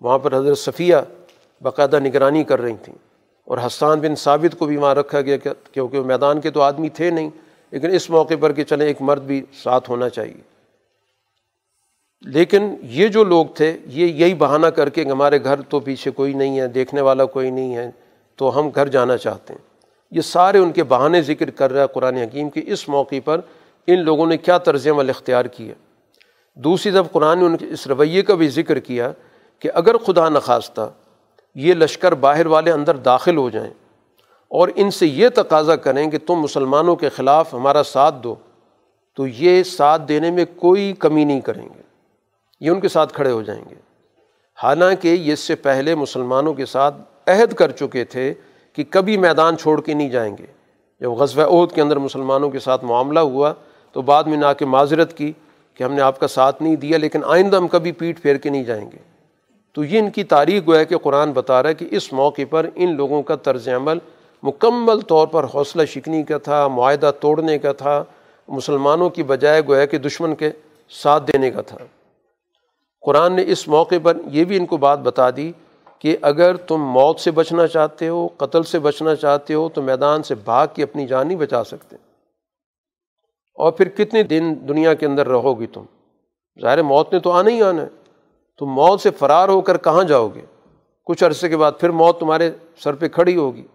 وہاں 0.00 0.18
پر 0.18 0.36
حضرت 0.36 0.58
صفیہ 0.58 0.96
باقاعدہ 1.62 1.98
نگرانی 1.98 2.44
کر 2.44 2.60
رہی 2.60 2.76
تھیں 2.82 2.94
اور 3.48 3.58
حسان 3.58 4.00
بن 4.00 4.14
ثابت 4.14 4.58
کو 4.58 4.66
بھی 4.66 4.76
وہاں 4.76 4.94
رکھا 4.94 5.20
گیا 5.20 5.36
کیونکہ 5.72 5.98
وہ 5.98 6.04
میدان 6.04 6.40
کے 6.40 6.50
تو 6.50 6.60
آدمی 6.62 6.88
تھے 6.88 7.10
نہیں، 7.10 7.30
لیکن 7.72 7.90
اس 7.90 8.08
موقع 8.10 8.34
پر 8.40 8.52
کہ 8.52 8.64
چلیں 8.64 8.86
ایک 8.86 9.02
مرد 9.02 9.22
بھی 9.22 9.42
ساتھ 9.62 9.90
ہونا 9.90 10.08
چاہیے۔ 10.08 10.57
لیکن 12.22 12.74
یہ 12.82 13.08
جو 13.08 13.24
لوگ 13.24 13.46
تھے، 13.46 13.76
یہ 13.86 14.06
یہی 14.06 14.34
بہانہ 14.34 14.66
کر 14.66 14.88
کے 14.88 15.04
کہ 15.04 15.10
ہمارے 15.10 15.44
گھر 15.44 15.60
تو 15.60 15.80
پیچھے 15.80 16.10
کوئی 16.10 16.32
نہیں 16.32 16.60
ہے، 16.60 16.68
دیکھنے 16.68 17.00
والا 17.00 17.24
کوئی 17.24 17.50
نہیں 17.50 17.76
ہے، 17.76 17.90
تو 18.36 18.60
ہم 18.60 18.70
گھر 18.74 18.88
جانا 18.88 19.16
چاہتے 19.16 19.54
ہیں۔ 19.54 19.60
یہ 20.10 20.20
سارے 20.20 20.58
ان 20.58 20.72
کے 20.72 20.84
بہانے 20.84 21.22
ذکر 21.22 21.50
کر 21.50 21.72
رہا 21.72 21.82
ہے 21.82 21.86
قرآن 21.94 22.16
حکیم 22.16 22.50
کہ 22.50 22.62
اس 22.66 22.88
موقع 22.88 23.14
پر 23.24 23.40
ان 23.86 23.98
لوگوں 23.98 24.26
نے 24.26 24.36
کیا 24.36 24.58
طرز 24.58 24.88
عمل 24.88 25.08
اختیار 25.08 25.44
کیا۔ 25.44 25.74
دوسری 26.54 26.92
طرف 26.92 27.12
قرآن 27.12 27.38
نے 27.38 27.44
ان 27.44 27.56
کے، 27.56 27.66
اس 27.66 27.86
رویے 27.86 28.22
کا 28.22 28.34
بھی 28.34 28.48
ذکر 28.48 28.78
کیا 28.78 29.12
کہ 29.58 29.70
اگر 29.74 29.96
خدا 29.96 30.28
نخواستہ 30.28 30.90
یہ 31.54 31.74
لشکر 31.74 32.14
باہر 32.14 32.46
والے 32.46 32.70
اندر 32.70 32.96
داخل 32.96 33.36
ہو 33.36 33.50
جائیں 33.50 33.70
اور 34.48 34.68
ان 34.74 34.90
سے 34.90 35.06
یہ 35.06 35.28
تقاضا 35.34 35.76
کریں 35.76 36.10
کہ 36.10 36.18
تم 36.26 36.34
مسلمانوں 36.34 36.96
کے 36.96 37.08
خلاف 37.08 37.54
ہمارا 37.54 37.82
ساتھ 37.82 38.14
دو، 38.24 38.34
تو 39.14 39.26
یہ 39.26 39.62
ساتھ 39.62 40.02
دینے 40.08 40.30
میں 40.30 40.44
کوئی 40.56 40.92
کمی 40.98 41.24
نہیں 41.24 41.40
کریں 41.40 41.64
گے۔ 41.64 41.77
یہ 42.60 42.70
ان 42.70 42.80
کے 42.80 42.88
ساتھ 42.88 43.14
کھڑے 43.14 43.30
ہو 43.30 43.42
جائیں 43.42 43.64
گے۔ 43.70 43.74
حالانکہ 44.62 45.08
یہ 45.08 45.32
اس 45.32 45.40
سے 45.40 45.54
پہلے 45.54 45.94
مسلمانوں 45.94 46.54
کے 46.54 46.66
ساتھ 46.66 46.94
عہد 47.26 47.52
کر 47.52 47.70
چکے 47.70 48.04
تھے 48.04 48.34
کہ 48.72 48.84
کبھی 48.90 49.16
میدان 49.16 49.56
چھوڑ 49.56 49.80
کے 49.80 49.94
نہیں 49.94 50.08
جائیں 50.08 50.36
گے۔ 50.38 50.46
جب 51.00 51.10
غزوہ 51.10 51.44
عہد 51.44 51.72
کے 51.72 51.80
اندر 51.80 51.96
مسلمانوں 51.96 52.50
کے 52.50 52.58
ساتھ 52.58 52.84
معاملہ 52.84 53.20
ہوا 53.20 53.52
تو 53.92 54.02
بعد 54.02 54.24
میں 54.24 54.36
نہ 54.36 54.46
کہ 54.58 54.64
معذرت 54.64 55.16
کی 55.16 55.32
کہ 55.74 55.84
ہم 55.84 55.92
نے 55.92 56.02
آپ 56.02 56.20
کا 56.20 56.28
ساتھ 56.28 56.62
نہیں 56.62 56.76
دیا، 56.76 56.98
لیکن 56.98 57.20
آئندہ 57.24 57.56
ہم 57.56 57.68
کبھی 57.68 57.92
پیٹ 57.92 58.22
پھیر 58.22 58.36
کے 58.36 58.50
نہیں 58.50 58.64
جائیں 58.64 58.90
گے۔ 58.92 58.98
تو 59.72 59.84
یہ 59.84 59.98
ان 59.98 60.10
کی 60.10 60.24
تاریخ 60.24 60.62
گویا 60.66 60.84
کہ 60.84 60.98
قرآن 60.98 61.32
بتا 61.32 61.62
رہا 61.62 61.70
ہے 61.70 61.74
کہ 61.74 61.88
اس 61.90 62.12
موقع 62.12 62.42
پر 62.50 62.66
ان 62.74 62.96
لوگوں 62.96 63.22
کا 63.22 63.36
طرز 63.36 63.68
عمل 63.68 63.98
مکمل 64.42 65.00
طور 65.00 65.26
پر 65.26 65.44
حوصلہ 65.54 65.84
شکنی 65.84 66.22
کا 66.22 66.38
تھا، 66.38 66.68
معاہدہ 66.68 67.10
توڑنے 67.20 67.58
کا 67.58 67.72
تھا، 67.72 68.04
مسلمانوں 68.48 69.10
کی 69.10 69.22
بجائے 69.22 69.62
گویا 69.68 69.86
کہ 69.86 69.98
دشمن 69.98 70.34
کے 70.34 70.50
ساتھ 70.90 71.30
دینے 71.32 71.50
کا 71.50 71.62
تھا۔ 71.62 71.78
قرآن 73.08 73.32
نے 73.32 73.44
اس 73.46 73.68
موقع 73.68 73.94
پر 74.02 74.16
یہ 74.26 74.44
بھی 74.44 74.56
ان 74.56 74.66
کو 74.66 74.76
بات 74.76 74.98
بتا 74.98 75.30
دی 75.30 75.52
کہ 75.98 76.16
اگر 76.22 76.56
تم 76.56 76.76
موت 76.76 77.20
سے 77.20 77.30
بچنا 77.30 77.66
چاہتے 77.66 78.08
ہو، 78.08 78.28
قتل 78.36 78.62
سے 78.62 78.78
بچنا 78.78 79.14
چاہتے 79.14 79.54
ہو، 79.54 79.68
تو 79.68 79.82
میدان 79.82 80.22
سے 80.22 80.34
بھاگ 80.34 80.66
کے 80.74 80.82
اپنی 80.82 81.06
جان 81.06 81.28
نہیں 81.28 81.38
بچا 81.38 81.64
سکتے۔ 81.64 81.96
اور 83.54 83.72
پھر 83.72 83.88
کتنے 83.88 84.22
دن 84.22 84.54
دنیا 84.68 84.94
کے 84.94 85.06
اندر 85.06 85.28
رہو 85.28 85.60
گی 85.60 85.66
تم؟ 85.66 85.82
ظاہر 86.60 86.82
موت 86.82 87.12
نے 87.12 87.18
تو 87.18 87.30
آنا 87.30 87.50
ہی 87.50 87.62
آنا 87.62 87.82
ہے۔ 87.82 87.88
تم 88.58 88.66
موت 88.66 89.00
سے 89.00 89.10
فرار 89.10 89.48
ہو 89.48 89.60
کر 89.60 89.76
کہاں 89.76 90.04
جاؤ 90.04 90.28
گے؟ 90.28 90.42
کچھ 91.04 91.24
عرصے 91.24 91.48
کے 91.48 91.56
بعد 91.56 91.72
پھر 91.80 91.90
موت 91.90 92.20
تمہارے 92.20 92.50
سر 92.76 92.94
پہ 92.94 93.08
کھڑی 93.08 93.36
ہوگی۔ 93.36 93.66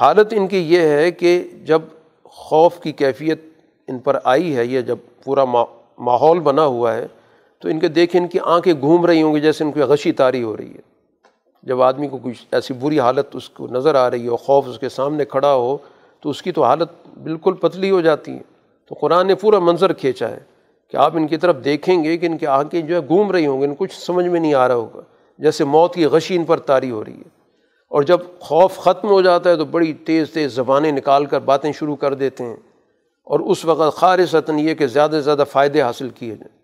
حالت 0.00 0.26
ان 0.30 0.46
کی 0.46 0.58
یہ 0.58 0.80
ہے 0.80 1.12
کہ 1.12 1.48
جب 1.64 1.82
خوف 2.24 2.80
کی 2.80 2.92
کیفیت 2.92 3.44
ان 3.88 3.98
پر 3.98 4.18
آئی 4.24 4.56
ہے 4.56 4.64
یہ 4.64 4.80
جب 4.80 4.98
پورا 5.24 5.44
ماحول 5.98 6.40
بنا 6.40 6.64
ہوا 6.64 6.94
ہے 6.94 7.06
تو 7.60 7.68
ان 7.68 7.80
کے 7.80 7.88
دیکھیں 7.88 8.20
ان 8.20 8.28
کی 8.28 8.38
آنکھیں 8.44 8.74
گھوم 8.80 9.06
رہی 9.06 9.22
ہوں 9.22 9.34
گی 9.34 9.40
جیسے 9.40 9.64
ان 9.64 9.72
کی 9.72 9.80
غشی 9.80 10.12
تاری 10.12 10.42
ہو 10.42 10.56
رہی 10.56 10.74
ہے۔ 10.74 10.96
جب 11.62 11.82
آدمی 11.82 12.08
کو 12.08 12.18
کچھ 12.22 12.46
ایسی 12.52 12.74
بری 12.74 13.00
حالت 13.00 13.26
اس 13.32 13.48
کو 13.48 13.66
نظر 13.70 13.94
آ 13.94 14.10
رہی 14.10 14.28
ہو، 14.28 14.36
خوف 14.36 14.68
اس 14.68 14.78
کے 14.78 14.88
سامنے 14.88 15.24
کھڑا 15.24 15.54
ہو، 15.54 15.76
تو 16.20 16.30
اس 16.30 16.42
کی 16.42 16.52
تو 16.52 16.64
حالت 16.64 17.18
بالکل 17.22 17.54
پتلی 17.54 17.90
ہو 17.90 18.00
جاتی 18.00 18.32
ہے۔ 18.32 18.42
تو 18.88 18.94
قرآن 19.00 19.26
نے 19.26 19.34
پورا 19.34 19.58
منظر 19.58 19.92
کھینچا 19.92 20.28
ہے 20.28 20.40
کہ 20.90 20.96
آپ 20.96 21.16
ان 21.16 21.26
کی 21.26 21.36
طرف 21.36 21.56
دیکھیں 21.64 22.04
گے 22.04 22.18
کہ 22.18 22.26
ان 22.26 22.38
کی 22.38 22.46
آنکھیں 22.46 22.82
جو 22.82 22.94
ہے 22.94 23.00
گھوم 23.08 23.30
رہی 23.30 23.46
ہوں 23.46 23.60
گی، 23.60 23.66
ان 23.66 23.74
کچھ 23.78 24.00
سمجھ 24.00 24.26
میں 24.26 24.40
نہیں 24.40 24.54
آ 24.54 24.68
رہا 24.68 24.74
ہوگا۔ 24.74 25.00
جیسے 25.38 25.64
موت 25.64 25.94
کی 25.94 26.04
غشی 26.04 26.36
ان 26.36 26.44
پر 26.44 26.58
تاری 26.58 26.90
ہو 26.90 27.04
رہی 27.04 27.14
ہے۔ 27.14 27.36
اور 27.88 28.02
جب 28.02 28.18
خوف 28.40 28.78
ختم 28.78 29.08
ہو 29.08 29.20
جاتا 29.20 29.50
ہے 29.50 29.56
تو 29.56 29.64
بڑی 29.64 29.92
تیز 29.92 30.30
تیز 30.30 30.54
زبانیں 30.54 30.92
نکال 30.92 31.26
کر 31.26 31.40
باتیں 31.40 31.72
شروع 31.72 31.96
کر 31.96 32.14
دیتے 32.14 32.44
ہیں۔ 32.44 32.56
اور 33.24 33.40
اس 33.40 33.64
وقت 33.64 33.96
خارصتاً 33.96 34.58
یہ 34.58 34.74
کہ 34.74 34.86
زیادہ 34.86 35.10
سے 35.10 35.20
زیادہ 35.20 35.44
فائدے 35.50 35.82
حاصل 35.82 36.08
کیے 36.08 36.34
جائیں۔ 36.34 36.55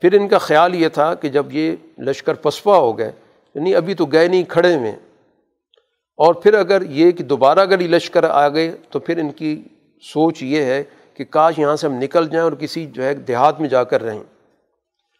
پھر 0.00 0.20
ان 0.20 0.28
کا 0.28 0.38
خیال 0.38 0.74
یہ 0.74 0.88
تھا 0.88 1.14
کہ 1.14 1.28
جب 1.28 1.46
یہ 1.50 1.76
لشکر 1.98 2.34
پسپا 2.34 2.76
ہو 2.76 2.98
گئے 2.98 3.12
یعنی 3.54 3.74
ابھی 3.74 3.94
تو 3.94 4.06
گئے 4.06 4.28
نہیں، 4.28 4.44
کھڑے 4.48 4.76
ہوئے 4.76 4.90
اور 6.16 6.34
پھر 6.34 6.54
اگر 6.54 6.82
یہ 6.82 7.10
کہ 7.10 7.24
دوبارہ 7.24 7.58
اگر 7.58 7.80
یہ 7.80 7.88
لشکر 7.88 8.24
آ 8.24 8.48
گئے، 8.48 8.76
تو 8.90 8.98
پھر 8.98 9.18
ان 9.18 9.30
کی 9.32 9.62
سوچ 10.02 10.42
یہ 10.42 10.62
ہے 10.62 10.84
کہ 11.14 11.24
کاش 11.24 11.58
یہاں 11.58 11.76
سے 11.76 11.86
ہم 11.86 11.92
نکل 11.92 12.28
جائیں 12.28 12.44
اور 12.44 12.52
کسی 12.52 12.86
جو 12.86 13.02
ہے 13.02 13.14
دیہات 13.14 13.60
میں 13.60 13.68
جا 13.68 13.84
کر 13.84 14.02
رہیں۔ 14.02 14.22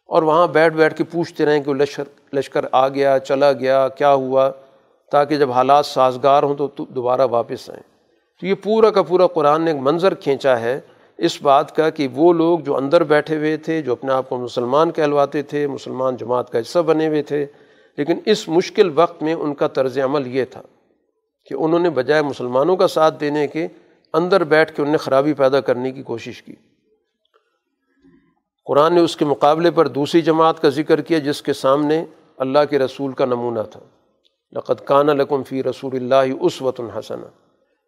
اور 0.08 0.22
وہاں 0.22 0.46
بیٹھ 0.46 0.74
بیٹھ 0.74 0.94
کے 0.94 1.04
پوچھتے 1.04 1.44
رہیں 1.44 1.62
کہ 1.62 1.70
وہ 1.70 1.74
لشکر 1.74 2.04
لشکر 2.34 2.64
آ 2.72 2.88
گیا، 2.88 3.18
چلا 3.18 3.52
گیا، 3.52 3.88
کیا 3.88 4.14
ہوا؟ 4.14 4.50
تاکہ 5.12 5.36
جب 5.36 5.50
حالات 5.50 5.86
سازگار 5.86 6.42
ہوں 6.42 6.54
تو 6.54 6.68
دوبارہ 6.84 7.26
واپس 7.30 7.70
آئیں۔ 7.70 7.82
تو 8.40 8.46
یہ 8.46 8.54
پورا 8.54 8.90
کا 8.90 9.02
پورا 9.02 9.26
قرآن 9.26 9.62
نے 9.62 9.70
ایک 9.70 9.80
منظر 9.80 10.14
کھینچا 10.14 10.60
ہے 10.60 10.80
اس 11.18 11.42
بات 11.42 11.76
کا 11.76 11.90
کہ 11.90 12.08
وہ 12.12 12.32
لوگ 12.32 12.58
جو 12.58 12.76
اندر 12.76 13.04
بیٹھے 13.04 13.36
ہوئے 13.36 13.56
تھے، 13.56 13.82
جو 13.82 13.92
اپنے 13.92 14.12
آپ 14.12 14.28
کو 14.28 14.36
مسلمان 14.36 14.90
کہلواتے 14.90 15.42
تھے، 15.42 15.66
مسلمان 15.66 16.16
جماعت 16.16 16.50
کا 16.50 16.60
حصہ 16.60 16.78
بنے 16.78 17.08
ہوئے 17.08 17.22
تھے، 17.22 17.46
لیکن 17.96 18.18
اس 18.24 18.48
مشکل 18.48 18.90
وقت 18.94 19.22
میں 19.22 19.34
ان 19.34 19.54
کا 19.54 19.66
طرز 19.66 19.98
عمل 19.98 20.26
یہ 20.26 20.44
تھا 20.44 20.62
کہ 21.46 21.54
انہوں 21.54 21.80
نے 21.80 21.90
بجائے 21.90 22.22
مسلمانوں 22.22 22.76
کا 22.76 22.88
ساتھ 22.88 23.20
دینے 23.20 23.46
کے 23.46 23.68
اندر 24.12 24.44
بیٹھ 24.44 24.72
کے 24.76 24.82
انہوں 24.82 24.92
نے 24.92 24.98
خرابی 24.98 25.32
پیدا 25.32 25.60
کرنے 25.60 25.92
کی 25.92 26.02
کوشش 26.02 26.42
کی۔ 26.42 26.54
قرآن 28.66 28.94
نے 28.94 29.00
اس 29.00 29.16
کے 29.16 29.24
مقابلے 29.24 29.70
پر 29.70 29.88
دوسری 29.88 30.22
جماعت 30.22 30.62
کا 30.62 30.68
ذکر 30.68 31.00
کیا 31.00 31.18
جس 31.18 31.42
کے 31.42 31.52
سامنے 31.52 32.04
اللہ 32.36 32.58
کے 32.70 32.78
رسول 32.78 33.12
کا 33.12 33.24
نمونہ 33.24 33.60
تھا۔ 33.70 33.80
لقت 34.52 34.86
کان 34.86 35.06
لکم 35.06 35.42
فی 35.42 35.62
رسول 35.62 35.96
اللہ 35.96 36.32
اس 36.40 36.62
وط 36.62 36.80
الحسن 36.80 37.20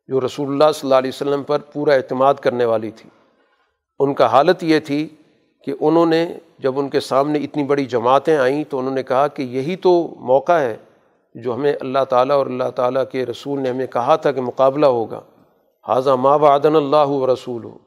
جو 0.09 0.21
رسول 0.21 0.49
اللہ 0.49 0.73
صلی 0.75 0.87
اللہ 0.87 0.95
علیہ 0.95 1.11
وسلم 1.15 1.43
پر 1.43 1.59
پورا 1.59 1.95
اعتماد 1.95 2.35
کرنے 2.35 2.65
والی 2.65 2.91
تھی۔ 2.91 3.11
ان 3.99 4.15
کا 4.15 4.27
حالت 4.27 4.65
یہ 4.65 4.79
تھی 4.79 5.09
کہ 5.65 5.75
انہوں 5.81 6.07
نے 6.07 6.35
جب 6.59 6.79
ان 6.79 6.89
کے 6.89 7.01
سامنے 7.01 7.39
اتنی 7.39 7.65
بڑی 7.65 7.85
جماعتیں 7.85 8.37
آئیں 8.37 8.65
تو 8.65 8.79
انہوں 8.79 8.95
نے 8.95 9.03
کہا 9.03 9.29
کہ 9.29 9.43
یہی 9.43 9.77
تو 9.77 10.15
موقع 10.19 10.53
ہے 10.53 10.77
جو 11.35 11.55
ہمیں 11.55 11.73
اللہ 11.81 12.05
تعالیٰ 12.09 12.37
اور 12.37 12.47
اللہ 12.47 12.71
تعالیٰ 12.77 13.05
کے 13.13 13.27
رسول 13.27 13.61
نے 13.61 13.71
ہمیں 13.71 13.87
کہا 13.87 14.17
تھا 14.17 14.33
کہ 14.33 14.41
مقابلہ 14.41 14.87
ہوگا۔ 14.87 15.21
حاضہ 15.89 16.11
ماں 16.11 16.39
بعدن 16.39 16.77
اللہ 16.77 17.07
و 17.07 17.35
رسول 17.35 17.65
ہو 17.65 17.79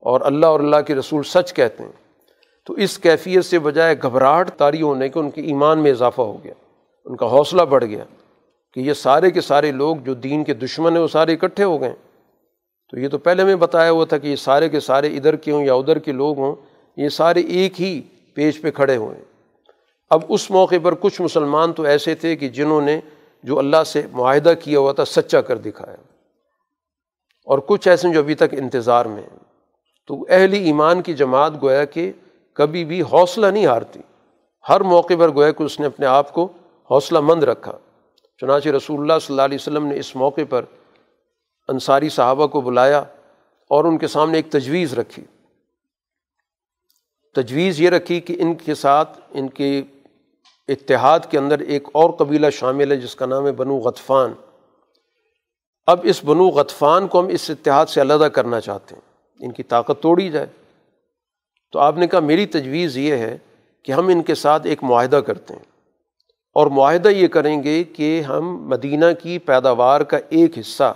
اور 0.00 0.20
اللہ 0.20 0.46
اور 0.46 0.60
اللہ 0.60 0.76
کے 0.86 0.94
رسول 0.94 1.22
سچ 1.22 1.54
کہتے 1.54 1.84
ہیں۔ 1.84 1.92
تو 2.66 2.74
اس 2.74 2.98
کیفیت 2.98 3.44
سے 3.44 3.58
بجائے 3.58 3.96
گھبراہٹ 4.02 4.50
تاری 4.50 4.82
ہونے 4.82 5.08
کے 5.08 5.18
ان 5.18 5.30
کے 5.30 5.40
ایمان 5.40 5.78
میں 5.78 5.90
اضافہ 5.90 6.22
ہو 6.22 6.44
گیا۔ 6.44 6.54
ان 7.04 7.16
کا 7.16 7.26
حوصلہ 7.26 7.62
بڑھ 7.62 7.84
گیا 7.84 8.04
کہ 8.74 8.80
یہ 8.80 8.92
سارے 8.92 9.30
کے 9.30 9.40
سارے 9.40 9.72
لوگ 9.72 9.96
جو 9.96 10.14
دین 10.14 10.44
کے 10.44 10.54
دشمن 10.54 10.92
ہیں 10.92 11.02
وہ 11.02 11.06
سارے 11.06 11.32
اکٹھے 11.32 11.64
ہو 11.64 11.80
گئے۔ 11.80 11.94
تو 12.92 12.98
یہ 12.98 13.08
تو 13.08 13.18
پہلے 13.18 13.44
میں 13.44 13.56
بتایا 13.56 13.90
ہوا 13.90 14.04
تھا 14.04 14.18
کہ 14.18 14.26
یہ 14.26 14.36
سارے 14.36 14.68
کے 14.68 14.80
سارے 14.80 15.16
ادھر 15.16 15.36
کے 15.36 15.50
ہوں 15.50 15.64
یا 15.64 15.74
ادھر 15.74 15.98
کے 15.98 16.12
لوگ 16.12 16.38
ہوں، 16.38 16.54
یہ 16.96 17.08
سارے 17.08 17.40
ایک 17.40 17.80
ہی 17.80 18.02
پیج 18.34 18.62
پہ 18.62 18.70
کھڑے 18.70 18.96
ہوئے 18.96 19.16
ہیں۔ 19.16 19.24
اب 20.10 20.20
اس 20.28 20.50
موقع 20.50 20.74
پر 20.82 20.94
کچھ 20.94 21.22
مسلمان 21.22 21.72
تو 21.72 21.82
ایسے 21.82 22.14
تھے 22.14 22.36
کہ 22.36 22.48
جنہوں 22.48 22.80
نے 22.80 23.00
جو 23.42 23.58
اللہ 23.58 23.84
سے 23.86 24.02
معاہدہ 24.12 24.52
کیا 24.64 24.78
ہوا 24.78 24.92
تھا، 24.92 25.04
سچا 25.04 25.40
کر 25.40 25.58
دکھایا۔ 25.58 25.96
اور 27.46 27.58
کچھ 27.66 27.88
ایسے 27.88 28.12
جو 28.12 28.18
ابھی 28.18 28.34
تک 28.34 28.54
انتظار 28.58 29.04
میں 29.04 29.22
ہیں۔ 29.22 29.38
تو 30.06 30.26
اہل 30.28 30.52
ایمان 30.52 31.02
کی 31.02 31.14
جماعت 31.14 31.52
گویا 31.62 31.84
کہ 31.84 32.12
کبھی 32.54 32.84
بھی 32.84 33.02
حوصلہ 33.02 33.46
نہیں 33.46 33.66
ہارتی۔ 33.66 34.00
ہر 34.68 34.80
موقع 34.80 35.14
پر 35.18 35.34
گویا 35.34 35.50
کہ 35.50 35.62
اس 35.62 35.80
نے 35.80 35.86
اپنے 35.86 36.06
آپ 36.06 36.32
کو 36.32 36.48
حوصلہ 36.90 37.20
مند 37.20 37.42
رکھا۔ 37.42 37.78
چنانچہ 38.40 38.68
رسول 38.68 39.00
اللہ 39.00 39.18
صلی 39.20 39.32
اللہ 39.32 39.42
علیہ 39.42 39.58
وسلم 39.60 39.86
نے 39.86 39.98
اس 39.98 40.16
موقع 40.16 40.40
پر 40.50 40.64
انصاری 41.68 42.08
صحابہ 42.08 42.46
کو 42.46 42.60
بلایا 42.60 42.98
اور 43.70 43.84
ان 43.84 43.98
کے 43.98 44.06
سامنے 44.06 44.38
ایک 44.38 44.50
تجویز 44.50 44.94
رکھی۔ 44.94 45.22
تجویز 47.34 47.80
یہ 47.80 47.90
رکھی 47.90 48.20
کہ 48.20 48.36
ان 48.38 48.54
کے 48.54 48.74
ساتھ، 48.74 49.20
ان 49.30 49.48
کے 49.48 49.82
اتحاد 50.68 51.20
کے 51.30 51.38
اندر 51.38 51.58
ایک 51.58 51.88
اور 51.92 52.10
قبیلہ 52.10 52.50
شامل 52.50 52.92
ہے 52.92 52.96
جس 52.96 53.16
کا 53.16 53.26
نام 53.26 53.46
ہے 53.46 53.52
بنو 53.52 53.76
غطفان۔ 53.76 54.32
اب 55.86 56.00
اس 56.02 56.24
بنو 56.24 56.48
غطفان 56.48 57.08
کو 57.08 57.20
ہم 57.20 57.26
اس 57.26 57.50
اتحاد 57.50 57.86
سے 57.86 58.00
علیحدہ 58.00 58.24
کرنا 58.24 58.60
چاہتے 58.60 58.94
ہیں۔ 58.94 59.12
ان 59.40 59.52
کی 59.52 59.62
طاقت 59.62 60.02
توڑی 60.02 60.28
جائے۔ 60.28 60.46
تو 61.72 61.78
آپ 61.78 61.98
نے 61.98 62.06
کہا 62.06 62.20
میری 62.20 62.46
تجویز 62.46 62.96
یہ 62.96 63.16
ہے 63.16 63.38
کہ 63.82 63.92
ہم 63.92 64.08
ان 64.08 64.22
کے 64.22 64.34
ساتھ 64.34 64.66
ایک 64.66 64.84
معاہدہ 64.84 65.16
کرتے 65.16 65.54
ہیں۔ 65.54 65.62
اور 66.54 66.66
معاہدہ 66.66 67.08
یہ 67.08 67.28
کریں 67.28 67.62
گے 67.62 67.84
کہ 67.84 68.20
ہم 68.20 68.68
مدینہ 68.68 69.04
کی 69.22 69.38
پیداوار 69.38 70.00
کا 70.00 70.18
ایک 70.28 70.58
حصہ 70.58 70.94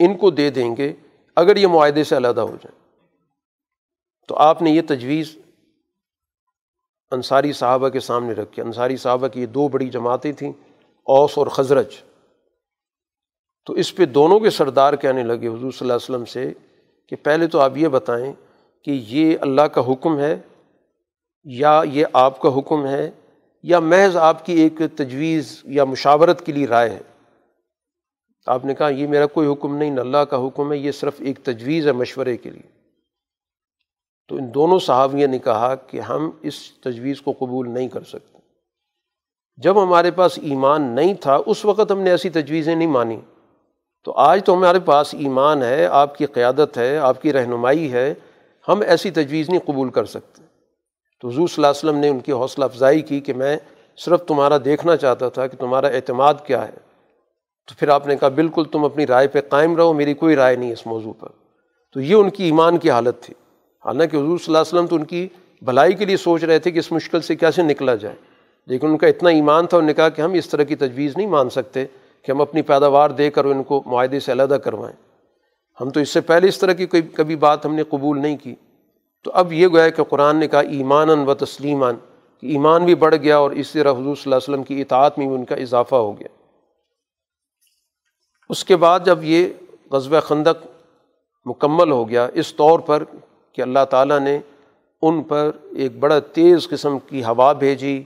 ان 0.00 0.16
کو 0.16 0.30
دے 0.30 0.50
دیں 0.50 0.76
گے 0.76 0.92
اگر 1.36 1.56
یہ 1.56 1.66
معاہدے 1.66 2.04
سے 2.04 2.16
علیحدہ 2.16 2.40
ہو 2.40 2.56
جائیں۔ 2.62 2.80
تو 4.28 4.36
آپ 4.36 4.62
نے 4.62 4.70
یہ 4.70 4.82
تجویز 4.88 5.38
انصاری 7.10 7.52
صحابہ 7.52 7.88
کے 7.88 8.00
سامنے 8.00 8.32
رکھی۔ 8.32 8.62
انصاری 8.62 8.96
صحابہ 8.96 9.28
کی 9.28 9.40
یہ 9.40 9.46
دو 9.46 9.68
بڑی 9.68 9.88
جماعتیں 9.88 10.32
تھیں، 10.32 10.52
اوس 11.04 11.38
اور 11.38 11.46
خزرج۔ 11.46 11.86
تو 13.66 13.72
اس 13.72 13.96
پہ 13.96 14.04
دونوں 14.04 14.40
کے 14.40 14.50
سردار 14.50 14.94
کہنے 14.94 15.22
لگے 15.22 15.48
حضور 15.48 15.70
صلی 15.70 15.78
اللہ 15.80 15.92
علیہ 15.92 16.10
وسلم 16.10 16.24
سے 16.24 16.52
کہ 17.06 17.16
پہلے 17.16 17.46
تو 17.46 17.60
آپ 17.60 17.76
یہ 17.76 17.88
بتائیں 17.88 18.32
کہ 18.84 18.90
یہ 19.08 19.36
اللہ 19.40 19.62
کا 19.62 19.92
حکم 19.92 20.18
ہے 20.18 20.40
یا 21.44 21.82
یہ 21.92 22.06
آپ 22.12 22.40
کا 22.40 22.58
حکم 22.58 22.86
ہے 22.86 23.10
یا 23.62 23.80
محض 23.80 24.16
آپ 24.16 24.46
کی 24.46 24.52
ایک 24.52 24.80
تجویز 24.96 25.60
یا 25.64 25.84
مشاورت 25.84 26.46
کے 26.46 26.52
لیے 26.52 26.66
رائے 26.66 26.90
ہے۔ 26.90 27.00
آپ 28.46 28.64
نے 28.64 28.74
کہا 28.74 28.88
یہ 28.88 29.06
میرا 29.06 29.26
کوئی 29.26 29.52
حکم 29.52 29.76
نہیں، 29.76 29.90
نہ 29.90 30.00
اللہ 30.00 30.18
کا 30.18 30.46
حکم 30.46 30.72
ہے، 30.72 30.76
یہ 30.76 30.92
صرف 30.92 31.14
ایک 31.18 31.38
تجویز 31.44 31.86
ہے 31.86 31.92
مشورے 31.92 32.36
کے 32.36 32.50
لیے۔ 32.50 32.80
تو 34.28 34.36
ان 34.36 34.54
دونوں 34.54 34.78
صحابیوں 34.78 35.28
نے 35.28 35.38
کہا 35.38 35.74
کہ 35.74 36.00
ہم 36.00 36.30
اس 36.42 36.72
تجویز 36.72 37.22
کو 37.22 37.32
قبول 37.38 37.70
نہیں 37.70 37.88
کر 37.88 38.02
سکتے۔ 38.02 38.38
جب 39.56 39.82
ہمارے 39.82 40.10
پاس 40.10 40.38
ایمان 40.42 40.82
نہیں 40.82 41.14
تھا، 41.14 41.38
اس 41.46 41.64
وقت 41.64 41.92
ہم 41.92 42.00
نے 42.00 42.10
ایسی 42.10 42.30
تجویزیں 42.30 42.74
نہیں 42.74 42.88
مانی۔ 42.88 43.20
تو 44.04 44.12
آج 44.12 44.44
تو 44.44 44.54
ہمارے 44.54 44.80
پاس 44.80 45.14
ایمان 45.14 45.62
ہے، 45.62 45.86
آپ 45.86 46.18
کی 46.18 46.26
قیادت 46.26 46.78
ہے، 46.78 46.98
آپ 46.98 47.22
کی 47.22 47.32
رہنمائی 47.32 47.92
ہے، 47.92 48.14
ہم 48.68 48.80
ایسی 48.80 49.10
تجویز 49.10 49.48
نہیں 49.48 49.60
قبول 49.66 49.90
کر 49.90 50.04
سکتے۔ 50.04 50.42
تو 51.20 51.28
حضور 51.28 51.48
صلی 51.48 51.54
اللہ 51.56 51.66
علیہ 51.66 51.90
وسلم 51.90 51.96
نے 51.96 52.08
ان 52.08 52.20
کی 52.20 52.32
حوصلہ 52.32 52.64
افزائی 52.64 53.00
کی 53.00 53.20
کہ 53.20 53.32
میں 53.32 53.56
صرف 53.96 54.22
تمہارا 54.26 54.56
دیکھنا 54.64 54.96
چاہتا 54.96 55.28
تھا 55.28 55.46
کہ 55.46 55.56
تمہارا 55.56 55.86
اعتماد 55.86 56.34
کیا 56.46 56.68
ہے۔ 56.68 56.89
تو 57.70 57.76
پھر 57.78 57.88
آپ 57.88 58.06
نے 58.06 58.16
کہا 58.16 58.28
بالکل 58.28 58.62
تم 58.72 58.84
اپنی 58.84 59.06
رائے 59.06 59.28
پہ 59.28 59.40
قائم 59.40 59.76
رہو، 59.76 59.92
میری 59.92 60.14
کوئی 60.14 60.36
رائے 60.36 60.56
نہیں 60.56 60.72
اس 60.72 60.86
موضوع 60.86 61.12
پر۔ 61.18 61.28
تو 61.94 62.00
یہ 62.00 62.14
ان 62.14 62.30
کی 62.30 62.44
ایمان 62.44 62.78
کی 62.78 62.90
حالت 62.90 63.20
تھی۔ 63.20 63.34
حالانکہ 63.84 64.16
حضور 64.16 64.38
صلی 64.38 64.44
اللہ 64.46 64.58
علیہ 64.58 64.74
وسلم 64.74 64.86
تو 64.86 64.96
ان 64.96 65.04
کی 65.04 65.28
بھلائی 65.62 65.92
کے 65.92 66.04
لیے 66.04 66.16
سوچ 66.16 66.44
رہے 66.44 66.58
تھے 66.58 66.70
کہ 66.70 66.78
اس 66.78 66.92
مشکل 66.92 67.20
سے 67.20 67.36
کیسے 67.36 67.62
نکلا 67.62 67.94
جائے۔ 67.94 68.16
لیکن 68.66 68.86
ان 68.86 68.98
کا 68.98 69.06
اتنا 69.06 69.30
ایمان 69.30 69.66
تھا، 69.66 69.76
انہوں 69.76 69.86
نے 69.86 69.94
کہا 69.94 70.08
کہ 70.08 70.22
ہم 70.22 70.32
اس 70.32 70.48
طرح 70.48 70.62
کی 70.62 70.76
تجویز 70.76 71.16
نہیں 71.16 71.26
مان 71.26 71.50
سکتے 71.50 71.84
کہ 72.22 72.32
ہم 72.32 72.40
اپنی 72.40 72.62
پیداوار 72.62 73.10
دے 73.10 73.30
کر 73.30 73.44
ان 73.44 73.62
کو 73.62 73.82
معاہدے 73.86 74.20
سے 74.20 74.32
علیحدہ 74.32 74.54
کروائیں۔ 74.54 74.96
ہم 75.80 75.90
تو 75.90 76.00
اس 76.00 76.08
سے 76.08 76.20
پہلے 76.20 76.48
اس 76.48 76.58
طرح 76.58 76.72
کی 76.72 76.86
کوئی 76.86 77.02
کبھی 77.02 77.36
بات 77.36 77.66
ہم 77.66 77.74
نے 77.74 77.82
قبول 77.82 78.22
نہیں 78.22 78.36
کی۔ 78.36 78.54
تو 79.24 79.30
اب 79.34 79.52
یہ 79.52 79.68
گویا 79.68 79.88
کہ 79.88 80.02
قرآن 80.04 80.36
نے 80.36 80.48
کہا 80.48 80.60
ایمان 80.60 81.10
و 81.10 81.34
تسلیمان 81.34 81.94
کہ 82.40 82.46
ایمان 82.46 82.84
بھی 82.84 82.94
بڑھ 82.94 83.14
گیا 83.16 83.36
اور 83.36 83.50
اسی 83.50 83.78
طرح 83.78 83.92
حضور 83.92 84.14
صلی 84.16 84.22
اللہ 84.24 84.34
علیہ 84.34 84.54
وسلم 84.54 84.62
کی 84.62 84.80
اطاعت 84.80 85.18
میں 85.18 85.26
بھی 85.26 85.34
ان 85.34 85.44
کا 85.44 85.54
اضافہ 85.54 85.94
ہو 85.94 86.20
گیا۔ 86.20 86.39
اس 88.50 88.64
کے 88.64 88.76
بعد 88.76 89.00
جب 89.04 89.18
یہ 89.22 89.48
غزوہ 89.90 90.20
خندق 90.20 90.66
مکمل 91.44 91.90
ہو 91.90 92.08
گیا، 92.08 92.28
اس 92.34 92.54
طور 92.54 92.78
پر 92.78 93.04
کہ 93.52 93.62
اللہ 93.62 93.84
تعالیٰ 93.90 94.20
نے 94.20 94.38
ان 95.02 95.22
پر 95.22 95.50
ایک 95.76 95.98
بڑا 95.98 96.18
تیز 96.18 96.68
قسم 96.68 96.98
کی 96.98 97.24
ہوا 97.24 97.52
بھیجی، 97.52 98.02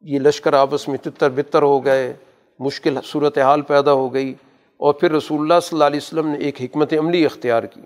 یہ 0.00 0.18
لشکر 0.18 0.52
آپس 0.52 0.88
میں 0.88 0.98
تتر 1.02 1.30
بتر 1.30 1.62
ہو 1.62 1.84
گئے، 1.84 2.14
مشکل 2.58 2.98
صورت 3.04 3.38
حال 3.38 3.62
پیدا 3.62 3.92
ہو 3.92 4.14
گئی 4.14 4.34
اور 4.76 4.94
پھر 4.94 5.12
رسول 5.12 5.40
اللہ 5.40 5.60
صلی 5.62 5.76
اللہ 5.76 5.84
علیہ 5.84 6.00
وسلم 6.02 6.28
نے 6.28 6.38
ایک 6.38 6.62
حکمت 6.62 6.92
عملی 6.92 7.24
اختیار 7.24 7.62
کی۔ 7.62 7.80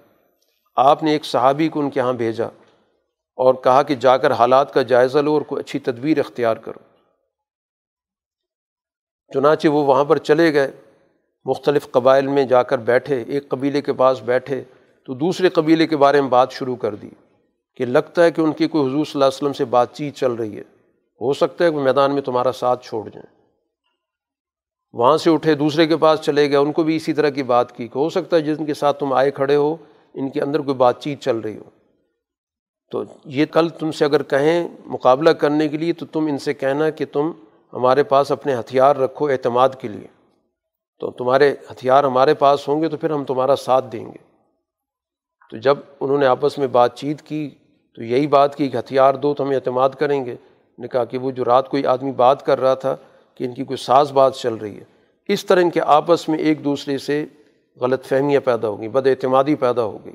آپ 0.77 1.03
نے 1.03 1.13
ایک 1.13 1.25
صحابی 1.25 1.69
کو 1.69 1.81
ان 1.81 1.91
کے 1.91 2.01
یہاں 2.01 2.13
بھیجا 2.13 2.47
اور 3.37 3.55
کہا 3.55 3.83
کہ 3.83 3.95
جا 3.95 4.17
کر 4.17 4.31
حالات 4.31 4.75
کا 4.75 4.83
جائزہ 4.83 5.19
لو 5.19 5.33
اور 5.33 5.43
کوئی 5.43 5.61
اچھی 5.61 5.79
تدبیر 5.79 6.19
اختیار 6.19 6.57
کرو۔ 6.57 6.79
چنانچہ 9.35 9.69
وہ 9.69 9.85
وہاں 9.85 10.05
پر 10.05 10.17
چلے 10.17 10.55
گئے۔ 10.55 10.71
مختلف 11.45 11.91
قبائل 11.91 12.27
میں 12.27 12.45
جا 12.45 12.63
کر 12.63 12.79
بیٹھے، 12.79 13.25
ایک 13.27 13.49
قبیلے 13.49 13.83
کے 13.83 13.93
پاس 13.93 14.23
بیٹھے 14.23 14.65
تو 15.07 15.15
دوسرے 15.15 15.49
قبیلے 15.49 15.87
کے 15.87 15.97
بارے 15.97 16.21
میں 16.21 16.29
بات 16.29 16.53
شروع 16.53 16.77
کر 16.77 16.95
دی 16.95 17.11
کہ 17.77 17.85
لگتا 17.85 18.25
ہے 18.25 18.31
کہ 18.31 18.41
ان 18.41 18.53
کی 18.53 18.69
کوئی 18.69 18.83
حضور 18.83 19.05
صلی 19.05 19.13
اللہ 19.15 19.25
علیہ 19.25 19.37
وسلم 19.37 19.53
سے 19.53 19.65
بات 19.65 19.95
چیت 19.95 20.15
چل 20.15 20.33
رہی 20.33 20.57
ہے۔ 20.57 20.63
ہو 21.21 21.33
سکتا 21.33 21.65
ہے 21.65 21.71
کہ 21.71 21.77
میدان 21.77 22.15
میں 22.15 22.23
تمہارا 22.23 22.53
ساتھ 22.53 22.87
چھوڑ 22.87 23.09
جائیں۔ 23.09 23.43
وہاں 24.93 25.17
سے 25.17 25.31
اٹھے، 25.31 25.55
دوسرے 25.55 25.87
کے 25.87 25.97
پاس 25.97 26.21
چلے 26.21 26.49
گئے، 26.49 26.57
ان 26.57 26.73
کو 26.73 26.83
بھی 26.83 26.97
اسی 26.97 27.13
طرح 27.13 27.29
کی 27.29 27.43
بات 27.43 27.77
کی 27.77 27.89
کہ 27.89 27.99
ہو 27.99 28.09
سکتا 28.11 28.37
ہے 28.37 28.41
جن 28.41 28.65
کے 28.65 28.75
ساتھ 28.75 28.99
تم 28.99 29.13
آئے 29.13 29.31
کھڑے 29.31 29.57
ہو، 29.57 29.77
ان 30.15 30.31
کے 30.31 30.41
اندر 30.41 30.61
کوئی 30.61 30.77
بات 30.77 31.03
چیت 31.03 31.21
چل 31.21 31.37
رہی 31.37 31.57
ہو۔ 31.57 31.71
تو 32.91 33.03
یہ 33.25 33.47
کل 33.47 33.69
تم 33.69 33.93
سے 33.93 34.05
اگر 34.05 34.23
کہیں 34.23 34.69
مقابلہ 34.87 35.31
کرنے 35.31 35.69
کے 35.69 35.77
لیے 35.77 35.93
تو 35.93 36.07
تم 36.07 36.27
ان 36.27 36.39
سے 36.39 36.55
کہنا 36.55 36.91
کہ 36.91 37.05
تم 37.13 37.31
ہمارے 37.73 38.03
پاس 38.03 38.33
اپنے 38.33 38.55
ہتھیار 38.55 38.97
رکھو 38.97 39.27
اعتماد 39.27 39.69
کے 39.81 39.89
لیے۔ 39.89 40.22
تو 41.03 41.11
تمہارے 41.11 41.55
ہتھیار 41.71 42.05
ہمارے 42.05 42.35
پاس 42.35 42.69
ہوں 42.69 42.83
گے 42.83 42.89
تو 42.89 42.97
پھر 42.97 43.11
ہم 43.11 43.25
تمہارا 43.25 43.57
ساتھ 43.57 43.85
دیں 43.93 44.07
گے۔ 44.07 44.19
تو 45.51 45.57
جب 45.57 45.79
انہوں 46.01 46.19
نے 46.19 46.27
آپس 46.27 46.59
میں 46.59 46.67
بات 46.67 46.97
چیت 46.97 47.23
کی، 47.23 47.51
تو 47.95 48.03
یہی 48.03 48.27
بات 48.27 48.57
کی 48.57 48.69
کہ 48.69 48.77
ہتھیار 48.77 49.15
دو 49.15 49.35
تو 49.35 49.45
ہم 49.45 49.51
اعتماد 49.51 49.91
کریں 49.91 50.27
گے۔ 50.27 50.37
نے 50.79 50.89
کہا 50.89 51.05
کہ 51.05 51.19
وہ 51.19 51.31
جو 51.31 51.45
رات 51.45 51.69
کوئی 51.69 51.87
آدمی 51.87 52.13
بات 52.13 52.47
کر 52.47 52.61
رہا 52.61 52.75
تھا 52.75 52.97
کہ 53.35 53.45
ان 53.45 53.55
کی 53.55 53.65
کوئی 53.65 53.77
ساز 53.77 54.13
بات 54.13 54.37
چل 54.37 54.55
رہی 54.55 54.77
ہے، 54.77 54.85
اس 55.29 55.45
طرح 55.45 55.61
ان 55.61 55.71
کے 55.71 55.81
آپس 55.81 56.29
میں 56.29 56.39
ایک 56.39 56.65
دوسرے 56.65 56.99
سے 56.99 57.27
غلط 57.81 58.05
فہمیاں 58.05 58.41
پیدا 58.41 58.69
ہو 58.69 58.79
گئیں، 58.81 58.89
بد 58.89 59.07
اعتمادی 59.07 59.55
پیدا 59.55 59.83
ہو 59.83 59.99
گئی۔ 60.05 60.15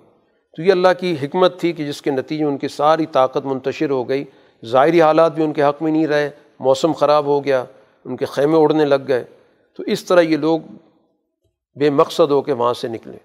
تو 0.57 0.61
یہ 0.61 0.71
اللہ 0.71 0.87
کی 0.99 1.15
حکمت 1.21 1.59
تھی 1.59 1.73
کہ 1.73 1.87
جس 1.87 2.01
کے 2.01 2.11
نتیجے 2.11 2.43
ان 2.43 2.57
کی 2.57 2.67
ساری 2.67 3.05
طاقت 3.05 3.45
منتشر 3.45 3.89
ہو 3.89 4.09
گئی، 4.09 4.23
ظاہری 4.65 5.01
حالات 5.01 5.35
بھی 5.35 5.43
ان 5.43 5.53
کے 5.53 5.63
حق 5.63 5.81
میں 5.81 5.91
نہیں 5.91 6.07
رہے، 6.07 6.29
موسم 6.59 6.91
خراب 6.91 7.25
ہو 7.25 7.45
گیا، 7.45 7.65
ان 8.05 8.17
کے 8.17 8.25
خیمے 8.25 8.57
اڑنے 8.57 8.85
لگ 8.85 9.07
گئے۔ 9.07 9.23
تو 9.77 9.83
اس 9.83 10.05
طرح 10.05 10.21
یہ 10.21 10.37
لوگ 10.37 10.59
بے 11.75 11.89
مقصد 11.89 12.31
ہو 12.31 12.41
کے 12.41 12.53
وہاں 12.53 12.73
سے 12.73 12.87
نکلے۔ 12.87 13.17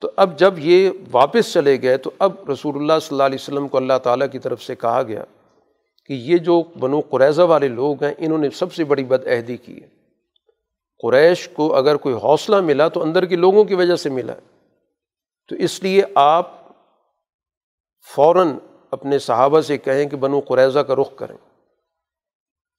تو 0.00 0.10
اب 0.16 0.38
جب 0.38 0.54
یہ 0.58 0.90
واپس 1.12 1.52
چلے 1.52 1.82
گئے 1.82 1.96
تو 1.96 2.10
اب 2.18 2.50
رسول 2.50 2.76
اللہ 2.76 2.92
صلی 3.02 3.14
اللہ 3.14 3.22
علیہ 3.22 3.38
وسلم 3.40 3.68
کو 3.68 3.76
اللہ 3.76 3.98
تعالیٰ 4.02 4.26
کی 4.32 4.38
طرف 4.38 4.62
سے 4.62 4.74
کہا 4.74 5.02
گیا 5.02 5.24
کہ 6.06 6.12
یہ 6.12 6.38
جو 6.38 6.62
بنو 6.78 7.00
قریضہ 7.00 7.42
والے 7.42 7.68
لوگ 7.68 8.04
ہیں، 8.04 8.14
انہوں 8.18 8.38
نے 8.38 8.50
سب 8.50 8.72
سے 8.72 8.84
بڑی 8.84 9.04
بد 9.04 9.26
عہدی 9.26 9.56
کی 9.56 9.82
ہے۔ 9.82 9.88
قریش 11.02 11.48
کو 11.48 11.76
اگر 11.76 11.96
کوئی 11.96 12.14
حوصلہ 12.14 12.60
ملا 12.60 12.88
تو 12.88 13.02
اندر 13.02 13.24
کے 13.24 13.36
لوگوں 13.36 13.64
کی 13.64 13.74
وجہ 13.74 13.96
سے 13.96 14.10
ملا۔ 14.10 14.34
تو 15.48 15.54
اس 15.54 15.82
لیے 15.82 16.02
آپ 16.14 16.52
فوراً 18.14 18.48
اپنے 18.90 19.18
صحابہ 19.18 19.60
سے 19.60 19.78
کہیں 19.78 20.08
کہ 20.08 20.16
بنو 20.16 20.40
قریضہ 20.40 20.78
کا 20.78 20.94
رخ 20.94 21.16
کریں۔ 21.16 21.36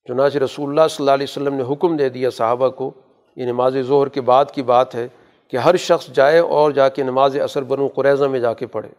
چنانچہ 0.07 0.37
رسول 0.37 0.69
اللہ 0.69 0.87
صلی 0.89 0.95
اللہ 0.99 1.11
علیہ 1.11 1.25
وسلم 1.29 1.53
نے 1.53 1.73
حکم 1.73 1.97
دے 1.97 2.09
دیا 2.09 2.29
صحابہ 2.29 2.69
کو، 2.69 2.91
یہ 3.35 3.45
نماز 3.45 3.77
ظہر 3.81 4.07
کے 4.07 4.21
بعد 4.21 4.45
کی 4.45 4.61
بات 4.61 4.95
ہے 4.95 5.07
کہ 5.47 5.57
ہر 5.57 5.75
شخص 5.75 6.07
جائے 6.07 6.39
اور 6.39 6.71
جا 6.71 6.89
کے 6.89 7.03
نماز 7.03 7.37
اثر 7.37 7.63
بنو 7.63 7.87
قریضہ 7.87 8.25
میں 8.25 8.39
جا 8.39 8.53
کے 8.53 8.67
پڑھے۔ 8.67 8.89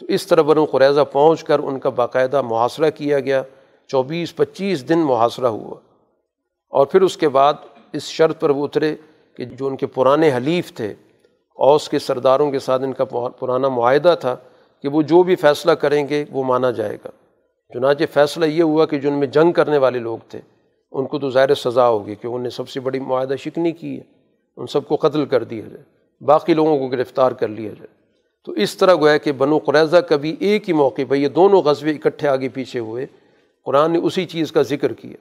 تو 0.00 0.06
اس 0.06 0.26
طرح 0.26 0.42
بنو 0.42 0.64
قریضہ 0.64 1.00
پہنچ 1.12 1.44
کر 1.44 1.58
ان 1.58 1.78
کا 1.78 1.90
باقاعدہ 1.90 2.42
محاصرہ 2.42 2.90
کیا 2.90 3.20
گیا۔ 3.20 3.42
چوبیس، 3.88 4.36
پچیس 4.36 4.88
دن 4.88 4.98
محاصرہ 4.98 5.46
ہوا۔ 5.46 5.74
اور 6.68 6.86
پھر 6.86 7.02
اس 7.02 7.16
کے 7.16 7.28
بعد 7.28 7.54
اس 7.92 8.02
شرط 8.02 8.40
پر 8.40 8.50
وہ 8.50 8.64
اترے 8.64 8.96
کہ 9.36 9.44
جو 9.44 9.66
ان 9.66 9.76
کے 9.76 9.86
پرانے 9.86 10.36
حلیف 10.36 10.72
تھے، 10.72 10.94
اوس 11.54 11.88
کے 11.88 11.98
سرداروں 11.98 12.50
کے 12.50 12.58
ساتھ 12.58 12.82
ان 12.82 12.92
کا 12.92 13.04
پرانا 13.28 13.68
معاہدہ 13.68 14.14
تھا 14.20 14.36
کہ 14.82 14.88
وہ 14.88 15.02
جو 15.02 15.22
بھی 15.22 15.36
فیصلہ 15.36 15.72
کریں 15.72 16.08
گے 16.08 16.24
وہ 16.30 16.44
مانا 16.44 16.70
جائے 16.70 16.96
گا۔ 17.04 17.10
چنانچہ 17.74 18.04
فیصلہ 18.12 18.44
یہ 18.44 18.62
ہوا 18.62 18.86
کہ 18.86 18.98
جو 18.98 19.08
ان 19.08 19.18
میں 19.18 19.26
جنگ 19.26 19.52
کرنے 19.52 19.78
والے 19.78 19.98
لوگ 19.98 20.18
تھے، 20.28 20.40
ان 20.92 21.06
کو 21.06 21.18
تو 21.18 21.30
ظاہر 21.30 21.54
سزا 21.54 21.88
ہوگی 21.88 22.14
کہ 22.14 22.26
انہوں 22.26 22.38
نے 22.38 22.50
سب 22.50 22.68
سے 22.68 22.80
بڑی 22.80 22.98
معاہدہ 22.98 23.34
شکنی 23.34 23.72
کی 23.72 23.96
ہے۔ 23.96 24.02
ان 24.56 24.66
سب 24.66 24.88
کو 24.88 24.96
قتل 24.96 25.26
کر 25.26 25.44
دیا 25.44 25.62
جائے، 25.70 25.82
باقی 26.24 26.54
لوگوں 26.54 26.78
کو 26.78 26.86
گرفتار 26.88 27.32
کر 27.32 27.48
لیا 27.48 27.68
جائے۔ 27.68 27.86
تو 28.44 28.52
اس 28.52 28.76
طرح 28.76 28.94
گویا 28.94 29.16
کہ 29.16 29.32
بنو 29.32 29.58
قریضہ 29.58 29.96
کا 29.96 30.16
بھی 30.16 30.36
ایک 30.40 30.68
ہی 30.68 30.74
موقع 30.74 31.02
پہ 31.08 31.14
یہ 31.14 31.28
دونوں 31.28 31.62
غزبے 31.62 31.90
اکٹھے 31.90 32.28
آگے 32.28 32.48
پیچھے 32.48 32.80
ہوئے۔ 32.80 33.06
قرآن 33.64 33.92
نے 33.92 33.98
اسی 33.98 34.24
چیز 34.24 34.52
کا 34.52 34.62
ذکر 34.62 34.92
کیا 34.92 35.16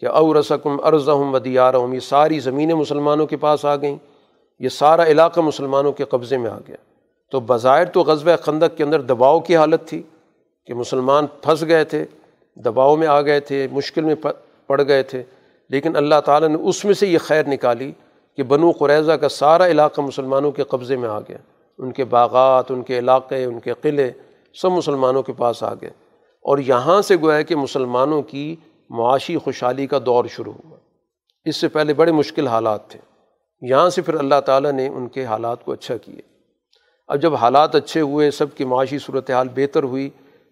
کہ 0.00 0.06
او 0.06 0.40
رسکم 0.40 0.76
عرض 0.82 1.08
ہوں 1.08 1.94
یہ 1.94 2.00
ساری 2.00 2.40
زمینیں 2.40 2.74
مسلمانوں 2.74 3.26
کے 3.26 3.36
پاس 3.36 3.64
آ 3.64 3.76
گئیں، 3.76 3.96
یہ 4.58 4.68
سارا 4.68 5.04
علاقہ 5.04 5.40
مسلمانوں 5.40 5.92
کے 5.92 6.04
قبضے 6.04 6.36
میں 6.36 6.50
آ 6.50 6.58
گیا۔ 6.68 6.76
تو 7.30 7.40
بظاہر 7.40 7.84
تو 7.84 8.00
غزب 8.00 8.30
خندق 8.40 8.76
کے 8.76 8.84
اندر 8.84 9.00
دباؤ 9.00 9.40
کی 9.40 9.56
حالت 9.56 9.88
تھی۔ 9.88 10.02
کہ 10.70 10.74
مسلمان 10.74 11.26
پھنس 11.26 11.62
گئے 11.62 11.84
تھے، 11.84 12.04
دباؤ 12.56 12.96
میں 12.96 13.06
آ 13.06 13.20
گئے 13.20 13.40
تھے، 13.40 13.68
مشکل 13.72 14.04
میں 14.04 14.14
پڑ 14.66 14.82
گئے 14.82 15.02
تھے۔ 15.02 15.22
لیکن 15.68 15.96
اللہ 15.96 16.14
تعالیٰ 16.24 16.48
نے 16.48 16.54
اس 16.54 16.84
میں 16.84 16.94
سے 16.94 17.06
یہ 17.06 17.18
خیر 17.18 17.48
نکالی 17.48 17.92
کہ 18.36 18.42
بنو 18.42 18.70
قریضہ 18.70 19.12
کا 19.12 19.28
سارا 19.28 19.66
علاقہ 19.66 20.00
مسلمانوں 20.00 20.52
کے 20.52 20.62
قبضے 20.62 20.96
میں 20.96 21.08
آ 21.08 21.20
گیا۔ 21.20 21.36
ان 21.78 21.92
کے 21.92 22.04
باغات، 22.04 22.70
ان 22.70 22.82
کے 22.82 22.98
علاقے، 22.98 23.44
ان 23.44 23.60
کے 23.60 23.72
قلعے 23.72 24.12
سب 24.54 24.70
مسلمانوں 24.70 25.22
کے 25.22 25.32
پاس 25.32 25.62
آ 25.62 25.74
گئے۔ 25.74 25.90
اور 26.42 26.58
یہاں 26.58 27.02
سے 27.02 27.16
گویا 27.16 27.42
کہ 27.42 27.56
مسلمانوں 27.56 28.22
کی 28.22 28.56
معاشی 28.90 29.38
خوشحالی 29.38 29.86
کا 29.86 29.98
دور 30.06 30.24
شروع 30.24 30.52
ہوا۔ 30.64 30.76
اس 31.44 31.56
سے 31.56 31.68
پہلے 31.68 31.94
بڑے 31.94 32.12
مشکل 32.12 32.46
حالات 32.46 32.88
تھے۔ 32.88 33.00
یہاں 33.60 33.90
سے 33.90 34.02
پھر 34.02 34.14
اللہ 34.14 34.40
تعالیٰ 34.46 34.72
نے 34.72 34.88
ان 34.88 35.08
کے 35.08 35.24
حالات 35.24 35.64
کو 35.64 35.72
اچھا 35.72 35.96
کیے 35.96 36.20
اب 37.08 37.22
جب 37.22 37.34
حالات 37.34 37.74
اچھے 37.74 38.00
ہوئے، 38.00 38.30
سب 38.30 38.46
کی 38.54 38.64
معاشی 38.64 38.98
صورت 38.98 39.30
حال 39.30 39.48
بہتر 39.54 39.82
ہوئی 39.82 40.10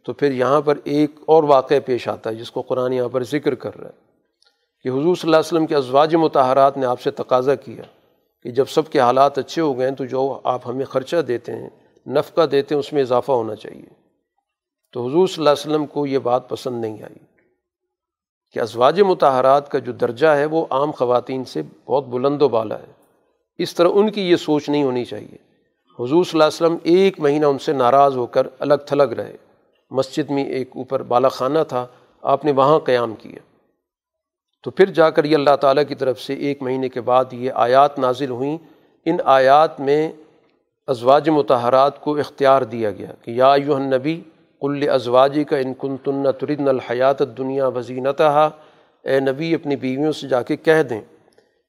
تو 0.09 0.15
پھر 0.15 0.33
یہاں 0.33 0.61
پر 0.61 0.79
ایک 0.85 1.11
اور 1.27 1.43
واقعہ 1.43 1.77
پیش 1.87 2.09
آتا 2.09 2.31
ہے 2.31 2.35
جس 2.35 2.51
کو 2.51 2.63
قرآن 2.63 2.93
یہاں 2.93 3.09
پر 3.09 3.25
ذکر 3.25 3.55
کر 3.55 3.79
رہا 3.79 3.89
ہے 3.89 4.01
کہ 4.83 4.89
حضور 4.89 5.03
صلی 5.03 5.29
اللہ 5.29 5.37
علیہ 5.37 5.47
وسلم 5.47 5.67
کے 5.67 5.77
ازواج 5.77 6.15
متحرات 6.15 6.77
نے 6.77 6.87
آپ 6.87 7.01
سے 7.01 7.11
تقاضا 7.11 7.55
کیا 7.55 7.83
کہ 8.43 8.51
جب 8.51 8.65
سب 8.69 8.91
کے 8.91 9.01
حالات 9.01 9.39
اچھے 9.39 9.63
ہو 9.63 9.79
گئے 9.79 9.91
تو 9.91 10.05
جو 10.05 10.41
آپ 10.45 10.69
ہمیں 10.69 10.85
خرچہ 10.85 11.17
دیتے 11.17 11.53
ہیں، 11.53 11.69
نفقہ 12.07 12.47
دیتے 12.47 12.75
ہیں، 12.75 12.81
اس 12.81 12.93
میں 12.93 13.03
اضافہ 13.03 13.33
ہونا 13.33 13.55
چاہیے۔ 13.55 13.87
تو 14.93 15.07
حضور 15.07 15.27
صلی 15.27 15.35
اللہ 15.39 15.51
علیہ 15.51 15.71
وسلم 15.71 15.87
کو 15.87 16.07
یہ 16.07 16.19
بات 16.19 16.49
پسند 16.49 16.81
نہیں 16.81 17.03
آئی 17.03 17.25
کہ 18.53 18.59
ازواج 18.59 19.01
متحرات 19.01 19.71
کا 19.71 19.79
جو 19.79 19.93
درجہ 19.93 20.27
ہے 20.27 20.45
وہ 20.45 20.67
عام 20.71 20.91
خواتین 20.91 21.45
سے 21.45 21.63
بہت 21.85 22.07
بلند 22.07 22.43
و 22.43 22.49
بالا 22.49 22.79
ہے۔ 22.79 22.93
اس 23.59 23.75
طرح 23.75 23.89
ان 23.93 24.11
کی 24.11 24.31
یہ 24.31 24.37
سوچ 24.37 24.69
نہیں 24.69 24.83
ہونی 24.83 25.05
چاہیے۔ 25.05 25.37
حضور 25.99 26.25
صلی 26.25 26.41
اللہ 26.41 26.45
علیہ 26.45 26.67
وسلم 26.67 26.77
ایک 26.83 27.21
مہینہ 27.21 27.47
ان 27.47 27.59
سے 27.59 27.73
ناراض 27.73 28.17
ہو 28.17 28.27
کر 28.27 28.47
الگ 28.59 28.75
تھلگ 28.87 29.13
رہے۔ 29.13 29.37
مسجد 29.91 30.31
میں 30.31 30.45
ایک 30.45 30.71
اوپر 30.75 31.03
بالا 31.03 31.29
خانہ 31.29 31.59
تھا، 31.69 31.87
آپ 32.23 32.45
نے 32.45 32.53
وہاں 32.53 32.79
قیام 32.79 33.15
کیا۔ 33.15 33.39
تو 34.65 34.71
پھر 34.71 34.87
جا 34.87 35.11
کر 35.11 35.25
یہ 35.25 35.35
اللہ 35.35 35.57
تعالیٰ 35.61 35.83
کی 35.89 35.95
طرف 35.95 36.21
سے 36.21 36.35
ایک 36.35 36.63
مہینے 36.63 36.89
کے 36.89 37.01
بعد 37.01 37.25
یہ 37.33 37.51
آیات 37.55 37.99
نازل 37.99 38.31
ہوئیں۔ 38.31 38.59
ان 39.05 39.17
آیات 39.25 39.81
میں 39.81 40.13
ازواج 40.87 41.29
متحرات 41.29 42.01
کو 42.01 42.19
اختیار 42.19 42.63
دیا 42.63 42.91
گیا 42.91 43.13
کہ 43.23 43.31
یا 43.31 43.55
یو 43.65 43.79
نبی 43.79 44.21
کل 44.61 44.89
ازواجی 44.91 45.45
کا 45.45 45.57
ان 45.57 45.75
کن 45.79 45.97
تن 45.97 46.33
تردن 46.33 46.69
الحیات 46.69 47.39
دنیا 47.39 47.67
وزینتہ 47.67 48.51
اے 49.03 49.21
نبی، 49.21 49.55
اپنی 49.55 49.77
بیویوں 49.77 50.13
سے 50.13 50.29
جا 50.29 50.43
کے 50.43 50.57
کہہ 50.57 50.83
دیں 50.83 51.01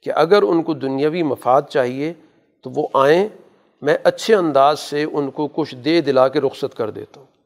کہ 0.01 0.11
اگر 0.15 0.41
ان 0.41 0.63
کو 0.63 0.73
دنیاوی 0.73 1.23
مفاد 1.23 1.61
چاہیے 1.69 2.13
تو 2.61 2.69
وہ 2.69 2.87
آئیں، 2.93 3.27
میں 3.81 3.97
اچھے 4.03 4.35
انداز 4.35 4.79
سے 4.79 5.03
ان 5.03 5.31
کو 5.31 5.47
کچھ 5.47 5.75
دے 5.75 6.01
دلا 6.01 6.27
کے 6.27 6.41
رخصت 6.41 6.77
کر 6.77 6.89
دیتا 6.89 7.19
ہوں۔ 7.19 7.38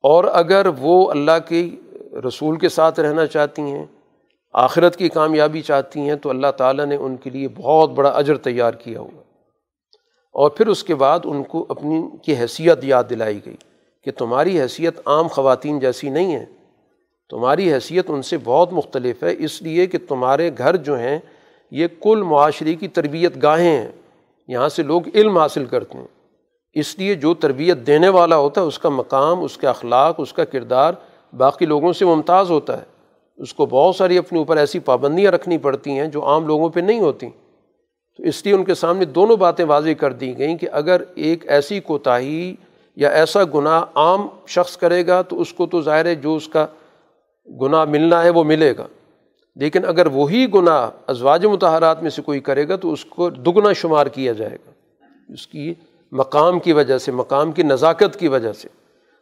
اور 0.00 0.24
اگر 0.24 0.66
وہ 0.78 1.10
اللہ 1.10 1.38
کی 1.48 1.80
رسول 2.28 2.58
کے 2.58 2.68
ساتھ 2.68 3.00
رہنا 3.00 3.26
چاہتی 3.26 3.62
ہیں، 3.62 3.86
آخرت 4.52 4.96
کی 4.96 5.08
کامیابی 5.08 5.62
چاہتی 5.62 6.00
ہیں، 6.00 6.16
تو 6.16 6.30
اللہ 6.30 6.50
تعالیٰ 6.56 6.86
نے 6.86 6.96
ان 6.96 7.16
کے 7.16 7.30
لیے 7.30 7.48
بہت 7.48 7.90
بڑا 7.90 8.10
اجر 8.10 8.36
تیار 8.36 8.72
کیا 8.72 9.00
ہوا 9.00 9.22
اور 10.32 10.50
پھر 10.50 10.66
اس 10.66 10.84
کے 10.84 10.94
بعد 10.94 11.18
ان 11.24 11.42
کو 11.42 11.66
اپنی 11.68 12.02
کی 12.22 12.36
حیثیت 12.36 12.84
یاد 12.84 13.04
دلائی 13.10 13.40
گئی 13.46 13.56
کہ 14.04 14.10
تمہاری 14.10 14.60
حیثیت 14.60 15.00
عام 15.06 15.26
خواتین 15.26 15.80
جیسی 15.80 16.08
نہیں 16.08 16.34
ہے۔ 16.34 16.44
تمہاری 17.30 17.72
حیثیت 17.72 18.04
ان 18.08 18.22
سے 18.22 18.36
بہت 18.44 18.72
مختلف 18.72 19.22
ہے، 19.22 19.34
اس 19.38 19.62
لیے 19.62 19.86
کہ 19.86 19.98
تمہارے 20.08 20.50
گھر 20.58 20.76
جو 20.76 20.98
ہیں، 20.98 21.18
یہ 21.70 21.86
کل 22.02 22.22
معاشرے 22.22 22.74
کی 22.74 22.88
تربیت 22.88 23.42
گاہیں 23.42 23.76
ہیں۔ 23.76 23.92
یہاں 24.48 24.68
سے 24.68 24.82
لوگ 24.82 25.02
علم 25.14 25.38
حاصل 25.38 25.64
کرتے 25.64 25.98
ہیں۔ 25.98 26.06
اس 26.72 26.98
لیے 26.98 27.14
جو 27.14 27.34
تربیت 27.34 27.78
دینے 27.78 28.08
والا 28.08 28.36
ہوتا 28.36 28.60
ہے، 28.60 28.66
اس 28.66 28.78
کا 28.78 28.88
مقام، 28.88 29.44
اس 29.44 29.56
کے 29.56 29.66
اخلاق، 29.66 30.14
اس 30.18 30.32
کا 30.32 30.44
کردار 30.44 30.92
باقی 31.36 31.66
لوگوں 31.66 31.92
سے 31.92 32.04
ممتاز 32.04 32.50
ہوتا 32.50 32.78
ہے۔ 32.78 32.84
اس 33.36 33.54
کو 33.54 33.66
بہت 33.66 33.96
ساری 33.96 34.18
اپنے 34.18 34.38
اوپر 34.38 34.56
ایسی 34.56 34.78
پابندیاں 34.78 35.32
رکھنی 35.32 35.58
پڑتی 35.58 35.90
ہیں 35.90 36.06
جو 36.06 36.24
عام 36.24 36.46
لوگوں 36.46 36.68
پہ 36.68 36.80
نہیں 36.80 37.00
ہوتیں 37.00 37.30
تو 38.16 38.22
اس 38.22 38.44
لیے 38.44 38.54
ان 38.54 38.64
کے 38.64 38.74
سامنے 38.74 39.04
دونوں 39.04 39.36
باتیں 39.36 39.64
واضح 39.64 39.90
کر 39.98 40.12
دی 40.12 40.38
گئیں 40.38 40.58
کہ 40.58 40.68
اگر 40.72 41.02
ایک 41.14 41.48
ایسی 41.48 41.80
کوتاہی 41.80 42.54
یا 42.96 43.08
ایسا 43.08 43.40
گناہ 43.54 43.84
عام 43.94 44.28
شخص 44.46 44.76
کرے 44.76 45.06
گا، 45.06 45.22
تو 45.22 45.40
اس 45.40 45.52
کو 45.52 45.66
تو 45.66 45.82
ظاہر 45.82 46.06
ہے 46.06 46.14
جو 46.14 46.36
اس 46.36 46.48
کا 46.48 46.66
گناہ 47.60 47.84
ملنا 47.84 48.22
ہے 48.22 48.30
وہ 48.30 48.44
ملے 48.44 48.74
گا۔ 48.78 48.86
لیکن 49.56 49.84
اگر 49.84 50.06
وہی 50.06 50.46
گناہ 50.54 50.90
ازواج 51.06 51.46
متحرات 51.46 52.02
میں 52.02 52.10
سے 52.10 52.22
کوئی 52.22 52.40
کرے 52.40 52.68
گا، 52.68 52.76
تو 52.76 52.92
اس 52.92 53.04
کو 53.04 53.30
دگنا 53.30 53.72
شمار 53.72 54.06
کیا 54.06 54.32
جائے 54.32 54.58
گا۔ 54.66 54.70
اس 55.28 55.46
کی 55.46 55.74
مقام 56.12 56.58
کی 56.58 56.72
وجہ 56.72 56.98
سے، 56.98 57.12
مقام 57.12 57.52
کی 57.52 57.62
نزاکت 57.62 58.16
کی 58.18 58.28
وجہ 58.28 58.52
سے۔ 58.52 58.68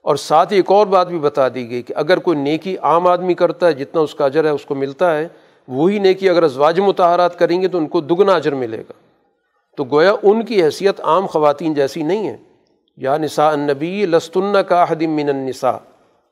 اور 0.02 0.16
ساتھ 0.16 0.52
ہی 0.52 0.56
ایک 0.56 0.70
اور 0.70 0.86
بات 0.86 1.08
بھی 1.08 1.18
بتا 1.18 1.48
دی 1.48 1.70
گئی 1.70 1.82
کہ 1.82 1.94
اگر 1.96 2.18
کوئی 2.18 2.38
نیکی 2.38 2.76
عام 2.76 3.06
آدمی 3.06 3.34
کرتا 3.34 3.66
ہے، 3.66 3.72
جتنا 3.72 4.00
اس 4.00 4.14
کا 4.14 4.24
اجر 4.24 4.44
ہے، 4.44 4.48
اس 4.48 4.66
کو 4.66 4.74
ملتا 4.74 5.18
ہے، 5.18 5.28
وہی 5.68 5.98
نیکی 5.98 6.28
اگر 6.28 6.42
ازواج 6.42 6.80
متحرات 6.80 7.38
کریں 7.38 7.62
گے 7.62 7.68
تو 7.68 7.78
ان 7.78 7.86
کو 7.86 8.00
دگنا 8.00 8.32
اجر 8.32 8.54
ملے 8.54 8.78
گا۔ 8.78 8.92
تو 9.76 9.84
گویا 9.84 10.12
ان 10.22 10.44
کی 10.44 10.62
حیثیت 10.62 11.00
عام 11.00 11.26
خواتین 11.26 11.74
جیسی 11.74 12.02
نہیں 12.02 12.28
ہے 12.28 12.36
یا 12.96 13.16
نساء 13.16 13.50
النبی 13.50 14.06
لستن 14.06 14.52
کا 14.68 14.84
حدم 14.90 15.10
من 15.10 15.28
النساء۔ 15.28 15.76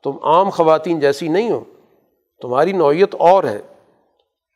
تم 0.03 0.11
عام 0.23 0.49
خواتین 0.49 0.99
جیسی 0.99 1.27
نہیں 1.27 1.49
ہو۔ 1.49 1.63
تمہاری 2.41 2.71
نوعیت 2.71 3.15
اور 3.19 3.43
ہے۔ 3.43 3.61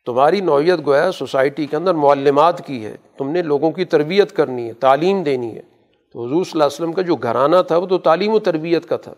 تمہاری 0.06 0.40
نوعیت 0.40 0.86
گویا 0.86 1.12
سوسائٹی 1.12 1.66
کے 1.66 1.76
اندر 1.76 1.94
معلمات 1.94 2.68
کی 2.68 2.86
ہے۔ 2.86 2.96
تم 3.18 3.30
نے 3.30 3.42
لوگوں 3.42 3.72
کی 3.72 3.86
تربیت 3.86 4.36
کرنی 4.36 4.68
ہے، 4.68 4.74
تعلیم 4.74 5.24
دینی 5.24 5.56
ہے۔ 5.56 5.69
تو 6.14 6.26
حضور 6.26 6.44
صلی 6.44 6.52
اللہ 6.54 6.64
علیہ 6.64 6.76
وسلم 6.76 6.94
کا 6.94 7.02
جو 7.02 7.16
گھرانہ 7.16 7.56
تھا 7.68 7.78
وہ 7.78 7.86
تو 7.86 7.98
تعلیم 7.98 8.34
و 8.34 8.40
تربیت 8.40 8.86
کا 8.86 8.98
تھا 8.98 9.14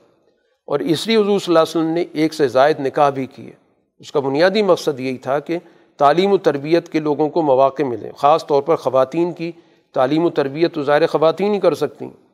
اور 0.66 0.80
اس 0.80 1.08
لیے 1.08 1.18
حضور 1.18 1.40
صلی 1.40 1.56
اللہ 1.56 1.60
علیہ 1.60 1.82
وسلم 1.82 1.94
نے 1.94 2.06
ایک 2.14 2.34
سے 2.34 2.48
زائد 2.48 2.80
نکاح 2.80 3.10
بھی 3.10 3.26
کیے۔ 3.26 3.52
اس 4.00 4.12
کا 4.12 4.20
بنیادی 4.20 4.62
مقصد 4.62 5.00
یہی 5.00 5.18
تھا 5.18 5.40
کہ 5.40 5.58
تعلیم 5.98 6.32
و 6.32 6.38
تربیت 6.38 6.90
کے 6.90 7.00
لوگوں 7.00 7.30
کو 7.30 7.42
مواقع 7.42 7.84
ملیں 7.84 8.12
خاص 8.12 8.48
طور 8.48 8.62
پر 8.62 8.76
خواتین 8.76 9.34
کی۔ 9.34 9.52
تعلیم 9.94 10.26
و 10.26 10.30
تربیت 10.30 10.74
تو 10.74 10.84
ظاہر 10.84 11.08
خواتین 11.08 11.54
ہی 11.54 11.60
کر 11.60 11.74
سکتی 11.74 12.06
ہیں۔ 12.06 12.32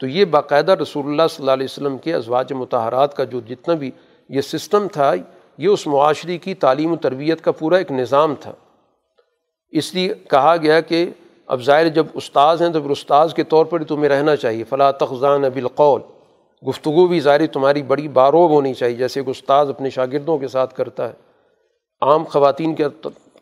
تو 0.00 0.06
یہ 0.06 0.24
باقاعدہ 0.24 0.72
رسول 0.72 1.06
اللہ 1.06 1.22
صلی 1.30 1.42
اللہ 1.42 1.50
علیہ 1.50 1.64
وسلم 1.64 1.98
کے 1.98 2.14
ازواج 2.14 2.52
متحرات 2.52 3.16
کا 3.16 3.24
جو 3.24 3.40
جتنا 3.40 3.74
بھی 3.74 3.90
یہ 4.28 4.40
سسٹم 4.40 4.88
تھا، 4.88 5.12
یہ 5.58 5.68
اس 5.68 5.86
معاشرے 5.86 6.38
کی 6.38 6.54
تعلیم 6.54 6.92
و 6.92 6.96
تربیت 6.96 7.40
کا 7.40 7.52
پورا 7.52 7.76
ایک 7.76 7.92
نظام 7.92 8.34
تھا۔ 8.40 8.52
اس 9.70 9.94
لیے 9.94 10.14
کہا 10.14 10.56
گیا 10.56 10.80
کہ 10.80 11.10
اب 11.50 11.62
ظاہر 11.62 11.88
جب 11.88 12.06
استاذ 12.14 12.62
ہیں 12.62 12.68
تو 12.68 12.80
پھر 12.80 12.90
استاذ 12.90 13.34
کے 13.34 13.42
طور 13.42 13.64
پر 13.64 13.84
تمہیں 13.84 14.08
رہنا 14.08 14.36
چاہیے۔ 14.36 14.64
فلاں 14.64 14.92
تخذان 14.92 15.42
بالقول۔ 15.42 16.00
گفتگو 16.68 17.06
بھی 17.06 17.20
ظاہر 17.20 17.46
تمہاری 17.46 17.82
بڑی 17.82 18.08
باروب 18.08 18.50
ہونی 18.50 18.74
چاہیے، 18.74 18.96
جیسے 18.96 19.20
ایک 19.20 19.28
استاذ 19.28 19.70
اپنے 19.70 19.90
شاگردوں 19.90 20.38
کے 20.38 20.48
ساتھ 20.48 20.74
کرتا 20.74 21.08
ہے۔ 21.08 21.12
عام 22.00 22.24
خواتین 22.24 22.74
کے 22.74 22.84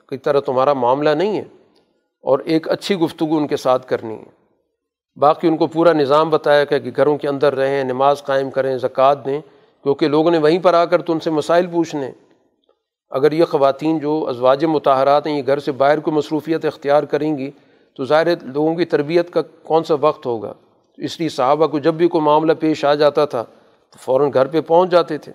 کی 0.08 0.16
طرح 0.16 0.40
تمہارا 0.40 0.72
معاملہ 0.72 1.10
نہیں 1.10 1.36
ہے 1.36 1.44
اور 2.22 2.38
ایک 2.38 2.68
اچھی 2.68 2.94
گفتگو 2.94 3.36
ان 3.36 3.46
کے 3.46 3.56
ساتھ 3.56 3.86
کرنی 3.86 4.14
ہے۔ 4.14 4.30
باقی 5.16 5.48
ان 5.48 5.56
کو 5.56 5.66
پورا 5.66 5.92
نظام 5.92 6.30
بتایا 6.30 6.64
کہ 6.64 6.90
گھروں 6.96 7.18
کے 7.18 7.28
اندر 7.28 7.54
رہیں، 7.54 7.84
نماز 7.84 8.22
قائم 8.22 8.50
کریں، 8.50 8.78
زکوٰۃ 8.78 9.14
دیں، 9.24 9.40
کیونکہ 9.82 10.08
لوگوں 10.08 10.30
نے 10.30 10.38
وہیں 10.38 10.58
پر 10.58 10.74
آ 10.74 10.84
کر 10.84 11.02
تو 11.02 11.12
ان 11.12 11.20
سے 11.20 11.30
مسائل 11.30 11.66
پوچھنے۔ 11.66 12.10
اگر 13.10 13.32
یہ 13.32 13.44
خواتین 13.44 13.98
جو 13.98 14.26
ازواج 14.28 14.64
متحرات 14.64 15.26
ہیں، 15.26 15.36
یہ 15.36 15.42
گھر 15.46 15.58
سے 15.58 15.72
باہر 15.72 16.00
کو 16.00 16.10
مصروفیت 16.10 16.64
اختیار 16.64 17.02
کریں 17.02 17.38
گی 17.38 17.50
تو 17.98 18.04
ظاہر 18.04 18.42
لوگوں 18.42 18.74
کی 18.74 18.84
تربیت 18.84 19.30
کا 19.30 19.42
کون 19.42 19.84
سا 19.84 19.94
وقت 19.94 20.26
ہوگا؟ 20.26 20.52
اس 20.96 21.20
لیے 21.20 21.28
صحابہ 21.28 21.66
کو 21.66 21.78
جب 21.78 21.94
بھی 21.94 22.08
کوئی 22.08 22.24
معاملہ 22.24 22.52
پیش 22.60 22.84
آ 22.84 22.94
جاتا 22.94 23.24
تھا، 23.24 23.42
تو 23.90 23.98
فوراً 24.00 24.30
گھر 24.34 24.46
پہ 24.46 24.60
پہنچ 24.60 24.90
جاتے 24.90 25.18
تھے۔ 25.18 25.32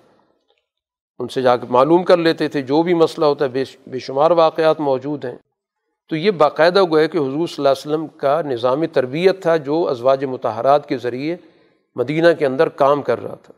ان 1.19 1.27
سے 1.27 1.41
جا 1.41 1.57
کے 1.57 1.67
معلوم 1.69 2.03
کر 2.03 2.17
لیتے 2.17 2.47
تھے 2.47 2.61
جو 2.61 2.83
بھی 2.83 2.93
مسئلہ 2.93 3.25
ہوتا 3.25 3.45
ہے، 3.45 3.63
بے 3.87 3.99
شمار 3.99 4.31
واقعات 4.31 4.79
موجود 4.79 5.25
ہیں۔ 5.25 5.35
تو 6.09 6.15
یہ 6.15 6.31
باقاعدہ 6.31 6.83
گویا 6.83 7.07
کہ 7.07 7.17
حضور 7.17 7.47
صلی 7.47 7.55
اللہ 7.57 7.69
علیہ 7.69 7.71
وسلم 7.71 8.07
کا 8.07 8.41
نظام 8.41 8.85
تربیت 8.85 9.41
تھا 9.41 9.57
جو 9.57 9.87
ازواج 9.89 10.25
متحرات 10.25 10.89
کے 10.89 10.97
ذریعے 10.97 11.35
مدینہ 11.95 12.27
کے 12.39 12.45
اندر 12.45 12.69
کام 12.69 13.01
کر 13.01 13.23
رہا 13.23 13.35
تھا۔ 13.35 13.53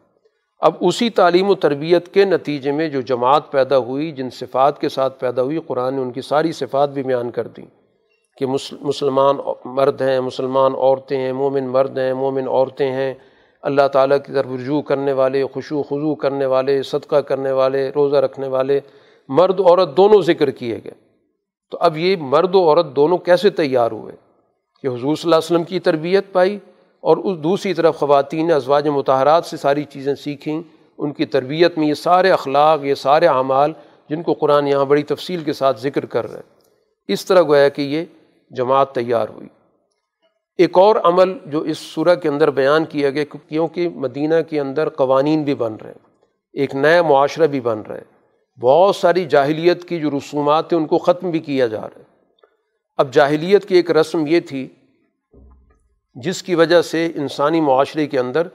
اب 0.60 0.73
اسی 0.80 1.10
تعلیم 1.10 1.49
و 1.49 1.56
تربیت 1.56 2.14
کے 2.14 2.26
نتیجے 2.26 2.72
میں 2.72 2.90
جو 2.90 3.02
جماعت 3.02 3.52
پیدا 3.52 3.77
ہوئی، 3.77 4.11
جن 4.11 4.30
صفات 4.30 4.82
کے 4.82 4.90
ساتھ 4.90 5.19
پیدا 5.19 5.41
ہوئی، 5.41 5.60
قرآن 5.68 5.94
نے 5.94 6.02
ان 6.02 6.11
کی 6.11 6.22
ساری 6.22 6.52
صفات 6.52 6.90
بھی 6.90 7.03
بیان 7.03 7.32
کر 7.32 7.48
دیں۔ 7.48 7.84
کہ 8.37 8.45
مسلمان 8.81 9.35
مرد 9.65 10.01
ہیں، 10.01 10.19
مسلمان 10.19 10.71
عورتیں 10.75 11.17
ہیں، 11.17 11.33
مومن 11.33 11.67
مرد 11.67 11.97
ہیں، 11.97 12.13
مومن 12.13 12.47
عورتیں 12.47 12.91
ہیں۔ 12.91 13.13
اللہ 13.61 13.87
تعالیٰ 13.93 14.17
کی 14.25 14.33
طرف 14.33 14.45
رجوع 14.55 14.81
کرنے 14.81 15.13
والے، 15.13 15.43
خوشو 15.53 15.83
خضو 15.83 16.15
کرنے 16.15 16.45
والے، 16.45 16.83
صدقہ 16.83 17.15
کرنے 17.15 17.51
والے، 17.51 17.91
روزہ 17.95 18.15
رکھنے 18.15 18.47
والے، 18.47 18.79
مرد 19.27 19.59
عورت 19.59 19.97
دونوں 19.97 20.21
ذکر 20.21 20.49
کیے 20.49 20.79
گئے۔ 20.83 20.93
تو 21.71 21.77
اب 21.81 21.97
یہ 21.97 22.15
مرد 22.19 22.55
و 22.55 22.69
عورت 22.69 22.85
دونوں 22.95 23.17
کیسے 23.17 23.49
تیار 23.49 23.91
ہوئے؟ 23.91 24.15
کہ 24.81 24.87
حضور 24.87 24.99
صلی 24.99 25.09
اللہ 25.09 25.35
علیہ 25.35 25.37
وسلم 25.37 25.63
کی 25.63 25.79
تربیت 25.79 26.33
پائی 26.33 26.59
اور 27.01 27.17
اس 27.17 27.37
دوسری 27.37 27.73
طرف 27.73 27.97
خواتین، 27.97 28.51
ازواج 28.51 28.87
متحرات 28.87 29.45
سے 29.45 29.57
ساری 29.57 29.83
چیزیں 29.83 30.15
سیکھیں۔ 30.15 30.61
ان 30.97 31.13
کی 31.13 31.25
تربیت 31.25 31.77
میں 31.77 31.87
یہ 31.87 31.93
سارے 31.93 32.31
اخلاق، 32.31 32.79
یہ 32.83 32.95
سارے 32.95 33.27
اعمال 33.27 33.73
جن 34.09 34.23
کو 34.23 34.33
قرآن 34.33 34.67
یہاں 34.67 34.85
بڑی 34.85 35.03
تفصیل 35.03 35.43
کے 35.43 35.53
ساتھ 35.53 35.79
ذکر 35.79 36.05
کر 36.05 36.27
رہے 36.27 36.35
ہیں۔ 36.35 36.55
اس 37.07 37.25
طرح 37.25 37.41
گویا 37.41 37.69
کہ 37.69 37.81
یہ 37.81 38.05
جماعت 38.49 38.95
تیار 38.95 39.30
ہوئی۔ 39.30 39.47
ایک 40.57 40.77
اور 40.77 40.95
عمل 41.03 41.38
جو 41.45 41.59
اس 41.61 41.77
صورح 41.77 42.13
کے 42.13 42.30
اندر 42.30 42.51
بیان 42.51 42.85
کیا 42.85 43.09
گیا، 43.09 43.23
کیونکہ 43.47 43.89
مدینہ 43.89 44.35
کے 44.49 44.59
اندر 44.59 44.89
قوانین 44.89 45.43
بھی 45.43 45.55
بن 45.55 45.76
رہے 45.76 45.89
ہیں، 45.89 46.07
ایک 46.53 46.76
نیا 46.76 47.01
معاشرہ 47.01 47.47
بھی 47.47 47.59
بن 47.59 47.81
رہا 47.81 47.95
ہے۔ 47.95 48.15
بہت 48.61 48.95
ساری 48.95 49.26
جاہلیت 49.26 49.89
کی 49.89 49.99
جو 49.99 50.11
رسومات 50.11 50.69
تھیں 50.69 50.80
ان 50.80 50.85
کو 50.85 50.97
ختم 50.97 51.30
بھی 51.30 51.39
کیا 51.39 51.67
جا 51.67 51.81
رہا 51.81 51.99
ہے۔ 51.99 52.03
اب 52.97 53.13
جاہلیت 53.13 53.65
کی 53.65 53.76
ایک 53.76 53.91
رسم 53.91 54.27
یہ 54.27 54.39
تھی، 54.39 54.67
جس 56.13 56.43
کی 56.43 56.55
وجہ 56.55 56.81
سے 56.81 57.11
انسانی 57.15 57.61
معاشرے 57.61 58.07
کے 58.07 58.19
اندر 58.19 58.47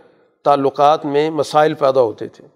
تعلقات 0.45 1.05
میں 1.05 1.31
مسائل 1.31 1.75
پیدا 1.75 2.01
ہوتے 2.01 2.29
تھے۔ 2.29 2.47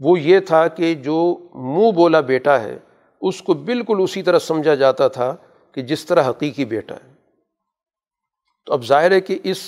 وہ 0.00 0.20
یہ 0.20 0.40
تھا 0.40 0.68
کہ 0.68 0.94
جو 0.94 1.38
منہ 1.54 1.90
بولا 1.90 2.20
بیٹا 2.20 2.60
ہے، 2.60 2.78
اس 3.20 3.42
کو 3.42 3.54
بالکل 3.54 3.96
اسی 3.98 4.22
طرح 4.22 4.38
سمجھا 4.38 4.74
جاتا 4.74 5.08
تھا 5.08 5.36
کہ 5.72 5.82
جس 5.82 6.04
طرح 6.04 6.30
حقیقی 6.30 6.64
بیٹا 6.64 6.94
ہے۔ 6.94 7.10
تو 8.66 8.72
اب 8.72 8.84
ظاہر 8.84 9.10
ہے 9.10 9.20
کہ 9.20 9.38
اس 9.44 9.58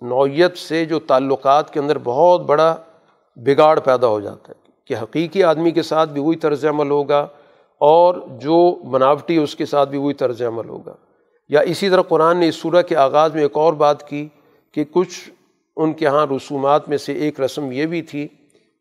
نوعیت 0.00 0.56
سے 0.56 0.84
جو 0.84 0.98
تعلقات 0.98 1.72
کے 1.72 1.80
اندر 1.80 1.98
بہت 2.04 2.40
بڑا 2.40 2.76
بگاڑ 3.36 3.80
پیدا 3.80 4.06
ہو 4.06 4.20
جاتا 4.20 4.52
ہے 4.56 4.70
کہ 4.84 4.96
حقیقی 5.02 5.42
آدمی 5.42 5.70
کے 5.70 5.82
ساتھ 5.82 6.10
بھی 6.10 6.20
وہی 6.20 6.36
طرز 6.36 6.64
عمل 6.64 6.90
ہوگا 6.90 7.20
اور 7.80 8.14
جو 8.14 8.74
بناوٹی 8.74 9.36
اس 9.36 9.56
کے 9.56 9.66
ساتھ 9.66 9.90
بھی 9.90 9.98
وہی 9.98 10.14
طرز 10.14 10.42
عمل 10.42 10.68
ہوگا۔ 10.68 10.94
یا 11.48 11.60
اسی 11.60 11.90
طرح 11.90 12.02
قرآن 12.02 12.36
نے 12.36 12.48
اس 12.48 12.54
صورح 12.54 12.82
کے 12.82 12.96
آغاز 12.96 13.34
میں 13.34 13.42
ایک 13.42 13.56
اور 13.56 13.72
بات 13.72 14.08
کی 14.08 14.28
کہ 14.72 14.84
کچھ 14.84 15.30
ان 15.76 15.92
کے 15.92 16.04
یہاں 16.04 16.26
رسومات 16.26 16.88
میں 16.88 16.96
سے 16.96 17.12
ایک 17.12 17.40
رسم 17.40 17.72
یہ 17.72 17.86
بھی 17.86 18.02
تھی 18.02 18.28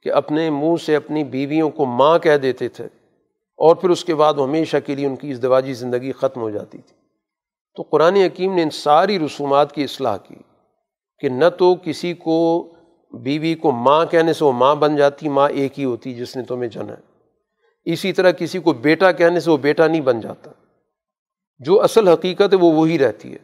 کہ 0.04 0.12
اپنے 0.12 0.50
منہ 0.50 0.76
سے 0.86 0.96
اپنی 0.96 1.24
بیویوں 1.24 1.70
کو 1.70 1.86
ماں 1.86 2.20
کہہ 2.20 2.38
دیتے 2.38 2.68
تھے۔ 2.68 2.88
اور 3.58 3.76
پھر 3.76 3.90
اس 3.90 4.06
کے 4.06 4.16
بعد 4.16 4.34
ہمیشہ 4.34 4.78
کے 4.86 4.96
لیے 4.96 5.08
ان 5.08 5.16
کی 5.16 5.32
ازدواجی 5.32 5.74
زندگی 5.74 6.12
ختم 6.12 6.42
ہو 6.42 6.50
جاتی 6.50 6.78
تھی۔ 6.78 6.96
تو 7.76 7.84
قرآن 7.84 8.16
حکیم 8.16 8.54
نے 8.56 8.64
ان 8.64 8.70
ساری 8.70 9.20
رسومات 9.20 9.72
کی 9.72 9.84
اصلاح 9.84 10.18
کی 10.18 10.36
کہ 11.20 11.30
نہ 11.30 11.46
تو 11.58 11.76
کسی 11.76 12.14
کو 12.14 12.68
بیوی 13.14 13.56
کو 13.56 13.72
ماں 13.72 14.06
کہنے 14.06 14.34
سے 14.34 14.46
وہ 14.46 14.52
ماں 14.52 14.76
بن 14.76 14.96
جاتی، 14.96 15.30
ماں 15.30 15.50
ایک 15.50 15.80
ہی 15.80 15.86
ہوتی 15.86 16.14
جس 16.14 16.36
نے 16.36 16.44
تمہیں 16.44 16.70
جنا 16.70 16.94
ہے۔ 16.94 17.18
اسی 17.86 18.14
طرح 18.14 18.32
کسی 18.32 18.60
کو 18.60 18.74
بیٹا 18.74 19.12
کہنے 19.12 19.40
سے 19.40 19.52
وہ 19.52 19.58
بیٹا 19.58 19.88
نہیں 19.88 20.02
بن 20.02 20.20
جاتا۔ 20.20 20.52
جو 21.60 21.82
اصل 21.82 22.08
حقیقت 22.08 22.42
ہے 22.42 22.56
وہ 22.56 22.74
وہی 22.74 23.00
رہتی 23.00 23.32
ہے۔ 23.32 23.38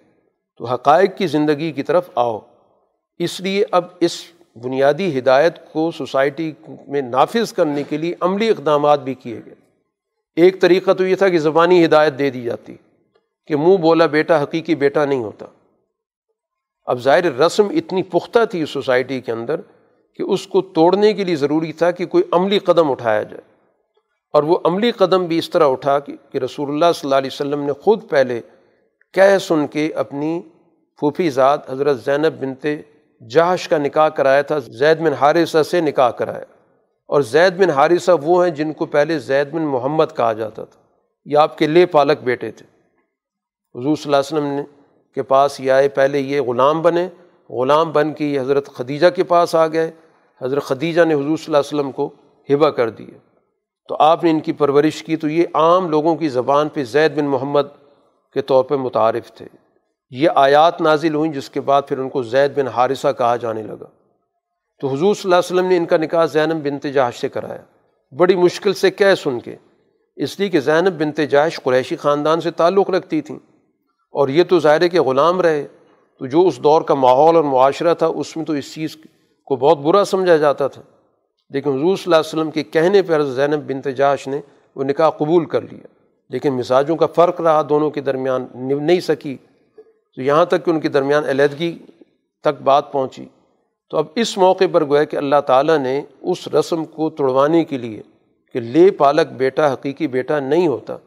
تو 0.57 0.65
حقائق 0.65 1.17
کی 1.17 1.27
زندگی 1.27 1.71
کی 1.71 1.83
طرف 1.83 2.09
آؤ۔ 2.15 2.39
اس 3.17 3.41
لیے 3.41 3.65
اب 3.71 3.85
اس 3.99 4.23
بنیادی 4.55 5.19
ہدایت 5.19 5.73
کو 5.73 5.91
سوسائٹی 5.91 6.51
میں 6.87 7.01
نافذ 7.01 7.53
کرنے 7.53 7.83
کے 7.83 7.97
لیے 7.97 8.13
عملی 8.19 8.49
اقدامات 8.49 8.99
بھی 8.99 9.13
کیے 9.13 9.41
گئے۔ 9.45 9.62
ایک 10.35 10.61
طریقہ 10.61 10.91
تو 10.91 11.05
یہ 11.05 11.15
تھا 11.15 11.29
کہ 11.29 11.39
زبانی 11.39 11.85
ہدایت 11.85 12.19
دے 12.19 12.29
دی 12.29 12.41
جاتی 12.41 12.75
کہ 13.47 13.55
منہ 13.55 13.77
بولا 13.77 14.05
بیٹا 14.05 14.43
حقیقی 14.43 14.75
بیٹا 14.75 15.05
نہیں 15.05 15.23
ہوتا۔ 15.23 15.45
اب 16.85 16.99
ظاہر 16.99 17.37
رسم 17.37 17.67
اتنی 17.69 18.03
پختہ 18.03 18.45
تھی 18.45 18.61
اس 18.61 18.69
سوسائٹی 18.69 19.21
کے 19.21 19.31
اندر 19.31 19.61
کہ 20.15 20.23
اس 20.23 20.47
کو 20.47 20.61
توڑنے 20.61 21.13
کے 21.13 21.23
لیے 21.23 21.35
ضروری 21.35 21.73
تھا 21.73 21.91
کہ 21.91 22.05
کوئی 22.05 22.23
عملی 22.31 22.59
قدم 22.59 22.91
اٹھایا 22.91 23.23
جائے۔ 23.23 23.41
اور 24.33 24.43
وہ 24.43 24.57
عملی 24.63 24.91
قدم 24.91 25.25
بھی 25.25 25.37
اس 25.37 25.49
طرح 25.49 25.67
اٹھا 25.67 25.99
کہ 25.99 26.37
رسول 26.37 26.69
اللہ 26.69 26.85
صلی 26.95 27.07
اللہ 27.07 27.15
علیہ 27.15 27.29
وسلم 27.33 27.63
نے 27.63 27.73
خود 27.73 28.09
پہلے 28.09 28.41
کہہ 29.13 29.37
سن 29.37 29.67
کے 29.67 29.93
اپنی 29.93 30.41
پھوپھی 30.97 31.29
ذات 31.29 31.69
حضرت 31.69 32.05
زینب 32.05 32.41
بنتے 32.41 32.81
جہش 33.29 33.67
کا 33.67 33.77
نکاح 33.77 34.09
کرایا 34.09 34.41
تھا، 34.41 34.59
زید 34.59 34.99
بن 34.99 35.13
حارثہ 35.13 35.63
سے 35.63 35.81
نکاح 35.81 36.09
کرایا۔ 36.09 36.62
اور 37.07 37.21
زید 37.21 37.57
بن 37.57 37.69
حارثہ 37.69 38.11
وہ 38.21 38.43
ہیں 38.43 38.51
جن 38.51 38.73
کو 38.73 38.85
پہلے 38.85 39.19
زید 39.19 39.51
بن 39.51 39.61
محمد 39.61 40.05
کہا 40.15 40.33
جاتا 40.33 40.63
تھا 40.63 40.81
یہ 41.25 41.37
آپ 41.37 41.57
کے 41.57 41.67
لے 41.67 41.85
پالک 41.85 42.23
بیٹے 42.23 42.51
تھے۔ 42.51 42.65
حضور 43.79 43.95
صلی 43.95 44.13
اللہ 44.13 44.17
علیہ 44.17 44.37
وسلم 44.37 44.45
نے 44.45 44.63
کے 45.15 45.23
پاس 45.23 45.59
یہ 45.59 45.71
آئے 45.71 45.89
پہلے 45.89 46.19
یہ 46.19 46.41
غلام 46.41 46.81
بنے، 46.81 47.07
غلام 47.49 47.91
بن 47.91 48.13
کے 48.13 48.25
یہ 48.25 48.39
حضرت 48.39 48.73
خدیجہ 48.73 49.07
کے 49.07 49.23
پاس 49.23 49.55
آ 49.55 49.67
گئے۔ 49.67 49.91
حضرت 50.41 50.63
خدیجہ 50.63 51.01
نے 51.01 51.13
حضور 51.13 51.37
صلی 51.37 51.55
اللہ 51.55 51.57
علیہ 51.57 51.79
وسلم 51.79 51.91
کو 51.91 52.09
ہبا 52.53 52.69
کر 52.69 52.89
دیے 52.89 53.17
تو 53.87 53.95
آپ 53.99 54.23
نے 54.23 54.29
ان 54.29 54.39
کی 54.39 54.53
پرورش 54.53 55.03
کی 55.03 55.15
تو 55.15 55.29
یہ 55.29 55.45
عام 55.53 55.89
لوگوں 55.89 56.15
کی 56.15 56.29
زبان 56.29 56.69
پہ 56.69 56.83
زید 56.83 57.17
بن 57.17 57.25
محمد 57.25 57.67
کے 58.33 58.41
طور 58.41 58.63
پہ 58.63 58.75
متعارف 58.75 59.31
تھے۔ 59.31 59.45
یہ 60.09 60.29
آیات 60.35 60.81
نازل 60.81 61.15
ہوئیں 61.15 61.33
جس 61.33 61.49
کے 61.49 61.61
بعد 61.61 61.81
پھر 61.87 61.97
ان 61.97 62.09
کو 62.09 62.23
زید 62.23 62.57
بن 62.57 62.67
حارثہ 62.67 63.07
کہا 63.17 63.35
جانے 63.35 63.63
لگا۔ 63.63 63.85
تو 64.79 64.87
حضور 64.87 65.15
صلی 65.15 65.21
اللہ 65.23 65.35
علیہ 65.35 65.55
وسلم 65.55 65.69
نے 65.69 65.77
ان 65.77 65.85
کا 65.85 65.97
نکاح 65.97 66.25
زینب 66.25 66.63
بنت 66.63 66.83
جہش 66.93 67.19
سے 67.19 67.29
کرایا۔ 67.29 67.61
بڑی 68.15 68.35
مشکل 68.35 68.73
سے 68.73 68.91
کہہ 68.91 69.15
سن 69.23 69.39
کے۔ 69.39 69.55
اس 70.15 70.39
لیے 70.39 70.49
کہ 70.49 70.59
زینب 70.59 70.99
بنت 70.99 71.19
جہش 71.29 71.59
قریشی 71.63 71.95
خاندان 71.95 72.41
سے 72.41 72.51
تعلق 72.51 72.89
رکھتی 72.89 73.21
تھیں۔ 73.21 73.39
اور 74.11 74.27
یہ 74.29 74.43
تو 74.43 74.59
ظاہر 74.59 74.87
کے 74.87 74.99
غلام 74.99 75.41
رہے۔ 75.41 75.67
تو 76.19 76.25
جو 76.25 76.47
اس 76.47 76.59
دور 76.59 76.81
کا 76.81 76.93
ماحول 76.93 77.35
اور 77.35 77.43
معاشرہ 77.43 77.93
تھا، 77.93 78.07
اس 78.07 78.37
میں 78.37 78.45
تو 78.45 78.53
اس 78.53 78.73
چیز 78.73 78.97
کو 79.45 79.55
بہت 79.55 79.77
برا 79.77 80.05
سمجھا 80.05 80.37
جاتا 80.37 80.67
تھا۔ 80.67 80.81
لیکن 81.49 81.69
حضور 81.69 81.95
صلی 81.95 82.03
اللہ 82.05 82.15
علیہ 82.15 82.39
وسلم 82.39 82.51
کے 82.51 82.63
کہنے 82.63 83.01
پر 83.01 83.23
زینب 83.23 83.67
بنت 83.67 83.87
جاش 83.97 84.27
نے 84.27 84.41
وہ 84.75 84.83
نکاح 84.83 85.09
قبول 85.09 85.45
کر 85.45 85.61
لیا۔ 85.61 85.87
لیکن 86.29 86.53
مزاجوں 86.53 86.95
کا 86.95 87.05
فرق 87.05 87.41
رہا 87.41 87.61
دونوں 87.69 87.89
کے 87.89 88.01
درمیان، 88.01 88.47
نہیں 88.55 88.99
سکی۔ 88.99 89.37
تو 90.15 90.21
یہاں 90.21 90.45
تک 90.45 90.65
کہ 90.65 90.69
ان 90.69 90.79
کے 90.79 90.89
درمیان 90.89 91.23
علیحدگی 91.25 91.77
تک 92.41 92.61
بات 92.61 92.91
پہنچی۔ 92.91 93.25
تو 93.93 93.97
اب 93.97 94.05
اس 94.15 94.37
موقع 94.37 94.63
پر 94.71 94.85
گویا 94.85 95.03
کہ 95.03 95.17
اللہ 95.17 95.35
تعالیٰ 95.47 95.77
نے 95.77 96.01
اس 96.21 96.47
رسم 96.47 96.85
کو 96.85 97.09
توڑوانے 97.09 97.63
کے 97.63 97.77
لیے 97.77 98.01
کہ 98.53 98.59
لے 98.59 98.91
پالک 98.91 99.31
بیٹا 99.31 99.73
حقیقی 99.73 100.07
بیٹا 100.07 100.39
نہیں 100.39 100.67
ہوتا۔ 100.67 100.97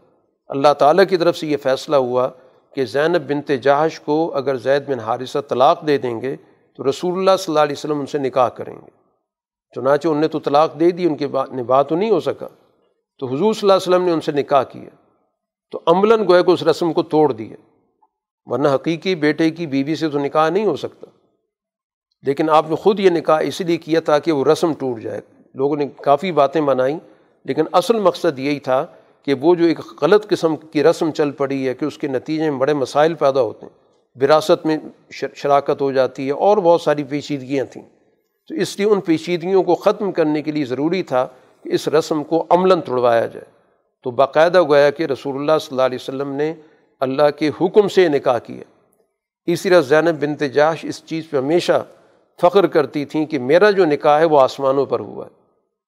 اللہ 0.48 0.72
تعالیٰ 0.78 1.04
کی 1.08 1.16
طرف 1.16 1.36
سے 1.36 1.46
یہ 1.46 1.56
فیصلہ 1.56 1.96
ہوا 1.96 2.28
کہ 2.74 2.84
زینب 2.84 3.28
بنت 3.28 3.50
جہش 3.62 4.00
کو 4.00 4.32
اگر 4.34 4.56
زید 4.56 4.88
بن 4.88 5.00
حارثہ 5.00 5.38
طلاق 5.48 5.86
دے 5.86 5.98
دیں 5.98 6.20
گے 6.20 6.36
تو 6.76 6.90
رسول 6.90 7.18
اللہ 7.18 7.30
صلی 7.38 7.52
اللہ 7.52 7.60
علیہ 7.60 7.72
وسلم 7.72 8.00
ان 8.00 8.06
سے 8.06 8.18
نکاح 8.18 8.48
کریں 8.48 8.74
گے۔ 8.74 8.90
چنانچہ 9.74 10.08
ان 10.08 10.18
نے 10.18 10.28
تو 10.28 10.40
طلاق 10.40 10.80
دے 10.80 10.90
دی، 10.90 11.06
ان 11.06 11.16
کے 11.16 11.26
بعد 11.26 11.46
نباہ 11.58 11.82
تو 11.82 11.96
نہیں 11.96 12.10
ہو 12.10 12.20
سکا۔ 12.20 12.48
تو 13.18 13.26
حضور 13.26 13.54
صلی 13.54 13.60
اللہ 13.62 13.72
علیہ 13.72 13.94
وسلم 13.94 14.04
نے 14.04 14.12
ان 14.12 14.20
سے 14.20 14.32
نکاح 14.32 14.62
کیا۔ 14.62 14.90
تو 15.70 15.80
عملاً 15.86 16.28
گویا 16.28 16.42
کہ 16.42 16.50
اس 16.50 16.62
رسم 16.62 16.92
کو 16.92 17.02
توڑ 17.02 17.32
دیا 17.32 17.56
ورنہ 18.46 18.68
حقیقی 18.74 19.14
بیٹے 19.14 19.50
کی 19.50 19.66
بیوی 19.66 19.94
سے 19.94 20.08
تو 20.08 20.18
نکاح 20.18 20.48
نہیں 20.48 20.66
ہو 20.66 20.76
سکتا۔ 20.76 21.06
لیکن 22.22 22.50
آپ 22.50 22.70
نے 22.70 22.76
خود 22.76 23.00
یہ 23.00 23.10
نکاح 23.10 23.40
اس 23.40 23.60
لیے 23.60 23.76
کیا 23.76 24.00
تاکہ 24.00 24.32
وہ 24.32 24.44
رسم 24.44 24.74
ٹوٹ 24.74 25.00
جائے۔ 25.00 25.20
لوگوں 25.54 25.76
نے 25.76 25.86
کافی 26.02 26.32
باتیں 26.32 26.60
بنائیں، 26.60 26.98
لیکن 27.44 27.64
اصل 27.72 27.98
مقصد 27.98 28.38
یہی 28.38 28.58
تھا 28.58 28.86
کہ 29.22 29.34
وہ 29.34 29.54
جو 29.54 29.64
ایک 29.64 29.78
غلط 30.00 30.26
قسم 30.28 30.56
کی 30.56 30.82
رسم 30.82 31.10
چل 31.10 31.30
پڑی 31.30 31.68
ہے 31.68 31.74
کہ 31.74 31.84
اس 31.84 31.98
کے 31.98 32.08
نتیجے 32.08 32.50
میں 32.50 32.58
بڑے 32.58 32.74
مسائل 32.74 33.14
پیدا 33.14 33.40
ہوتے 33.40 33.66
ہیں۔ 33.66 33.86
وراثت 34.22 34.66
میں 34.66 34.76
شراکت 35.12 35.80
ہو 35.80 35.92
جاتی 35.92 36.26
ہے 36.26 36.32
اور 36.32 36.56
بہت 36.56 36.80
ساری 36.80 37.04
پیچیدگیاں 37.04 37.64
تھیں۔ 37.64 37.82
تو 38.48 38.54
اس 38.54 38.78
لیے 38.78 38.86
ان 38.86 39.00
پیچیدگیوں 39.00 39.62
کو 39.62 39.74
ختم 39.74 40.12
کرنے 40.12 40.42
کے 40.42 40.52
لیے 40.52 40.64
ضروری 40.64 41.02
تھا 41.02 41.26
کہ 41.64 41.68
اس 41.68 41.88
رسم 41.88 42.24
کو 42.24 42.46
عملاً 42.50 42.80
توڑوایا 42.80 43.26
جائے۔ 43.26 43.56
تو 44.02 44.10
باقاعدہ 44.10 44.62
گویا 44.62 44.90
کہ 44.90 45.02
رسول 45.02 45.36
اللہ 45.36 45.52
صلی 45.60 45.68
اللہ 45.70 45.82
علیہ 45.82 45.98
وسلم 46.00 46.32
نے 46.32 46.54
اللہ 47.00 47.30
کے 47.38 47.50
حکم 47.60 47.88
سے 47.88 48.08
نکاح 48.08 48.38
کیا۔ 48.38 48.64
اسی 49.46 49.70
طرح 49.70 49.80
زینب 49.80 50.22
بنت 50.22 50.42
جاش 50.54 50.84
اس 50.84 51.04
چیز 51.04 51.30
پہ 51.30 51.36
ہمیشہ 51.36 51.84
فخر 52.42 52.66
کرتی 52.66 53.04
تھیں 53.04 53.26
کہ 53.26 53.38
میرا 53.38 53.70
جو 53.70 53.84
نکاح 53.84 54.18
ہے 54.18 54.24
وہ 54.24 54.40
آسمانوں 54.40 54.86
پر 54.86 55.00
ہوا 55.00 55.24
ہے، 55.24 55.30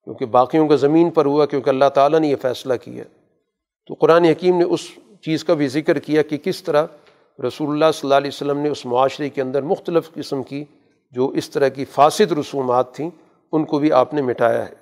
کیونکہ 0.04 0.26
باقیوں 0.26 0.68
کا 0.68 0.76
زمین 0.76 1.10
پر 1.10 1.24
ہوا، 1.24 1.46
کیونکہ 1.46 1.70
اللہ 1.70 1.88
تعالیٰ 1.94 2.20
نے 2.20 2.28
یہ 2.28 2.36
فیصلہ 2.42 2.74
کیا۔ 2.74 3.04
تو 3.86 3.94
قرآن 3.94 4.24
حکیم 4.24 4.58
نے 4.58 4.64
اس 4.64 4.80
چیز 5.24 5.44
کا 5.44 5.54
بھی 5.54 5.68
ذکر 5.68 5.98
کیا 5.98 6.22
کہ 6.22 6.36
کس 6.36 6.62
طرح 6.62 6.86
رسول 7.46 7.70
اللہ 7.70 7.84
صلی 7.94 8.00
اللہ 8.02 8.14
علیہ 8.14 8.30
وسلم 8.34 8.58
نے 8.58 8.68
اس 8.68 8.86
معاشرے 8.86 9.28
کے 9.28 9.42
اندر 9.42 9.62
مختلف 9.62 10.12
قسم 10.12 10.42
کی 10.42 10.64
جو 11.12 11.28
اس 11.28 11.50
طرح 11.50 11.68
کی 11.68 11.84
فاسد 11.84 12.32
رسومات 12.32 12.94
تھیں، 12.94 13.10
ان 13.52 13.64
کو 13.64 13.78
بھی 13.78 13.92
آپ 13.92 14.14
نے 14.14 14.22
مٹایا 14.22 14.66
ہے۔ 14.68 14.74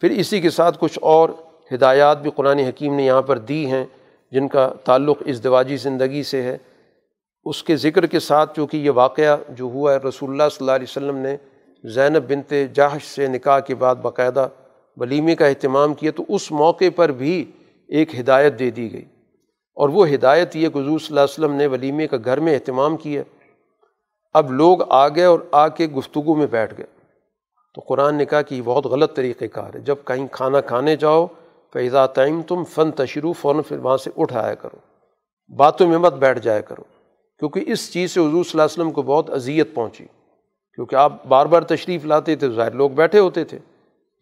پھر 0.00 0.10
اسی 0.10 0.40
کے 0.40 0.50
ساتھ 0.50 0.76
کچھ 0.80 0.98
اور 1.02 1.28
ہدایات 1.74 2.22
بھی 2.22 2.30
قرآن 2.36 2.58
حکیم 2.58 2.94
نے 2.94 3.04
یہاں 3.04 3.22
پر 3.22 3.38
دی 3.38 3.66
ہیں، 3.66 3.84
جن 4.32 4.48
کا 4.48 4.72
تعلق 4.84 5.22
اس 5.26 5.44
دواجی 5.44 5.76
زندگی 5.76 6.22
سے 6.22 6.42
ہے۔ 6.42 6.58
اس 7.44 7.62
کے 7.62 7.76
ذکر 7.76 8.06
کے 8.06 8.20
ساتھ 8.20 8.56
چونکہ 8.56 8.76
یہ 8.76 8.90
واقعہ 8.90 9.36
جو 9.48 9.64
ہوا 9.64 9.92
ہے، 9.92 9.98
رسول 9.98 10.30
اللہ 10.30 10.42
صلی 10.42 10.56
اللہ 10.60 10.72
علیہ 10.72 10.86
وسلم 10.88 11.16
نے 11.16 11.36
زینب 11.84 12.28
بنت 12.28 12.52
جاہش 12.74 13.04
سے 13.04 13.26
نکاح 13.26 13.58
کے 13.58 13.74
بعد 13.74 13.94
باقاعدہ 13.94 14.48
ولیمے 14.96 15.34
کا 15.34 15.46
اہتمام 15.46 15.94
کیا 15.94 16.10
تو 16.16 16.24
اس 16.28 16.52
موقع 16.52 16.84
پر 16.96 17.08
بھی 17.08 17.50
ایک 17.88 18.20
ہدایت 18.20 18.58
دے 18.58 18.70
دی 18.70 18.92
گئی۔ 18.92 19.04
اور 19.74 19.88
وہ 19.88 20.08
ہدایت 20.08 20.56
یہ 20.56 20.68
کہ 20.68 20.78
حضور 20.78 20.98
صلی 20.98 21.06
اللہ 21.08 21.20
علیہ 21.20 21.34
وسلم 21.34 21.52
نے 21.52 21.66
ولیمے 21.66 22.06
کا 22.06 22.16
گھر 22.24 22.40
میں 22.40 22.54
اہتمام 22.54 22.96
کیا۔ 22.96 23.22
اب 24.32 24.52
لوگ 24.52 24.78
آ 24.92 25.08
گئے 25.08 25.24
اور 25.24 25.38
آ 25.52 25.68
کے 25.68 25.86
گفتگو 25.86 26.34
میں 26.34 26.46
بیٹھ 26.46 26.74
گئے۔ 26.78 26.86
تو 27.74 27.80
قرآن 27.80 28.14
نے 28.14 28.24
کہا 28.24 28.42
کہ 28.42 28.54
یہ 28.54 28.62
بہت 28.64 28.86
غلط 28.86 29.16
طریقۂ 29.16 29.44
کار 29.52 29.74
ہے۔ 29.74 29.80
جب 29.80 29.96
کہیں 30.04 30.26
کھانا 30.32 30.60
کھانے 30.60 30.96
جاؤ 30.96 31.26
فیضا 31.72 32.06
تعیم 32.06 32.42
تم 32.42 32.64
فن 32.64 32.90
تشروع 32.90 33.32
فوراً 33.32 33.62
پھر 33.62 33.78
وہاں 33.78 33.96
سے 33.96 34.10
اٹھایا 34.16 34.54
کرو۔ 34.54 34.76
باتوں 35.56 35.88
میں 35.88 35.98
مت 35.98 36.12
بیٹھ 36.12 36.38
جایا 36.38 36.60
کرو۔ 36.60 36.82
کیونکہ 37.42 37.70
اس 37.72 37.92
چیز 37.92 38.10
سے 38.10 38.20
حضور 38.20 38.30
صلی 38.30 38.38
اللہ 38.38 38.62
علیہ 38.62 38.64
وسلم 38.64 38.90
کو 38.90 39.02
بہت 39.02 39.30
اذیت 39.30 39.74
پہنچی۔ 39.74 40.04
کیونکہ 40.74 40.96
آپ 40.96 41.26
بار 41.26 41.46
بار 41.46 41.62
تشریف 41.62 42.04
لاتے 42.04 42.36
تھے، 42.36 42.48
ظاہر 42.48 42.70
لوگ 42.70 42.90
بیٹھے 42.90 43.18
ہوتے 43.18 43.44
تھے، 43.44 43.58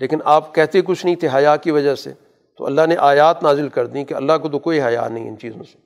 لیکن 0.01 0.19
آپ 0.25 0.55
کہتے 0.55 0.81
کچھ 0.81 1.05
نہیں 1.07 1.17
تھے 1.17 1.29
حیا 1.35 1.57
کی 1.57 1.71
وجہ 1.71 1.95
سے۔ 1.95 2.13
تو 2.59 2.67
اللہ 2.67 2.81
نے 2.89 2.97
آیات 2.99 3.43
نازل 3.43 3.69
کر 3.69 3.87
دیں 3.87 4.05
کہ 4.05 4.15
اللہ 4.15 4.33
کو 4.43 4.49
تو 4.49 4.59
کوئی 4.59 4.83
حیا 4.83 5.09
نہیں 5.09 5.29
ان 5.29 5.39
چیزوں 5.39 5.63
سے۔ 5.63 5.79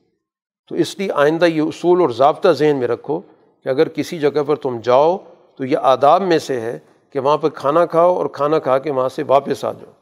تو 0.69 0.75
اس 0.75 0.99
لیے 0.99 1.09
آئندہ 1.13 1.45
یہ 1.45 1.61
اصول 1.61 2.01
اور 2.01 2.11
ضابطہ 2.11 2.49
ذہن 2.49 2.77
میں 2.77 2.89
رکھو 2.89 3.21
کہ 3.65 3.69
اگر 3.69 3.89
کسی 3.89 4.19
جگہ 4.19 4.43
پر 4.47 4.57
تم 4.57 4.79
جاؤ 4.83 5.19
تو 5.57 5.65
یہ 5.65 5.77
آداب 5.83 6.23
میں 6.23 6.39
سے 6.39 6.61
ہے 6.61 6.79
کہ 7.13 7.21
وہاں 7.21 7.39
پہ 7.39 7.49
کھانا 7.49 7.87
کھاؤ 7.87 8.15
اور 8.15 8.27
کھانا 8.27 8.59
کھا 8.59 8.79
کے 8.79 8.91
وہاں 8.91 9.09
سے 9.09 9.23
واپس 9.27 9.65
آ 9.65 9.73
جاؤ۔ 9.73 9.93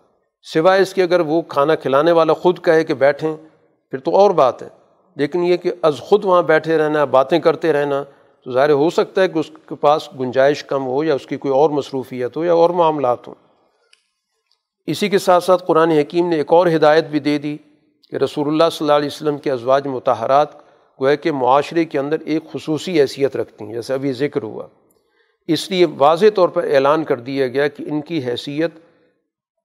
سوائے 0.43 0.83
اس 0.83 0.95
کے 0.95 1.03
اگر 1.03 1.21
وہ 1.21 1.43
کھانا 1.43 1.75
کھلانے 1.75 2.13
والا 2.13 2.33
خود 2.33 2.65
کہے 2.65 2.85
کہ 2.85 2.95
بیٹھیں، 2.95 3.37
پھر 3.91 3.99
تو 3.99 4.17
اور 4.17 4.31
بات 4.31 4.63
ہے۔ 4.63 4.82
لیکن 5.17 5.45
یہ 5.45 5.57
کہ 5.57 5.73
از 5.83 5.99
خود 5.99 6.25
وہاں 6.25 6.43
بیٹھے 6.43 6.79
رہنا، 6.79 7.05
باتیں 7.05 7.39
کرتے 7.39 7.73
رہنا، 7.73 8.05
تو 8.45 8.53
ظاہر 8.53 8.71
ہو 8.71 8.91
سکتا 8.91 9.23
ہے 9.23 9.29
کہ 9.29 9.39
اس 9.39 9.51
کے 9.69 9.75
پاس 9.75 10.09
گنجائش 10.21 10.65
کم 10.65 10.87
ہو 10.87 11.05
یا 11.05 11.15
اس 11.15 11.27
کی 11.27 11.37
کوئی 11.37 11.55
اور 11.55 11.71
مصروفیت 11.71 12.37
ہو 12.37 12.45
یا 12.45 12.53
اور 12.53 12.71
معاملات 12.71 13.29
ہوں۔ 13.29 13.35
اسی 14.87 15.09
کے 15.09 15.19
ساتھ 15.19 15.45
ساتھ 15.45 15.65
قرآن 15.67 15.91
حکیم 15.91 16.29
نے 16.29 16.37
ایک 16.37 16.53
اور 16.53 16.67
ہدایت 16.67 17.07
بھی 17.07 17.19
دے 17.19 17.39
دی 17.39 17.57
کہ 18.11 18.17
رسول 18.17 18.49
اللہ 18.49 18.65
صلی 18.73 18.85
اللہ 18.85 18.97
علیہ 18.97 19.07
وسلم 19.07 19.39
کے 19.39 19.53
ازواج 19.53 19.87
متحرات 19.87 20.49
گویا 21.01 21.15
کہ 21.15 21.33
معاشرے 21.33 21.85
کے 21.85 21.99
اندر 21.99 22.17
ایک 22.25 22.53
خصوصی 22.53 23.01
حیثیت 23.01 23.37
رکھتی 23.37 23.65
ہیں، 23.65 23.73
جیسے 23.73 23.95
ابھی 23.95 24.13
ذکر 24.13 24.43
ہوا۔ 24.43 24.67
اس 25.49 25.71
لیے 25.71 25.87
واضح 25.99 26.27
طور 26.35 26.49
پر 26.49 26.65
اعلان 26.65 27.05
کر 27.05 27.17
دیا 27.17 27.49
گیا 27.49 27.69
کہ 27.69 27.85
ان 27.89 28.01
کی 28.01 28.25
حیثیت 28.25 28.71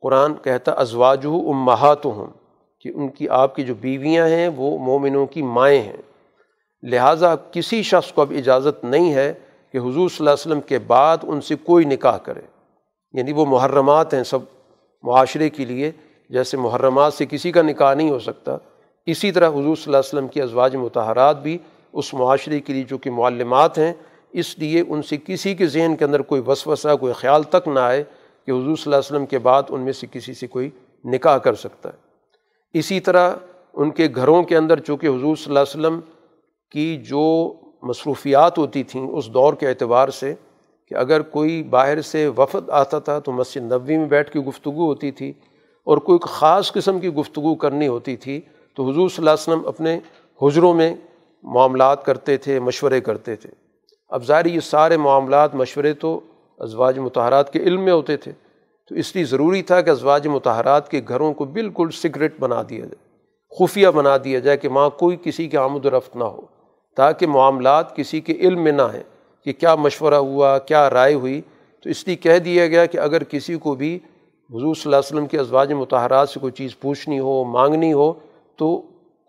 قرآن 0.01 0.33
کہتا 0.35 0.71
ازواج 0.71 1.25
ہوں 1.25 1.49
امہات 1.49 2.05
ہوں 2.05 2.46
کہ 2.87 2.97
ان 2.97 3.09
کی 3.09 3.29
آپ 3.29 3.55
کی 3.55 3.63
جو 3.63 3.75
بیویاں 3.75 4.27
ہیں 4.27 4.47
وہ 4.47 4.77
مومنوں 4.77 5.25
کی 5.25 5.41
مائیں 5.41 5.81
ہیں۔ 5.81 5.97
لہٰذا 6.83 7.35
کسی 7.35 7.83
شخص 7.83 8.11
کو 8.11 8.21
اب 8.21 8.33
اجازت 8.37 8.83
نہیں 8.83 9.13
ہے 9.13 9.33
کہ 9.73 9.77
حضور 9.77 9.93
صلی 9.93 10.17
اللہ 10.19 10.29
علیہ 10.29 10.47
وسلم 10.47 10.61
کے 10.61 10.79
بعد 10.79 11.17
ان 11.23 11.41
سے 11.41 11.55
کوئی 11.55 11.85
نکاح 11.85 12.17
کرے۔ 12.17 12.41
یعنی 13.13 13.31
وہ 13.31 13.45
محرمات 13.45 14.13
ہیں 14.13 14.23
سب 14.23 14.39
معاشرے 15.03 15.49
کے 15.49 15.65
لیے، 15.65 15.91
جیسے 16.29 16.57
محرمات 16.57 17.13
سے 17.13 17.25
کسی 17.25 17.51
کا 17.51 17.61
نکاح 17.61 17.93
نہیں 17.93 18.09
ہو 18.09 18.19
سکتا۔ 18.19 18.57
اسی 19.05 19.31
طرح 19.31 19.49
حضور 19.49 19.61
صلی 19.61 19.83
اللہ 19.85 19.97
علیہ 19.97 20.09
وسلم 20.09 20.27
کی 20.27 20.41
ازواج 20.41 20.75
متحرات 20.75 21.41
بھی 21.41 21.57
اس 21.93 22.13
معاشرے 22.13 22.59
کے 22.59 22.73
لیے 22.73 22.83
جو 22.83 22.97
کہ 22.97 23.11
معلمات 23.11 23.77
ہیں، 23.77 23.93
اس 24.31 24.59
لیے 24.59 24.83
ان 24.87 25.01
سے 25.01 25.17
کسی 25.25 25.55
کے 25.55 25.67
ذہن 25.67 25.95
کے 25.95 26.05
اندر 26.05 26.21
کوئی 26.21 26.41
وسوسہ، 26.47 26.95
کوئی 26.95 27.13
خیال 27.13 27.43
تک 27.43 27.67
نہ 27.67 27.79
آئے 27.79 28.03
کہ 28.45 28.51
حضور 28.51 28.63
صلی 28.63 28.83
اللہ 28.85 28.95
علیہ 28.95 28.97
وسلم 28.97 29.25
کے 29.25 29.39
بعد 29.39 29.63
ان 29.69 29.81
میں 29.81 29.93
سے 29.93 30.07
کسی 30.11 30.33
سے 30.33 30.47
کوئی 30.47 30.69
نکاح 31.05 31.37
کر 31.37 31.53
سکتا 31.53 31.89
ہے۔ 31.89 32.06
اسی 32.73 32.99
طرح 32.99 33.35
ان 33.73 33.91
کے 33.91 34.07
گھروں 34.15 34.43
کے 34.43 34.57
اندر 34.57 34.79
چونکہ 34.79 35.07
حضور 35.07 35.35
صلی 35.35 35.57
اللہ 35.57 35.59
علیہ 35.59 35.79
وسلم 35.79 35.99
کی 36.71 36.97
جو 36.97 37.53
مصروفیات 37.83 38.57
ہوتی 38.57 38.83
تھیں 38.83 39.07
اس 39.07 39.27
دور 39.27 39.53
کے 39.53 39.69
اعتبار 39.69 40.09
سے 40.09 40.35
کہ 40.87 40.95
اگر 40.95 41.21
کوئی 41.21 41.63
باہر 41.63 42.01
سے 42.01 42.27
وفد 42.27 42.69
آتا 42.69 42.99
تھا 42.99 43.19
تو 43.19 43.31
مسجد 43.31 43.61
نبوی 43.61 43.97
میں 43.97 44.05
بیٹھ 44.05 44.31
کے 44.31 44.39
گفتگو 44.39 44.85
ہوتی 44.85 45.11
تھی 45.11 45.33
اور 45.83 45.97
کوئی 45.97 46.19
خاص 46.21 46.71
قسم 46.71 46.99
کی 46.99 47.09
گفتگو 47.09 47.55
کرنی 47.55 47.87
ہوتی 47.87 48.15
تھی 48.15 48.41
تو 48.75 48.89
حضور 48.89 49.09
صلی 49.09 49.27
اللہ 49.27 49.29
علیہ 49.29 49.53
وسلم 49.53 49.67
اپنے 49.67 49.99
حجروں 50.41 50.73
میں 50.73 50.95
معاملات 51.43 52.05
کرتے 52.05 52.37
تھے، 52.37 52.59
مشورے 52.59 53.01
کرتے 53.01 53.35
تھے۔ 53.35 53.49
اب 54.09 54.25
ظاہر 54.25 54.45
یہ 54.45 54.59
سارے 54.59 54.97
معاملات 54.97 55.55
مشورے 55.55 55.93
تو 55.93 56.19
ازواج 56.57 56.99
متحرات 56.99 57.53
کے 57.53 57.59
علم 57.59 57.81
میں 57.81 57.93
ہوتے 57.93 58.17
تھے۔ 58.17 58.31
تو 58.91 58.95
اس 58.95 59.15
لیے 59.15 59.25
ضروری 59.25 59.61
تھا 59.61 59.79
کہ 59.81 59.89
ازواج 59.89 60.27
متحرات 60.27 60.89
کے 60.89 61.01
گھروں 61.07 61.33
کو 61.33 61.45
بالکل 61.45 61.89
سگریٹ 61.93 62.39
بنا 62.39 62.61
دیا 62.69 62.79
جائے، 62.79 63.05
خفیہ 63.51 63.87
بنا 63.87 64.15
دیا 64.23 64.39
جائے 64.39 64.57
کہ 64.57 64.67
وہاں 64.67 64.89
کوئی 64.89 65.17
کسی 65.23 65.47
کے 65.47 65.57
آمد 65.57 65.85
و 65.85 65.89
رفت 65.89 66.15
نہ 66.15 66.23
ہو، 66.23 66.41
تاکہ 66.97 67.27
معاملات 67.27 67.95
کسی 67.95 68.21
کے 68.21 68.33
علم 68.39 68.63
میں 68.63 68.71
نہ 68.71 68.87
ہیں 68.93 69.03
کہ 69.45 69.53
کیا 69.53 69.75
مشورہ 69.75 70.15
ہوا، 70.15 70.57
کیا 70.59 70.89
رائے 70.89 71.13
ہوئی۔ 71.13 71.41
تو 71.85 71.89
اس 71.89 72.07
لیے 72.07 72.15
کہہ 72.15 72.37
دیا 72.37 72.67
گیا 72.67 72.85
کہ 72.85 72.97
اگر 72.97 73.23
کسی 73.23 73.55
کو 73.55 73.75
بھی 73.75 73.95
حضور 73.95 74.75
صلی 74.75 74.81
اللہ 74.85 74.95
علیہ 74.95 75.11
وسلم 75.11 75.27
کے 75.27 75.39
ازواج 75.39 75.73
متحرات 75.73 76.29
سے 76.29 76.39
کوئی 76.39 76.51
چیز 76.51 76.79
پوچھنی 76.79 77.19
ہو، 77.19 77.43
مانگنی 77.43 77.91
ہو، 77.93 78.11
تو 78.59 78.77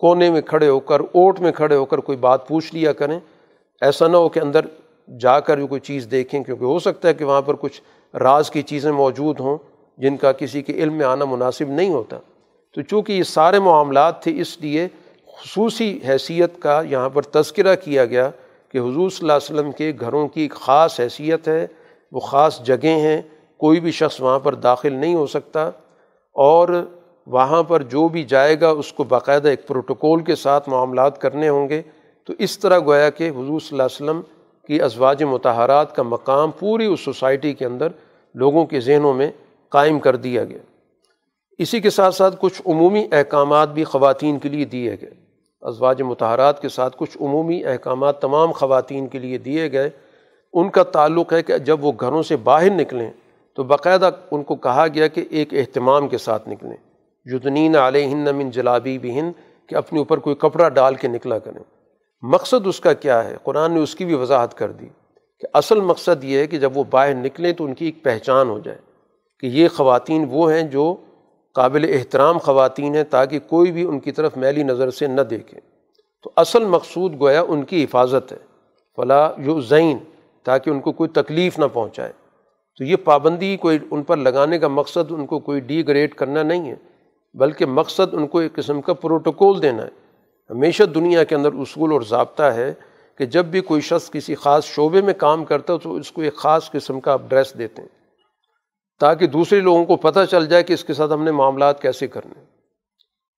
کونے 0.00 0.30
میں 0.30 0.40
کھڑے 0.40 0.68
ہو 0.68 0.80
کر، 0.80 1.00
اوٹ 1.00 1.40
میں 1.40 1.52
کھڑے 1.52 1.76
ہو 1.76 1.84
کر 1.84 1.98
کوئی 1.98 2.18
بات 2.18 2.48
پوچھ 2.48 2.74
لیا 2.74 2.92
کریں۔ 2.92 3.18
ایسا 3.82 4.06
نہ 4.08 4.16
ہو 4.16 4.28
کہ 4.28 4.40
اندر 4.40 4.66
جا 5.20 5.38
کر 5.40 5.64
کوئی 5.66 5.80
چیز 5.80 6.06
دیکھیں، 6.10 6.42
کیونکہ 6.44 6.64
ہو 6.64 6.78
سکتا 6.78 7.08
ہے 7.08 7.14
کہ 7.14 7.24
وہاں 7.24 7.42
پر 7.42 7.56
کچھ 7.56 7.80
راز 8.14 8.50
کی 8.50 8.62
چیزیں 8.62 8.92
موجود 8.92 9.40
ہوں 9.40 9.58
جن 9.98 10.16
کا 10.16 10.32
کسی 10.32 10.62
کے 10.62 10.72
علم 10.72 10.94
میں 10.94 11.06
آنا 11.06 11.24
مناسب 11.24 11.68
نہیں 11.68 11.90
ہوتا۔ 11.90 12.18
تو 12.74 12.82
چونکہ 12.82 13.12
یہ 13.12 13.22
سارے 13.22 13.58
معاملات 13.58 14.22
تھے، 14.22 14.40
اس 14.40 14.60
لیے 14.60 14.88
خصوصی 15.36 15.98
حیثیت 16.08 16.62
کا 16.62 16.82
یہاں 16.90 17.08
پر 17.08 17.22
تذکرہ 17.22 17.74
کیا 17.74 18.04
گیا 18.04 18.30
کہ 18.72 18.78
حضور 18.78 19.10
صلی 19.10 19.18
اللہ 19.20 19.32
علیہ 19.32 19.54
وسلم 19.54 19.72
کے 19.72 19.92
گھروں 20.00 20.28
کی 20.28 20.40
ایک 20.40 20.52
خاص 20.52 21.00
حیثیت 21.00 21.48
ہے، 21.48 21.66
وہ 22.12 22.20
خاص 22.20 22.62
جگہیں 22.62 23.00
ہیں، 23.00 23.22
کوئی 23.56 23.80
بھی 23.80 23.90
شخص 23.90 24.20
وہاں 24.20 24.38
پر 24.38 24.54
داخل 24.54 24.92
نہیں 24.92 25.14
ہو 25.14 25.26
سکتا 25.26 25.70
اور 26.32 26.84
وہاں 27.26 27.62
پر 27.62 27.82
جو 27.82 28.08
بھی 28.08 28.22
جائے 28.24 28.60
گا، 28.60 28.68
اس 28.68 28.92
کو 28.92 29.04
باقاعدہ 29.04 29.48
ایک 29.48 29.66
پروٹوکول 29.66 30.22
کے 30.22 30.34
ساتھ 30.34 30.68
معاملات 30.68 31.20
کرنے 31.20 31.48
ہوں 31.48 31.68
گے۔ 31.68 31.82
تو 32.24 32.32
اس 32.38 32.58
طرح 32.58 32.78
گویا 32.78 33.10
کہ 33.10 33.28
حضور 33.28 33.60
صلی 33.60 33.80
اللہ 33.80 33.82
علیہ 33.82 34.04
وسلم 34.04 34.20
کی 34.68 34.82
ازواج 34.82 35.22
متحرات 35.22 35.96
کا 35.96 36.02
مقام 36.02 36.50
پوری 36.50 36.86
اس 36.86 37.00
سوسائٹی 37.00 37.52
کے 37.52 37.64
اندر 37.64 37.88
لوگوں 38.34 38.66
کے 38.66 38.80
ذہنوں 38.80 39.14
میں 39.14 39.30
قائم 39.68 39.98
کر 39.98 40.16
دیا 40.16 40.44
گیا۔ 40.44 40.58
اسی 41.58 41.80
کے 41.80 41.90
ساتھ 41.90 42.14
ساتھ 42.14 42.36
کچھ 42.40 42.62
عمومی 42.66 43.08
احکامات 43.12 43.68
بھی 43.68 43.84
خواتین 43.84 44.38
کے 44.38 44.48
لیے 44.48 44.64
دیے 44.64 44.96
گئے۔ 45.00 45.10
ازواج 45.60 46.02
متحرات 46.02 46.62
کے 46.62 46.68
ساتھ 46.68 46.96
کچھ 46.98 47.18
عمومی 47.20 47.64
احکامات 47.64 48.20
تمام 48.22 48.52
خواتین 48.52 49.06
کے 49.06 49.18
لیے 49.18 49.38
دیے 49.38 49.72
گئے۔ 49.72 49.90
ان 50.52 50.70
کا 50.70 50.82
تعلق 50.82 51.32
ہے 51.32 51.42
کہ 51.42 51.58
جب 51.58 51.84
وہ 51.84 51.92
گھروں 52.00 52.22
سے 52.22 52.36
باہر 52.36 52.70
نکلیں 52.70 53.10
تو 53.56 53.62
باقاعدہ 53.62 54.10
ان 54.30 54.42
کو 54.42 54.56
کہا 54.56 54.86
گیا 54.94 55.06
کہ 55.06 55.24
ایک 55.30 55.54
اہتمام 55.54 56.08
کے 56.08 56.18
ساتھ 56.18 56.48
نکلیں۔ 56.48 56.76
یدنین 57.24 57.76
علیہ 57.76 58.14
من 58.14 58.50
جلابی 58.50 58.98
بہن 58.98 59.30
کہ 59.66 59.74
اپنے 59.74 59.98
اوپر 59.98 60.18
کوئی 60.18 60.36
کپڑا 60.36 60.68
ڈال 60.68 60.94
کے 60.94 61.08
نکلا 61.08 61.38
کریں۔ 61.38 61.77
مقصد 62.22 62.66
اس 62.66 62.80
کا 62.80 62.92
کیا 62.92 63.24
ہے؟ 63.24 63.36
قرآن 63.42 63.72
نے 63.72 63.80
اس 63.80 63.94
کی 63.94 64.04
بھی 64.04 64.14
وضاحت 64.14 64.54
کر 64.54 64.72
دی 64.72 64.86
کہ 65.40 65.46
اصل 65.54 65.80
مقصد 65.80 66.24
یہ 66.24 66.38
ہے 66.38 66.46
کہ 66.46 66.58
جب 66.58 66.76
وہ 66.76 66.84
باہر 66.90 67.14
نکلیں 67.14 67.52
تو 67.52 67.64
ان 67.64 67.74
کی 67.74 67.84
ایک 67.84 68.02
پہچان 68.02 68.48
ہو 68.48 68.58
جائے 68.58 68.78
کہ 69.40 69.46
یہ 69.46 69.68
خواتین 69.68 70.26
وہ 70.30 70.52
ہیں 70.52 70.62
جو 70.62 70.96
قابل 71.54 71.94
احترام 71.94 72.38
خواتین 72.38 72.94
ہیں 72.94 73.04
تاکہ 73.04 73.38
کوئی 73.38 73.72
بھی 73.72 73.84
ان 73.84 74.00
کی 74.00 74.12
طرف 74.12 74.36
میلی 74.36 74.62
نظر 74.62 74.90
سے 74.90 75.06
نہ 75.06 75.20
دیکھے۔ 75.20 75.60
تو 76.22 76.30
اصل 76.36 76.64
مقصود 76.64 77.20
گویا 77.20 77.42
ان 77.48 77.64
کی 77.64 77.84
حفاظت 77.84 78.32
ہے۔ 78.32 78.38
فلاں 78.96 79.40
یو 79.40 79.60
زین 79.60 79.98
تاکہ 80.44 80.70
ان 80.70 80.80
کو 80.80 80.92
کوئی 80.92 81.10
تکلیف 81.10 81.58
نہ 81.58 81.64
پہنچائے۔ 81.72 82.12
تو 82.78 82.84
یہ 82.84 82.96
پابندی 82.96 83.56
کوئی 83.56 83.78
ان 83.90 84.02
پر 84.02 84.16
لگانے 84.16 84.58
کا 84.58 84.68
مقصد 84.68 85.12
ان 85.12 85.26
کو 85.26 85.38
کوئی 85.38 85.60
ڈی 85.60 85.88
گریڈ 85.88 86.14
کرنا 86.14 86.42
نہیں 86.42 86.70
ہے، 86.70 86.76
بلکہ 87.34 87.66
مقصد 87.66 88.14
ان 88.14 88.26
کو 88.26 88.38
ایک 88.38 88.52
قسم 88.54 88.80
کا 88.80 88.94
پروٹوکول 88.94 89.62
دینا 89.62 89.82
ہے۔ 89.82 90.07
ہمیشہ 90.50 90.82
دنیا 90.82 91.24
کے 91.24 91.34
اندر 91.34 91.52
اصول 91.52 91.92
اور 91.92 92.00
ضابطہ 92.00 92.42
ہے 92.42 92.74
کہ 93.18 93.26
جب 93.26 93.44
بھی 93.44 93.60
کوئی 93.60 93.80
شخص 93.80 94.10
کسی 94.10 94.34
خاص 94.34 94.64
شعبے 94.64 95.02
میں 95.02 95.14
کام 95.14 95.44
کرتا 95.44 95.72
ہے 95.72 95.78
تو 95.78 95.94
اس 95.94 96.12
کو 96.12 96.22
ایک 96.22 96.36
خاص 96.36 96.70
قسم 96.70 97.00
کا 97.00 97.12
آپ 97.12 97.22
ڈریس 97.28 97.54
دیتے 97.58 97.82
ہیں 97.82 97.88
تاکہ 99.00 99.26
دوسرے 99.26 99.60
لوگوں 99.60 99.84
کو 99.84 99.96
پتہ 99.96 100.20
چل 100.30 100.46
جائے 100.46 100.62
کہ 100.62 100.72
اس 100.72 100.84
کے 100.84 100.94
ساتھ 100.94 101.12
ہم 101.12 101.24
نے 101.24 101.30
معاملات 101.30 101.82
کیسے 101.82 102.06
کرنے 102.06 102.58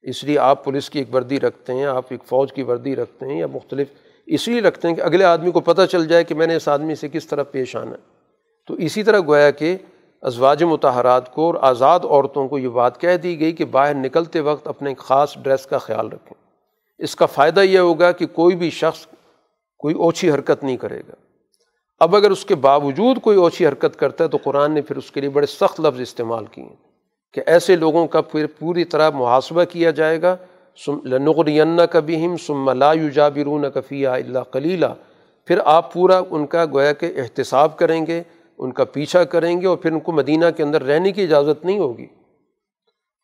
اس 0.03 0.25
لیے 0.25 0.39
آپ 0.39 0.65
پولیس 0.65 0.91
کی 0.91 0.99
ایک 0.99 1.15
وردی 1.15 1.41
رکھتے 1.41 1.75
ہیں، 1.75 1.85
آپ 1.85 2.05
ایک 2.09 2.21
فوج 2.25 2.53
کی 2.53 2.63
وردی 2.63 2.97
رکھتے 2.97 3.27
ہیں 3.27 3.39
یا 3.39 3.47
مختلف، 3.47 3.89
اس 4.27 4.49
لیے 4.49 4.61
رکھتے 4.61 4.89
ہیں 4.89 4.95
کہ 4.95 5.01
اگلے 5.01 5.25
آدمی 5.25 5.51
کو 5.51 5.61
پتہ 5.61 5.83
چل 5.91 6.09
جائے 6.09 6.25
کہ 6.25 6.35
میں 6.35 6.47
نے 6.47 6.57
اس 6.57 6.69
آدمی 6.69 6.95
سے 6.95 7.09
کس 7.09 7.27
طرح 7.27 7.43
پیش 7.43 7.77
آنا 7.77 7.91
ہے۔ 7.91 8.21
تو 8.67 8.75
اسی 8.75 9.03
طرح 9.03 9.21
گویا 9.27 9.51
کہ 9.51 9.77
ازواج 10.23 10.63
متحرات 10.63 11.35
کو 11.35 11.47
اور 11.47 11.55
آزاد 11.61 12.01
عورتوں 12.05 12.49
کو 12.49 12.59
یہ 12.59 12.69
بات 12.69 13.01
کہہ 13.01 13.17
دی 13.17 13.41
گئی 13.41 13.53
کہ 13.53 13.65
باہر 13.65 13.95
نکلتے 13.95 14.41
وقت 14.41 14.69
اپنے 14.69 14.95
خاص 14.99 15.39
ڈریس 15.39 15.67
کا 15.67 15.79
خیال 15.79 16.09
رکھیں۔ 16.09 16.40
اس 17.01 17.17
کا 17.17 17.27
فائدہ 17.27 17.61
یہ 17.61 17.79
ہوگا 17.79 18.13
کہ 18.13 18.27
کوئی 18.27 18.57
بھی 18.57 18.71
شخص 18.71 19.07
کوئی 19.79 19.95
اوچھی 19.95 20.31
حرکت 20.31 20.65
نہیں 20.65 20.77
کرے 20.77 21.01
گا۔ 21.09 21.15
اب 22.01 22.17
اگر 22.17 22.31
اس 22.31 22.45
کے 22.45 22.55
باوجود 22.55 23.21
کوئی 23.21 23.39
اوچھی 23.39 23.67
حرکت 23.67 23.99
کرتا 23.99 24.25
ہے 24.25 24.29
تو 24.29 24.39
قرآن 24.43 24.73
نے 24.73 24.83
پھر 24.83 24.97
اس 24.97 25.11
کے 25.11 25.21
لیے 25.21 25.31
بڑے 25.31 25.47
سخت 25.47 25.81
لفظ 25.81 26.01
استعمال 26.01 26.45
کیے 26.47 26.65
ہیں 26.65 26.77
کہ 27.35 27.43
ایسے 27.47 27.77
لوگوں 27.77 28.07
کا 28.07 28.21
پھر 28.21 28.47
پوری 28.47 28.85
طرح 28.85 29.11
محاسبہ 29.11 29.65
کیا 29.65 29.91
جائے 29.91 30.23
گا۔ 30.23 30.37
لنغرین 31.05 31.81
کا 31.93 32.01
بہم 32.01 32.37
سم 32.37 32.71
لا 32.71 32.93
یوجابرون 32.93 33.65
کفیہ 33.75 34.09
اللہ 34.09 34.39
کلیلہ 34.53 34.87
پھر 35.47 35.59
آپ 35.65 35.93
پورا 35.93 36.21
ان 36.31 36.47
کا 36.47 36.65
گویا 36.65 36.93
کہ 36.93 37.13
احتساب 37.17 37.79
کریں 37.79 38.07
گے، 38.07 38.23
ان 38.59 38.73
کا 38.73 38.85
پیچھا 38.85 39.25
کریں 39.25 39.61
گے 39.61 39.67
اور 39.67 39.77
پھر 39.77 39.93
ان 39.93 40.01
کو 40.01 40.13
مدینہ 40.13 40.45
کے 40.57 40.63
اندر 40.63 40.83
رہنے 40.83 41.13
کی 41.13 41.23
اجازت 41.23 41.65
نہیں 41.65 41.79
ہوگی۔ 41.79 42.07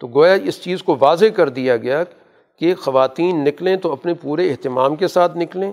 تو 0.01 0.07
گویا 0.07 0.37
اس 0.45 0.63
چیز 0.63 0.83
کو 0.83 0.97
واضح 1.01 1.27
کر 1.37 1.49
دیا 1.49 1.77
گیا 1.77 2.05
کہ 2.59 2.75
خواتین 2.75 3.45
نکلیں 3.45 3.77
تو 3.77 3.93
اپنے 3.93 4.15
پورے 4.15 4.51
اہتمام 4.51 4.97
کے 4.97 5.09
ساتھ 5.09 5.37
نکلیں۔ 5.37 5.73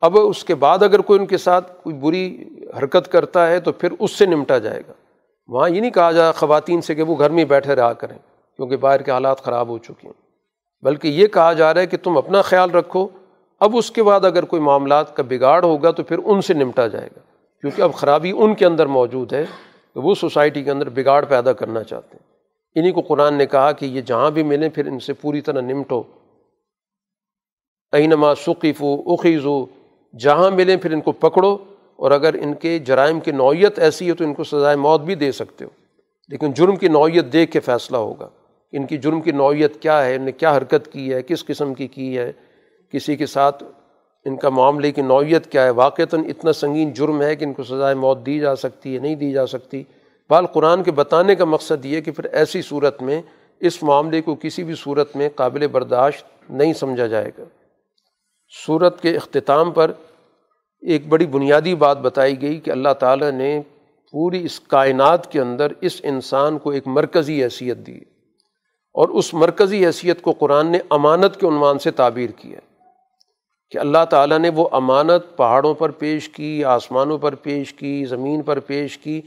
اب 0.00 0.18
اس 0.18 0.44
کے 0.44 0.54
بعد 0.54 0.82
اگر 0.82 0.98
کوئی 0.98 1.20
ان 1.20 1.26
کے 1.26 1.36
ساتھ 1.36 1.72
کوئی 1.82 1.96
بری 1.96 2.44
حرکت 2.78 3.12
کرتا 3.12 3.46
ہے 3.46 3.60
تو 3.60 3.72
پھر 3.72 3.88
اس 3.98 4.10
سے 4.10 4.26
نمٹا 4.26 4.58
جائے 4.58 4.80
گا۔ 4.88 4.92
وہاں 5.48 5.68
یہ 5.68 5.80
نہیں 5.80 5.90
کہا 5.90 6.12
جائے 6.12 6.32
خواتین 6.32 6.80
سے 6.80 6.94
کہ 6.94 7.02
وہ 7.02 7.16
گھر 7.18 7.30
میں 7.30 7.44
بیٹھے 7.44 7.74
رہا 7.74 7.92
کریں 7.92 8.18
کیونکہ 8.56 8.76
باہر 8.76 9.02
کے 9.02 9.10
حالات 9.10 9.40
خراب 9.40 9.68
ہو 9.68 9.78
چکے 9.78 10.06
ہیں۔ 10.06 10.28
بلکہ 10.82 11.08
یہ 11.08 11.26
کہا 11.26 11.52
جا 11.52 11.74
رہا 11.74 11.80
ہے 11.80 11.86
کہ 11.86 11.96
تم 12.02 12.18
اپنا 12.18 12.42
خیال 12.42 12.70
رکھو۔ 12.70 13.08
اب 13.60 13.76
اس 13.76 13.90
کے 13.90 14.02
بعد 14.02 14.24
اگر 14.24 14.44
کوئی 14.44 14.62
معاملات 14.62 15.16
کا 15.16 15.22
بگاڑ 15.28 15.64
ہوگا 15.64 15.90
تو 15.90 16.02
پھر 16.02 16.18
ان 16.24 16.40
سے 16.40 16.54
نمٹا 16.54 16.86
جائے 16.86 17.08
گا۔ 17.16 17.20
کیونکہ 17.60 17.82
اب 17.82 17.94
خرابی 17.94 18.32
ان 18.36 18.54
کے 18.54 18.66
اندر 18.66 18.86
موجود 18.86 19.32
ہے 19.32 19.44
کہ 19.94 20.00
وہ 20.00 20.14
سوسائٹی 20.14 20.62
کے 20.62 20.70
اندر 20.70 20.88
بگاڑ 20.88 21.24
پیدا 21.24 21.52
کرنا 21.52 21.82
چاہتے 21.82 22.16
ہیں۔ 22.16 22.28
انہیں 22.74 22.92
کو 22.92 23.00
قرآن 23.00 23.34
نے 23.34 23.46
کہا 23.46 23.72
کہ 23.72 23.86
یہ 23.86 24.00
جہاں 24.00 24.30
بھی 24.30 24.42
ملیں 24.42 24.68
پھر 24.68 24.86
ان 24.86 25.00
سے 25.00 25.12
پوری 25.12 25.40
طرح 25.40 25.60
نمٹو۔ 25.60 26.02
اینما 27.92 28.34
ثقیف 28.34 28.82
و 28.82 29.66
جہاں 30.20 30.50
ملیں 30.50 30.76
پھر 30.76 30.92
ان 30.92 31.00
کو 31.00 31.12
پکڑو، 31.12 31.56
اور 31.96 32.10
اگر 32.10 32.34
ان 32.34 32.54
کے 32.54 32.78
جرائم 32.78 33.20
کی 33.20 33.30
نوعیت 33.30 33.78
ایسی 33.78 34.08
ہے 34.08 34.14
تو 34.14 34.24
ان 34.24 34.34
کو 34.34 34.44
سزائے 34.44 34.76
موت 34.76 35.00
بھی 35.00 35.14
دے 35.14 35.32
سکتے 35.32 35.64
ہو۔ 35.64 35.70
لیکن 36.28 36.52
جرم 36.52 36.76
کی 36.76 36.88
نوعیت 36.88 37.32
دیکھ 37.32 37.52
کے 37.52 37.60
فیصلہ 37.60 37.96
ہوگا 37.96 38.28
ان 38.72 38.86
کی 38.86 38.96
جرم 38.96 39.20
کی 39.20 39.32
نوعیت 39.32 39.80
کیا 39.82 40.04
ہے، 40.04 40.14
ان 40.14 40.22
نے 40.22 40.32
کیا 40.32 40.56
حرکت 40.56 40.92
کی 40.92 41.12
ہے، 41.14 41.22
کس 41.22 41.44
قسم 41.44 41.74
کی 41.74 41.86
کی 41.86 42.18
ہے، 42.18 42.32
کسی 42.92 43.16
کے 43.16 43.26
ساتھ 43.26 43.64
ان 44.24 44.36
کا 44.36 44.48
معاملے 44.48 44.92
کی 44.92 45.02
نوعیت 45.02 45.46
کیا 45.46 45.64
ہے۔ 45.64 45.70
واقعتاً 45.70 46.24
اتنا 46.28 46.52
سنگین 46.52 46.92
جرم 46.92 47.22
ہے 47.22 47.36
کہ 47.36 47.44
ان 47.44 47.52
کو 47.52 47.62
سزائے 47.62 47.94
موت 47.94 48.26
دی 48.26 48.38
جا 48.38 48.56
سکتی 48.56 48.94
ہے، 48.94 49.00
نہیں 49.00 49.14
دی 49.14 49.32
جا 49.32 49.46
سکتی۔ 49.46 49.82
بال 50.30 50.46
قرآن 50.46 50.82
کے 50.82 50.90
بتانے 50.92 51.34
کا 51.34 51.44
مقصد 51.44 51.84
یہ 51.84 52.00
کہ 52.00 52.10
پھر 52.10 52.24
ایسی 52.24 52.62
صورت 52.62 53.02
میں 53.02 53.22
اس 53.60 53.82
معاملے 53.82 54.20
کو 54.22 54.34
کسی 54.34 54.64
بھی 54.64 54.74
صورت 54.78 55.16
میں 55.16 55.28
قابل 55.34 55.66
برداشت 55.66 56.50
نہیں 56.50 56.72
سمجھا 56.72 57.06
جائے 57.06 57.30
گا۔ 57.38 57.44
صورت 58.66 59.02
کے 59.02 59.16
اختتام 59.16 59.70
پر 59.70 59.92
ایک 60.80 61.08
بڑی 61.08 61.26
بنیادی 61.26 61.74
بات 61.74 61.98
بتائی 61.98 62.42
گئی 62.42 62.60
کہ 62.60 62.70
اللہ 62.70 62.92
تعالیٰ 63.00 63.30
نے 63.30 63.62
پوری 64.12 64.44
اس 64.44 64.60
کائنات 64.60 65.32
کے 65.32 65.40
اندر 65.40 65.72
اس 65.80 66.00
انسان 66.04 66.58
کو 66.58 66.70
ایک 66.70 66.86
مرکزی 66.86 67.44
حیثیت 67.44 67.76
دی 67.76 67.98
اور 68.94 69.08
اس 69.08 69.34
مرکزی 69.34 69.86
حیثیت 69.86 70.22
کو 70.22 70.32
قرآن 70.32 70.72
نے 70.72 70.78
امانت 70.90 71.40
کے 71.40 71.46
عنوان 71.46 71.78
سے 71.78 71.90
تعبیر 71.90 72.30
کیا 72.30 72.60
کہ 73.70 73.78
اللہ 73.78 74.04
تعالیٰ 74.10 74.38
نے 74.38 74.48
وہ 74.48 74.68
امانت 74.72 75.36
پہاڑوں 75.36 75.74
پر 75.74 75.90
پیش 75.90 76.28
کی، 76.28 76.64
آسمانوں 76.64 77.18
پر 77.18 77.34
پیش 77.34 77.74
کی، 77.74 78.04
زمین 78.04 78.42
پر 78.42 78.58
پیش 78.58 78.98
کی، 78.98 79.20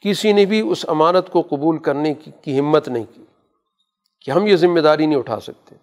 کسی 0.00 0.32
نے 0.32 0.44
بھی 0.44 0.60
اس 0.60 0.84
امانت 0.88 1.30
کو 1.30 1.40
قبول 1.40 1.78
کرنے 1.78 2.14
کی 2.14 2.30
کی 2.42 2.58
ہمت 2.58 2.88
نہیں 2.88 3.04
کی 3.14 3.24
کہ 4.20 4.30
ہم 4.30 4.46
یہ 4.46 4.56
ذمہ 4.56 4.80
داری 4.80 5.06
نہیں 5.06 5.18
اٹھا 5.18 5.40
سکتے۔ 5.40 5.74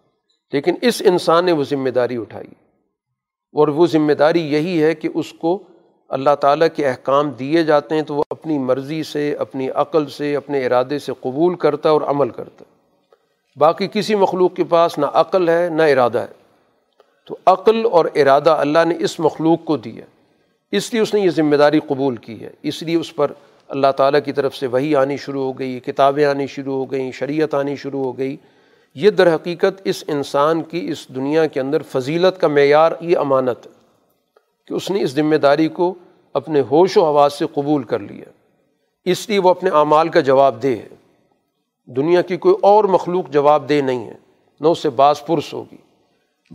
لیکن 0.53 0.75
اس 0.81 1.01
انسان 1.05 1.45
نے 1.45 1.51
وہ 1.51 1.63
ذمہ 1.63 1.89
داری 1.89 2.17
اٹھائی۔ 2.17 2.70
اور 3.53 3.67
وہ 3.67 3.87
ذمہ 3.87 4.13
داری 4.13 4.53
یہی 4.53 4.83
ہے 4.83 4.95
کہ 4.95 5.09
اس 5.13 5.33
کو 5.33 5.59
اللہ 6.09 6.35
تعالیٰ 6.39 6.67
کے 6.75 6.87
احکام 6.87 7.29
دیے 7.29 7.63
جاتے 7.63 7.95
ہیں 7.95 8.01
تو 8.01 8.15
وہ 8.15 8.23
اپنی 8.29 8.57
مرضی 8.57 9.03
سے، 9.03 9.35
اپنی 9.35 9.69
عقل 9.69 10.05
سے، 10.05 10.35
اپنے 10.35 10.65
ارادے 10.65 10.99
سے 10.99 11.11
قبول 11.21 11.55
کرتا 11.55 11.89
اور 11.89 12.01
عمل 12.01 12.29
کرتا 12.29 12.63
باقی 13.57 13.87
کسی 13.93 14.15
مخلوق 14.15 14.53
کے 14.53 14.63
پاس 14.63 14.97
نہ 14.97 15.05
عقل 15.05 15.49
ہے، 15.49 15.69
نہ 15.71 15.81
ارادہ 15.81 16.17
ہے۔ 16.17 16.41
تو 17.25 17.37
عقل 17.45 17.85
اور 17.91 18.05
ارادہ 18.15 18.49
اللہ 18.49 18.79
نے 18.87 18.95
اس 18.99 19.19
مخلوق 19.19 19.65
کو 19.65 19.77
دیا۔ 19.77 20.05
اس 20.71 20.93
لیے 20.93 21.01
اس 21.01 21.13
نے 21.13 21.19
یہ 21.19 21.29
ذمہ 21.29 21.55
داری 21.55 21.79
قبول 21.79 22.15
کی 22.15 22.41
ہے۔ 22.41 22.49
اس 22.61 22.83
لیے 22.83 22.95
اس 22.95 23.15
پر 23.15 23.31
اللہ 23.67 23.91
تعالیٰ 23.97 24.19
کی 24.25 24.31
طرف 24.31 24.55
سے 24.55 24.67
وہی 24.67 24.95
آنی 24.95 25.17
شروع 25.17 25.43
ہو 25.43 25.59
گئی، 25.59 25.79
کتابیں 25.79 26.25
آنی 26.25 26.47
شروع 26.47 26.73
ہو 26.73 26.91
گئیں، 26.91 27.11
شریعت 27.11 27.53
آنی 27.53 27.75
شروع 27.75 28.03
ہو 28.03 28.17
گئی۔ 28.17 28.37
یہ 28.95 29.09
در 29.09 29.35
حقیقت 29.35 29.81
اس 29.83 30.03
انسان 30.07 30.63
کی 30.63 30.87
اس 30.91 31.07
دنیا 31.07 31.45
کے 31.45 31.59
اندر 31.59 31.81
فضیلت 31.81 32.41
کا 32.41 32.47
معیار، 32.47 32.91
یہ 33.01 33.17
امانت 33.17 33.67
ہے 33.67 33.71
کہ 34.67 34.73
اس 34.73 34.91
نے 34.91 35.03
اس 35.03 35.11
ذمہ 35.11 35.35
داری 35.35 35.67
کو 35.67 35.93
اپنے 36.33 36.61
ہوش 36.71 36.97
و 36.97 37.05
حواس 37.05 37.33
سے 37.33 37.45
قبول 37.53 37.83
کر 37.83 37.99
لیا۔ 37.99 38.25
اس 39.05 39.29
لیے 39.29 39.39
وہ 39.39 39.49
اپنے 39.49 39.69
اعمال 39.69 40.09
کا 40.09 40.19
جواب 40.19 40.63
دے 40.63 40.75
ہے۔ 40.75 40.87
دنیا 41.85 42.21
کی 42.21 42.37
کوئی 42.37 42.55
اور 42.61 42.83
مخلوق 42.83 43.29
جواب 43.29 43.69
دہ 43.69 43.73
نہیں 43.73 44.07
ہے، 44.07 44.13
نہ 44.61 44.67
اس 44.67 44.79
سے 44.79 44.89
بعض 44.89 45.25
پرس 45.25 45.53
ہوگی۔ 45.53 45.77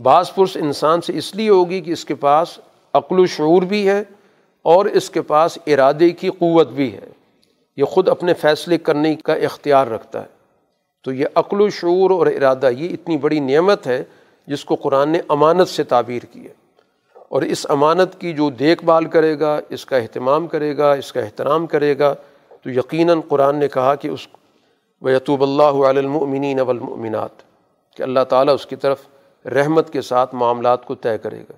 بعض 0.01 0.33
پرس 0.33 0.57
انسان 0.57 1.01
سے 1.01 1.17
اس 1.17 1.35
لیے 1.35 1.49
ہوگی 1.49 1.81
کہ 1.81 1.91
اس 1.91 2.05
کے 2.05 2.15
پاس 2.15 2.59
عقل 2.93 3.19
و 3.19 3.25
شعور 3.25 3.61
بھی 3.61 3.89
ہے 3.89 4.03
اور 4.61 4.85
اس 4.85 5.09
کے 5.09 5.21
پاس 5.21 5.57
ارادے 5.67 6.09
کی 6.09 6.29
قوت 6.29 6.69
بھی 6.69 6.93
ہے۔ 6.93 7.07
یہ 7.77 7.83
خود 7.83 8.09
اپنے 8.09 8.33
فیصلے 8.33 8.77
کرنے 8.77 9.15
کا 9.15 9.33
اختیار 9.33 9.87
رکھتا 9.87 10.21
ہے۔ 10.21 10.36
تو 11.03 11.13
یہ 11.13 11.25
عقل 11.35 11.61
و 11.61 11.69
شعور 11.69 12.11
اور 12.11 12.27
ارادہ، 12.27 12.69
یہ 12.77 12.89
اتنی 12.93 13.17
بڑی 13.17 13.39
نعمت 13.39 13.87
ہے 13.87 14.03
جس 14.47 14.65
کو 14.65 14.75
قرآن 14.75 15.09
نے 15.09 15.19
امانت 15.27 15.67
سے 15.67 15.83
تعبیر 15.83 16.21
کی 16.21 16.45
ہے۔ 16.45 16.67
اور 17.29 17.41
اس 17.41 17.65
امانت 17.69 18.21
کی 18.21 18.33
جو 18.33 18.49
دیکھ 18.49 18.85
بھال 18.85 19.05
کرے 19.05 19.39
گا، 19.39 19.59
اس 19.69 19.85
کا 19.85 19.97
اہتمام 19.97 20.47
کرے 20.47 20.77
گا، 20.77 20.93
اس 20.93 21.13
کا 21.13 21.21
احترام 21.21 21.67
کرے 21.67 21.99
گا، 21.99 22.15
تو 22.61 22.69
یقیناً 22.69 23.21
قرآن 23.27 23.55
نے 23.55 23.67
کہا 23.67 23.95
کہ 23.95 24.07
اس 24.07 24.27
و 25.01 25.09
یتوب 25.09 25.43
اللہ 25.43 25.99
علمین 25.99 26.59
والمؤمنات۔ 26.59 27.29
کہ 27.97 28.03
اللہ 28.03 28.19
تعالیٰ 28.29 28.53
اس 28.53 28.65
کی 28.65 28.75
طرف 28.75 29.01
رحمت 29.45 29.93
کے 29.93 30.01
ساتھ 30.01 30.35
معاملات 30.35 30.85
کو 30.85 30.95
طے 30.95 31.17
کرے 31.17 31.39
گا۔ 31.39 31.53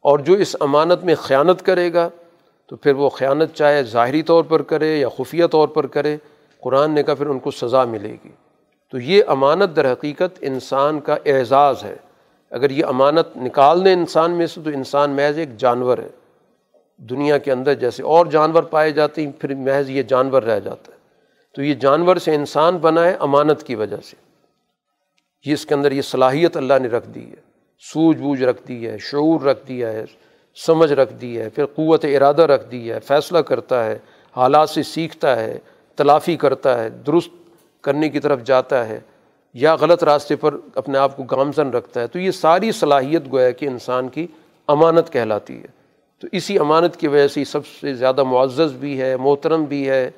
اور 0.00 0.18
جو 0.18 0.34
اس 0.34 0.56
امانت 0.60 1.04
میں 1.04 1.14
خیانت 1.14 1.62
کرے 1.62 1.92
گا، 1.92 2.08
تو 2.66 2.76
پھر 2.76 2.92
وہ 2.92 3.08
خیانت 3.08 3.54
چاہے 3.54 3.82
ظاہری 3.82 4.22
طور 4.22 4.44
پر 4.44 4.62
کرے 4.62 4.96
یا 4.96 5.08
خفیہ 5.08 5.46
طور 5.46 5.68
پر 5.68 5.86
کرے، 5.86 6.16
قرآن 6.60 6.90
نے 6.90 7.02
کہا 7.02 7.14
پھر 7.14 7.26
ان 7.26 7.38
کو 7.38 7.50
سزا 7.50 7.84
ملے 7.84 8.16
گی۔ 8.24 8.30
تو 8.96 9.00
یہ 9.00 9.22
امانت 9.26 9.76
در 9.76 9.92
حقیقت 9.92 10.38
انسان 10.40 11.00
کا 11.00 11.16
اعزاز 11.26 11.84
ہے۔ 11.84 11.96
اگر 12.50 12.70
یہ 12.70 12.84
امانت 12.84 13.36
نکال 13.36 13.84
دیں 13.84 13.92
انسان 13.92 14.30
میں 14.30 14.46
سے 14.46 14.60
تو 14.64 14.70
انسان 14.70 15.10
محض 15.10 15.38
ایک 15.38 15.56
جانور 15.56 15.98
ہے۔ 15.98 16.08
دنیا 16.96 17.38
کے 17.38 17.52
اندر 17.52 17.74
جیسے 17.74 18.02
اور 18.02 18.26
جانور 18.26 18.62
پائے 18.62 18.90
جاتے 18.90 19.24
ہیں، 19.24 19.32
پھر 19.38 19.54
محض 19.54 19.90
یہ 19.90 20.02
جانور 20.02 20.42
رہ 20.42 20.60
جاتا 20.60 20.92
ہے۔ 20.92 20.98
تو 21.54 21.62
یہ 21.62 21.74
جانور 21.74 22.16
سے 22.16 22.34
انسان 22.34 22.76
بنا 22.76 23.04
ہے 23.04 23.16
امانت 23.20 23.62
کی 23.62 23.74
وجہ 23.74 23.96
سے۔ 23.96 24.16
یہ 25.44 25.52
اس 25.52 25.66
کے 25.66 25.74
اندر 25.74 25.92
یہ 25.92 26.02
صلاحیت 26.02 26.56
اللہ 26.56 26.74
نے 26.82 26.88
رکھ 26.88 27.08
دی 27.08 27.30
ہے۔ 27.30 27.36
سوجھ 27.92 28.16
بوجھ 28.16 28.42
رکھ 28.42 28.68
دی 28.68 28.88
ہے، 28.88 28.98
شعور 28.98 29.40
رکھ 29.40 29.68
دیا 29.68 29.92
ہے، 29.92 30.04
سمجھ 30.66 30.92
رکھ 30.92 31.14
دی 31.14 31.40
ہے، 31.40 31.48
پھر 31.48 31.66
قوت 31.66 32.04
ارادہ 32.04 32.42
رکھ 32.42 32.70
دی 32.70 32.92
ہے، 32.92 33.00
فیصلہ 33.00 33.38
کرتا 33.38 33.84
ہے، 33.84 33.98
حالات 34.36 34.70
سے 34.70 34.82
سیکھتا 34.82 35.40
ہے، 35.40 35.58
تلافی 35.96 36.36
کرتا 36.36 36.84
ہے، 36.84 36.88
درست 36.88 37.45
کرنے 37.86 38.08
کی 38.08 38.20
طرف 38.20 38.42
جاتا 38.42 38.88
ہے 38.88 39.00
یا 39.54 39.74
غلط 39.74 40.04
راستے 40.04 40.36
پر 40.36 40.54
اپنے 40.74 40.98
آپ 40.98 41.16
کو 41.16 41.22
گامزن 41.22 41.70
رکھتا 41.70 42.00
ہے، 42.00 42.06
تو 42.06 42.18
یہ 42.18 42.30
ساری 42.30 42.72
صلاحیت 42.72 43.22
گویا 43.32 43.50
کہ 43.50 43.66
انسان 43.66 44.08
کی 44.08 44.26
امانت 44.66 45.12
کہلاتی 45.12 45.62
ہے۔ 45.62 45.76
تو 46.18 46.28
اسی 46.32 46.58
امانت 46.58 46.96
کی 46.96 47.08
وجہ 47.08 47.28
سے 47.28 47.44
سب 47.44 47.66
سے 47.66 47.94
زیادہ 47.94 48.22
معزز 48.22 48.72
بھی 48.72 49.00
ہے، 49.00 49.16
محترم 49.16 49.64
بھی 49.64 49.88
ہے۔ 49.90 50.10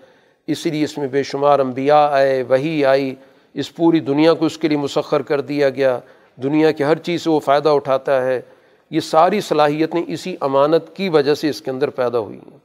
اسی 0.47 0.71
لیے 0.71 0.85
اس 0.85 0.99
میں 0.99 1.09
بے 1.09 1.23
شمار 1.23 1.59
انبیاء 1.59 2.09
آئے 2.11 2.43
وہی 2.43 2.85
آئی۔ 2.85 3.15
اس 3.55 3.75
پوری 3.75 4.01
دنیا 4.01 4.35
کو 4.35 4.47
اس 4.47 4.59
کے 4.59 4.69
لیے 4.69 4.79
مسخر 4.79 5.23
کر 5.23 5.41
دیا 5.41 5.71
گیا۔ 5.71 5.99
دنیا 6.43 6.71
کی 6.71 6.85
ہر 6.85 6.97
چیز 6.97 7.23
سے 7.23 7.31
وہ 7.31 7.41
فائدہ 7.41 7.69
اٹھاتا 7.69 8.27
ہے۔ 8.27 8.41
یہ 8.91 9.01
ساری 9.01 9.41
صلاحیتیں 9.41 10.03
اسی 10.07 10.37
امانت 10.41 10.97
کی 10.97 11.09
وجہ 11.09 11.35
سے 11.35 11.49
اس 11.49 11.63
کے 11.63 11.71
اندر 11.71 11.91
پیدا 11.91 12.19
ہوئی 12.19 12.39
ہیں۔ 12.39 12.59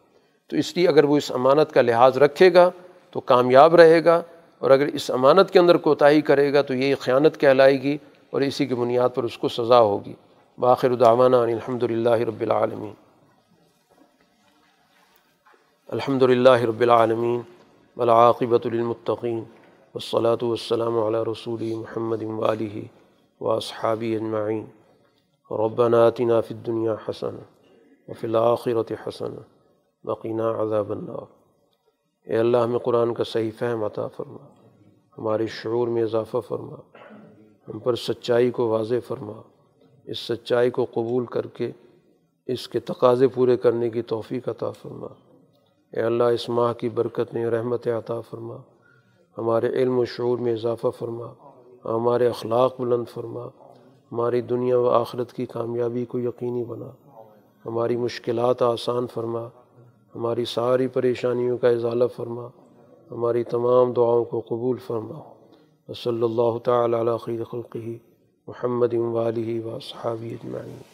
تو 0.47 0.57
اس 0.57 0.77
لیے 0.77 0.87
اگر 0.87 1.03
وہ 1.03 1.17
اس 1.17 1.31
امانت 1.31 1.71
کا 1.71 1.81
لحاظ 1.81 2.17
رکھے 2.17 2.53
گا 2.53 2.71
تو 3.11 3.19
کامیاب 3.19 3.75
رہے 3.75 4.05
گا۔ 4.05 4.21
اور 4.63 4.71
اگر 4.71 4.85
اس 4.85 5.11
امانت 5.11 5.51
کے 5.51 5.59
اندر 5.59 5.77
کوتاہی 5.77 6.21
کرے 6.21 6.53
گا 6.53 6.61
تو 6.61 6.73
یہ 6.73 6.95
خیانت 6.99 7.39
کہلائے 7.39 7.81
گی 7.81 7.97
اور 8.29 8.41
اسی 8.41 8.65
کی 8.65 8.75
بنیاد 8.75 9.09
پر 9.15 9.23
اس 9.23 9.37
کو 9.37 9.47
سزا 9.47 9.79
ہوگی۔ 9.79 10.13
باخر 10.57 10.89
الدعوانہ 10.89 11.35
الحمد 11.35 11.83
للہ 11.83 12.09
رب 12.09 12.41
العالمین۔ 12.41 12.93
الحمد 15.87 16.21
للہ 16.21 16.49
رب 16.49 16.81
العالمین۔ 16.81 17.41
ولاقبۃ 17.97 18.65
المطقین 18.65 19.39
والصلاة 19.95 20.47
والسلام 20.47 20.99
على 20.99 21.31
رسول 21.31 21.73
محمد 21.75 22.23
والی 22.23 22.83
و 23.41 23.51
اصحابی 23.51 24.15
اجمعین۔ 24.15 24.65
ربنا 25.51 26.07
آتنا 26.07 26.41
فی 26.41 26.53
الدنیا 26.53 26.95
حسن 27.09 27.35
وفی 28.07 28.27
الآخرت 28.27 28.91
حسن 29.07 29.35
وقینا 30.03 30.51
عذاب 30.51 30.91
النار۔ 30.91 31.42
اے 32.27 32.37
اللہ 32.37 32.57
ہمیں 32.57 32.79
قرآن 32.79 33.13
کا 33.13 33.23
صحیح 33.23 33.51
فہم 33.59 33.83
عطا 33.83 34.07
فرما، 34.07 34.45
ہمارے 35.17 35.47
شعور 35.47 35.87
میں 35.87 36.03
اضافہ 36.03 36.37
فرما، 36.47 36.75
ہم 37.67 37.79
پر 37.79 37.95
سچائی 37.95 38.51
کو 38.51 38.67
واضح 38.67 38.95
فرما، 39.07 39.41
اس 40.05 40.19
سچائی 40.19 40.69
کو 40.69 40.85
قبول 40.93 41.25
کر 41.25 41.47
کے 41.47 41.71
اس 42.47 42.67
کے 42.67 42.79
تقاضے 42.79 43.27
پورے 43.27 43.57
کرنے 43.57 43.89
کی 43.89 44.01
توفیق 44.01 44.49
عطا 44.49 44.71
فرما۔ 44.71 45.07
اے 45.93 46.01
اللہ، 46.01 46.23
اس 46.23 46.49
ماہ 46.49 46.73
کی 46.73 46.89
برکت 46.89 47.33
میں 47.33 47.45
رحمت 47.45 47.87
عطا 47.87 48.21
فرما، 48.21 48.57
ہمارے 49.37 49.67
علم 49.67 49.99
و 49.99 50.05
شعور 50.05 50.37
میں 50.37 50.53
اضافہ 50.53 50.87
فرما، 50.99 51.27
ہمارے 51.85 52.27
اخلاق 52.27 52.81
بلند 52.81 53.05
فرما، 53.13 53.45
ہماری 54.11 54.41
دنیا 54.41 54.79
و 54.79 54.89
آخرت 54.89 55.33
کی 55.33 55.45
کامیابی 55.45 56.05
کو 56.05 56.19
یقینی 56.19 56.63
بنا، 56.63 56.89
ہماری 57.65 57.95
مشکلات 57.95 58.61
آسان 58.61 59.07
فرما۔ 59.13 59.47
ہماری 60.15 60.45
ساری 60.45 60.87
پریشانیوں 60.87 61.57
کا 61.57 61.69
اضالہ 61.69 62.03
فرما، 62.15 62.47
ہماری 63.11 63.43
تمام 63.43 63.93
دعاؤں 63.93 64.25
کو 64.25 64.39
قبول 64.39 64.77
فرما۔ 64.77 65.19
وصلی 65.89 65.93
صلی 66.03 66.23
اللہ 66.23 66.57
تعالیٰ 66.63 67.19
خیر 67.19 67.43
خلقی 67.43 67.97
محمد 68.47 68.93
والی 68.93 69.59
و 69.59 69.79
صحابی 69.79 70.33
اجمعین۔ 70.33 70.92